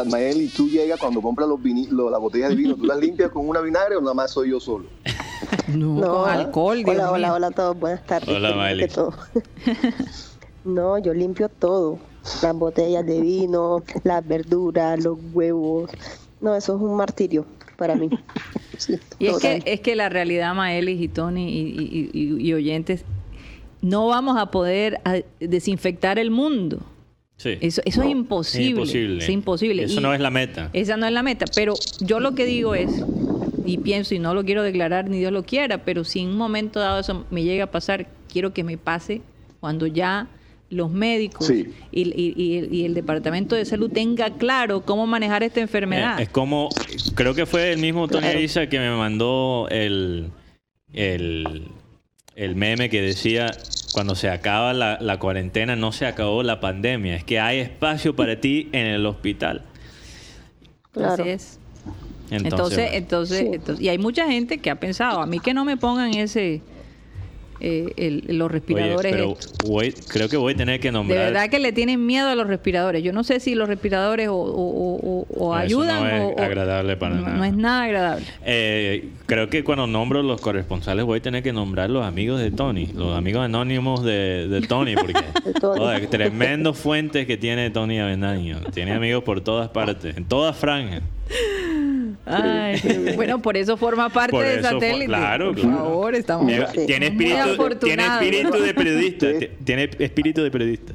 Mael 0.07 0.41
y 0.41 0.49
tú 0.49 0.69
llegas 0.69 0.99
cuando 0.99 1.21
compras 1.21 1.49
los 1.49 1.63
vinilos, 1.63 2.11
las 2.11 2.21
botellas 2.21 2.51
de 2.51 2.57
vino, 2.57 2.77
tú 2.77 2.85
las 2.85 2.99
limpias 2.99 3.31
con 3.31 3.47
una 3.47 3.61
vinagre 3.61 3.97
o 3.97 4.01
nada 4.01 4.15
más 4.15 4.31
soy 4.31 4.51
yo 4.51 4.61
solo. 4.61 4.87
No, 5.69 6.01
con 6.01 6.31
alcohol. 6.31 6.83
Hola, 6.87 7.11
hola, 7.11 7.35
hola 7.35 7.47
a 7.49 7.51
todos, 7.51 7.79
buenas 7.79 8.07
tardes. 8.07 8.29
Hola, 8.29 8.55
Mael. 8.55 8.89
No, 10.67 10.99
yo 10.99 11.15
limpio 11.15 11.49
todo. 11.49 11.99
Las 12.43 12.55
botellas 12.57 13.07
de 13.07 13.21
vino, 13.21 13.83
las 14.03 14.27
verduras, 14.27 15.03
los 15.03 15.17
huevos. 15.33 15.91
No, 16.41 16.57
eso 16.57 16.75
es 16.77 16.83
un 16.83 16.97
martirio 16.97 17.47
para 17.77 17.95
mí. 17.95 18.11
y 19.19 19.27
es 19.27 19.39
que, 19.39 19.63
es 19.65 19.81
que 19.81 19.95
la 19.95 20.09
realidad, 20.09 20.55
Maelis 20.55 21.01
y 21.01 21.09
Tony 21.09 22.11
y, 22.13 22.53
oyentes, 22.53 23.05
no 23.81 24.09
vamos 24.09 24.37
a 24.39 24.51
poder 24.51 25.01
desinfectar 25.39 26.19
el 26.19 26.31
mundo. 26.31 26.81
Eso, 27.39 27.83
eso 27.85 28.03
es 28.03 28.11
imposible. 28.11 29.19
Es 29.19 29.29
imposible. 29.29 29.85
Eso 29.85 30.01
no 30.01 30.13
es 30.13 30.21
la 30.21 30.31
meta. 30.31 30.71
Esa 30.73 30.97
no 30.97 31.07
es 31.07 31.13
la 31.13 31.23
meta. 31.23 31.45
Pero 31.55 31.75
yo 32.01 32.19
lo 32.19 32.35
que 32.35 32.45
digo 32.45 32.75
es, 32.75 33.05
y 33.65 33.79
pienso, 33.79 34.15
y 34.15 34.19
no 34.19 34.35
lo 34.35 34.45
quiero 34.45 34.63
declarar 34.63 35.09
ni 35.09 35.19
Dios 35.19 35.33
lo 35.33 35.45
quiera, 35.45 35.85
pero 35.85 36.03
si 36.03 36.21
en 36.21 36.31
un 36.31 36.37
momento 36.37 36.81
dado 36.81 36.99
eso 36.99 37.25
me 37.31 37.45
llega 37.45 37.65
a 37.65 37.71
pasar, 37.71 38.09
quiero 38.33 38.53
que 38.53 38.65
me 38.65 38.79
pase 38.79 39.21
cuando 39.61 39.87
ya 39.87 40.29
los 40.69 40.91
médicos 40.91 41.51
y, 41.93 42.85
el 42.85 42.95
Departamento 42.95 43.55
de 43.55 43.65
Salud 43.65 43.91
tenga 43.91 44.31
claro 44.31 44.83
cómo 44.83 45.07
manejar 45.07 45.43
esta 45.43 45.61
enfermedad. 45.61 46.19
Eh, 46.19 46.25
es 46.25 46.29
como, 46.29 46.69
creo 47.15 47.35
que 47.35 47.47
fue 47.47 47.73
el 47.73 47.79
mismo 47.79 48.09
Tony 48.09 48.27
Ariza 48.27 48.67
que 48.67 48.79
me 48.79 48.91
mandó 48.91 49.69
el, 49.71 50.31
el, 50.93 51.71
meme 52.57 52.91
que 52.91 53.01
decía, 53.01 53.53
cuando 53.93 54.15
se 54.15 54.29
acaba 54.29 54.73
la, 54.73 55.19
cuarentena 55.19 55.77
no 55.77 55.93
se 55.93 56.07
acabó 56.07 56.43
la 56.43 56.61
pandemia, 56.61 57.17
es 57.17 57.25
que 57.25 57.39
hay 57.39 57.61
espacio 57.61 58.17
para 58.17 58.41
ti 58.41 58.69
en 58.73 58.87
el 58.87 59.07
hospital. 59.07 59.63
Así 61.01 61.29
es. 61.29 61.61
Entonces, 62.29 62.91
entonces, 62.95 63.47
entonces, 63.53 63.81
y 63.81 63.89
hay 63.89 63.99
mucha 63.99 64.27
gente 64.27 64.59
que 64.59 64.69
ha 64.71 64.81
pensado, 64.81 65.21
a 65.21 65.27
mí 65.27 65.39
que 65.39 65.55
no 65.55 65.65
me 65.65 65.77
pongan 65.77 66.13
ese 66.15 66.61
eh, 67.61 68.23
los 68.29 68.51
respiradores. 68.51 69.13
pero 69.13 69.37
creo 70.09 70.29
que 70.29 70.37
voy 70.37 70.55
a 70.55 70.57
tener 70.57 70.81
que 70.81 70.93
nombrar. 70.93 71.19
De 71.19 71.25
verdad 71.27 71.51
que 71.51 71.59
le 71.59 71.73
tienen 71.73 72.05
miedo 72.05 72.29
a 72.29 72.35
los 72.35 72.47
respiradores. 72.47 73.03
Yo 73.03 73.13
no 73.13 73.25
sé 73.25 73.41
si 73.41 73.55
los 73.55 73.69
respiradores 73.69 74.29
o, 74.31 75.55
ayudan 75.55 76.01
no 76.01 76.31
es 76.31 76.39
agradable 76.39 76.97
para 76.97 77.15
no, 77.15 77.23
nada. 77.23 77.37
No 77.37 77.45
es 77.45 77.55
nada 77.55 77.85
agradable. 77.85 78.27
Eh, 78.45 79.11
creo 79.27 79.49
que 79.49 79.65
cuando 79.65 79.87
nombro 79.87 80.23
los 80.23 80.41
corresponsales 80.41 81.05
voy 81.05 81.19
a 81.19 81.23
tener 81.23 81.43
que 81.43 81.53
nombrar 81.53 81.91
los 81.91 82.05
amigos 82.05 82.41
de 82.41 82.51
Tony, 82.51 82.87
los 82.87 83.17
amigos 83.17 83.45
anónimos 83.45 84.05
de, 84.05 84.65
Tony, 84.69 84.95
porque 84.97 86.07
tremendos 86.11 86.79
fuentes 86.79 87.27
que 87.27 87.37
tiene 87.37 87.71
Tony 87.71 87.99
Avenaño. 87.99 88.61
Tiene 88.73 88.93
amigos 88.93 89.25
por 89.25 89.41
todas 89.41 89.69
partes, 89.69 90.17
en 90.17 90.25
todas 90.25 90.57
franjas. 90.57 91.03
bueno, 93.17 93.41
por 93.41 93.57
eso 93.57 93.77
forma 93.77 94.09
parte 94.09 94.37
del 94.37 94.63
satélite. 94.63 95.07
Claro, 95.07 95.55
por 95.55 95.63
favor, 95.63 96.15
estamos 96.15 96.47
tiene 96.87 97.07
espíritu, 97.07 97.77
tiene 97.81 98.07
espíritu 98.07 98.63
de 98.63 98.75
periodista. 98.75 99.27
tiene 99.65 99.91
espíritu 99.99 100.43
de 100.43 100.51
periodista. 100.51 100.93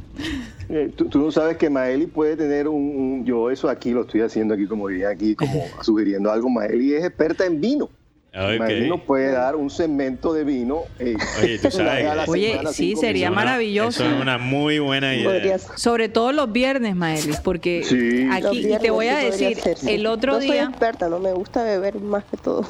Eh, 0.70 0.90
tú, 0.96 1.10
no 1.20 1.32
sabes 1.32 1.58
que 1.58 1.70
Maeli 1.70 2.08
puede 2.08 2.38
tener 2.38 2.68
un, 2.68 3.26
Yo 3.26 3.52
eso 3.52 3.70
aquí 3.70 3.92
lo 3.92 4.02
estoy 4.02 4.22
haciendo 4.22 4.54
aquí, 4.54 4.68
como 4.68 4.88
diría 4.88 5.10
aquí, 5.10 5.36
como 5.36 5.66
sugiriendo 5.82 6.32
algo. 6.32 6.50
Maeli 6.50 6.94
es 6.94 7.04
experta 7.04 7.46
en 7.46 7.60
vino. 7.60 7.90
Okay. 8.34 8.88
nos 8.88 9.02
puede 9.02 9.34
dar 9.34 9.58
un 9.58 9.70
segmento 9.70 10.34
de 10.34 10.46
vino. 10.46 10.84
Eh, 11.00 11.18
Oye, 11.44 11.60
tú 11.60 11.70
sabes. 11.72 12.30
Oye, 12.30 12.62
sí, 12.72 12.96
sería 12.96 13.30
maravilloso. 13.30 14.06
Eso 14.06 14.16
es 14.16 14.22
una 14.22 14.38
muy 14.38 14.80
buena 14.80 15.14
idea. 15.14 15.60
Sobre 15.60 16.08
todo 16.08 16.32
los 16.32 16.50
viernes, 16.50 16.96
Maelis, 16.96 17.42
porque 17.42 18.30
aquí 18.32 18.70
te 18.82 18.90
voy 18.90 19.08
a 19.08 19.18
decir, 19.18 19.58
el 19.86 20.08
otro 20.08 20.40
día. 20.40 20.64
Soy 20.64 20.70
experta, 20.70 21.10
no 21.10 21.20
me 21.20 21.34
gusta 21.34 21.64
beber 21.64 22.00
más 22.00 22.24
que 22.24 22.38
todo. 22.38 22.62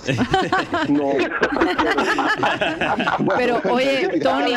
no. 0.90 1.12
Pero 3.38 3.62
oye, 3.70 4.20
Tony. 4.20 4.54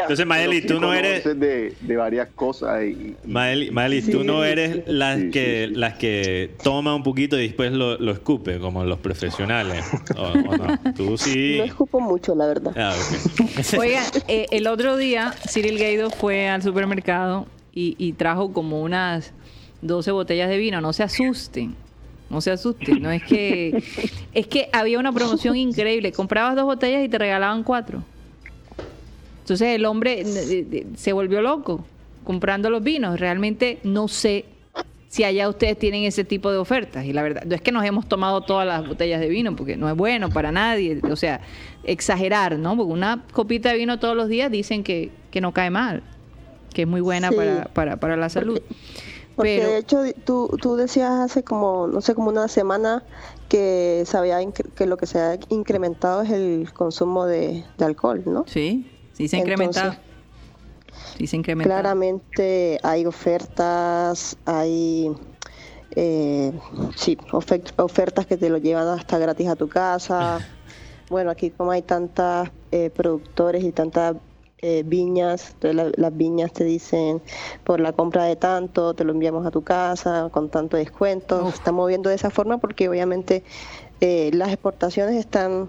Entonces, 0.00 0.26
Maeli, 0.26 0.62
tú 0.62 0.78
no 0.78 0.94
eres. 0.94 1.24
De, 1.24 1.74
de 1.80 1.96
varias 1.96 2.28
cosas. 2.36 2.84
Y... 2.84 3.16
Maeli, 3.24 4.02
tú 4.02 4.22
no 4.22 4.44
eres 4.44 4.84
las 4.86 5.18
que 5.32 5.68
las 5.72 5.94
que 5.94 6.52
toma 6.62 6.94
un 6.94 7.02
poquito 7.02 7.36
y 7.36 7.48
después 7.48 7.72
lo, 7.72 7.98
lo 7.98 8.12
escupe, 8.12 8.60
como 8.60 8.84
los 8.84 9.00
profesionales. 9.00 9.84
No? 10.42 10.92
Tú 10.94 11.16
sí. 11.16 11.56
No 11.58 11.64
escupo 11.64 12.00
mucho, 12.00 12.34
la 12.34 12.46
verdad. 12.46 12.72
Ah, 12.76 12.94
Oiga, 13.78 14.02
eh, 14.28 14.46
el 14.50 14.66
otro 14.66 14.96
día 14.96 15.34
Cyril 15.48 15.78
Gaido 15.78 16.10
fue 16.10 16.48
al 16.48 16.62
supermercado 16.62 17.46
y, 17.72 18.12
trajo 18.14 18.52
como 18.54 18.80
unas 18.80 19.32
12 19.82 20.10
botellas 20.10 20.48
de 20.48 20.56
vino. 20.56 20.80
No 20.80 20.92
se 20.92 21.02
asusten. 21.02 21.74
No 22.30 22.40
se 22.40 22.50
asusten, 22.50 23.02
no 23.02 23.10
es 23.12 23.22
que 23.22 23.84
es 24.32 24.46
que 24.46 24.68
había 24.72 24.98
una 24.98 25.12
promoción 25.12 25.56
increíble. 25.56 26.12
Comprabas 26.12 26.56
dos 26.56 26.64
botellas 26.64 27.04
y 27.04 27.08
te 27.08 27.18
regalaban 27.18 27.62
cuatro. 27.62 28.02
Entonces 29.40 29.68
el 29.76 29.84
hombre 29.84 30.24
se 30.96 31.12
volvió 31.12 31.40
loco 31.40 31.84
comprando 32.24 32.68
los 32.68 32.82
vinos. 32.82 33.20
Realmente 33.20 33.78
no 33.84 34.08
sé 34.08 34.44
si 35.16 35.24
allá 35.24 35.48
ustedes 35.48 35.78
tienen 35.78 36.04
ese 36.04 36.24
tipo 36.24 36.52
de 36.52 36.58
ofertas. 36.58 37.06
Y 37.06 37.14
la 37.14 37.22
verdad, 37.22 37.44
no 37.46 37.54
es 37.54 37.62
que 37.62 37.72
nos 37.72 37.82
hemos 37.86 38.06
tomado 38.06 38.42
todas 38.42 38.66
las 38.66 38.86
botellas 38.86 39.18
de 39.18 39.30
vino, 39.30 39.56
porque 39.56 39.74
no 39.74 39.88
es 39.88 39.96
bueno 39.96 40.28
para 40.28 40.52
nadie. 40.52 41.00
O 41.10 41.16
sea, 41.16 41.40
exagerar, 41.84 42.58
¿no? 42.58 42.76
Porque 42.76 42.92
una 42.92 43.24
copita 43.32 43.70
de 43.70 43.78
vino 43.78 43.98
todos 43.98 44.14
los 44.14 44.28
días 44.28 44.50
dicen 44.50 44.84
que, 44.84 45.10
que 45.30 45.40
no 45.40 45.54
cae 45.54 45.70
mal, 45.70 46.02
que 46.74 46.82
es 46.82 46.88
muy 46.88 47.00
buena 47.00 47.32
para, 47.32 47.64
para, 47.64 47.96
para, 47.96 48.18
la 48.18 48.28
salud. 48.28 48.60
Porque, 49.36 49.64
de 49.64 49.78
hecho 49.78 50.02
tú, 50.24 50.54
tú 50.60 50.76
decías 50.76 51.10
hace 51.12 51.42
como, 51.42 51.86
no 51.86 52.02
sé, 52.02 52.14
como 52.14 52.28
una 52.28 52.46
semana 52.48 53.02
que 53.48 54.02
sabía 54.04 54.38
que 54.74 54.84
lo 54.84 54.98
que 54.98 55.06
se 55.06 55.18
ha 55.18 55.38
incrementado 55.48 56.20
es 56.20 56.30
el 56.30 56.70
consumo 56.74 57.24
de, 57.24 57.64
alcohol, 57.78 58.22
¿no? 58.26 58.44
Sí, 58.46 58.86
sí 59.14 59.28
se 59.28 59.36
ha 59.36 59.40
incrementado. 59.40 59.94
Claramente 61.64 62.78
hay 62.82 63.06
ofertas, 63.06 64.36
hay 64.44 65.10
eh, 65.96 66.52
sí, 66.94 67.16
ofertas 67.76 68.26
que 68.26 68.36
te 68.36 68.50
lo 68.50 68.58
llevan 68.58 68.86
hasta 68.88 69.18
gratis 69.18 69.48
a 69.48 69.56
tu 69.56 69.68
casa. 69.68 70.38
Bueno, 71.08 71.30
aquí 71.30 71.50
como 71.50 71.70
hay 71.70 71.82
tantas 71.82 72.50
eh, 72.72 72.90
productores 72.90 73.62
y 73.62 73.70
tantas 73.70 74.16
eh, 74.58 74.82
viñas, 74.84 75.54
las 75.60 76.16
viñas 76.16 76.52
te 76.52 76.64
dicen 76.64 77.22
por 77.62 77.78
la 77.78 77.92
compra 77.92 78.24
de 78.24 78.34
tanto, 78.34 78.92
te 78.92 79.04
lo 79.04 79.12
enviamos 79.12 79.46
a 79.46 79.52
tu 79.52 79.62
casa 79.62 80.30
con 80.32 80.50
tanto 80.50 80.76
descuento. 80.76 81.48
Se 81.48 81.54
está 81.54 81.70
moviendo 81.70 82.08
de 82.08 82.16
esa 82.16 82.30
forma 82.30 82.58
porque 82.58 82.88
obviamente 82.88 83.44
eh, 84.00 84.32
las 84.34 84.48
exportaciones 84.48 85.14
están, 85.14 85.68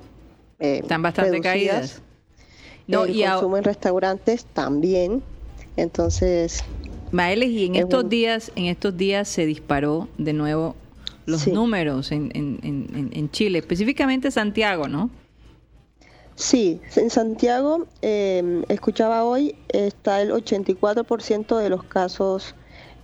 están 0.57 1.03
bastante 1.03 1.39
caídas. 1.39 2.01
No, 2.87 3.03
el 3.03 3.15
y 3.15 3.23
consumo 3.23 3.57
en 3.57 3.63
restaurantes 3.63 4.45
también 4.45 5.21
entonces, 5.77 6.63
Maeles, 7.11 7.49
y 7.49 7.65
en 7.65 7.75
estos 7.75 8.09
días, 8.09 8.51
en 8.55 8.65
estos 8.65 8.97
días 8.97 9.27
se 9.27 9.45
disparó 9.45 10.09
de 10.17 10.33
nuevo 10.33 10.75
los 11.25 11.47
números 11.47 12.11
en, 12.11 12.31
en, 12.33 13.09
en, 13.11 13.31
Chile, 13.31 13.59
específicamente 13.59 14.31
Santiago, 14.31 14.87
¿no? 14.87 15.09
Sí, 16.35 16.79
en 16.95 17.09
Santiago, 17.09 17.87
eh, 18.01 18.63
escuchaba 18.69 19.23
hoy, 19.23 19.55
está 19.69 20.21
el 20.21 20.31
84% 20.31 21.57
de 21.57 21.69
los 21.69 21.83
casos 21.83 22.55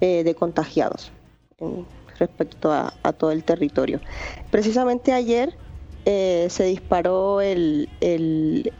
eh, 0.01 0.23
de 0.23 0.35
contagiados 0.35 1.11
respecto 2.19 2.71
a, 2.71 2.91
todo 3.17 3.31
el 3.31 3.43
territorio. 3.43 3.99
Precisamente 4.51 5.11
ayer 5.13 5.55
eh, 6.05 6.47
se 6.49 6.65
disparó 6.65 7.41
el, 7.41 7.89
el, 8.01 8.71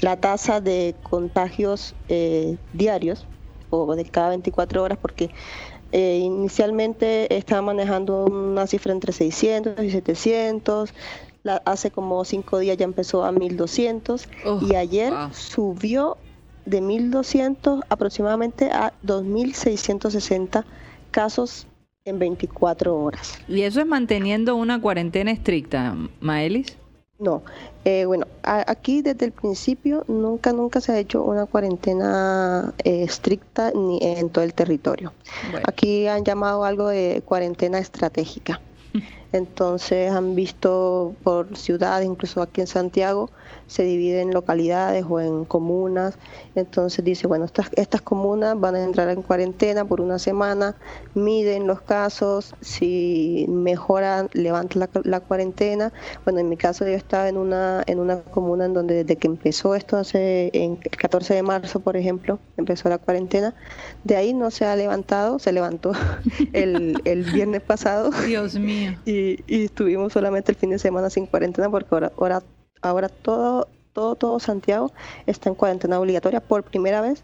la 0.00 0.16
tasa 0.16 0.60
de 0.60 0.94
contagios 1.02 1.94
eh, 2.08 2.56
diarios 2.72 3.26
o 3.70 3.94
de 3.94 4.04
cada 4.04 4.30
24 4.30 4.82
horas 4.82 4.98
porque 5.00 5.30
eh, 5.92 6.18
inicialmente 6.22 7.36
estaba 7.36 7.62
manejando 7.62 8.24
una 8.24 8.66
cifra 8.66 8.92
entre 8.92 9.12
600 9.12 9.82
y 9.84 9.90
700, 9.90 10.94
hace 11.64 11.90
como 11.90 12.24
cinco 12.24 12.58
días 12.58 12.76
ya 12.76 12.84
empezó 12.84 13.24
a 13.24 13.32
1200 13.32 14.28
y 14.68 14.74
ayer 14.74 15.12
subió 15.32 16.16
de 16.64 16.80
1200 16.80 17.80
aproximadamente 17.88 18.70
a 18.70 18.92
2660 19.02 20.64
casos 21.10 21.66
en 22.04 22.18
24 22.18 22.96
horas. 22.96 23.38
¿Y 23.48 23.62
eso 23.62 23.80
es 23.80 23.86
manteniendo 23.86 24.56
una 24.56 24.80
cuarentena 24.80 25.30
estricta, 25.32 25.96
Maelis? 26.20 26.76
No, 27.20 27.42
eh, 27.84 28.06
bueno, 28.06 28.26
aquí 28.42 29.02
desde 29.02 29.26
el 29.26 29.32
principio 29.32 30.04
nunca, 30.08 30.54
nunca 30.54 30.80
se 30.80 30.92
ha 30.92 30.98
hecho 30.98 31.22
una 31.22 31.44
cuarentena 31.44 32.72
eh, 32.82 33.02
estricta 33.02 33.72
ni 33.74 33.98
en 34.00 34.30
todo 34.30 34.42
el 34.42 34.54
territorio. 34.54 35.12
Aquí 35.68 36.06
han 36.06 36.24
llamado 36.24 36.64
algo 36.64 36.88
de 36.88 37.22
cuarentena 37.24 37.78
estratégica. 37.78 38.60
Entonces 39.32 40.10
han 40.10 40.34
visto 40.34 41.14
por 41.22 41.56
ciudades, 41.56 42.06
incluso 42.06 42.42
aquí 42.42 42.60
en 42.60 42.66
Santiago, 42.66 43.30
se 43.66 43.84
divide 43.84 44.20
en 44.20 44.32
localidades 44.32 45.04
o 45.08 45.20
en 45.20 45.44
comunas. 45.44 46.18
Entonces 46.56 47.04
dice, 47.04 47.28
bueno, 47.28 47.44
estas, 47.44 47.70
estas 47.76 48.00
comunas 48.00 48.58
van 48.58 48.74
a 48.74 48.82
entrar 48.82 49.08
en 49.10 49.22
cuarentena 49.22 49.84
por 49.84 50.00
una 50.00 50.18
semana, 50.18 50.74
miden 51.14 51.68
los 51.68 51.80
casos, 51.80 52.54
si 52.60 53.46
mejoran, 53.48 54.28
levantan 54.32 54.88
la, 55.04 55.20
cuarentena. 55.20 55.92
Bueno, 56.24 56.40
en 56.40 56.48
mi 56.48 56.56
caso 56.56 56.84
yo 56.84 56.94
estaba 56.94 57.28
en 57.28 57.36
una, 57.36 57.84
en 57.86 58.00
una 58.00 58.22
comuna 58.22 58.64
en 58.64 58.74
donde 58.74 59.04
desde 59.04 59.16
que 59.16 59.28
empezó 59.28 59.76
esto, 59.76 59.96
hace 59.96 60.50
en 60.52 60.78
el 60.82 60.96
14 60.96 61.34
de 61.34 61.42
marzo, 61.44 61.78
por 61.78 61.96
ejemplo, 61.96 62.40
empezó 62.56 62.88
la 62.88 62.98
cuarentena. 62.98 63.54
De 64.02 64.16
ahí 64.16 64.34
no 64.34 64.50
se 64.50 64.64
ha 64.64 64.74
levantado, 64.74 65.38
se 65.38 65.52
levantó 65.52 65.92
el, 66.52 67.00
el 67.04 67.22
viernes 67.30 67.62
pasado. 67.62 68.10
Dios 68.26 68.58
mío. 68.58 68.96
Y, 69.04 69.19
y 69.46 69.64
estuvimos 69.64 70.12
solamente 70.12 70.52
el 70.52 70.56
fin 70.56 70.70
de 70.70 70.78
semana 70.78 71.10
sin 71.10 71.26
cuarentena 71.26 71.70
porque 71.70 71.88
ahora, 71.94 72.12
ahora 72.16 72.42
ahora 72.82 73.08
todo, 73.08 73.68
todo, 73.92 74.14
todo 74.14 74.40
Santiago 74.40 74.92
está 75.26 75.48
en 75.48 75.54
cuarentena 75.54 76.00
obligatoria 76.00 76.40
por 76.40 76.62
primera 76.62 77.00
vez 77.00 77.22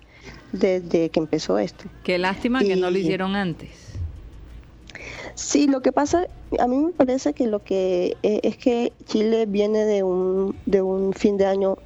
desde 0.53 1.11
que 1.11 1.21
empezó 1.21 1.59
esto. 1.59 1.85
Qué 2.03 2.19
lástima 2.19 2.61
que 2.61 2.77
no 2.77 2.91
lo 2.91 2.99
hicieron 2.99 3.37
antes. 3.37 3.71
Sí, 5.35 5.67
lo 5.67 5.83
que 5.83 5.93
pasa, 5.93 6.27
a 6.59 6.67
mí 6.67 6.79
me 6.79 6.93
parece 6.93 7.35
que 7.35 7.47
lo 7.47 7.63
que 7.63 8.17
eh, 8.23 8.41
es 8.43 8.57
que 8.57 8.93
Chile 9.05 9.45
viene 9.47 9.85
de 9.85 10.03
un, 10.03 10.57
de 10.65 10.81
un 10.81 11.13
fin 11.13 11.37
de 11.37 11.45
año 11.45 11.77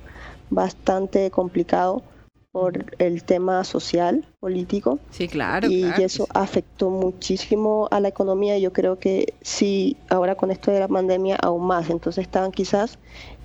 bastante 0.50 1.30
complicado 1.30 2.02
por 2.52 2.84
el 2.98 3.22
tema 3.22 3.62
social, 3.64 4.24
político. 4.40 4.98
Sí, 5.10 5.28
claro. 5.28 5.68
Y 5.70 5.84
eso 5.98 6.26
afectó 6.34 6.90
muchísimo 6.90 7.88
a 7.90 8.00
la 8.00 8.08
economía. 8.08 8.58
Yo 8.58 8.72
creo 8.72 8.98
que 8.98 9.34
sí, 9.40 9.96
ahora 10.08 10.34
con 10.34 10.50
esto 10.50 10.72
de 10.72 10.80
la 10.80 10.88
pandemia 10.88 11.36
aún 11.36 11.66
más. 11.66 11.90
Entonces 11.90 12.22
estaban 12.22 12.50
quizás 12.50 12.98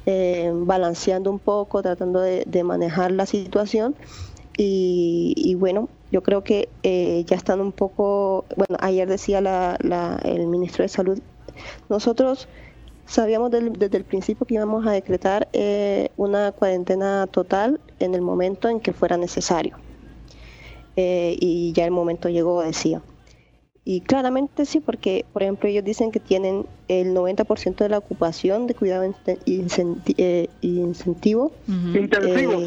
eh, 0.07 0.51
balanceando 0.53 1.29
un 1.29 1.39
poco, 1.39 1.83
tratando 1.83 2.19
de, 2.19 2.63
manejar 2.63 3.11
la 3.11 3.25
situación. 3.25 3.95
Y, 4.57 5.55
bueno, 5.59 5.89
yo 6.11 6.23
creo 6.23 6.43
que 6.43 6.69
eh, 6.83 7.23
ya 7.27 7.35
están 7.35 7.59
un 7.59 7.73
poco, 7.73 8.45
bueno, 8.55 8.77
ayer 8.79 9.07
decía 9.07 9.41
la, 9.41 9.77
el 10.23 10.47
ministro 10.47 10.83
de 10.83 10.89
Salud, 10.89 11.19
nosotros 11.89 12.47
Sabíamos 13.07 13.51
desde 13.51 13.97
el 13.97 14.03
principio 14.03 14.45
que 14.47 14.55
íbamos 14.55 14.85
a 14.87 14.91
decretar 14.91 15.47
eh, 15.53 16.09
una 16.17 16.51
cuarentena 16.51 17.27
total 17.27 17.79
en 17.99 18.15
el 18.15 18.21
momento 18.21 18.67
en 18.67 18.79
que 18.79 18.93
fuera 18.93 19.15
necesario. 19.15 19.77
Eh, 20.95 21.37
y 21.39 21.71
ya 21.73 21.85
el 21.85 21.91
momento 21.91 22.29
llegó, 22.29 22.61
decía. 22.61 23.01
Y 23.87 24.01
claramente 24.01 24.65
sí, 24.65 24.79
porque, 24.79 25.25
por 25.31 25.43
ejemplo, 25.43 25.69
ellos 25.69 25.83
dicen 25.83 26.11
que 26.11 26.19
tienen 26.19 26.65
el 26.87 27.13
90% 27.13 27.75
de 27.75 27.89
la 27.89 27.99
ocupación 27.99 28.65
de 28.65 28.73
cuidado 28.73 29.03
eh, 29.45 30.49
incentivo. 30.61 31.51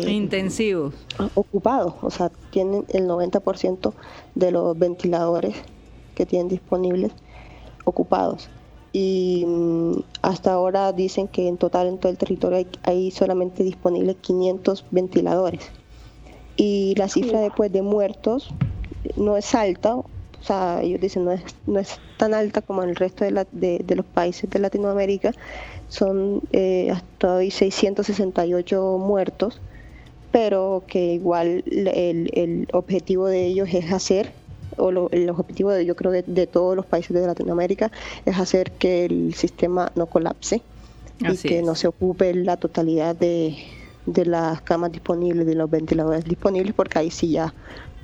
intensivo. 0.08 0.92
Ocupado, 1.34 1.96
o 2.02 2.10
sea, 2.10 2.30
tienen 2.50 2.84
el 2.90 3.08
90% 3.08 3.92
de 4.36 4.50
los 4.52 4.78
ventiladores 4.78 5.56
que 6.14 6.24
tienen 6.24 6.46
disponibles 6.46 7.10
ocupados 7.84 8.48
y 8.98 9.44
mm, 9.46 9.92
hasta 10.22 10.52
ahora 10.52 10.92
dicen 10.92 11.28
que 11.28 11.46
en 11.46 11.56
total 11.56 11.86
en 11.86 11.98
todo 11.98 12.10
el 12.10 12.18
territorio 12.18 12.66
hay, 12.82 13.12
solamente 13.12 13.62
disponibles 13.62 14.16
500 14.16 14.84
ventiladores. 14.90 15.70
Y 16.56 16.96
la 16.96 17.08
cifra 17.08 17.40
después 17.40 17.70
de 17.72 17.82
muertos 17.82 18.48
no 19.16 19.36
es 19.36 19.54
alta, 19.54 19.94
o 19.94 20.06
sea, 20.40 20.80
ellos 20.82 21.00
dicen 21.00 21.24
no 21.24 21.30
es, 21.30 21.42
no 21.68 21.78
es 21.78 22.00
tan 22.16 22.34
alta 22.34 22.60
como 22.60 22.82
en 22.82 22.88
el 22.88 22.96
resto 22.96 23.24
de, 23.24 23.46
de, 23.52 23.94
los 23.94 24.04
países 24.04 24.50
de 24.50 24.58
Latinoamérica, 24.58 25.30
son 25.88 26.42
eh, 26.50 26.90
hasta 26.90 27.36
hoy 27.36 27.52
668 27.52 28.98
muertos, 28.98 29.60
pero 30.32 30.82
que 30.88 31.14
igual 31.14 31.62
el, 31.68 32.30
el 32.32 32.68
objetivo 32.72 33.28
de 33.28 33.46
ellos 33.46 33.68
es 33.72 33.92
hacer 33.92 34.32
o 34.78 35.10
el 35.10 35.30
objetivo 35.30 35.70
de, 35.70 35.84
yo 35.84 35.96
creo 35.96 36.12
de, 36.12 36.46
todos 36.46 36.76
los 36.76 36.86
países 36.86 37.14
de 37.14 37.26
Latinoamérica 37.26 37.90
es 38.24 38.38
hacer 38.38 38.72
que 38.72 39.04
el 39.04 39.34
sistema 39.34 39.92
no 39.94 40.06
colapse 40.06 40.62
y 41.20 41.36
que 41.36 41.62
no 41.62 41.74
se 41.74 41.88
ocupe 41.88 42.34
la 42.34 42.56
totalidad 42.56 43.16
de, 43.16 43.56
las 44.06 44.62
camas 44.62 44.92
disponibles, 44.92 45.46
de 45.46 45.54
los 45.54 45.70
ventiladores 45.70 46.24
disponibles, 46.24 46.72
porque 46.74 46.98
ahí 46.98 47.10
sí 47.10 47.30
ya 47.30 47.52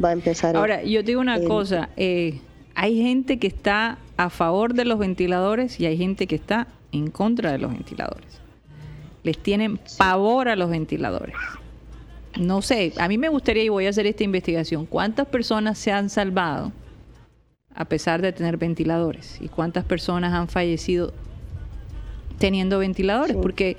va 0.03 0.11
a 0.11 0.13
empezar. 0.13 0.57
Ahora, 0.57 0.83
yo 0.83 1.03
digo 1.03 1.21
una 1.21 1.41
cosa, 1.43 1.89
eh, 1.97 2.41
hay 2.75 3.01
gente 3.01 3.39
que 3.39 3.47
está 3.47 3.99
a 4.17 4.31
favor 4.31 4.75
de 4.75 4.85
los 4.85 4.99
ventiladores 4.99 5.81
y 5.81 5.87
hay 5.87 5.97
gente 5.97 6.27
que 6.27 6.35
está 6.35 6.69
en 6.93 7.11
contra 7.11 7.53
de 7.53 7.59
los 7.59 7.73
ventiladores. 7.73 8.41
Les 9.23 9.39
tienen 9.39 9.81
pavor 9.97 10.49
a 10.49 10.57
los 10.57 10.69
ventiladores 10.69 11.35
no 12.39 12.63
sé, 12.63 12.93
a 12.99 13.09
mí 13.09 13.19
me 13.19 13.29
gustaría 13.29 13.65
y 13.65 13.69
voy 13.69 13.87
a 13.87 13.91
hacer 13.91 14.07
esta 14.07 14.25
investigación, 14.25 14.87
¿cuántas 14.87 15.27
personas 15.27 15.79
se 15.79 15.93
han 15.93 16.11
salvado 16.11 16.73
a 17.75 17.85
pesar 17.85 18.23
de 18.23 18.33
tener 18.33 18.57
ventiladores? 18.57 19.39
¿Y 19.41 19.49
cuántas 19.49 19.85
personas 19.85 20.33
han 20.33 20.49
fallecido 20.49 21.13
teniendo 22.39 22.79
ventiladores? 22.79 23.37
Porque 23.37 23.77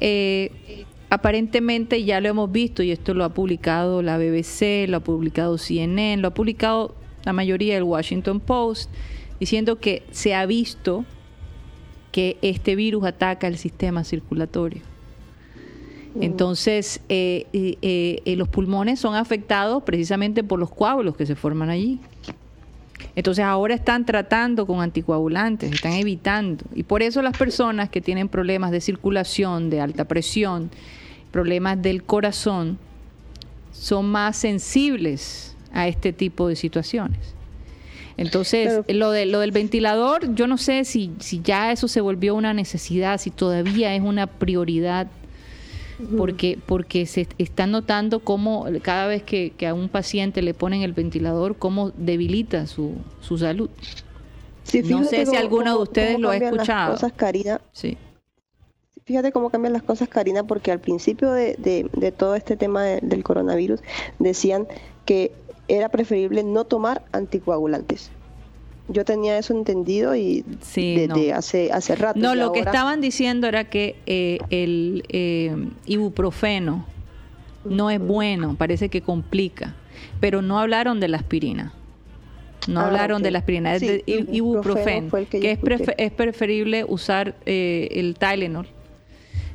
eh, 0.00 0.84
aparentemente 1.10 2.04
ya 2.04 2.20
lo 2.20 2.28
hemos 2.28 2.50
visto 2.50 2.82
y 2.82 2.90
esto 2.90 3.14
lo 3.14 3.24
ha 3.24 3.34
publicado 3.34 4.02
la 4.02 4.16
BBC, 4.16 4.88
lo 4.88 4.98
ha 4.98 5.00
publicado 5.00 5.58
CNN, 5.58 6.22
lo 6.22 6.28
ha 6.28 6.34
publicado 6.34 6.94
la 7.24 7.32
mayoría 7.32 7.74
del 7.74 7.82
Washington 7.82 8.40
Post, 8.40 8.90
diciendo 9.38 9.78
que 9.78 10.04
se 10.10 10.34
ha 10.34 10.46
visto 10.46 11.04
que 12.12 12.38
este 12.42 12.76
virus 12.76 13.04
ataca 13.04 13.46
el 13.46 13.56
sistema 13.56 14.04
circulatorio. 14.04 14.89
Entonces, 16.20 17.00
eh, 17.08 17.46
eh, 17.52 18.36
los 18.36 18.48
pulmones 18.48 18.98
son 18.98 19.14
afectados 19.14 19.82
precisamente 19.84 20.42
por 20.42 20.58
los 20.58 20.70
coágulos 20.70 21.16
que 21.16 21.26
se 21.26 21.36
forman 21.36 21.70
allí. 21.70 22.00
Entonces 23.16 23.44
ahora 23.44 23.74
están 23.74 24.06
tratando 24.06 24.66
con 24.66 24.80
anticoagulantes, 24.80 25.72
están 25.72 25.92
evitando. 25.92 26.64
Y 26.74 26.84
por 26.84 27.02
eso 27.02 27.22
las 27.22 27.36
personas 27.36 27.88
que 27.90 28.00
tienen 28.00 28.28
problemas 28.28 28.70
de 28.70 28.80
circulación, 28.80 29.70
de 29.70 29.80
alta 29.80 30.04
presión, 30.04 30.70
problemas 31.30 31.80
del 31.80 32.02
corazón, 32.02 32.78
son 33.72 34.10
más 34.10 34.36
sensibles 34.36 35.56
a 35.72 35.88
este 35.88 36.12
tipo 36.12 36.48
de 36.48 36.56
situaciones. 36.56 37.34
Entonces, 38.16 38.82
lo, 38.88 39.12
de, 39.12 39.24
lo 39.24 39.40
del 39.40 39.50
ventilador, 39.50 40.34
yo 40.34 40.46
no 40.46 40.58
sé 40.58 40.84
si, 40.84 41.10
si 41.20 41.40
ya 41.40 41.72
eso 41.72 41.88
se 41.88 42.02
volvió 42.02 42.34
una 42.34 42.52
necesidad, 42.52 43.18
si 43.18 43.30
todavía 43.30 43.94
es 43.94 44.02
una 44.02 44.26
prioridad 44.26 45.06
porque, 46.16 46.58
porque 46.66 47.06
se 47.06 47.26
está 47.38 47.66
notando 47.66 48.20
cómo 48.20 48.66
cada 48.82 49.06
vez 49.06 49.22
que, 49.22 49.54
a 49.66 49.74
un 49.74 49.88
paciente 49.88 50.42
le 50.42 50.54
ponen 50.54 50.82
el 50.82 50.92
ventilador, 50.92 51.56
cómo 51.56 51.90
debilita 51.90 52.66
su, 52.66 52.94
su 53.20 53.38
salud. 53.38 53.70
no 54.84 55.04
sé 55.04 55.26
si 55.26 55.36
alguno 55.36 55.76
de 55.76 55.82
ustedes 55.82 56.18
lo 56.18 56.30
ha 56.30 56.36
escuchado. 56.36 56.92
cosas, 56.92 57.12
Karina. 57.12 57.60
Sí. 57.72 57.96
Fíjate 59.04 59.32
cómo 59.32 59.50
cambian 59.50 59.72
las 59.72 59.82
cosas, 59.82 60.08
Karina, 60.08 60.44
porque 60.44 60.70
al 60.70 60.78
principio 60.78 61.32
de, 61.32 61.56
de, 61.56 62.12
todo 62.12 62.36
este 62.36 62.56
tema 62.56 62.84
del 62.84 63.24
coronavirus 63.24 63.80
decían 64.18 64.68
que 65.04 65.32
era 65.68 65.88
preferible 65.88 66.44
no 66.44 66.64
tomar 66.64 67.02
anticoagulantes 67.12 68.10
yo 68.90 69.04
tenía 69.04 69.38
eso 69.38 69.54
entendido 69.54 70.16
y 70.16 70.44
desde 70.74 71.32
hace, 71.32 71.72
hace 71.72 71.94
rato. 71.94 72.18
No, 72.18 72.34
lo 72.34 72.52
que 72.52 72.60
estaban 72.60 73.00
diciendo 73.00 73.46
era 73.46 73.64
que 73.64 73.96
eh, 74.06 74.38
el 74.50 75.04
eh, 75.08 75.54
ibuprofeno 75.86 76.84
no 77.64 77.90
es 77.90 78.00
bueno, 78.00 78.56
parece 78.56 78.88
que 78.88 79.00
complica, 79.00 79.74
pero 80.18 80.42
no 80.42 80.58
hablaron 80.58 80.98
de 80.98 81.08
la 81.08 81.18
aspirina. 81.18 81.72
No 82.68 82.80
ah, 82.80 82.86
hablaron 82.86 83.22
de 83.22 83.30
la 83.30 83.38
aspirina, 83.38 83.74
es 83.74 83.80
de 83.80 84.04
ibuprofeno, 84.06 85.10
que, 85.30 85.58
es, 85.96 86.12
preferible 86.12 86.84
usar 86.84 87.34
eh, 87.46 87.88
el 87.92 88.16
Tylenol, 88.16 88.66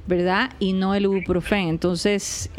¿verdad? 0.08 0.52
Y 0.60 0.74
no 0.74 0.96
el 0.96 1.04
ibuprofeno. 1.04 1.70
Entonces, 1.70 2.50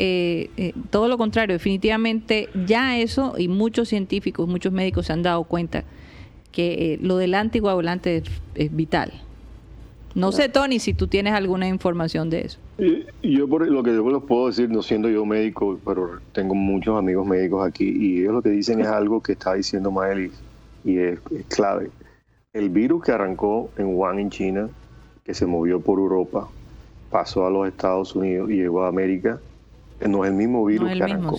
todo 0.90 1.08
lo 1.08 1.18
contrario, 1.18 1.54
definitivamente 1.54 2.48
ya 2.66 2.98
eso, 2.98 3.34
y 3.38 3.48
muchos 3.48 3.88
científicos, 3.88 4.46
muchos 4.46 4.72
médicos 4.72 5.06
se 5.06 5.14
han 5.14 5.22
dado 5.22 5.42
cuenta 5.44 5.84
que 6.56 6.94
eh, 6.94 6.98
lo 7.02 7.18
del 7.18 7.34
anticoagulante 7.34 8.22
es, 8.54 8.74
vital. 8.74 9.12
No 10.14 10.32
sé, 10.32 10.48
Tony, 10.48 10.78
si 10.78 10.94
tú 10.94 11.06
tienes 11.06 11.34
alguna 11.34 11.68
información 11.68 12.30
de 12.30 12.46
eso. 12.46 12.58
yo 13.22 13.46
por 13.46 13.68
lo 13.70 13.82
que 13.82 13.92
yo 13.92 14.10
les 14.10 14.22
puedo 14.22 14.46
decir, 14.46 14.70
no 14.70 14.80
siendo 14.80 15.10
yo 15.10 15.26
médico, 15.26 15.78
pero 15.84 16.18
tengo 16.32 16.54
muchos 16.54 16.98
amigos 16.98 17.26
médicos 17.26 17.68
aquí 17.68 17.84
y 17.84 18.20
ellos 18.20 18.32
lo 18.32 18.40
que 18.40 18.48
dicen 18.48 18.80
es 18.80 18.86
algo 18.86 19.22
que 19.22 19.32
está 19.32 19.52
diciendo 19.52 19.90
Maelis 19.90 20.32
y 20.82 20.96
es, 20.96 21.20
clave. 21.54 21.90
El 22.54 22.70
virus 22.70 23.04
que 23.04 23.12
arrancó 23.12 23.68
en 23.76 23.94
Wuhan, 23.94 24.18
en 24.18 24.30
China, 24.30 24.70
que 25.24 25.34
se 25.34 25.44
movió 25.44 25.80
por 25.80 25.98
Europa, 25.98 26.48
pasó 27.10 27.46
a 27.46 27.50
los 27.50 27.68
Estados 27.68 28.16
Unidos 28.16 28.50
y 28.50 28.54
llegó 28.54 28.84
a 28.84 28.88
América, 28.88 29.40
no 30.08 30.24
es 30.24 30.30
el 30.30 30.36
mismo 30.38 30.64
virus 30.64 30.90
que 30.90 31.02
arrancó. 31.02 31.38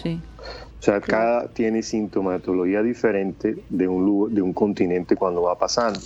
O 0.79 0.83
sea, 0.83 1.01
cada 1.01 1.47
tiene 1.47 1.81
sintomatología 1.81 2.83
diferente 2.83 3.63
de 3.69 3.87
un, 3.87 4.33
de 4.33 4.41
un 4.41 4.53
continente 4.53 5.15
cuando 5.15 5.41
va 5.43 5.57
pasando. 5.57 5.99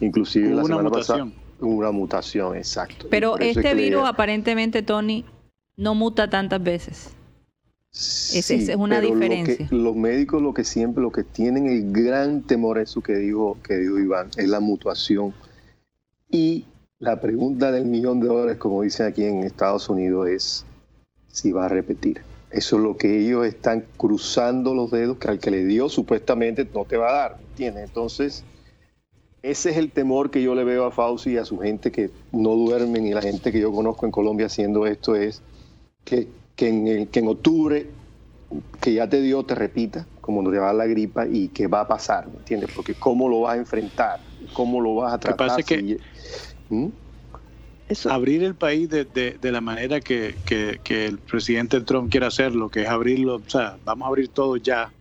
Inclusive 0.00 0.54
la 0.54 0.64
semana 0.64 0.90
pasada 0.90 1.30
una 1.60 1.90
mutación, 1.90 2.56
exacto. 2.56 3.06
Pero 3.10 3.38
este 3.38 3.74
virus 3.74 4.04
aparentemente, 4.06 4.82
Tony, 4.82 5.24
no 5.76 5.94
muta 5.94 6.28
tantas 6.28 6.62
veces. 6.62 7.10
Esa 7.92 8.54
es 8.54 8.76
una 8.76 9.00
diferencia. 9.00 9.66
los 9.70 9.96
médicos 9.96 10.40
lo 10.40 10.54
que 10.54 10.62
siempre, 10.62 11.02
lo 11.02 11.10
que 11.10 11.24
tienen 11.24 11.66
el 11.66 11.92
gran 11.92 12.42
temor, 12.42 12.78
eso 12.78 13.00
que 13.00 13.16
dijo, 13.16 13.58
que 13.64 13.78
dijo 13.78 13.98
Iván, 13.98 14.28
es 14.36 14.48
la 14.48 14.60
mutación. 14.60 15.34
Y 16.30 16.66
la 17.00 17.20
pregunta 17.20 17.72
del 17.72 17.86
millón 17.86 18.20
de 18.20 18.28
dólares, 18.28 18.58
como 18.58 18.82
dicen 18.82 19.06
aquí 19.06 19.24
en 19.24 19.42
Estados 19.42 19.88
Unidos, 19.88 20.28
es 20.28 20.66
si 21.28 21.50
va 21.50 21.66
a 21.66 21.68
repetir. 21.68 22.22
Eso 22.50 22.76
es 22.76 22.82
lo 22.82 22.96
que 22.96 23.20
ellos 23.20 23.46
están 23.46 23.84
cruzando 23.96 24.74
los 24.74 24.90
dedos, 24.90 25.18
que 25.18 25.28
al 25.28 25.38
que 25.38 25.50
le 25.50 25.64
dio 25.64 25.88
supuestamente 25.88 26.68
no 26.74 26.84
te 26.84 26.96
va 26.96 27.10
a 27.10 27.12
dar, 27.12 27.36
¿entiendes? 27.50 27.84
Entonces, 27.84 28.44
ese 29.42 29.70
es 29.70 29.76
el 29.76 29.90
temor 29.90 30.30
que 30.30 30.42
yo 30.42 30.54
le 30.54 30.64
veo 30.64 30.84
a 30.84 30.90
Fauci 30.90 31.32
y 31.32 31.36
a 31.36 31.44
su 31.44 31.58
gente 31.58 31.92
que 31.92 32.10
no 32.32 32.50
duermen 32.56 33.06
y 33.06 33.14
la 33.14 33.22
gente 33.22 33.52
que 33.52 33.60
yo 33.60 33.72
conozco 33.72 34.04
en 34.04 34.12
Colombia 34.12 34.46
haciendo 34.46 34.86
esto 34.86 35.14
es 35.14 35.42
que, 36.04 36.28
en, 36.58 37.06
que 37.06 37.20
en 37.20 37.28
octubre, 37.28 37.86
que 38.80 38.94
ya 38.94 39.08
te 39.08 39.20
dio, 39.22 39.44
te 39.44 39.54
repita, 39.54 40.06
como 40.20 40.42
no 40.42 40.50
te 40.50 40.58
va 40.58 40.70
a 40.70 40.74
la 40.74 40.86
gripa 40.86 41.26
y 41.26 41.48
que 41.48 41.68
va 41.68 41.82
a 41.82 41.88
pasar, 41.88 42.26
¿me 42.26 42.38
entiendes? 42.38 42.70
Porque 42.74 42.94
cómo 42.94 43.28
lo 43.28 43.42
vas 43.42 43.54
a 43.54 43.58
enfrentar, 43.58 44.20
cómo 44.52 44.80
lo 44.80 44.96
vas 44.96 45.14
a 45.14 45.18
tratar. 45.18 45.64
que, 45.64 45.98
¿Mm? 46.68 46.88
Abrir 48.06 48.42
el 48.42 48.54
país 48.54 48.88
de, 48.88 49.04
de, 49.04 49.52
la 49.52 49.60
manera 49.60 50.00
que, 50.00 50.34
el 50.88 51.18
presidente 51.18 51.80
Trump 51.80 52.10
quiere 52.10 52.26
hacerlo, 52.26 52.68
que 52.68 52.82
es 52.82 52.88
abrirlo, 52.88 53.36
o 53.36 53.50
sea, 53.50 53.78
vamos 53.84 54.06
a 54.06 54.08
abrir 54.08 54.28
todo 54.28 54.56
ya. 54.56 54.92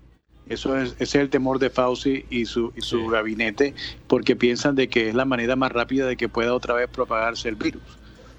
Eso 0.47 0.75
es, 0.75 0.93
ese 0.93 1.03
es 1.03 1.15
el 1.15 1.29
temor 1.29 1.59
de 1.59 1.69
Fauci 1.69 2.25
y 2.31 2.45
su, 2.45 2.73
y 2.75 2.81
su 2.81 3.07
gabinete, 3.07 3.75
porque 4.07 4.35
piensan 4.35 4.75
de 4.75 4.87
que 4.87 5.09
es 5.09 5.15
la 5.15 5.25
manera 5.25 5.55
más 5.55 5.71
rápida 5.71 6.07
de 6.07 6.17
que 6.17 6.27
pueda 6.27 6.55
otra 6.55 6.73
vez 6.73 6.89
propagarse 6.89 7.49
el 7.49 7.55
virus. 7.55 7.83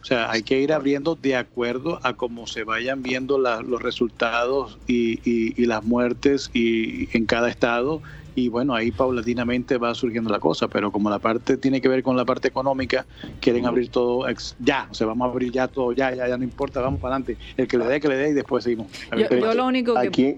O 0.02 0.05
sea, 0.05 0.31
hay 0.31 0.43
que 0.43 0.60
ir 0.60 0.72
abriendo 0.72 1.14
de 1.14 1.36
acuerdo 1.36 2.01
a 2.02 2.14
cómo 2.14 2.47
se 2.47 2.64
vayan 2.64 3.02
viendo 3.02 3.39
los 3.39 3.82
resultados 3.82 4.78
y, 4.86 5.20
y, 5.24 5.66
las 5.66 5.85
muertes 5.85 6.51
y 6.55 7.14
en 7.16 7.27
cada 7.27 7.51
estado 7.51 8.02
y 8.41 8.49
bueno, 8.49 8.75
ahí 8.75 8.91
paulatinamente 8.91 9.77
va 9.77 9.95
surgiendo 9.95 10.31
la 10.31 10.39
cosa, 10.39 10.69
pero 10.69 10.91
como 10.91 11.11
la 11.11 11.19
parte 11.19 11.57
tiene 11.57 11.81
que 11.81 11.89
ver 11.89 12.03
con 12.03 12.17
la 12.17 12.25
parte 12.25 12.49
económica, 12.49 13.07
quieren 13.41 13.67
abrir 13.67 13.91
todo 13.91 14.27
ya, 14.59 14.89
o 14.91 14.95
sea, 14.95 15.07
vamos 15.07 15.29
a 15.29 15.31
abrir 15.31 15.53
ya 15.53 15.69
todo, 15.69 15.93
ya, 15.93 16.15
ya, 16.15 16.29
ya 16.29 16.37
no 16.37 16.45
importa, 16.45 16.81
vamos 16.81 17.01
para 17.01 17.17
adelante, 17.17 17.37
el 17.57 17.69
que 17.69 17.79
le 17.79 17.87
dé, 17.87 18.01
que 18.01 18.09
le 18.09 18.17
dé 18.17 18.31
y 18.31 18.33
después 18.33 18.65
seguimos. 18.65 18.87
Yo, 19.17 19.55
lo 19.55 19.67
único 19.67 19.95
que... 19.95 20.09
Aquí, 20.09 20.37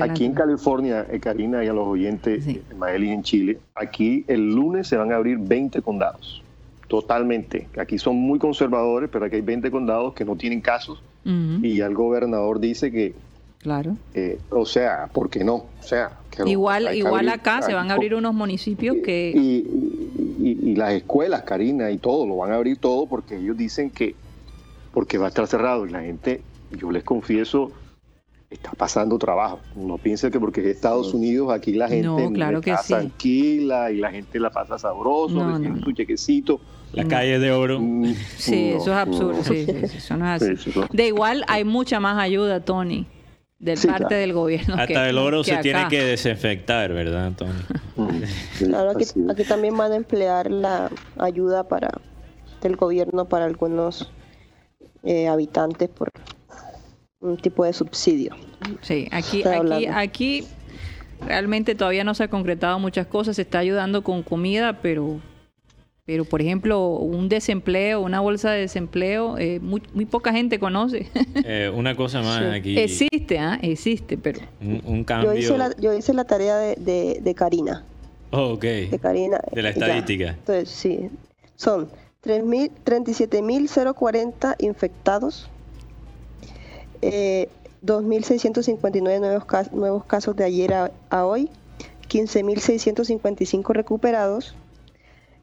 aquí 0.00 0.24
en 0.24 0.34
California, 0.34 1.06
eh, 1.10 1.20
Karina 1.20 1.64
y 1.64 1.68
a 1.68 1.72
los 1.72 1.86
oyentes, 1.86 2.44
sí. 2.44 2.60
Eh, 2.70 3.12
en 3.12 3.22
Chile, 3.22 3.58
aquí 3.74 4.24
el 4.26 4.54
lunes 4.54 4.88
se 4.88 4.96
van 4.96 5.12
a 5.12 5.16
abrir 5.16 5.38
20 5.38 5.80
condados, 5.82 6.42
totalmente. 6.88 7.68
Aquí 7.78 7.98
son 7.98 8.16
muy 8.16 8.38
conservadores, 8.38 9.08
pero 9.12 9.26
aquí 9.26 9.36
hay 9.36 9.42
20 9.42 9.70
condados 9.70 10.14
que 10.14 10.24
no 10.24 10.36
tienen 10.36 10.60
casos 10.60 11.02
y 11.62 11.74
ya 11.74 11.86
el 11.86 11.94
gobernador 11.94 12.60
dice 12.60 12.92
que 12.92 13.12
Claro. 13.66 13.96
Eh, 14.14 14.38
o 14.50 14.64
sea, 14.64 15.10
¿por 15.12 15.28
qué 15.28 15.42
no? 15.42 15.54
O 15.56 15.82
sea, 15.82 16.20
igual 16.46 16.94
igual 16.94 17.28
acá 17.28 17.62
se 17.62 17.74
van 17.74 17.90
a 17.90 17.94
abrir 17.94 18.14
unos 18.14 18.32
municipios 18.32 18.98
que... 19.04 19.32
Y, 19.34 20.76
las 20.76 20.92
escuelas, 20.92 21.42
Karina, 21.42 21.90
y 21.90 21.98
todo, 21.98 22.26
lo 22.26 22.36
van 22.36 22.52
a 22.52 22.56
abrir 22.56 22.76
todo 22.76 23.06
porque 23.06 23.38
ellos 23.38 23.56
dicen 23.56 23.90
que, 23.90 24.14
porque 24.92 25.18
va 25.18 25.24
a 25.24 25.28
estar 25.30 25.48
cerrado 25.48 25.84
y 25.84 25.90
la 25.90 26.02
gente, 26.02 26.42
yo 26.70 26.92
les 26.92 27.02
confieso, 27.02 27.72
está 28.50 28.70
pasando 28.72 29.18
trabajo. 29.18 29.58
No 29.74 29.98
piensen 29.98 30.30
que 30.30 30.38
porque 30.38 30.60
es 30.60 30.66
Estados 30.68 31.12
Unidos, 31.12 31.52
aquí 31.52 31.72
la 31.72 31.88
gente 31.88 32.06
no, 32.06 32.30
claro 32.30 32.60
que 32.60 32.70
está 32.70 32.98
tranquila 32.98 33.90
y 33.90 33.96
la 33.96 34.12
gente 34.12 34.38
la 34.38 34.50
pasa 34.50 34.78
sabroso, 34.78 35.34
no, 35.34 35.82
su 35.82 35.90
chequecito. 35.90 36.60
La 36.92 37.04
calle 37.04 37.40
de 37.40 37.50
oro. 37.50 37.80
Mm, 37.80 38.14
sí, 38.36 38.68
eso 38.74 38.92
es 38.92 38.96
absurdo. 38.98 39.42
Sí, 39.42 39.66
eso 39.82 40.16
no 40.16 40.32
es 40.32 40.42
así. 40.42 40.70
De 40.92 41.06
igual 41.08 41.42
hay 41.48 41.64
mucha 41.64 41.98
más 41.98 42.18
ayuda, 42.18 42.60
Tony 42.60 43.06
de 43.58 43.76
parte 43.76 44.14
del 44.14 44.32
gobierno. 44.32 44.74
Hasta 44.76 45.08
el 45.08 45.18
oro 45.18 45.42
se 45.42 45.56
tiene 45.58 45.88
que 45.88 46.02
desinfectar, 46.02 46.92
¿verdad, 46.92 47.32
Tony? 47.36 47.52
claro, 48.58 48.90
aquí, 49.30 49.44
también 49.44 49.76
van 49.76 49.92
a 49.92 49.96
emplear 49.96 50.50
la 50.50 50.90
ayuda 51.18 51.68
para 51.68 51.90
del 52.60 52.76
gobierno 52.76 53.26
para 53.26 53.44
algunos 53.44 54.10
eh, 55.02 55.28
habitantes 55.28 55.88
por 55.88 56.10
un 57.20 57.36
tipo 57.36 57.64
de 57.64 57.72
subsidio. 57.72 58.34
Sí, 58.80 59.08
aquí, 59.12 59.44
aquí, 59.46 59.86
aquí 59.86 60.46
realmente 61.20 61.74
todavía 61.74 62.04
no 62.04 62.14
se 62.14 62.24
ha 62.24 62.28
concretado 62.28 62.78
muchas 62.78 63.06
cosas, 63.06 63.36
se 63.36 63.42
está 63.42 63.58
ayudando 63.58 64.02
con 64.02 64.22
comida, 64.22 64.80
pero 64.82 65.20
pero, 66.06 66.24
por 66.24 66.40
ejemplo, 66.40 66.90
un 66.90 67.28
desempleo, 67.28 68.00
una 68.00 68.20
bolsa 68.20 68.52
de 68.52 68.60
desempleo, 68.60 69.36
eh, 69.38 69.58
muy, 69.58 69.80
poca 70.06 70.32
gente 70.32 70.60
conoce. 70.60 71.08
Eh, 71.48 71.70
una 71.72 71.94
cosa 71.94 72.22
más 72.22 72.42
aquí. 72.42 72.76
Existe, 72.78 73.38
¿ah? 73.38 73.56
Existe, 73.62 74.16
pero... 74.16 74.40
Un, 74.60 75.04
cambio... 75.04 75.32
Yo 75.34 75.38
hice, 75.38 75.56
la, 75.58 75.70
yo 75.76 75.92
hice 75.92 76.12
la 76.12 76.24
tarea 76.24 76.56
de, 76.56 77.20
de, 77.22 77.34
Karina. 77.34 77.84
Oh, 78.30 78.54
ok. 78.54 78.62
De 78.62 78.98
Karina. 79.00 79.38
De 79.52 79.62
la 79.62 79.68
estadística. 79.70 80.30
Entonces, 80.30 80.70
sí. 80.70 81.08
Son 81.54 81.88
37.040 82.24 84.56
infectados, 84.58 85.48
eh, 87.02 87.48
2.659 87.84 89.20
nuevos, 89.20 89.44
nuevos 89.72 90.04
casos 90.04 90.34
de 90.34 90.42
ayer 90.44 90.74
a, 90.74 90.90
a 91.10 91.26
hoy, 91.26 91.48
15.655 92.08 93.72
recuperados, 93.72 94.56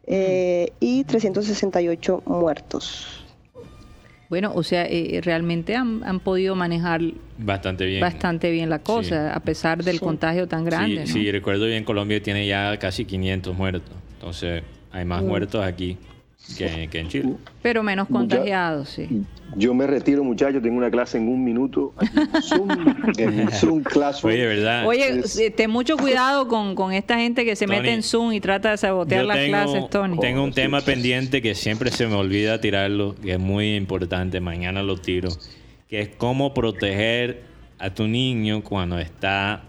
eh, 0.06 0.72
y 0.80 1.04
368 1.04 2.22
muertos. 2.26 3.24
Bueno, 4.28 4.52
o 4.54 4.62
sea, 4.62 4.86
eh, 4.86 5.20
realmente 5.22 5.76
han, 5.76 6.20
podido 6.20 6.56
manejar 6.56 7.00
bastante 7.38 7.86
bien, 7.86 8.00
bastante 8.00 8.50
bien 8.50 8.70
la 8.70 8.80
cosa, 8.80 9.34
a 9.34 9.40
pesar 9.40 9.84
del 9.84 10.00
contagio 10.00 10.48
tan 10.48 10.64
grande. 10.64 11.06
Sí, 11.06 11.30
recuerdo 11.30 11.66
bien, 11.66 11.84
Colombia 11.84 12.22
tiene 12.22 12.46
ya 12.46 12.76
casi 12.78 13.04
500 13.04 13.56
muertos, 13.56 13.94
entonces 14.14 14.62
hay 14.90 15.04
más 15.04 15.22
mm. 15.22 15.26
muertos 15.26 15.64
aquí 15.64 15.98
que, 16.56 16.88
en 16.92 17.08
Chile. 17.08 17.34
Pero 17.62 17.82
menos 17.82 18.08
contagiados, 18.08 18.90
sí. 18.90 19.24
Yo 19.56 19.72
me 19.72 19.86
retiro, 19.86 20.24
muchachos, 20.24 20.62
tengo 20.62 20.76
una 20.76 20.90
clase 20.90 21.18
en 21.18 21.28
un 21.28 21.44
minuto. 21.44 21.94
Zoom, 22.42 22.68
Zoom 23.52 23.84
Oye, 24.22 24.46
¿verdad? 24.46 24.86
Oye, 24.86 25.22
eh, 25.38 25.50
ten 25.50 25.70
mucho 25.70 25.96
cuidado 25.96 26.48
con, 26.48 26.92
esta 26.92 27.18
gente 27.18 27.44
que 27.44 27.56
se 27.56 27.66
mete 27.66 27.92
en 27.92 28.02
Zoom 28.02 28.32
y 28.32 28.40
trata 28.40 28.72
de 28.72 28.76
sabotear 28.76 29.24
las 29.24 29.46
clases, 29.46 29.88
Tony. 29.90 30.18
Tengo 30.18 30.42
un 30.42 30.52
tema 30.52 30.80
pendiente 30.80 31.40
que 31.40 31.54
siempre 31.54 31.90
se 31.90 32.06
me 32.06 32.14
olvida 32.14 32.60
tirarlo, 32.60 33.14
que 33.14 33.32
es 33.32 33.38
muy 33.38 33.76
importante, 33.76 34.40
mañana 34.40 34.82
lo 34.82 34.96
tiro, 34.96 35.30
que 35.88 36.00
es 36.00 36.08
cómo 36.08 36.52
proteger 36.52 37.42
a 37.78 37.90
tu 37.90 38.06
niño 38.06 38.62
cuando 38.62 38.98
está 38.98 39.64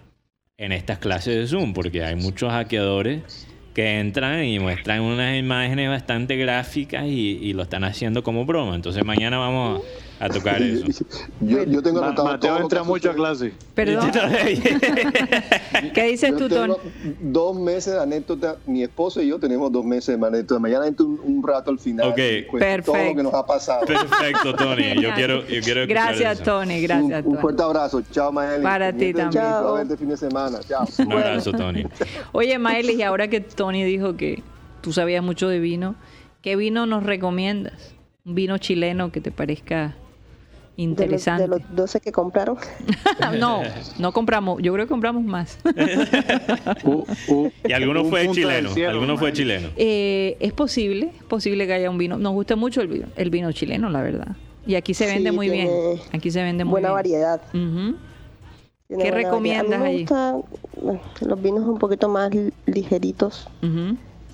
en 0.57 0.71
estas 0.71 0.99
clases 0.99 1.35
de 1.35 1.47
Zoom, 1.47 1.73
porque 1.73 2.03
hay 2.03 2.15
muchos 2.15 2.51
hackeadores 2.51 3.47
que 3.75 3.99
entran 3.99 4.45
y 4.45 4.57
muestran 4.57 5.01
unas 5.01 5.37
imágenes 5.37 5.89
bastante 5.89 6.37
gráficas 6.37 7.05
y, 7.05 7.53
lo 7.53 7.63
están 7.63 7.83
haciendo 7.83 8.23
como 8.23 8.45
broma. 8.45 8.73
Entonces 8.73 9.03
mañana 9.05 9.37
vamos 9.37 9.81
a, 9.81 10.04
tocar 10.29 10.61
eso. 10.61 11.05
yo, 11.41 11.81
tengo 11.81 12.01
Mateo 12.01 12.57
entra 12.59 12.83
mucho 12.83 13.11
a 13.11 13.13
clase. 13.13 13.53
Perdón. 13.73 14.11
¿Qué 15.93 16.03
dices 16.03 16.35
tú, 16.37 16.47
Tony? 16.47 16.75
Dos 17.19 17.57
meses 17.57 17.93
de 17.93 18.01
anécdota. 18.01 18.55
Mi 18.65 18.83
esposo 18.83 19.21
y 19.21 19.27
yo 19.27 19.39
tenemos 19.39 19.71
dos 19.71 19.83
meses 19.83 20.19
de 20.19 20.25
anécdota. 20.25 20.59
Mañana 20.59 20.87
entro 20.87 21.05
un, 21.05 21.43
rato 21.45 21.71
al 21.71 21.79
final. 21.79 22.09
Ok. 22.09 22.15
Perfecto. 22.15 22.93
Todo 22.93 23.03
lo 23.03 23.15
que 23.15 23.23
nos 23.23 23.33
ha 23.33 23.45
pasado. 23.45 23.85
Perfecto, 23.85 24.55
Tony. 24.55 25.01
Yo 25.01 25.13
quiero, 25.13 25.45
yo 25.45 25.61
quiero 25.61 25.85
Gracias, 25.85 26.41
Tony. 26.41 26.81
Gracias, 26.81 27.23
Tony. 27.23 27.35
Un 27.35 27.41
fuerte 27.41 27.63
abrazo. 27.63 28.01
Chao, 28.11 28.31
Maeli. 28.31 28.63
Para 28.63 28.93
ti 28.93 29.13
también. 29.13 29.43
Chao. 29.43 29.77
Este 29.77 29.97
fin 29.97 30.09
de 30.09 30.17
semana. 30.17 30.59
Chao. 30.67 30.87
Un 30.99 31.11
abrazo, 31.11 31.51
Tony. 31.51 31.85
Oye, 32.31 32.57
Maeli, 32.57 32.93
y 32.93 33.01
ahora 33.01 33.27
que 33.27 33.41
Tony 33.41 33.83
dijo 33.83 34.15
que 34.15 34.41
tú 34.81 34.93
sabías 34.93 35.23
mucho 35.23 35.49
de 35.49 35.59
vino, 35.59 35.95
¿qué 36.41 36.55
vino 36.55 36.85
nos 36.85 37.03
recomiendas? 37.03 37.93
Un 38.25 38.35
vino 38.35 38.57
chileno 38.57 39.11
que 39.11 39.21
te 39.21 39.31
parezca 39.31 39.95
Interesante. 40.77 41.43
De 41.43 41.47
los, 41.47 41.61
12 41.75 42.01
que 42.01 42.11
compraron. 42.11 42.57
no, 43.39 43.61
no 43.97 44.11
compramos. 44.11 44.61
Yo 44.61 44.73
creo 44.73 44.85
que 44.85 44.89
compramos 44.89 45.23
más. 45.23 45.57
Uh, 46.83 47.03
uh, 47.29 47.51
y 47.67 47.73
alguno 47.73 48.05
fue 48.05 48.29
chileno. 48.31 48.69
alguno 48.87 49.17
fue 49.17 49.33
chileno. 49.33 49.69
Eh, 49.75 50.37
es 50.39 50.53
posible, 50.53 51.11
es 51.17 51.23
posible 51.23 51.65
que 51.65 51.73
haya 51.73 51.89
un 51.89 51.97
vino. 51.97 52.17
Nos 52.17 52.33
gusta 52.33 52.55
mucho 52.55 52.81
el 52.81 52.87
vino, 52.87 53.07
el 53.15 53.29
vino 53.29 53.51
chileno, 53.51 53.89
la 53.89 54.01
verdad. 54.01 54.35
Y 54.67 54.75
aquí 54.75 54.93
se 54.93 55.05
vende 55.05 55.31
muy 55.31 55.49
bien. 55.49 55.69
Aquí 56.11 56.31
se 56.31 56.43
vende 56.43 56.63
muy 56.63 56.71
buena 56.71 56.89
bien. 56.89 56.95
variedad. 56.95 57.41
¿Qué 58.87 59.11
recomiendas 59.11 59.81
allí? 59.81 60.05
los 61.21 61.41
vinos 61.41 61.65
un 61.65 61.79
poquito 61.79 62.07
más 62.09 62.31
ligeritos. 62.65 63.47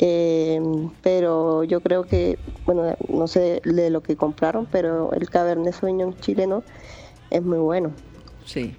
Eh, 0.04 0.60
pero 1.04 1.64
yo 1.64 1.80
creo 1.80 2.04
que, 2.04 2.40
bueno, 2.66 2.98
no 3.08 3.28
sé 3.28 3.62
de 3.64 3.92
lo 3.92 4.02
que 4.02 4.16
compraron, 4.16 4.66
pero 4.66 5.14
el 5.14 5.30
Cabernet 5.30 5.76
Sauvignon 5.76 6.20
chileno 6.20 6.64
es 7.30 7.44
muy 7.44 7.60
bueno. 7.60 7.92
Sí. 8.46 8.76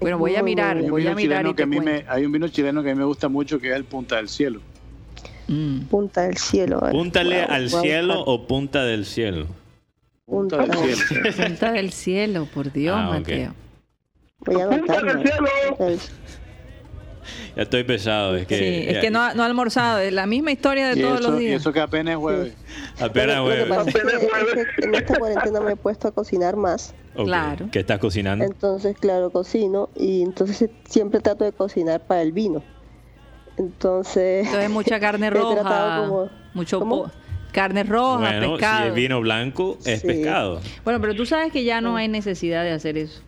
Bueno, 0.00 0.18
voy 0.18 0.34
a 0.34 0.42
mirar, 0.42 0.82
voy 0.90 1.06
a 1.06 1.14
mirar. 1.14 1.54
que 1.54 1.62
a 1.62 1.66
mí 1.66 1.80
me, 1.80 2.04
hay 2.08 2.26
un 2.26 2.32
vino 2.32 2.48
chileno 2.48 2.82
que 2.82 2.90
a 2.90 2.94
mí 2.94 2.98
me 2.98 3.04
gusta 3.04 3.28
mucho 3.28 3.60
que 3.60 3.70
es 3.70 3.76
el 3.76 3.84
Punta 3.84 4.16
del 4.16 4.28
Cielo. 4.28 4.60
Mm. 5.46 5.82
Punta 5.82 6.22
del 6.22 6.36
Cielo. 6.36 6.80
¿Púntale 6.90 7.42
al 7.42 7.70
cielo 7.70 8.20
o 8.24 8.46
Punta 8.46 8.84
del 8.84 9.06
Cielo? 9.06 9.46
Punta, 10.26 10.58
del 10.58 10.94
cielo. 10.94 11.30
Punta 11.36 11.72
del 11.72 11.92
Cielo, 11.92 12.48
por 12.52 12.72
Dios, 12.72 12.96
ah, 12.98 13.10
Mateo. 13.12 13.54
Voy 14.40 14.60
a 14.60 14.68
Punta 14.68 15.02
del 15.02 15.22
Cielo. 15.22 15.46
Ya 17.56 17.62
estoy 17.62 17.84
pesado, 17.84 18.36
es 18.36 18.46
que... 18.46 18.58
Sí, 18.58 18.88
es 18.88 18.98
que 18.98 19.10
no, 19.10 19.20
ha 19.20 19.30
almorzado, 19.30 19.98
es 19.98 20.12
la 20.12 20.26
misma 20.26 20.52
historia 20.52 20.88
de 20.88 21.00
todos 21.00 21.20
los 21.20 21.38
días. 21.38 21.52
Y 21.52 21.54
eso 21.54 21.72
que 21.72 21.80
apenas 21.80 22.14
es 22.14 22.18
jueves. 22.18 22.54
Apenas 23.00 23.40
jueves. 23.40 23.94
en 24.78 24.94
esta 24.94 25.18
cuarentena 25.18 25.60
me 25.60 25.72
he 25.72 25.76
puesto 25.76 26.08
a 26.08 26.12
cocinar 26.12 26.56
más. 26.56 26.94
Claro. 27.14 27.68
¿Qué 27.72 27.80
estás 27.80 27.98
cocinando? 27.98 28.44
Entonces, 28.44 28.96
claro, 28.98 29.30
cocino 29.30 29.88
y 29.96 30.22
entonces 30.22 30.70
siempre 30.84 31.20
trato 31.20 31.44
de 31.44 31.52
cocinar 31.52 32.06
para 32.06 32.22
el 32.22 32.32
vino. 32.32 32.62
Entonces... 33.56 34.46
Entonces 34.46 34.70
mucha 34.70 35.00
carne 35.00 35.30
roja, 35.30 36.30
mucho... 36.54 37.10
carne 37.52 37.82
roja, 37.82 38.18
bueno, 38.18 38.52
pescado. 38.52 38.82
si 38.82 38.88
es 38.88 38.94
vino 38.94 39.20
blanco, 39.20 39.78
es 39.84 40.02
pescado. 40.02 40.60
Bueno, 40.84 41.00
pero 41.00 41.14
tú 41.14 41.26
sabes 41.26 41.52
que 41.52 41.64
ya 41.64 41.80
no 41.80 41.96
hay 41.96 42.08
necesidad 42.08 42.62
de 42.62 42.70
hacer 42.70 42.96
eso. 42.96 43.22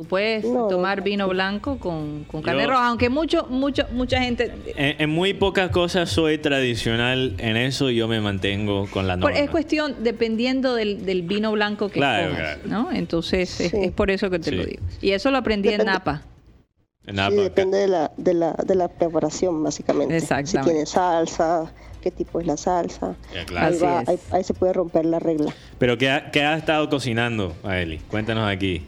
Tú 0.00 0.06
puedes 0.06 0.44
tomar 0.44 1.02
vino 1.02 1.28
blanco 1.28 1.78
con, 1.78 2.24
carne 2.42 2.66
roja, 2.66 2.88
aunque 2.88 3.10
mucho, 3.10 3.46
mucho, 3.50 3.84
mucha 3.92 4.18
gente... 4.22 4.50
En, 4.74 5.10
muy 5.10 5.34
pocas 5.34 5.70
cosas 5.70 6.08
soy 6.08 6.38
tradicional 6.38 7.34
en 7.36 7.58
eso 7.58 7.90
y 7.90 7.96
yo 7.96 8.08
me 8.08 8.18
mantengo 8.22 8.86
con 8.90 9.06
la 9.06 9.18
norma. 9.18 9.38
Es 9.38 9.50
cuestión, 9.50 9.96
dependiendo 10.02 10.74
del, 10.74 11.22
vino 11.24 11.52
blanco 11.52 11.90
que 11.90 11.98
claro, 11.98 12.32
¿no? 12.64 12.90
Entonces, 12.90 13.60
es, 13.60 13.92
por 13.92 14.10
eso 14.10 14.30
que 14.30 14.38
te 14.38 14.52
lo 14.52 14.64
digo. 14.64 14.82
Y 15.02 15.10
eso 15.10 15.30
lo 15.30 15.36
aprendí 15.36 15.68
en 15.68 15.84
Napa. 15.84 16.22
En 17.06 17.16
Napa. 17.16 17.32
Sí, 17.32 17.42
depende 17.42 17.76
de 17.76 17.88
la, 17.88 18.10
de, 18.16 18.32
la, 18.32 18.52
de 18.52 18.74
la 18.76 18.88
preparación, 18.88 19.62
básicamente. 19.62 20.16
Exactamente. 20.16 20.62
Si 20.62 20.72
tiene 20.72 20.86
salsa, 20.86 21.70
qué 22.00 22.10
tipo 22.10 22.40
es 22.40 22.46
la 22.46 22.56
salsa. 22.56 23.16
ahí, 24.32 24.44
se 24.44 24.54
puede 24.54 24.72
romper 24.72 25.04
la 25.04 25.18
regla. 25.18 25.54
Pero 25.78 25.98
¿qué 25.98 26.08
ha, 26.08 26.30
qué 26.30 26.42
ha 26.42 26.56
estado 26.56 26.88
cocinando, 26.88 27.54
Aeli? 27.64 27.98
Cuéntanos 27.98 28.48
aquí. 28.50 28.86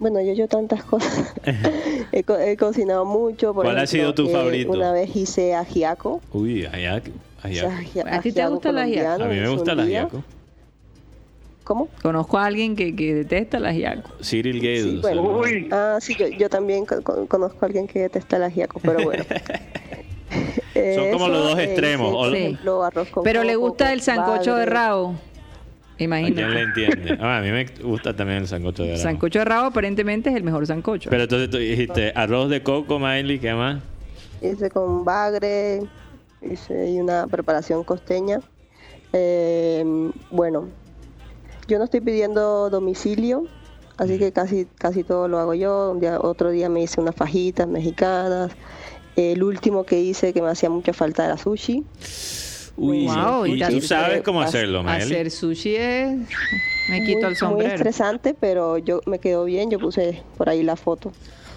Bueno, 0.00 0.18
yo 0.22 0.30
he 0.30 0.32
hecho 0.32 0.48
tantas 0.48 0.82
cosas. 0.82 1.34
he, 2.12 2.56
cocinado 2.56 3.04
mucho. 3.04 3.52
¿Cuál 3.52 3.78
ha 3.78 3.86
sido 3.86 4.14
tu 4.14 4.28
eh, 4.28 4.32
favorito? 4.32 4.72
Una 4.72 4.92
vez 4.92 5.14
hice 5.14 5.54
ajiaco. 5.54 6.22
Uy, 6.32 6.64
ajiaco. 6.64 7.10
¿A 8.06 8.20
ti 8.20 8.32
te 8.32 8.46
gusta 8.46 8.70
el 8.70 8.78
ajiaco? 8.78 9.22
A 9.22 9.28
mí 9.28 9.36
me 9.36 9.48
gusta 9.48 9.72
el 9.72 9.80
ajiaco. 9.80 10.24
¿Cómo? 11.64 11.88
Conozco 12.02 12.38
a 12.38 12.46
alguien 12.46 12.74
que, 12.74 12.96
que 12.96 13.14
detesta 13.14 13.58
el 13.58 13.66
ajiaco. 13.66 14.10
Cyril 14.22 14.58
Gale. 14.58 15.02
Sí, 15.02 15.68
Ah, 15.70 15.98
sí, 16.00 16.16
yo, 16.38 16.48
también 16.48 16.86
conozco 16.86 17.58
a 17.60 17.66
alguien 17.66 17.86
que 17.86 18.00
detesta 18.00 18.38
el 18.38 18.44
ajiaco, 18.44 18.80
pero 18.82 19.04
bueno. 19.04 19.22
Son 20.94 21.10
como 21.12 21.28
los 21.28 21.42
dos 21.42 21.58
eh, 21.58 21.64
extremos. 21.64 22.32
Sí. 22.32 22.56
pero 23.22 23.44
le 23.44 23.56
gusta 23.56 23.92
el 23.92 24.00
sancocho 24.00 24.54
de 24.54 24.66
rabo. 24.66 25.14
Imagínate. 26.00 26.42
¿A 26.42 26.46
quién 26.46 26.54
le 26.54 26.62
entiende? 26.62 27.18
Ah, 27.20 27.38
a 27.38 27.40
mí 27.42 27.50
me 27.50 27.66
gusta 27.82 28.16
también 28.16 28.38
el 28.38 28.48
sancocho 28.48 28.82
de 28.82 28.92
rabo. 28.92 29.02
Sancocho 29.02 29.38
de 29.38 29.44
rabo 29.44 29.66
aparentemente 29.66 30.30
es 30.30 30.36
el 30.36 30.42
mejor 30.42 30.66
sancocho. 30.66 31.10
Pero 31.10 31.24
entonces 31.24 31.50
tú 31.50 31.58
dijiste 31.58 32.12
arroz 32.16 32.48
de 32.48 32.62
coco, 32.62 32.98
Miley, 32.98 33.38
¿qué 33.38 33.52
más? 33.52 33.82
Hice 34.40 34.70
con 34.70 35.04
bagre, 35.04 35.82
hice 36.40 37.00
una 37.00 37.26
preparación 37.26 37.84
costeña. 37.84 38.40
Eh, 39.12 39.84
bueno, 40.30 40.68
yo 41.68 41.78
no 41.78 41.84
estoy 41.84 42.00
pidiendo 42.00 42.70
domicilio, 42.70 43.44
así 43.98 44.18
que 44.18 44.32
casi, 44.32 44.66
casi 44.78 45.04
todo 45.04 45.28
lo 45.28 45.38
hago 45.38 45.52
yo. 45.52 45.90
Un 45.92 46.00
día, 46.00 46.18
otro 46.18 46.50
día 46.50 46.70
me 46.70 46.82
hice 46.82 47.00
unas 47.00 47.14
fajitas 47.14 47.68
mexicanas. 47.68 48.52
El 49.16 49.42
último 49.42 49.84
que 49.84 50.00
hice 50.00 50.32
que 50.32 50.40
me 50.40 50.48
hacía 50.48 50.70
mucha 50.70 50.94
falta 50.94 51.26
era 51.26 51.36
sushi. 51.36 51.84
Uy, 52.80 53.06
wow, 53.06 53.44
y 53.46 53.60
tú 53.60 53.80
sabes 53.82 54.22
cómo 54.22 54.40
hacerlo, 54.40 54.82
Mel. 54.82 55.02
Hacer 55.02 55.30
sushi 55.30 55.76
es... 55.76 56.18
Me 56.88 57.04
quito 57.04 57.28
el 57.28 57.36
sombrero. 57.36 57.68
Muy 57.68 57.76
estresante, 57.76 58.34
pero 58.34 58.78
yo 58.78 59.00
me 59.04 59.18
quedó 59.18 59.44
bien. 59.44 59.70
Yo 59.70 59.78
puse 59.78 60.22
por 60.38 60.48
ahí 60.48 60.62
la 60.62 60.76
foto. 60.76 61.12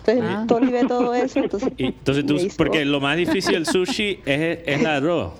Entonces, 0.06 0.24
ah. 0.28 0.46
Tony 0.48 0.72
ve 0.72 0.86
todo 0.86 1.14
eso. 1.14 1.40
Entonces, 1.40 1.72
entonces 1.78 2.26
tú, 2.26 2.38
porque 2.58 2.84
lo 2.84 3.00
más 3.00 3.16
difícil 3.16 3.54
del 3.54 3.66
sushi 3.66 4.20
es, 4.26 4.60
es 4.66 4.82
el 4.82 4.86
arroz. 4.86 5.32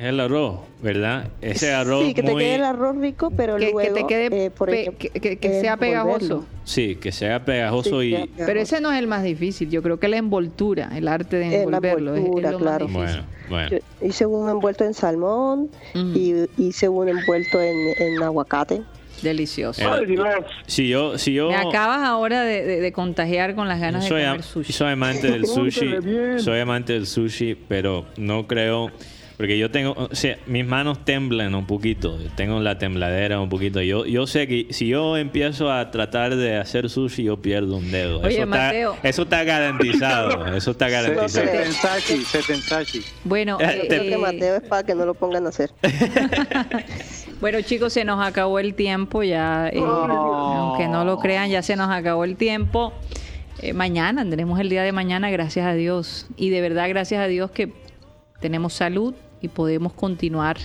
Es 0.00 0.10
el 0.10 0.20
arroz, 0.20 0.60
¿verdad? 0.80 1.26
Ese 1.40 1.72
arroz 1.72 2.06
Sí, 2.06 2.14
que 2.14 2.22
te 2.22 2.32
quede 2.32 2.54
el 2.54 2.62
arroz 2.62 2.96
rico, 2.98 3.32
pero 3.36 3.58
luego... 3.58 3.80
Que 3.80 3.90
te 3.90 4.06
quede, 4.06 4.44
eh, 4.44 4.50
por 4.52 4.70
ejemplo, 4.72 5.10
que, 5.12 5.60
sea 5.60 5.76
pegajoso. 5.76 6.46
Sí, 6.62 6.94
que 6.94 7.10
sea 7.10 7.44
pegajoso 7.44 8.04
y... 8.04 8.30
Pero 8.36 8.60
ese 8.60 8.80
no 8.80 8.92
es 8.92 8.98
el 9.00 9.08
más 9.08 9.24
difícil. 9.24 9.68
Yo 9.70 9.82
creo 9.82 9.98
que 9.98 10.06
la 10.06 10.18
envoltura, 10.18 10.92
el 10.94 11.08
arte 11.08 11.38
de 11.38 11.62
envolverlo, 11.62 12.14
es, 12.14 12.22
lo 12.22 12.58
claro. 12.58 12.60
más 12.60 12.78
difícil. 12.78 13.24
Bueno, 13.48 13.68
bueno. 13.70 13.84
hice 14.00 14.24
un 14.24 14.48
envuelto 14.48 14.84
en 14.84 14.94
salmón 14.94 15.68
y 15.92 16.46
hice 16.58 16.88
un 16.88 17.08
envuelto 17.08 17.60
en, 17.60 18.22
aguacate. 18.22 18.82
Delicioso. 19.20 19.82
si 20.68 20.86
yo, 20.86 21.18
si 21.18 21.32
yo... 21.32 21.48
Me 21.48 21.56
acabas 21.56 22.04
ahora 22.04 22.42
de, 22.42 22.92
contagiar 22.92 23.56
con 23.56 23.66
las 23.66 23.80
ganas 23.80 24.04
de 24.04 24.10
comer 24.10 24.44
sushi. 24.44 24.72
Soy 24.72 24.92
amante 24.92 25.28
del 25.28 25.44
sushi. 25.44 25.96
soy 26.38 26.60
amante 26.60 26.92
del 26.92 27.08
sushi, 27.08 27.56
pero 27.56 28.06
no 28.16 28.46
creo... 28.46 28.92
Porque 29.38 29.56
yo 29.56 29.70
tengo, 29.70 29.92
o 29.92 30.14
sea, 30.16 30.36
mis 30.46 30.66
manos 30.66 31.04
temblan 31.04 31.54
un 31.54 31.64
poquito, 31.64 32.18
tengo 32.34 32.58
la 32.58 32.76
tembladera 32.76 33.40
un 33.40 33.48
poquito. 33.48 33.80
Yo, 33.80 34.04
yo 34.04 34.26
sé 34.26 34.48
que 34.48 34.66
si 34.70 34.88
yo 34.88 35.16
empiezo 35.16 35.70
a 35.70 35.92
tratar 35.92 36.34
de 36.34 36.56
hacer 36.56 36.90
sushi, 36.90 37.22
yo 37.22 37.36
pierdo 37.36 37.76
un 37.76 37.88
dedo. 37.92 38.18
Oye, 38.18 38.38
eso, 38.38 38.46
Mateo. 38.48 38.94
Está, 38.94 39.08
eso 39.08 39.22
está 39.22 39.44
garantizado, 39.44 40.44
eso 40.56 40.72
está 40.72 40.88
garantizado. 40.88 41.46
Setensachi, 42.26 43.04
Bueno, 43.22 43.58
eh, 43.60 43.86
que 43.88 44.18
Mateo 44.18 44.56
es 44.56 44.62
para 44.64 44.82
que 44.82 44.96
no 44.96 45.06
lo 45.06 45.14
pongan 45.14 45.46
a 45.46 45.50
hacer. 45.50 45.70
bueno, 47.40 47.60
chicos, 47.60 47.92
se 47.92 48.04
nos 48.04 48.26
acabó 48.26 48.58
el 48.58 48.74
tiempo 48.74 49.22
ya. 49.22 49.68
Eh, 49.68 49.78
aunque 49.78 50.88
no 50.88 51.04
lo 51.04 51.20
crean, 51.20 51.48
ya 51.48 51.62
se 51.62 51.76
nos 51.76 51.90
acabó 51.90 52.24
el 52.24 52.34
tiempo. 52.34 52.92
Eh, 53.62 53.72
mañana, 53.72 54.22
tendremos 54.22 54.58
el 54.58 54.68
día 54.68 54.82
de 54.82 54.90
mañana, 54.90 55.30
gracias 55.30 55.64
a 55.64 55.74
Dios. 55.74 56.26
Y 56.36 56.50
de 56.50 56.60
verdad, 56.60 56.88
gracias 56.88 57.20
a 57.20 57.28
Dios 57.28 57.52
que 57.52 57.72
tenemos 58.40 58.72
salud, 58.72 59.14
y 59.40 59.48
podemos 59.48 59.92
continuar, 59.92 60.58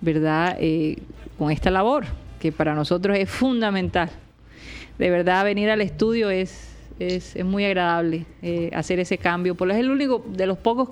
¿verdad?, 0.00 0.56
eh, 0.60 0.98
con 1.38 1.50
esta 1.50 1.70
labor, 1.70 2.04
que 2.40 2.52
para 2.52 2.74
nosotros 2.74 3.16
es 3.16 3.30
fundamental. 3.30 4.10
De 4.98 5.10
verdad, 5.10 5.44
venir 5.44 5.70
al 5.70 5.80
estudio 5.80 6.30
es, 6.30 6.74
es, 6.98 7.42
muy 7.44 7.64
agradable 7.64 8.26
eh, 8.42 8.70
hacer 8.74 8.98
ese 8.98 9.18
cambio, 9.18 9.54
porque 9.54 9.74
es 9.74 9.80
el 9.80 9.90
único 9.90 10.24
de 10.28 10.46
los 10.46 10.58
pocos 10.58 10.90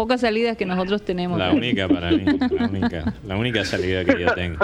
pocas 0.00 0.22
salidas 0.22 0.56
que 0.56 0.64
nosotros 0.64 1.02
tenemos. 1.02 1.38
La 1.38 1.50
única 1.50 1.86
para 1.86 2.10
mí, 2.10 2.24
la 2.24 2.66
única, 2.68 3.14
la 3.26 3.36
única 3.36 3.64
salida 3.66 4.02
que 4.02 4.18
yo 4.18 4.32
tengo. 4.34 4.56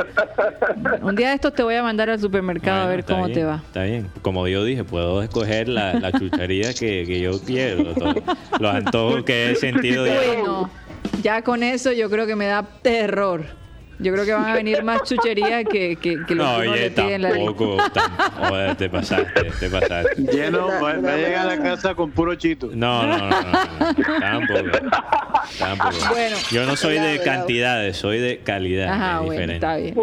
Un 1.03 1.15
día 1.15 1.29
de 1.29 1.35
estos 1.35 1.53
te 1.53 1.63
voy 1.63 1.75
a 1.75 1.83
mandar 1.83 2.09
al 2.09 2.19
supermercado 2.19 2.85
a 2.85 2.87
ver 2.87 3.05
cómo 3.05 3.29
te 3.29 3.45
va. 3.45 3.63
Está 3.67 3.83
bien. 3.83 4.09
Como 4.23 4.49
yo 4.49 4.65
dije, 4.65 4.83
puedo 4.83 5.23
escoger 5.23 5.69
la, 5.69 5.93
la 5.93 6.11
chuchería 6.11 6.73
que, 6.73 7.05
que 7.07 7.21
yo 7.21 7.39
quiero. 7.39 7.93
los 8.59 8.75
antojos 8.75 9.25
que 9.25 9.51
he 9.51 9.55
sentido. 9.57 10.07
Bueno 10.07 10.71
ya 11.23 11.43
con 11.43 11.63
eso 11.63 11.93
yo 11.93 12.09
creo 12.11 12.27
que 12.27 12.37
me 12.37 12.47
da 12.47 12.63
terror. 12.83 13.47
Yo 13.99 14.13
creo 14.13 14.25
que 14.27 14.33
van 14.33 14.45
a 14.45 14.55
venir 14.55 14.83
más 14.83 15.03
chucherías 15.05 15.65
que, 15.65 15.97
que, 15.97 16.25
que 16.27 16.35
lo 16.35 16.45
no, 16.45 16.61
que 16.61 16.69
uno 16.69 16.77
le 16.77 16.91
pide 16.91 17.15
en 17.15 17.23
la 17.23 17.31
lista. 17.31 18.77
te 18.77 18.91
pasaste, 18.91 19.43
te 19.59 19.71
pasaste. 19.71 20.23
Lleno, 20.33 20.67
va, 20.67 20.91
a 20.91 21.17
llegar 21.17 21.49
a 21.49 21.57
la 21.57 21.63
casa 21.63 21.95
con 21.95 22.11
puro 22.11 22.35
chito. 22.35 22.71
No, 22.75 23.07
no, 23.07 23.19
no, 23.19 23.29
no, 23.29 24.21
tampoco. 24.21 24.79
Tampoco. 25.59 25.97
Bueno, 26.11 26.37
yo 26.51 26.67
no 26.67 26.77
soy 26.77 26.99
de 26.99 27.21
cantidades, 27.23 27.97
soy 27.97 28.19
de 28.19 28.39
calidad. 28.39 28.93
Ajá, 28.93 29.21
bueno, 29.21 29.53
está 29.53 29.77
bien. 29.77 29.95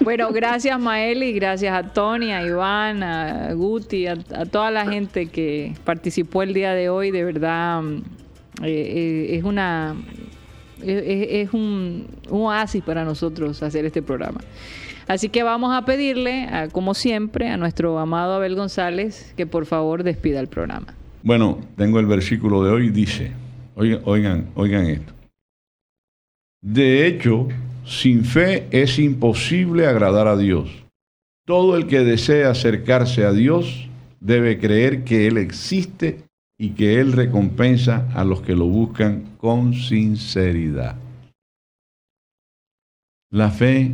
Bueno, 0.00 0.30
gracias 0.32 0.78
Maeli, 0.78 1.32
gracias 1.32 1.74
a 1.74 1.92
Tony, 1.92 2.32
a 2.32 2.42
Iván, 2.42 3.02
a 3.02 3.52
Guti, 3.52 4.06
a, 4.06 4.16
a 4.34 4.46
toda 4.46 4.70
la 4.70 4.86
gente 4.86 5.26
que 5.26 5.74
participó 5.84 6.42
el 6.42 6.54
día 6.54 6.74
de 6.74 6.88
hoy. 6.88 7.10
De 7.10 7.24
verdad, 7.24 7.82
eh, 8.62 8.68
eh, 8.70 9.36
es 9.36 9.44
una 9.44 9.96
es, 10.84 11.52
un, 11.52 12.06
oasis 12.30 12.82
para 12.82 13.04
nosotros 13.04 13.62
hacer 13.62 13.84
este 13.84 14.02
programa. 14.02 14.40
Así 15.08 15.28
que 15.28 15.42
vamos 15.42 15.74
a 15.74 15.84
pedirle, 15.84 16.48
como 16.72 16.94
siempre, 16.94 17.48
a 17.48 17.56
nuestro 17.56 17.98
amado 17.98 18.34
Abel 18.34 18.54
González 18.54 19.34
que 19.36 19.46
por 19.46 19.66
favor 19.66 20.04
despida 20.04 20.40
el 20.40 20.48
programa. 20.48 20.94
Bueno, 21.22 21.58
tengo 21.76 22.00
el 22.00 22.06
versículo 22.06 22.64
de 22.64 22.70
hoy, 22.70 22.90
dice, 22.90 23.32
oigan, 23.74 24.00
oigan, 24.04 24.46
oigan 24.54 24.86
esto. 24.86 25.12
De 26.60 27.06
hecho, 27.06 27.48
sin 27.84 28.24
fe 28.24 28.68
es 28.70 28.98
imposible 28.98 29.86
agradar 29.86 30.28
a 30.28 30.36
Dios. 30.36 30.70
Todo 31.44 31.76
el 31.76 31.86
que 31.86 32.00
desea 32.00 32.50
acercarse 32.50 33.24
a 33.24 33.32
Dios 33.32 33.88
debe 34.20 34.58
creer 34.58 35.02
que 35.02 35.26
Él 35.26 35.36
existe 35.38 36.24
y 36.58 36.70
que 36.70 37.00
Él 37.00 37.12
recompensa 37.12 38.08
a 38.14 38.24
los 38.24 38.42
que 38.42 38.54
lo 38.54 38.66
buscan 38.66 39.36
con 39.36 39.74
sinceridad. 39.74 40.96
La 43.30 43.50
fe 43.50 43.92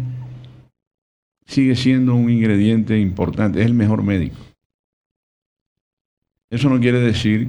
sigue 1.46 1.76
siendo 1.76 2.14
un 2.14 2.30
ingrediente 2.30 2.98
importante, 2.98 3.60
es 3.60 3.66
el 3.66 3.74
mejor 3.74 4.02
médico. 4.02 4.36
Eso 6.50 6.68
no 6.68 6.80
quiere 6.80 7.00
decir 7.00 7.48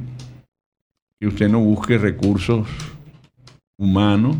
que 1.19 1.27
usted 1.27 1.49
no 1.49 1.59
busque 1.59 1.97
recursos 1.97 2.67
humanos 3.77 4.37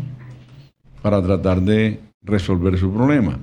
para 1.02 1.22
tratar 1.22 1.60
de 1.60 2.00
resolver 2.22 2.78
su 2.78 2.92
problema. 2.92 3.38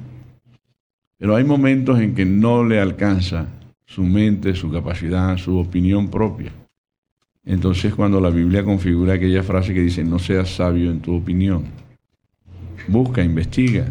Pero 1.17 1.35
hay 1.35 1.43
momentos 1.43 1.99
en 1.99 2.13
que 2.13 2.25
no 2.25 2.63
le 2.63 2.79
alcanza 2.79 3.47
su 3.85 4.03
mente, 4.03 4.53
su 4.53 4.71
capacidad, 4.71 5.37
su 5.37 5.57
opinión 5.57 6.09
propia. 6.09 6.51
Entonces 7.47 7.95
cuando 7.95 8.19
la 8.19 8.29
Biblia 8.29 8.63
configura 8.63 9.13
aquella 9.13 9.41
frase 9.41 9.73
que 9.73 9.79
dice, 9.79 10.03
no 10.03 10.19
seas 10.19 10.49
sabio 10.49 10.91
en 10.91 10.99
tu 10.99 11.15
opinión, 11.15 11.63
busca, 12.89 13.23
investiga. 13.23 13.87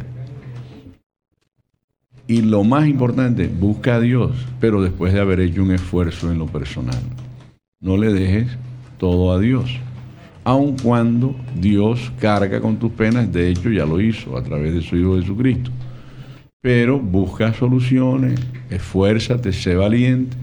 Y 2.26 2.42
lo 2.42 2.64
más 2.64 2.86
importante, 2.86 3.48
busca 3.48 3.96
a 3.96 4.00
Dios, 4.00 4.32
pero 4.60 4.82
después 4.82 5.14
de 5.14 5.20
haber 5.20 5.40
hecho 5.40 5.62
un 5.62 5.70
esfuerzo 5.70 6.30
en 6.30 6.38
lo 6.38 6.46
personal. 6.46 7.00
No 7.80 7.96
le 7.96 8.12
dejes 8.12 8.48
todo 8.98 9.32
a 9.32 9.38
Dios. 9.38 9.70
Aun 10.44 10.76
cuando 10.76 11.34
Dios 11.58 12.12
carga 12.20 12.60
con 12.60 12.76
tus 12.76 12.92
penas, 12.92 13.32
de 13.32 13.48
hecho 13.48 13.70
ya 13.70 13.86
lo 13.86 14.00
hizo 14.00 14.36
a 14.36 14.42
través 14.42 14.74
de 14.74 14.82
su 14.82 14.96
Hijo 14.96 15.18
Jesucristo. 15.18 15.70
Pero 16.60 16.98
busca 17.00 17.54
soluciones, 17.54 18.38
esfuérzate, 18.68 19.52
sé 19.52 19.76
valiente 19.76 20.36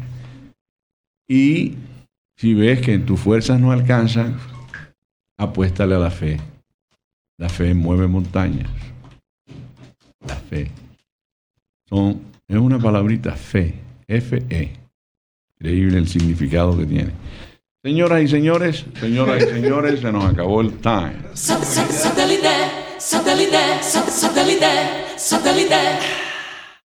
y 1.27 1.73
si 2.35 2.53
ves 2.53 2.81
que 2.81 2.99
tus 2.99 3.19
fuerzas 3.19 3.59
no 3.59 3.71
alcanzan, 3.71 4.37
apuéstale 5.37 5.95
a 5.95 5.99
la 5.99 6.11
fe. 6.11 6.39
La 7.37 7.49
fe 7.49 7.73
mueve 7.73 8.07
montañas. 8.07 8.69
La 10.27 10.35
fe. 10.35 10.71
Es 12.47 12.57
una 12.57 12.79
palabrita 12.79 13.33
fe. 13.33 13.75
F-E. 14.07 14.73
Increíble 15.59 15.97
el 15.97 16.07
significado 16.07 16.77
que 16.77 16.85
tiene. 16.85 17.11
Señoras 17.83 18.23
y 18.23 18.27
señores, 18.27 18.85
señoras 18.99 19.43
y 19.43 19.45
señores, 19.47 19.99
se 19.99 20.11
nos 20.11 20.25
acabó 20.25 20.61
el 20.61 20.71
time. 20.79 21.15